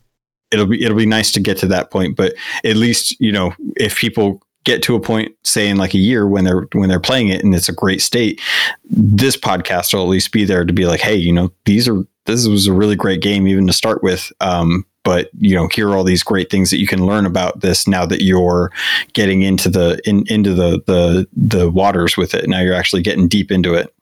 it'll 0.54 0.68
be 0.68 0.84
it'll 0.84 0.98
be 0.98 1.06
nice 1.06 1.32
to 1.32 1.40
get 1.40 1.58
to 1.58 1.68
that 1.68 1.92
point 1.92 2.16
but 2.16 2.34
at 2.64 2.76
least 2.76 3.20
you 3.20 3.32
know 3.32 3.54
if 3.76 3.98
people 3.98 4.42
get 4.64 4.82
to 4.82 4.96
a 4.96 5.00
point 5.00 5.36
say 5.44 5.68
in 5.68 5.76
like 5.76 5.94
a 5.94 5.98
year 5.98 6.26
when 6.28 6.46
they're 6.46 6.68
when 6.74 6.88
they're 6.88 7.00
playing 7.00 7.28
it 7.28 7.44
and 7.44 7.54
it's 7.54 7.68
a 7.68 7.74
great 7.74 8.02
state 8.02 8.40
this 8.86 9.36
podcast 9.36 9.94
will 9.94 10.04
at 10.04 10.10
least 10.10 10.32
be 10.32 10.46
there 10.46 10.64
to 10.64 10.74
be 10.74 10.86
like 10.86 11.02
hey 11.02 11.16
you 11.16 11.34
know 11.34 11.52
these 11.66 11.88
are 11.88 12.06
this 12.26 12.48
was 12.48 12.68
a 12.68 12.74
really 12.74 12.96
great 12.96 13.22
game 13.22 13.48
even 13.48 13.68
to 13.68 13.74
start 13.74 14.02
with 14.02 14.32
um 14.40 14.86
but 15.04 15.30
you 15.38 15.54
know 15.54 15.68
here 15.68 15.90
are 15.90 15.98
all 15.98 16.06
these 16.06 16.24
great 16.24 16.50
things 16.50 16.70
that 16.70 16.78
you 16.78 16.88
can 16.88 17.06
learn 17.06 17.26
about 17.26 17.60
this 17.60 17.88
now 17.88 18.06
that 18.06 18.24
you're 18.24 18.72
getting 19.12 19.42
into 19.42 19.68
the 19.70 20.00
in, 20.06 20.24
into 20.28 20.54
the 20.54 20.82
the 20.88 21.28
the 21.36 21.70
waters 21.70 22.16
with 22.16 22.34
it 22.34 22.48
now 22.48 22.62
you're 22.62 22.74
actually 22.74 23.02
getting 23.02 23.28
deep 23.28 23.52
into 23.52 23.74
it 23.74 23.94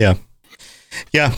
Yeah. 0.00 0.14
Yeah. 1.12 1.34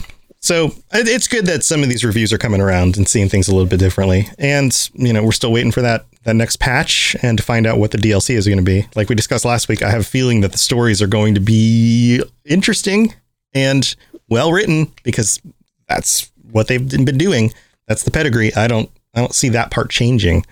So 0.47 0.71
it's 0.93 1.27
good 1.27 1.45
that 1.47 1.65
some 1.65 1.83
of 1.83 1.89
these 1.89 2.05
reviews 2.05 2.31
are 2.31 2.37
coming 2.37 2.61
around 2.61 2.95
and 2.95 3.05
seeing 3.05 3.27
things 3.27 3.49
a 3.49 3.51
little 3.51 3.67
bit 3.67 3.81
differently. 3.81 4.29
And, 4.39 4.89
you 4.93 5.11
know, 5.11 5.21
we're 5.21 5.33
still 5.33 5.51
waiting 5.51 5.73
for 5.73 5.81
that 5.81 6.05
that 6.23 6.37
next 6.37 6.61
patch 6.61 7.17
and 7.21 7.37
to 7.37 7.43
find 7.43 7.67
out 7.67 7.79
what 7.79 7.91
the 7.91 7.97
DLC 7.97 8.33
is 8.33 8.47
going 8.47 8.57
to 8.57 8.63
be. 8.63 8.87
Like 8.95 9.09
we 9.09 9.15
discussed 9.15 9.43
last 9.43 9.67
week, 9.67 9.83
I 9.83 9.89
have 9.89 9.99
a 9.99 10.05
feeling 10.05 10.39
that 10.41 10.53
the 10.53 10.57
stories 10.57 11.01
are 11.01 11.07
going 11.07 11.35
to 11.35 11.41
be 11.41 12.23
interesting 12.45 13.13
and 13.53 13.93
well 14.29 14.53
written 14.53 14.89
because 15.03 15.41
that's 15.89 16.31
what 16.49 16.69
they've 16.69 16.87
been 16.87 17.17
doing. 17.17 17.51
That's 17.89 18.03
the 18.03 18.11
pedigree. 18.11 18.55
I 18.55 18.69
don't 18.69 18.89
I 19.15 19.19
don't 19.19 19.35
see 19.35 19.49
that 19.49 19.69
part 19.69 19.89
changing. 19.89 20.45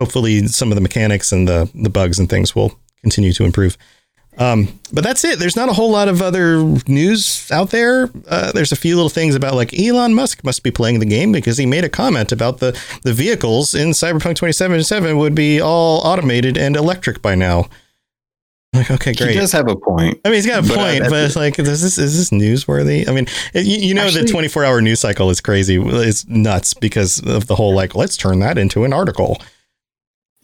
Hopefully 0.00 0.46
some 0.46 0.70
of 0.70 0.76
the 0.76 0.80
mechanics 0.80 1.30
and 1.30 1.46
the 1.46 1.70
the 1.74 1.90
bugs 1.90 2.18
and 2.18 2.30
things 2.30 2.56
will 2.56 2.72
continue 3.02 3.34
to 3.34 3.44
improve. 3.44 3.76
Um, 4.38 4.80
but 4.92 5.04
that's 5.04 5.24
it. 5.24 5.38
There's 5.38 5.56
not 5.56 5.68
a 5.68 5.74
whole 5.74 5.90
lot 5.90 6.08
of 6.08 6.22
other 6.22 6.62
news 6.88 7.46
out 7.52 7.70
there. 7.70 8.08
Uh, 8.26 8.50
there's 8.52 8.72
a 8.72 8.76
few 8.76 8.96
little 8.96 9.10
things 9.10 9.34
about 9.34 9.54
like 9.54 9.78
Elon 9.78 10.14
Musk 10.14 10.42
must 10.42 10.62
be 10.62 10.70
playing 10.70 11.00
the 11.00 11.06
game 11.06 11.32
because 11.32 11.58
he 11.58 11.66
made 11.66 11.84
a 11.84 11.88
comment 11.90 12.32
about 12.32 12.58
the 12.58 12.78
the 13.02 13.12
vehicles 13.12 13.74
in 13.74 13.90
Cyberpunk 13.90 14.36
2077 14.36 15.18
would 15.18 15.34
be 15.34 15.60
all 15.60 15.98
automated 16.00 16.56
and 16.56 16.76
electric 16.76 17.20
by 17.20 17.34
now. 17.34 17.68
Like, 18.74 18.90
okay, 18.90 19.12
great. 19.12 19.32
He 19.32 19.36
does 19.36 19.52
have 19.52 19.68
a 19.68 19.76
point. 19.76 20.18
I 20.24 20.28
mean, 20.30 20.36
he's 20.36 20.46
got 20.46 20.64
a 20.64 20.66
But, 20.66 20.78
uh, 20.78 20.82
point, 20.82 21.00
but 21.10 21.24
it's 21.24 21.36
like, 21.36 21.58
is 21.58 21.82
this 21.82 21.98
is 21.98 22.16
this 22.16 22.30
newsworthy? 22.30 23.06
I 23.06 23.12
mean, 23.12 23.26
it- 23.52 23.66
you, 23.66 23.88
you 23.88 23.94
know, 23.94 24.10
the 24.10 24.24
24 24.24 24.64
hour 24.64 24.80
news 24.80 25.00
cycle 25.00 25.28
is 25.28 25.42
crazy. 25.42 25.76
It's 25.78 26.26
nuts 26.26 26.72
because 26.72 27.18
of 27.26 27.48
the 27.48 27.54
whole 27.54 27.74
like, 27.74 27.94
let's 27.94 28.16
turn 28.16 28.38
that 28.38 28.56
into 28.56 28.84
an 28.84 28.94
article. 28.94 29.36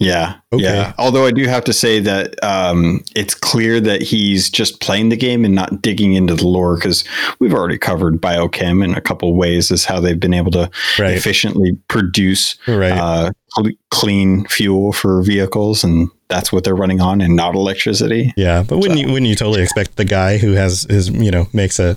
Yeah. 0.01 0.37
Okay. 0.53 0.63
Yeah. 0.63 0.93
Although 0.97 1.27
I 1.27 1.33
do 1.33 1.45
have 1.49 1.65
to 1.65 1.73
say 1.73 1.99
that 2.01 2.37
um, 2.45 3.03
it's 3.17 3.35
clear 3.35 3.81
that 3.81 4.01
he's 4.01 4.49
just 4.49 4.81
playing 4.81 5.09
the 5.09 5.17
game 5.17 5.45
and 5.45 5.55
not 5.57 5.83
digging 5.83 6.15
into 6.15 6.35
the 6.37 6.47
lore 6.47 6.77
because 6.77 7.03
we've 7.41 7.53
already 7.53 7.79
covered 7.79 8.21
biochem 8.21 8.85
in 8.85 8.95
a 8.95 9.01
couple 9.01 9.35
ways 9.35 9.73
as 9.73 9.85
how 9.85 9.99
they've 9.99 10.21
been 10.21 10.35
able 10.35 10.53
to 10.53 10.71
Right. 11.01 11.15
efficiently 11.17 11.73
produce 11.89 12.57
Right. 12.69 12.93
uh, 12.93 13.33
cl- 13.57 13.73
clean 13.91 14.45
fuel 14.47 14.93
for 14.93 15.21
vehicles, 15.23 15.83
and 15.83 16.09
that's 16.29 16.53
what 16.53 16.63
they're 16.63 16.77
running 16.77 17.01
on, 17.01 17.21
and 17.21 17.35
not 17.35 17.57
electricity. 17.57 18.33
Yeah, 18.37 18.63
but 18.63 18.79
wouldn't 18.79 19.01
you 19.01 19.09
wouldn't 19.09 19.27
you 19.27 19.35
totally 19.35 19.63
expect 19.63 19.97
the 19.97 20.05
guy 20.05 20.39
who 20.39 20.53
has 20.53 20.87
his 20.89 21.09
you 21.09 21.31
know 21.33 21.49
makes 21.53 21.81
a 21.81 21.97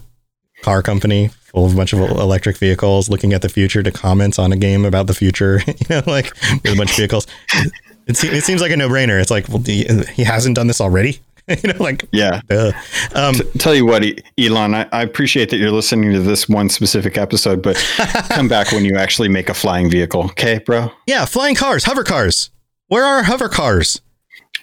car 0.63 0.81
company 0.81 1.29
full 1.51 1.65
of 1.65 1.73
a 1.73 1.75
bunch 1.75 1.91
of 1.91 1.99
electric 1.99 2.57
vehicles 2.57 3.09
looking 3.09 3.33
at 3.33 3.41
the 3.41 3.49
future 3.49 3.83
to 3.83 3.91
comment 3.91 4.39
on 4.39 4.53
a 4.53 4.55
game 4.57 4.85
about 4.85 5.05
the 5.07 5.13
future? 5.13 5.61
you 5.67 5.73
know, 5.89 6.01
like 6.07 6.33
with 6.63 6.73
a 6.73 6.75
bunch 6.77 6.91
of 6.91 6.97
vehicles. 6.97 7.27
It, 8.07 8.17
se- 8.17 8.29
it 8.35 8.43
seems 8.43 8.61
like 8.61 8.71
a 8.71 8.77
no 8.77 8.89
brainer. 8.89 9.19
It's 9.21 9.31
like, 9.31 9.47
well, 9.49 9.59
he, 9.61 9.85
he 10.13 10.23
hasn't 10.23 10.55
done 10.55 10.67
this 10.67 10.81
already. 10.81 11.19
you 11.47 11.73
know, 11.73 11.83
like 11.83 12.05
Yeah. 12.11 12.41
duh. 12.47 12.71
Um, 13.15 13.35
Tell 13.57 13.73
you 13.75 13.85
what, 13.85 14.03
Elon, 14.37 14.75
I, 14.75 14.87
I 14.91 15.01
appreciate 15.01 15.49
that 15.49 15.57
you're 15.57 15.71
listening 15.71 16.11
to 16.13 16.19
this 16.19 16.47
one 16.47 16.69
specific 16.69 17.17
episode, 17.17 17.61
but 17.61 17.75
come 18.29 18.47
back 18.47 18.71
when 18.71 18.85
you 18.85 18.95
actually 18.95 19.27
make 19.29 19.49
a 19.49 19.53
flying 19.53 19.89
vehicle. 19.89 20.25
Okay, 20.25 20.59
bro? 20.65 20.91
yeah, 21.07 21.25
flying 21.25 21.55
cars, 21.55 21.83
hover 21.85 22.03
cars. 22.03 22.51
Where 22.87 23.03
are 23.05 23.23
hover 23.23 23.49
cars? 23.49 24.01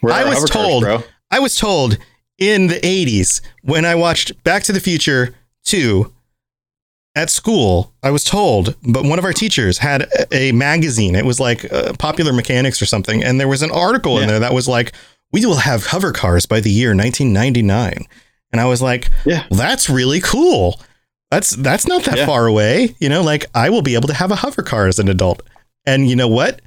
Where 0.01 0.13
I 0.15 0.25
was 0.25 0.35
hover 0.35 0.47
cars, 0.49 0.67
told. 0.67 0.83
bro? 0.85 1.03
I 1.31 1.41
was 1.41 1.57
told 1.57 1.99
in 2.39 2.69
the 2.69 2.77
'80s 2.81 3.41
when 3.63 3.85
I 3.85 3.95
watched 3.97 4.43
Back 4.45 4.63
to 4.65 4.73
the 4.73 4.81
Future 4.81 5.35
2 5.65 6.13
at 7.19 7.31
school. 7.31 7.93
I 8.03 8.11
was 8.11 8.25
told, 8.25 8.77
but 8.83 9.05
one 9.05 9.19
of 9.19 9.25
our 9.25 9.33
teachers 9.33 9.79
had 9.79 10.07
a, 10.33 10.53
magazine. 10.53 11.15
It 11.15 11.25
was 11.25 11.41
like 11.41 11.71
uh, 11.73 11.93
Popular 11.99 12.33
Mechanics 12.33 12.81
or 12.81 12.87
something, 12.87 13.23
and 13.25 13.39
there 13.41 13.49
was 13.49 13.63
an 13.63 13.71
article 13.71 14.19
in 14.19 14.29
there 14.29 14.39
that 14.41 14.55
was 14.55 14.69
like, 14.69 14.93
"We 15.33 15.45
will 15.45 15.57
have 15.57 15.87
hover 15.87 16.13
cars 16.13 16.47
by 16.47 16.61
the 16.61 16.71
year 16.71 16.91
1999." 16.95 18.07
And 18.53 18.61
I 18.63 18.65
was 18.65 18.81
like, 18.81 19.11
Yeah. 19.27 19.45
well, 19.51 19.59
that's 19.59 19.91
really 19.91 20.21
cool. 20.21 20.81
That's 21.31 21.51
that's 21.51 21.87
not 21.87 22.05
that 22.05 22.17
Yeah. 22.19 22.27
far 22.27 22.47
away. 22.47 22.95
You 22.99 23.11
know, 23.11 23.23
like 23.23 23.45
I 23.55 23.69
will 23.69 23.83
be 23.83 23.95
able 23.95 24.09
to 24.09 24.15
have 24.15 24.31
a 24.31 24.37
hover 24.37 24.63
car 24.63 24.87
as 24.87 24.99
an 24.99 25.09
adult. 25.09 25.43
And 25.85 26.09
you 26.09 26.17
know 26.17 26.29
what? 26.29 26.63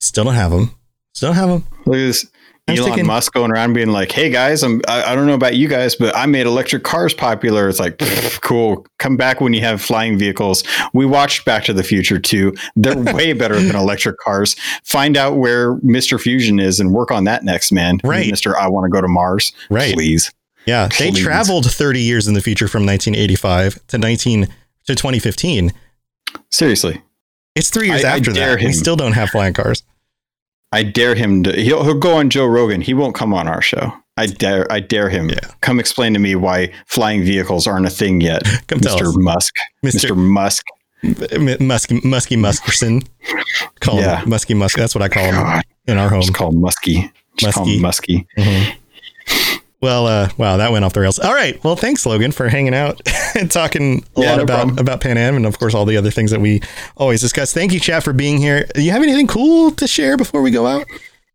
Still 0.00 0.22
don't 0.24 0.34
have 0.34 0.52
them. 0.52 0.70
Still 1.14 1.30
don't 1.30 1.36
have 1.36 1.48
them. 1.48 1.64
Look 1.84 1.96
at 1.96 1.98
this. 1.98 2.26
I 2.68 2.72
Elon 2.72 2.84
thinking- 2.84 3.06
Musk 3.06 3.32
going 3.32 3.52
around 3.52 3.74
being 3.74 3.90
like, 3.92 4.10
"Hey 4.10 4.28
guys, 4.28 4.64
I'm 4.64 4.80
I, 4.88 5.12
I 5.12 5.14
don't 5.14 5.26
know 5.28 5.34
about 5.34 5.54
you 5.54 5.68
guys, 5.68 5.94
but 5.94 6.14
I 6.16 6.26
made 6.26 6.46
electric 6.46 6.82
cars 6.82 7.14
popular." 7.14 7.68
It's 7.68 7.78
like, 7.78 7.98
cool. 8.40 8.84
Come 8.98 9.16
back 9.16 9.40
when 9.40 9.52
you 9.52 9.60
have 9.60 9.80
flying 9.80 10.18
vehicles. 10.18 10.64
We 10.92 11.06
watched 11.06 11.44
Back 11.44 11.62
to 11.66 11.72
the 11.72 11.84
Future 11.84 12.18
too. 12.18 12.54
They're 12.74 12.98
way 13.14 13.34
better 13.34 13.60
than 13.60 13.76
electric 13.76 14.18
cars. 14.18 14.56
Find 14.82 15.16
out 15.16 15.36
where 15.36 15.76
Mister 15.82 16.18
Fusion 16.18 16.58
is 16.58 16.80
and 16.80 16.92
work 16.92 17.12
on 17.12 17.22
that 17.24 17.44
next, 17.44 17.70
man. 17.70 18.00
Right. 18.02 18.28
Mister. 18.30 18.58
I 18.58 18.66
want 18.66 18.84
to 18.84 18.90
go 18.90 19.00
to 19.00 19.08
Mars. 19.08 19.52
Right. 19.70 19.94
Please. 19.94 20.32
Yeah, 20.66 20.88
they 20.98 21.12
traveled 21.12 21.70
30 21.70 22.00
years 22.00 22.26
in 22.26 22.34
the 22.34 22.40
future 22.40 22.66
from 22.66 22.84
1985 22.84 23.86
to 23.86 23.98
19 23.98 24.48
to 24.86 24.94
2015. 24.96 25.72
Seriously, 26.50 27.02
It's 27.54 27.70
three 27.70 27.86
years 27.88 28.04
I- 28.04 28.14
I 28.14 28.16
after 28.16 28.32
dare 28.32 28.56
that. 28.56 28.64
We 28.64 28.72
still 28.72 28.96
don't 28.96 29.12
have 29.12 29.30
flying 29.30 29.54
cars. 29.54 29.84
I 30.72 30.82
dare 30.82 31.14
him 31.14 31.42
to. 31.44 31.52
He'll 31.52 31.84
he'll 31.84 31.98
go 31.98 32.16
on 32.16 32.30
Joe 32.30 32.46
Rogan. 32.46 32.80
He 32.80 32.94
won't 32.94 33.14
come 33.14 33.32
on 33.32 33.48
our 33.48 33.62
show. 33.62 33.92
I 34.16 34.26
dare. 34.26 34.70
I 34.72 34.80
dare 34.80 35.08
him. 35.08 35.28
Yeah. 35.28 35.38
Come 35.60 35.78
explain 35.78 36.12
to 36.14 36.18
me 36.18 36.34
why 36.34 36.72
flying 36.86 37.22
vehicles 37.22 37.66
aren't 37.66 37.86
a 37.86 37.90
thing 37.90 38.20
yet, 38.20 38.42
Come 38.68 38.80
us. 38.84 39.16
Musk. 39.16 39.54
Mr. 39.84 39.92
Mister 39.94 40.14
Musk. 40.14 40.64
Musky 41.60 42.00
Musky 42.02 42.36
Muskerson. 42.36 43.06
Call 43.80 44.00
Yeah. 44.00 44.20
him 44.22 44.30
Musky 44.30 44.54
Musk. 44.54 44.76
That's 44.76 44.94
what 44.94 45.02
I 45.02 45.08
call 45.08 45.24
him 45.24 45.34
God. 45.34 45.62
in 45.86 45.98
our 45.98 46.08
home. 46.08 46.22
Just 46.22 46.34
call 46.34 46.50
him 46.50 46.60
Musky. 46.60 47.12
Just 47.36 47.54
call 47.54 47.66
him 47.66 47.80
Musky. 47.82 48.26
Well, 49.82 50.06
uh, 50.06 50.28
wow, 50.38 50.56
that 50.56 50.72
went 50.72 50.84
off 50.84 50.94
the 50.94 51.00
rails. 51.00 51.18
All 51.18 51.34
right. 51.34 51.62
Well, 51.62 51.76
thanks, 51.76 52.06
Logan, 52.06 52.32
for 52.32 52.48
hanging 52.48 52.74
out 52.74 53.00
and 53.34 53.50
talking 53.50 54.04
a 54.16 54.20
Yeah, 54.20 54.30
lot 54.30 54.36
no 54.38 54.42
about 54.44 54.56
problem. 54.64 54.78
about 54.78 55.00
Panam 55.00 55.36
and, 55.36 55.44
of 55.46 55.58
course, 55.58 55.74
all 55.74 55.84
the 55.84 55.96
other 55.98 56.10
things 56.10 56.30
that 56.30 56.40
we 56.40 56.62
always 56.96 57.20
discuss. 57.20 57.52
Thank 57.52 57.72
you, 57.72 57.80
chat, 57.80 58.02
for 58.02 58.12
being 58.14 58.38
here. 58.38 58.66
Do 58.74 58.82
you 58.82 58.90
have 58.92 59.02
anything 59.02 59.26
cool 59.26 59.70
to 59.72 59.86
share 59.86 60.16
before 60.16 60.40
we 60.42 60.50
go 60.50 60.66
out? 60.66 60.86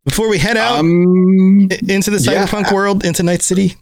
Before 0.04 0.28
we 0.28 0.38
head 0.38 0.56
out 0.56 0.80
Um. 0.80 1.68
into 1.88 2.10
the 2.10 2.18
yeah. 2.20 2.44
cyberpunk 2.46 2.72
world, 2.72 3.04
into 3.04 3.22
Night 3.22 3.42
City? 3.42 3.76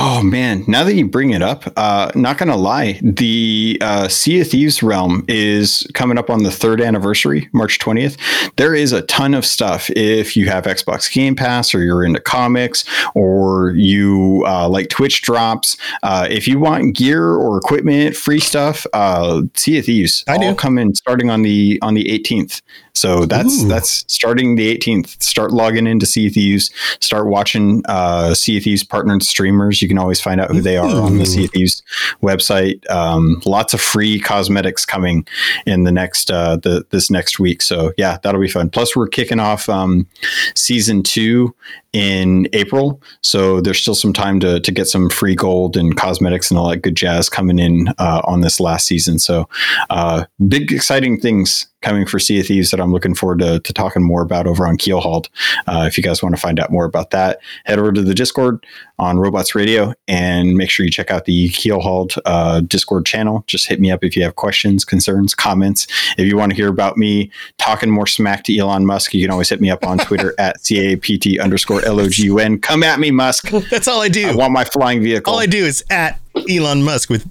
Oh 0.00 0.22
man! 0.22 0.62
Now 0.68 0.84
that 0.84 0.94
you 0.94 1.08
bring 1.08 1.30
it 1.30 1.42
up, 1.42 1.64
uh, 1.76 2.12
not 2.14 2.38
gonna 2.38 2.56
lie, 2.56 3.00
the 3.02 3.78
uh, 3.80 4.06
Sea 4.06 4.40
of 4.40 4.48
Thieves 4.48 4.80
realm 4.80 5.24
is 5.26 5.84
coming 5.92 6.16
up 6.16 6.30
on 6.30 6.44
the 6.44 6.52
third 6.52 6.80
anniversary, 6.80 7.48
March 7.52 7.80
twentieth. 7.80 8.16
There 8.54 8.76
is 8.76 8.92
a 8.92 9.02
ton 9.02 9.34
of 9.34 9.44
stuff 9.44 9.90
if 9.90 10.36
you 10.36 10.48
have 10.48 10.64
Xbox 10.66 11.12
Game 11.12 11.34
Pass 11.34 11.74
or 11.74 11.82
you're 11.82 12.04
into 12.04 12.20
comics 12.20 12.84
or 13.16 13.72
you 13.72 14.44
uh, 14.46 14.68
like 14.68 14.88
Twitch 14.88 15.22
drops. 15.22 15.76
Uh, 16.04 16.28
if 16.30 16.46
you 16.46 16.60
want 16.60 16.94
gear 16.94 17.32
or 17.34 17.58
equipment, 17.58 18.14
free 18.14 18.40
stuff, 18.40 18.86
uh, 18.92 19.42
Sea 19.54 19.78
of 19.78 19.86
Thieves 19.86 20.22
I 20.28 20.38
do. 20.38 20.46
all 20.46 20.54
coming 20.54 20.94
starting 20.94 21.28
on 21.28 21.42
the 21.42 21.80
on 21.82 21.94
the 21.94 22.08
eighteenth. 22.08 22.62
So 22.98 23.26
that's 23.26 23.62
Ooh. 23.62 23.68
that's 23.68 24.04
starting 24.12 24.56
the 24.56 24.76
18th. 24.76 25.22
Start 25.22 25.52
logging 25.52 25.86
into 25.86 26.04
Sea 26.04 26.26
of 26.26 26.32
Thieves. 26.32 26.70
Start 27.00 27.26
watching 27.26 27.82
uh, 27.86 28.34
Sea 28.34 28.58
of 28.58 28.64
Thieves 28.64 28.82
partnered 28.82 29.22
streamers. 29.22 29.80
You 29.80 29.87
can 29.88 29.98
always 29.98 30.20
find 30.20 30.40
out 30.40 30.50
who 30.50 30.60
they 30.60 30.76
are 30.76 30.88
on 30.88 31.18
the 31.18 31.26
Sea 31.26 31.46
Thieves 31.46 31.82
website. 32.22 32.88
Um, 32.90 33.40
lots 33.44 33.74
of 33.74 33.80
free 33.80 34.18
cosmetics 34.18 34.84
coming 34.84 35.26
in 35.66 35.84
the 35.84 35.92
next 35.92 36.30
uh, 36.30 36.56
the 36.56 36.84
this 36.90 37.10
next 37.10 37.38
week. 37.38 37.62
So 37.62 37.92
yeah, 37.96 38.18
that'll 38.22 38.40
be 38.40 38.48
fun. 38.48 38.70
Plus, 38.70 38.96
we're 38.96 39.08
kicking 39.08 39.40
off 39.40 39.68
um, 39.68 40.06
season 40.54 41.02
two 41.02 41.54
in 41.92 42.48
April, 42.52 43.00
so 43.22 43.60
there's 43.60 43.80
still 43.80 43.94
some 43.94 44.12
time 44.12 44.40
to 44.40 44.60
to 44.60 44.72
get 44.72 44.86
some 44.86 45.08
free 45.08 45.34
gold 45.34 45.76
and 45.76 45.96
cosmetics 45.96 46.50
and 46.50 46.58
all 46.58 46.68
that 46.68 46.82
good 46.82 46.96
jazz 46.96 47.28
coming 47.28 47.58
in 47.58 47.88
uh, 47.98 48.22
on 48.24 48.40
this 48.40 48.60
last 48.60 48.86
season. 48.86 49.18
So 49.18 49.48
uh, 49.90 50.24
big 50.48 50.72
exciting 50.72 51.20
things 51.20 51.67
coming 51.80 52.06
for 52.06 52.18
Sea 52.18 52.40
of 52.40 52.46
Thieves 52.46 52.70
that 52.70 52.80
I'm 52.80 52.92
looking 52.92 53.14
forward 53.14 53.38
to, 53.40 53.60
to 53.60 53.72
talking 53.72 54.02
more 54.02 54.22
about 54.22 54.46
over 54.46 54.66
on 54.66 54.76
Keelhauled. 54.76 55.28
Uh, 55.66 55.84
if 55.86 55.96
you 55.96 56.02
guys 56.02 56.22
want 56.22 56.34
to 56.34 56.40
find 56.40 56.58
out 56.58 56.70
more 56.70 56.84
about 56.84 57.10
that, 57.10 57.40
head 57.64 57.78
over 57.78 57.92
to 57.92 58.02
the 58.02 58.14
Discord 58.14 58.64
on 58.98 59.18
Robots 59.18 59.54
Radio 59.54 59.94
and 60.08 60.54
make 60.56 60.70
sure 60.70 60.84
you 60.84 60.90
check 60.90 61.10
out 61.10 61.24
the 61.24 61.48
Keelhauled 61.50 62.18
uh, 62.24 62.60
Discord 62.60 63.06
channel. 63.06 63.44
Just 63.46 63.68
hit 63.68 63.80
me 63.80 63.90
up 63.90 64.02
if 64.02 64.16
you 64.16 64.22
have 64.24 64.36
questions, 64.36 64.84
concerns, 64.84 65.34
comments. 65.34 65.86
If 66.16 66.26
you 66.26 66.36
want 66.36 66.50
to 66.50 66.56
hear 66.56 66.68
about 66.68 66.96
me 66.96 67.30
talking 67.58 67.90
more 67.90 68.06
smack 68.06 68.44
to 68.44 68.58
Elon 68.58 68.84
Musk, 68.84 69.14
you 69.14 69.22
can 69.24 69.30
always 69.30 69.48
hit 69.48 69.60
me 69.60 69.70
up 69.70 69.86
on 69.86 69.98
Twitter 70.08 70.34
at 70.38 70.56
CAPT 70.64 71.38
underscore 71.40 71.80
LOGUN. 71.82 72.60
Come 72.60 72.82
at 72.82 72.98
me, 72.98 73.10
Musk. 73.10 73.50
That's 73.70 73.86
all 73.86 74.00
I 74.00 74.08
do. 74.08 74.28
I 74.28 74.34
want 74.34 74.52
my 74.52 74.64
flying 74.64 75.02
vehicle. 75.02 75.32
all 75.32 75.38
I 75.38 75.46
do 75.46 75.64
is 75.64 75.84
at 75.90 76.18
Elon 76.48 76.82
Musk 76.82 77.08
with 77.08 77.28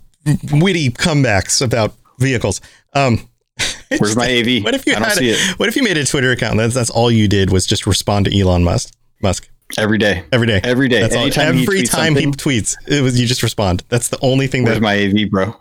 witty 0.52 0.90
comebacks 0.92 1.62
about 1.62 1.94
vehicles. 2.20 2.62
Um, 2.94 3.28
Where's 4.00 4.16
my 4.16 4.26
AV? 4.26 4.64
What 4.64 4.76
if 4.76 4.86
you 4.86 4.94
I 4.96 5.00
don't 5.00 5.08
had? 5.10 5.18
A, 5.20 5.26
it. 5.26 5.60
what 5.60 5.70
if 5.70 5.76
you 5.76 5.84
made 5.84 5.98
a 5.98 6.06
Twitter 6.06 6.32
account? 6.32 6.58
That's 6.58 6.74
that's 6.74 6.90
all 6.90 7.10
you 7.12 7.28
did 7.28 7.52
was 7.52 7.66
just 7.66 7.88
respond 7.88 8.26
to 8.26 8.40
Elon 8.40 8.64
Musk. 8.64 8.94
Musk 9.22 9.50
Every 9.78 9.98
day. 9.98 10.24
every 10.32 10.48
day. 10.48 10.62
Every 10.64 10.88
day. 10.88 11.02
That's 11.02 11.16
all, 11.16 11.22
Anytime 11.24 11.56
he 11.56 11.64
every 11.64 11.82
tweets 11.82 11.90
time 11.92 12.16
he 12.16 12.26
tweets, 12.28 12.76
it 12.88 13.02
was 13.02 13.20
you 13.20 13.28
just 13.28 13.44
respond. 13.44 13.84
That's 13.90 14.08
the 14.10 14.20
only 14.22 14.48
thing 14.48 14.64
Where's 14.64 14.78
that. 14.78 14.82
my 14.82 14.96
AV, 14.98 15.30
bro? 15.30 15.56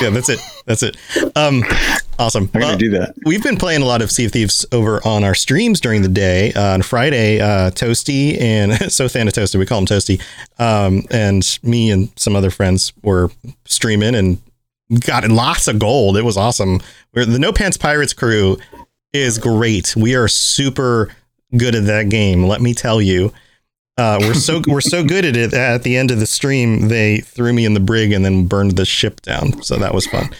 yeah, 0.00 0.08
that's 0.10 0.28
it. 0.30 0.40
That's 0.66 0.82
it. 0.82 0.96
Um, 1.36 1.62
awesome. 2.18 2.50
I'm 2.54 2.60
Well, 2.60 2.68
gonna 2.70 2.78
do 2.78 2.90
that. 2.92 3.14
We've 3.26 3.42
been 3.42 3.56
playing 3.58 3.82
a 3.82 3.84
lot 3.84 4.00
of 4.02 4.10
Sea 4.10 4.24
of 4.24 4.32
Thieves 4.32 4.64
over 4.72 5.06
on 5.06 5.22
our 5.22 5.34
streams 5.34 5.80
during 5.80 6.00
the 6.02 6.08
day. 6.08 6.52
Uh, 6.54 6.72
on 6.74 6.82
Friday, 6.82 7.40
uh, 7.40 7.70
Toasty 7.70 8.40
and 8.40 8.72
so 8.92 9.06
Thanatos, 9.06 9.54
we 9.54 9.66
call 9.66 9.78
him 9.78 9.86
Toasty, 9.86 10.20
um, 10.58 11.04
and 11.10 11.58
me 11.62 11.90
and 11.90 12.10
some 12.16 12.34
other 12.34 12.50
friends 12.50 12.92
were 13.02 13.30
streaming 13.66 14.14
and 14.14 14.38
got 15.00 15.26
lots 15.28 15.68
of 15.68 15.78
gold. 15.78 16.16
It 16.16 16.24
was 16.24 16.36
awesome. 16.36 16.80
We're, 17.14 17.24
the 17.24 17.38
No 17.38 17.52
Pants 17.52 17.76
Pirates 17.76 18.12
crew 18.12 18.58
is 19.12 19.38
great. 19.38 19.94
We 19.96 20.14
are 20.14 20.28
super 20.28 21.10
good 21.56 21.74
at 21.74 21.86
that 21.86 22.08
game. 22.08 22.44
Let 22.44 22.60
me 22.60 22.74
tell 22.74 23.00
you. 23.02 23.32
Uh, 23.98 24.16
we're 24.20 24.34
so 24.34 24.62
we're 24.68 24.80
so 24.80 25.04
good 25.04 25.24
at 25.24 25.36
it. 25.36 25.52
At 25.52 25.82
the 25.82 25.96
end 25.96 26.10
of 26.10 26.18
the 26.18 26.26
stream, 26.26 26.88
they 26.88 27.18
threw 27.18 27.52
me 27.52 27.64
in 27.66 27.74
the 27.74 27.80
brig 27.80 28.12
and 28.12 28.24
then 28.24 28.46
burned 28.46 28.76
the 28.76 28.84
ship 28.86 29.20
down. 29.20 29.62
So 29.62 29.76
that 29.76 29.92
was 29.94 30.06
fun. 30.06 30.30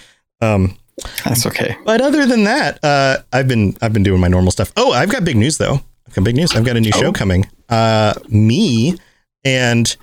Um, 0.40 0.76
That's 1.24 1.46
okay. 1.46 1.76
but 1.84 2.00
other 2.00 2.24
than 2.26 2.44
that, 2.44 2.82
uh, 2.82 3.18
I've 3.32 3.48
been 3.48 3.76
I've 3.82 3.92
been 3.92 4.02
doing 4.02 4.20
my 4.20 4.28
normal 4.28 4.52
stuff. 4.52 4.72
Oh, 4.76 4.92
I've 4.92 5.10
got 5.10 5.24
big 5.24 5.36
news 5.36 5.58
though. 5.58 5.80
I've 6.08 6.14
got 6.14 6.24
big 6.24 6.36
news. 6.36 6.54
I've 6.56 6.64
got 6.64 6.76
a 6.76 6.80
new 6.80 6.92
show 6.92 7.08
Oh. 7.08 7.12
coming. 7.12 7.46
Uh, 7.68 8.14
me 8.28 8.96
and 9.44 9.96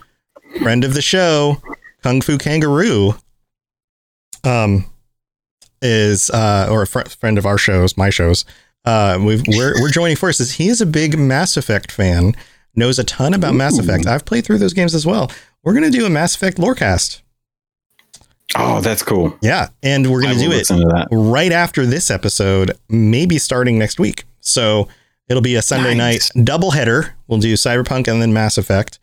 friend 0.62 0.84
of 0.84 0.94
the 0.94 1.02
show, 1.02 1.58
Kung 2.04 2.22
Fu 2.22 2.38
Kangaroo, 2.38 3.16
um, 4.44 4.86
is 5.82 6.30
uh, 6.30 6.68
or 6.70 6.84
a 6.84 6.88
fr- 6.88 7.02
friend 7.10 7.38
of 7.38 7.46
our 7.46 7.58
shows, 7.58 7.98
my 7.98 8.10
shows. 8.10 8.46
Uh, 8.86 9.20
we've, 9.22 9.44
we're 9.48 9.74
we're 9.82 9.92
joining 9.92 10.16
forces. 10.16 10.54
He 10.54 10.70
is 10.70 10.82
a 10.82 10.86
big 10.86 11.18
Mass 11.20 11.58
Effect 11.58 11.92
fan, 11.92 12.36
knows 12.76 12.98
a 13.00 13.04
ton 13.04 13.34
about 13.34 13.54
Mass 13.54 13.78
Effect. 13.78 14.06
I've 14.08 14.26
played 14.26 14.46
through 14.46 14.58
those 14.60 14.74
games 14.74 14.96
as 14.96 15.06
well. 15.06 15.32
We're 15.64 15.74
gonna 15.74 15.90
do 15.90 16.06
a 16.06 16.10
Mass 16.10 16.36
Effect 16.36 16.58
lorecast. 16.58 17.22
Oh, 18.56 18.82
that's 18.82 19.04
cool. 19.04 19.38
Yeah, 19.42 19.68
and 19.84 20.10
we're 20.10 20.22
gonna 20.22 20.36
will 20.36 20.50
do 20.50 20.52
it 20.52 20.66
to 20.68 21.08
right 21.12 21.52
after 21.52 21.86
this 21.86 22.10
episode, 22.10 22.72
maybe 22.90 23.38
starting 23.38 23.78
next 23.78 24.00
week. 24.00 24.24
So 24.40 24.88
it'll 25.28 25.44
be 25.44 25.56
a 25.56 25.62
Sunday 25.62 25.94
Nice. 25.94 26.34
night 26.36 26.46
double 26.46 26.72
header. 26.72 27.14
We'll 27.28 27.40
do 27.40 27.54
Cyberpunk 27.54 28.08
and 28.08 28.22
then 28.22 28.34
Mass 28.34 28.58
Effect, 28.58 28.98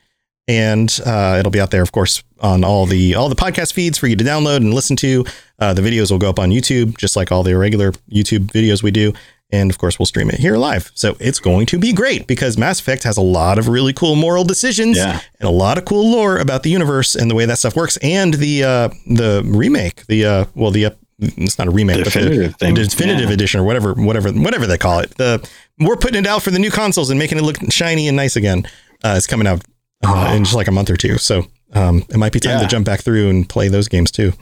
and 0.48 1.01
uh, 1.05 1.36
it'll 1.39 1.51
be 1.51 1.60
out 1.60 1.70
there, 1.70 1.82
of 1.82 1.93
course, 1.93 2.23
on 2.40 2.64
all 2.64 2.86
the 2.86 3.14
all 3.14 3.28
the 3.28 3.35
podcast 3.36 3.73
feeds 3.73 3.98
for 3.98 4.06
you 4.06 4.16
to 4.16 4.24
download 4.24 4.59
and 4.59 4.73
listen 4.74 4.97
to. 4.97 5.24
Uh, 5.59 5.73
the 5.74 5.82
videos 5.82 6.10
will 6.10 6.18
go 6.18 6.31
up 6.31 6.39
on 6.39 6.51
YouTube, 6.51 6.97
just 6.98 7.16
like 7.16 7.32
all 7.32 7.43
the 7.43 7.56
regular 7.56 7.93
YouTube 8.10 8.47
videos 8.52 8.82
we 8.82 8.90
do. 8.90 9.12
And 9.52 9.70
of 9.70 9.78
course, 9.78 9.97
we'll 9.98 10.06
stream 10.06 10.28
it 10.28 10.40
here 10.40 10.56
live. 10.56 10.90
So 10.94 11.16
it's 11.20 11.39
going 11.39 11.66
to 11.66 11.78
be 11.78 11.93
great 11.93 12.27
because 12.27 12.59
Mass 12.59 12.81
Effect 12.81 13.05
has 13.05 13.16
a 13.16 13.20
lot 13.23 13.59
of 13.59 13.68
really 13.68 13.93
cool 13.93 14.16
moral 14.16 14.43
decisions 14.43 14.97
Yeah. 14.97 15.20
and 15.39 15.48
a 15.48 15.52
lot 15.52 15.78
of 15.78 15.85
cool 15.85 16.10
lore 16.10 16.39
about 16.39 16.64
the 16.64 16.70
universe 16.70 17.14
and 17.14 17.31
the 17.31 17.36
way 17.36 17.47
that 17.47 17.56
stuff 17.59 17.77
works. 17.77 17.97
And 17.98 18.35
the 18.35 18.64
uh, 18.64 18.89
the 19.06 19.43
remake, 19.47 20.05
the 20.06 20.27
uh, 20.27 20.44
well, 20.56 20.73
the 20.73 20.86
uh, 20.86 20.90
it's 21.18 21.59
not 21.59 21.68
a 21.68 21.70
remake, 21.70 22.02
Definitive 22.05 22.52
but 22.59 22.59
the, 22.59 22.73
the 22.74 22.85
definitive 22.89 23.28
Yeah. 23.28 23.35
edition 23.35 23.60
or 23.60 23.64
whatever, 23.64 23.94
whatever, 23.94 24.31
whatever 24.32 24.66
they 24.66 24.78
call 24.78 24.98
it. 24.98 25.10
The 25.16 25.48
we're 25.78 25.97
putting 25.97 26.24
it 26.24 26.27
out 26.27 26.43
for 26.43 26.51
the 26.51 26.59
new 26.59 26.70
consoles 26.70 27.09
and 27.10 27.18
making 27.18 27.39
it 27.39 27.43
look 27.43 27.56
shiny 27.70 28.09
and 28.09 28.16
nice 28.16 28.35
again. 28.36 28.64
Uh, 29.05 29.14
it's 29.16 29.27
coming 29.28 29.47
out 29.47 29.62
uh, 30.05 30.32
in 30.36 30.44
just 30.44 30.56
like 30.56 30.68
a 30.68 30.73
month 30.73 30.90
or 30.90 30.97
two, 30.97 31.18
so 31.18 31.47
um, 31.73 32.05
it 32.10 32.16
might 32.16 32.32
be 32.32 32.40
time 32.40 32.60
to 32.60 32.66
jump 32.68 32.86
back 32.86 33.01
through 33.01 33.28
and 33.31 33.48
play 33.48 33.68
those 33.68 33.89
games 33.89 34.10
too. 34.10 34.32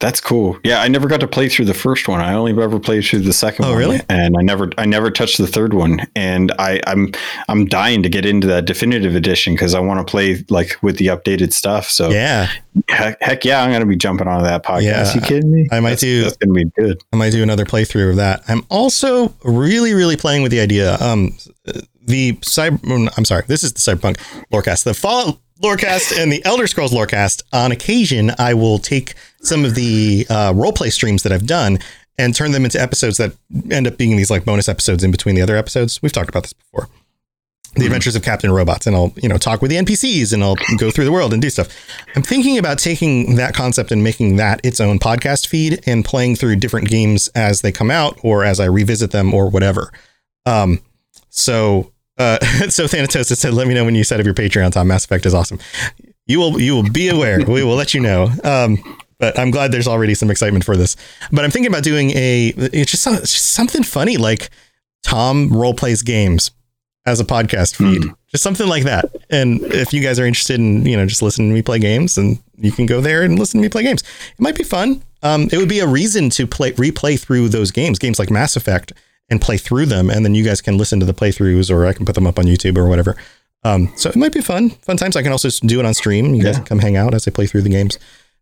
That's 0.00 0.20
cool. 0.20 0.58
Yeah, 0.64 0.82
I 0.82 0.88
never 0.88 1.06
got 1.06 1.20
to 1.20 1.28
play 1.28 1.48
through 1.48 1.66
the 1.66 1.74
first 1.74 2.08
one. 2.08 2.20
I 2.20 2.34
only 2.34 2.50
ever 2.60 2.80
played 2.80 3.04
through 3.04 3.20
the 3.20 3.32
second 3.32 3.66
Oh, 3.66 3.68
one. 3.68 3.78
really? 3.78 4.00
And 4.08 4.34
I 4.36 4.42
never 4.42 4.68
I 4.76 4.84
never 4.84 5.12
touched 5.12 5.38
the 5.38 5.46
third 5.46 5.74
one. 5.74 6.00
And 6.16 6.50
I, 6.58 6.80
I'm 6.88 7.12
I'm 7.48 7.66
dying 7.66 8.02
to 8.02 8.08
get 8.08 8.26
into 8.26 8.48
that 8.48 8.64
definitive 8.64 9.14
edition 9.14 9.54
because 9.54 9.76
I 9.76 9.78
want 9.78 10.04
to 10.04 10.10
play 10.10 10.44
like 10.50 10.76
with 10.82 10.96
the 10.96 11.06
updated 11.06 11.52
stuff. 11.52 11.88
So 11.88 12.10
Yeah, 12.10 12.48
heck, 12.88 13.22
heck 13.22 13.44
yeah, 13.44 13.62
I'm 13.62 13.70
gonna 13.70 13.86
be 13.86 13.94
jumping 13.94 14.26
on 14.26 14.42
that 14.42 14.64
podcast. 14.64 14.82
Yeah, 14.82 15.14
you 15.14 15.20
kidding 15.20 15.52
me? 15.52 15.68
I 15.70 15.78
might 15.78 15.90
that's, 15.90 16.00
do- 16.02 16.22
That's 16.24 16.36
gonna 16.36 16.52
be 16.52 16.64
good. 16.76 17.00
I 17.12 17.16
might 17.16 17.30
do 17.30 17.40
another 17.44 17.64
playthrough 17.64 18.10
of 18.10 18.16
that. 18.16 18.42
I'm 18.48 18.66
also 18.70 19.32
really, 19.44 19.94
really 19.94 20.16
playing 20.16 20.42
with 20.42 20.50
the 20.50 20.58
idea. 20.58 20.96
Um, 21.00 21.36
the 22.06 22.32
cyber. 22.34 23.12
I'm 23.16 23.24
sorry. 23.24 23.44
This 23.46 23.62
is 23.62 23.72
the 23.72 23.80
Cyberpunk 23.80 24.16
Lorecast. 24.52 24.84
The 24.84 24.94
Fallout 24.94 25.38
Lorecast 25.62 26.20
and 26.20 26.32
the 26.32 26.44
Elder 26.44 26.66
Scrolls 26.66 26.92
Lorecast. 26.92 27.42
On 27.52 27.72
occasion, 27.72 28.32
I 28.38 28.54
will 28.54 28.78
take 28.78 29.14
some 29.42 29.64
of 29.64 29.74
the 29.74 30.26
uh, 30.28 30.52
roleplay 30.52 30.90
streams 30.92 31.22
that 31.22 31.32
I've 31.32 31.46
done 31.46 31.78
and 32.18 32.34
turn 32.34 32.52
them 32.52 32.64
into 32.64 32.80
episodes 32.80 33.16
that 33.16 33.32
end 33.70 33.86
up 33.86 33.96
being 33.96 34.16
these 34.16 34.30
like 34.30 34.44
bonus 34.44 34.68
episodes 34.68 35.02
in 35.02 35.10
between 35.10 35.34
the 35.34 35.42
other 35.42 35.56
episodes. 35.56 36.02
We've 36.02 36.12
talked 36.12 36.28
about 36.28 36.42
this 36.42 36.52
before. 36.52 36.88
The 37.74 37.86
Adventures 37.86 38.14
of 38.14 38.22
Captain 38.22 38.52
Robots, 38.52 38.86
and 38.86 38.94
I'll 38.94 39.14
you 39.16 39.30
know 39.30 39.38
talk 39.38 39.62
with 39.62 39.70
the 39.70 39.78
NPCs, 39.78 40.34
and 40.34 40.44
I'll 40.44 40.56
go 40.76 40.90
through 40.90 41.06
the 41.06 41.12
world 41.12 41.32
and 41.32 41.40
do 41.40 41.48
stuff. 41.48 41.68
I'm 42.14 42.22
thinking 42.22 42.58
about 42.58 42.78
taking 42.78 43.36
that 43.36 43.54
concept 43.54 43.90
and 43.90 44.04
making 44.04 44.36
that 44.36 44.60
its 44.62 44.78
own 44.78 44.98
podcast 44.98 45.46
feed 45.46 45.82
and 45.86 46.04
playing 46.04 46.36
through 46.36 46.56
different 46.56 46.88
games 46.90 47.28
as 47.28 47.62
they 47.62 47.72
come 47.72 47.90
out 47.90 48.18
or 48.22 48.44
as 48.44 48.60
I 48.60 48.66
revisit 48.66 49.10
them 49.10 49.32
or 49.32 49.48
whatever. 49.48 49.90
Um, 50.44 50.80
so, 51.30 51.91
uh, 52.18 52.38
so 52.68 52.86
Thanatos 52.86 53.28
said, 53.38 53.54
let 53.54 53.66
me 53.66 53.74
know 53.74 53.84
when 53.84 53.94
you 53.94 54.04
set 54.04 54.20
up 54.20 54.26
your 54.26 54.34
Patreon, 54.34 54.72
Tom. 54.72 54.88
Mass 54.88 55.04
Effect 55.04 55.26
is 55.26 55.34
awesome. 55.34 55.58
You 56.26 56.38
will, 56.38 56.60
you 56.60 56.74
will 56.74 56.90
be 56.90 57.08
aware. 57.08 57.44
we 57.44 57.62
will 57.64 57.74
let 57.74 57.94
you 57.94 58.00
know. 58.00 58.30
Um, 58.44 58.98
but 59.18 59.38
I'm 59.38 59.50
glad 59.50 59.72
there's 59.72 59.88
already 59.88 60.14
some 60.14 60.30
excitement 60.30 60.64
for 60.64 60.76
this. 60.76 60.96
But 61.30 61.44
I'm 61.44 61.50
thinking 61.50 61.70
about 61.70 61.84
doing 61.84 62.10
a, 62.10 62.52
it's 62.56 62.90
just, 62.90 63.06
it's 63.06 63.32
just 63.32 63.46
something 63.52 63.82
funny 63.82 64.16
like 64.16 64.50
Tom 65.02 65.48
role 65.48 65.74
plays 65.74 66.02
games 66.02 66.50
as 67.04 67.18
a 67.18 67.24
podcast 67.24 67.74
feed, 67.76 68.02
just 68.28 68.44
something 68.44 68.68
like 68.68 68.84
that. 68.84 69.06
And 69.28 69.60
if 69.62 69.92
you 69.92 70.00
guys 70.00 70.20
are 70.20 70.26
interested 70.26 70.60
in, 70.60 70.86
you 70.86 70.96
know, 70.96 71.04
just 71.06 71.22
listening 71.22 71.48
to 71.48 71.54
me 71.54 71.62
play 71.62 71.80
games, 71.80 72.16
and 72.16 72.38
you 72.56 72.70
can 72.70 72.86
go 72.86 73.00
there 73.00 73.22
and 73.22 73.38
listen 73.38 73.58
to 73.58 73.62
me 73.62 73.68
play 73.68 73.82
games. 73.82 74.02
It 74.02 74.40
might 74.40 74.56
be 74.56 74.62
fun. 74.62 75.02
Um, 75.22 75.48
it 75.52 75.56
would 75.58 75.68
be 75.68 75.80
a 75.80 75.86
reason 75.86 76.30
to 76.30 76.46
play 76.46 76.72
replay 76.72 77.18
through 77.18 77.48
those 77.48 77.72
games, 77.72 77.98
games 77.98 78.18
like 78.18 78.30
Mass 78.30 78.54
Effect, 78.54 78.92
and 79.30 79.40
play 79.40 79.56
through 79.56 79.86
them, 79.86 80.10
and 80.10 80.24
then 80.24 80.34
you 80.34 80.44
guys 80.44 80.60
can 80.60 80.76
listen 80.76 81.00
to 81.00 81.06
the 81.06 81.14
playthroughs, 81.14 81.70
or 81.70 81.86
I 81.86 81.92
can 81.92 82.04
put 82.06 82.14
them 82.14 82.26
up 82.26 82.38
on 82.38 82.44
YouTube 82.44 82.76
or 82.76 82.86
whatever. 82.88 83.16
Um, 83.64 83.92
so 83.96 84.10
it 84.10 84.16
might 84.16 84.32
be 84.32 84.40
fun, 84.40 84.70
fun 84.70 84.96
times. 84.96 85.16
I 85.16 85.22
can 85.22 85.32
also 85.32 85.48
do 85.66 85.78
it 85.80 85.86
on 85.86 85.94
stream. 85.94 86.34
You 86.34 86.42
guys 86.42 86.54
Yeah. 86.54 86.58
can 86.58 86.64
come 86.64 86.78
hang 86.80 86.96
out 86.96 87.14
as 87.14 87.26
I 87.28 87.30
play 87.30 87.46
through 87.46 87.62
the 87.62 87.68
games. 87.70 87.98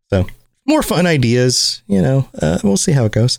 So 0.08 0.26
more 0.66 0.82
fun 0.82 1.06
ideas. 1.06 1.82
You 1.86 2.00
know, 2.02 2.28
uh, 2.40 2.58
we'll 2.64 2.76
see 2.78 2.92
how 2.92 3.04
it 3.04 3.12
goes. 3.12 3.38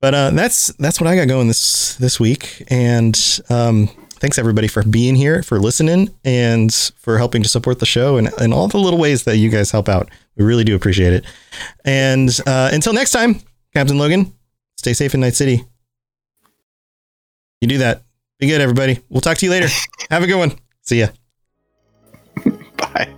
But 0.00 0.14
uh, 0.14 0.30
that's 0.30 0.68
that's 0.78 1.00
what 1.00 1.08
I 1.08 1.16
got 1.16 1.26
going 1.28 1.48
this 1.48 1.94
this 1.96 2.20
week, 2.20 2.62
and 2.68 3.18
um, 3.48 3.88
thanks 4.20 4.38
everybody 4.38 4.68
for 4.68 4.82
being 4.84 5.16
here, 5.16 5.42
for 5.42 5.58
listening, 5.58 6.10
and 6.24 6.72
for 6.98 7.16
helping 7.18 7.42
to 7.42 7.48
support 7.48 7.78
the 7.80 7.86
show, 7.86 8.16
and, 8.18 8.30
and 8.38 8.52
all 8.54 8.68
the 8.68 8.78
little 8.78 8.98
ways 8.98 9.24
that 9.24 9.38
you 9.38 9.48
guys 9.50 9.70
help 9.70 9.88
out. 9.88 10.10
We 10.36 10.44
really 10.44 10.64
do 10.64 10.76
appreciate 10.76 11.14
it. 11.14 11.24
And 11.84 12.28
uh, 12.46 12.70
until 12.72 12.92
next 12.92 13.10
time, 13.12 13.40
Captain 13.74 13.96
Logan, 13.98 14.32
stay 14.76 14.92
safe 14.92 15.14
in 15.14 15.20
Night 15.20 15.34
City. 15.34 15.64
You 17.60 17.68
do 17.68 17.78
that. 17.78 18.02
Be 18.38 18.48
good, 18.48 18.60
everybody. 18.60 19.00
We'll 19.08 19.22
talk 19.22 19.38
to 19.38 19.46
you 19.46 19.50
later. 19.50 19.68
Have 20.10 20.22
a 20.22 20.26
good 20.26 20.38
one. 20.38 20.52
See 20.82 21.00
ya. 21.00 21.08
Bye. 22.76 23.14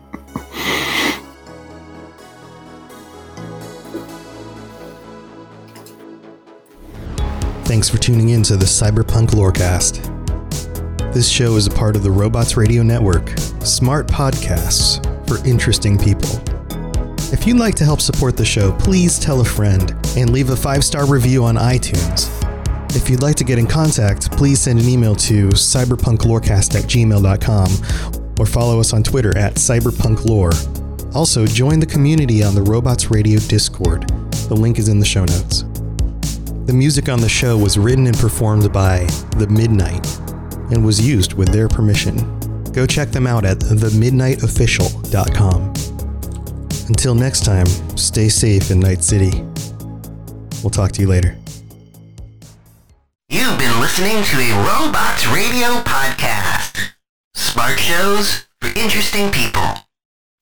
Thanks 7.65 7.89
for 7.89 7.99
tuning 7.99 8.31
in 8.31 8.43
to 8.45 8.57
the 8.57 8.65
Cyberpunk 8.65 9.31
Lorecast. 9.31 10.05
This 11.13 11.29
show 11.29 11.57
is 11.57 11.67
a 11.67 11.71
part 11.71 11.97
of 11.97 12.03
the 12.03 12.11
Robots 12.11 12.57
Radio 12.57 12.83
Network, 12.83 13.31
smart 13.65 14.07
podcasts 14.07 15.05
for 15.27 15.45
interesting 15.47 15.99
people. 15.99 16.31
If 17.33 17.47
you'd 17.47 17.59
like 17.59 17.75
to 17.75 17.85
help 17.85 18.01
support 18.01 18.37
the 18.37 18.45
show, 18.45 18.73
please 18.79 19.19
tell 19.19 19.41
a 19.41 19.45
friend 19.45 19.95
and 20.17 20.31
leave 20.31 20.51
a 20.51 20.57
five 20.57 20.85
star 20.85 21.07
review 21.07 21.45
on 21.45 21.57
iTunes. 21.57 22.38
If 22.91 23.11
you'd 23.11 23.23
like 23.23 23.37
to 23.37 23.45
get 23.45 23.59
in 23.59 23.67
contact, 23.67 24.33
please 24.33 24.61
send 24.61 24.81
an 24.81 24.89
email 24.89 25.15
to 25.17 25.49
cyberpunklorecast 25.49 26.75
at 26.75 26.85
gmail.com 26.85 28.37
or 28.39 28.47
follow 28.47 28.81
us 28.81 28.93
on 28.93 29.03
Twitter 29.03 29.37
at 29.37 29.55
cyberpunklore. 29.55 31.15
Also, 31.15 31.47
join 31.47 31.81
the 31.81 31.87
community 31.87 32.43
on 32.43 32.55
the 32.55 32.63
Robots 32.63 33.11
Radio 33.11 33.39
Discord. 33.41 34.09
The 34.49 34.55
link 34.55 34.79
is 34.79 34.89
in 34.89 34.99
the 34.99 35.07
show 35.07 35.25
notes. 35.25 35.65
The 36.67 36.75
music 36.75 37.09
on 37.09 37.21
the 37.21 37.29
show 37.29 37.57
was 37.57 37.79
written 37.79 38.07
and 38.07 38.19
performed 38.19 38.71
by 38.73 39.07
The 39.37 39.47
Midnight 39.49 40.07
and 40.71 40.85
was 40.85 41.01
used 41.01 41.33
with 41.33 41.49
their 41.49 41.69
permission. 41.69 42.39
Go 42.73 42.87
check 42.87 43.11
them 43.11 43.27
out 43.27 43.45
at 43.45 43.59
themidnightofficial.com. 43.59 45.75
Until 46.89 47.15
next 47.15 47.45
time, 47.45 47.67
stay 47.97 48.29
safe 48.29 48.71
in 48.71 48.81
Night 48.81 49.03
City. 49.03 49.43
We'll 50.63 50.71
talk 50.71 50.93
to 50.93 51.01
you 51.01 51.09
later. 51.09 51.37
You've 53.31 53.59
been 53.59 53.79
listening 53.79 54.25
to 54.25 54.37
a 54.39 54.53
Robots 54.65 55.27
Radio 55.27 55.83
podcast. 55.83 56.93
Smart 57.35 57.79
shows 57.79 58.47
for 58.59 58.69
interesting 58.69 59.31
people. 59.31 59.61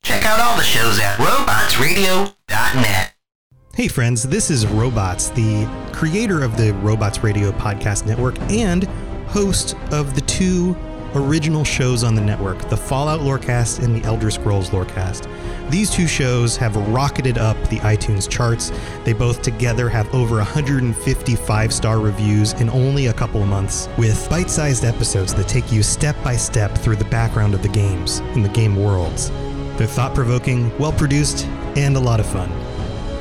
Check 0.05 0.25
out 0.25 0.39
all 0.39 0.57
the 0.57 0.63
shows 0.63 1.01
at 1.01 1.17
robotsradio.net. 1.19 3.13
Hey, 3.75 3.89
friends, 3.89 4.23
this 4.23 4.53
is 4.53 4.69
Robots, 4.69 5.31
the 5.31 5.69
creator 5.93 6.45
of 6.45 6.57
the 6.57 6.75
Robots 6.75 7.25
Radio 7.25 7.51
Podcast 7.51 8.07
Network 8.07 8.39
and 8.43 8.85
host 9.27 9.75
of 9.91 10.15
the 10.15 10.21
two 10.21 10.75
original 11.17 11.65
shows 11.65 12.05
on 12.05 12.15
the 12.15 12.21
network 12.21 12.69
the 12.69 12.77
Fallout 12.77 13.21
Lorecast 13.21 13.83
and 13.83 13.97
the 13.97 14.07
Elder 14.07 14.31
Scrolls 14.31 14.71
Lorecast. 14.71 15.29
These 15.71 15.91
two 15.91 16.07
shows 16.07 16.57
have 16.57 16.77
rocketed 16.89 17.39
up 17.39 17.57
the 17.69 17.79
iTunes 17.79 18.29
charts. 18.29 18.71
They 19.05 19.13
both 19.13 19.43
together 19.43 19.89
have 19.89 20.13
over 20.15 20.37
155 20.37 21.73
star 21.73 21.99
reviews 21.99 22.53
in 22.55 22.71
only 22.71 23.07
a 23.07 23.13
couple 23.13 23.43
of 23.43 23.49
months, 23.49 23.89
with 23.99 24.29
bite 24.31 24.51
sized 24.51 24.85
episodes 24.85 25.35
that 25.35 25.49
take 25.49 25.73
you 25.73 25.83
step 25.83 26.17
by 26.23 26.37
step 26.37 26.77
through 26.79 26.97
the 26.97 27.05
background 27.07 27.55
of 27.55 27.63
the 27.63 27.69
games 27.69 28.19
and 28.35 28.45
the 28.45 28.49
game 28.51 28.77
worlds. 28.77 29.31
They're 29.77 29.87
thought 29.87 30.15
provoking, 30.15 30.77
well 30.79 30.93
produced, 30.93 31.47
and 31.77 31.97
a 31.97 32.01
lot 32.01 32.21
of 32.21 32.27
fun. 32.27 32.51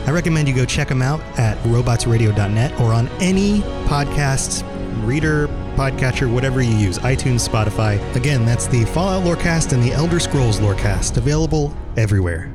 I 0.07 0.11
recommend 0.11 0.47
you 0.47 0.53
go 0.53 0.65
check 0.65 0.87
them 0.87 1.01
out 1.01 1.19
at 1.39 1.57
robotsradio.net 1.63 2.79
or 2.79 2.93
on 2.93 3.07
any 3.19 3.61
podcast 3.87 4.63
reader, 5.03 5.47
podcatcher, 5.75 6.31
whatever 6.31 6.61
you 6.61 6.75
use, 6.75 6.97
iTunes, 6.99 7.47
Spotify. 7.47 7.99
Again, 8.15 8.45
that's 8.45 8.67
the 8.67 8.85
Fallout 8.85 9.23
Lorecast 9.23 9.73
and 9.73 9.83
the 9.83 9.91
Elder 9.91 10.19
Scrolls 10.19 10.59
Lorecast, 10.59 11.17
available 11.17 11.75
everywhere. 11.97 12.53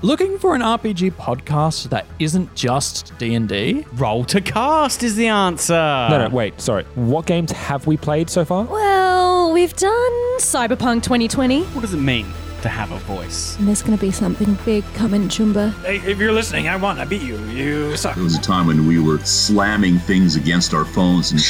Looking 0.00 0.38
for 0.38 0.54
an 0.54 0.60
RPG 0.60 1.12
podcast 1.14 1.88
that 1.88 2.06
isn't 2.20 2.54
just 2.54 3.12
D&D? 3.18 3.84
Role 3.94 4.24
to 4.26 4.40
cast 4.40 5.02
is 5.02 5.16
the 5.16 5.26
answer. 5.26 5.74
No, 5.74 6.28
no, 6.28 6.28
wait, 6.28 6.60
sorry. 6.60 6.84
What 6.94 7.26
games 7.26 7.50
have 7.50 7.88
we 7.88 7.96
played 7.96 8.30
so 8.30 8.44
far? 8.44 8.64
Well, 8.66 9.52
we've 9.52 9.74
done 9.74 10.12
Cyberpunk 10.38 11.02
2020. 11.02 11.62
What 11.64 11.80
does 11.80 11.94
it 11.94 11.96
mean 11.96 12.32
to 12.62 12.68
have 12.68 12.92
a 12.92 12.98
voice? 13.00 13.56
And 13.58 13.68
there's 13.68 13.82
going 13.82 13.96
to 13.96 14.00
be 14.00 14.10
something 14.10 14.56
big 14.64 14.84
coming, 14.94 15.28
Chumba. 15.28 15.70
Hey, 15.84 15.96
if 15.98 16.18
you're 16.18 16.32
listening, 16.32 16.68
I 16.68 16.76
won. 16.76 16.98
I 16.98 17.04
beat 17.04 17.22
you. 17.22 17.38
You 17.46 17.96
suck. 17.96 18.14
There 18.14 18.24
was 18.24 18.36
a 18.36 18.40
time 18.40 18.66
when 18.66 18.86
we 18.86 18.98
were 19.00 19.18
slamming 19.20 19.98
things 19.98 20.36
against 20.36 20.74
our 20.74 20.84
phones 20.84 21.32
and. 21.32 21.40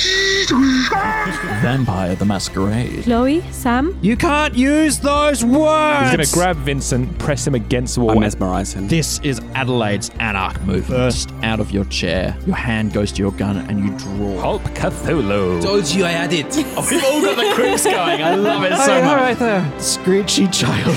Vampire 1.63 2.15
the 2.15 2.25
Masquerade. 2.25 3.05
Chloe, 3.05 3.43
Sam. 3.51 3.99
You 4.03 4.17
can't 4.17 4.55
use 4.55 4.99
those 5.01 5.45
words. 5.45 6.01
He's 6.11 6.17
going 6.17 6.27
to 6.27 6.33
grab 6.35 6.57
Vincent, 6.59 7.19
press 7.19 7.47
him 7.47 7.55
against 7.55 7.95
the 7.97 8.01
wall. 8.03 8.17
I 8.17 8.21
mesmerize 8.21 8.73
him. 8.73 8.89
This 8.89 9.19
is 9.21 9.41
Adelaide's 9.55 10.11
Anarch 10.21 10.61
movement. 10.63 10.87
First, 10.87 11.33
out 11.43 11.61
of 11.61 11.71
your 11.71 11.85
chair. 11.87 12.37
Your 12.47 12.57
hand 12.57 12.93
goes 12.93 13.13
to 13.13 13.19
your 13.23 13.33
gun 13.33 13.57
and 13.69 13.81
you 13.85 13.97
draw. 13.99 14.41
Hulk 14.41 14.63
Cthulhu. 14.75 15.63
Told 15.63 15.87
you 15.89 16.05
I 16.05 16.11
had 16.11 16.33
it. 16.33 16.47
Oh, 16.77 16.87
we've 16.91 17.05
all 17.05 17.23
got 17.23 17.37
the 17.37 17.55
quips 17.55 17.85
going. 17.85 18.23
I 18.23 18.35
love 18.35 18.63
it 18.65 18.73
so 18.77 18.79
Hey, 18.95 19.01
much. 19.03 19.11
all 19.11 19.17
right 19.17 19.39
there, 19.39 19.81
screechy 19.81 20.47
child. 20.49 20.97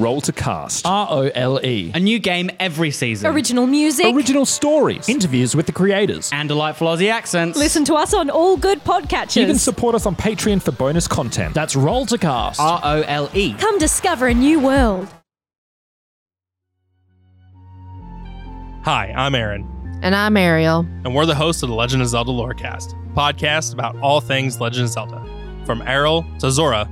Role 0.00 0.20
to 0.22 0.32
cast. 0.32 0.86
R 0.86 1.06
O 1.10 1.30
L 1.34 1.60
E. 1.64 1.90
A 1.94 2.00
new 2.00 2.18
game 2.18 2.50
every 2.60 2.90
season. 2.90 3.30
Original 3.34 3.66
music. 3.66 4.14
Original 4.14 4.44
stories. 4.46 5.08
Interviews 5.08 5.54
with 5.56 5.66
the 5.66 5.72
creators. 5.72 6.30
and 6.32 6.48
delightful 6.48 6.88
Aussie 6.88 7.10
accents. 7.10 7.58
Listen 7.58 7.84
to 7.86 7.94
us 7.94 8.12
on 8.14 8.30
all 8.30 8.56
good 8.56 8.82
podcatchers. 8.84 9.38
Even 9.38 9.56
support 9.56 9.94
us 9.94 10.06
on 10.06 10.14
Patreon 10.16 10.62
for 10.62 10.72
bonus 10.72 11.08
content. 11.08 11.54
That's 11.54 11.74
Role 11.76 12.06
to 12.06 12.18
Cast. 12.18 12.60
R 12.60 12.80
O 12.82 13.02
L 13.02 13.30
E. 13.34 13.54
Come 13.54 13.78
discover 13.78 14.26
a 14.28 14.34
new 14.34 14.60
world. 14.60 15.08
Hi, 18.84 19.12
I'm 19.16 19.34
Aaron, 19.34 19.66
And 20.02 20.14
I'm 20.14 20.36
Ariel. 20.36 20.86
and 21.04 21.12
we're 21.14 21.26
the 21.26 21.34
hosts 21.34 21.62
of 21.64 21.68
the 21.68 21.74
Legend 21.74 22.02
of 22.02 22.08
Zelda 22.08 22.30
Lorecast, 22.30 22.92
a 22.92 23.14
podcast 23.14 23.72
about 23.72 23.96
all 24.00 24.20
things 24.20 24.60
Legend 24.60 24.84
of 24.84 24.90
Zelda, 24.92 25.62
from 25.66 25.82
Errol 25.82 26.24
to 26.38 26.50
Zora. 26.52 26.88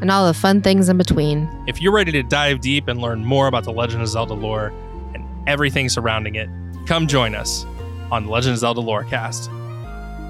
And 0.00 0.10
all 0.10 0.26
the 0.26 0.34
fun 0.34 0.60
things 0.60 0.88
in 0.88 0.98
between. 0.98 1.48
If 1.66 1.80
you're 1.80 1.92
ready 1.92 2.12
to 2.12 2.22
dive 2.22 2.60
deep 2.60 2.88
and 2.88 3.00
learn 3.00 3.24
more 3.24 3.46
about 3.46 3.64
the 3.64 3.72
Legend 3.72 4.02
of 4.02 4.08
Zelda 4.08 4.34
lore 4.34 4.72
and 5.14 5.24
everything 5.46 5.88
surrounding 5.88 6.34
it, 6.34 6.48
come 6.86 7.06
join 7.06 7.34
us 7.34 7.64
on 8.12 8.26
the 8.26 8.30
Legend 8.30 8.54
of 8.54 8.58
Zelda 8.58 8.80
Lorecast. 8.80 9.48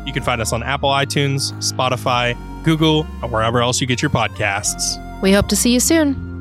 You 0.06 0.12
can 0.12 0.22
find 0.22 0.40
us 0.40 0.52
on 0.52 0.62
Apple 0.62 0.90
iTunes, 0.90 1.52
Spotify, 1.54 2.36
Google, 2.62 3.06
or 3.22 3.28
wherever 3.28 3.62
else 3.62 3.80
you 3.80 3.86
get 3.86 4.02
your 4.02 4.10
podcasts. 4.10 5.00
We 5.22 5.32
hope 5.32 5.48
to 5.48 5.56
see 5.56 5.72
you 5.72 5.80
soon. 5.80 6.33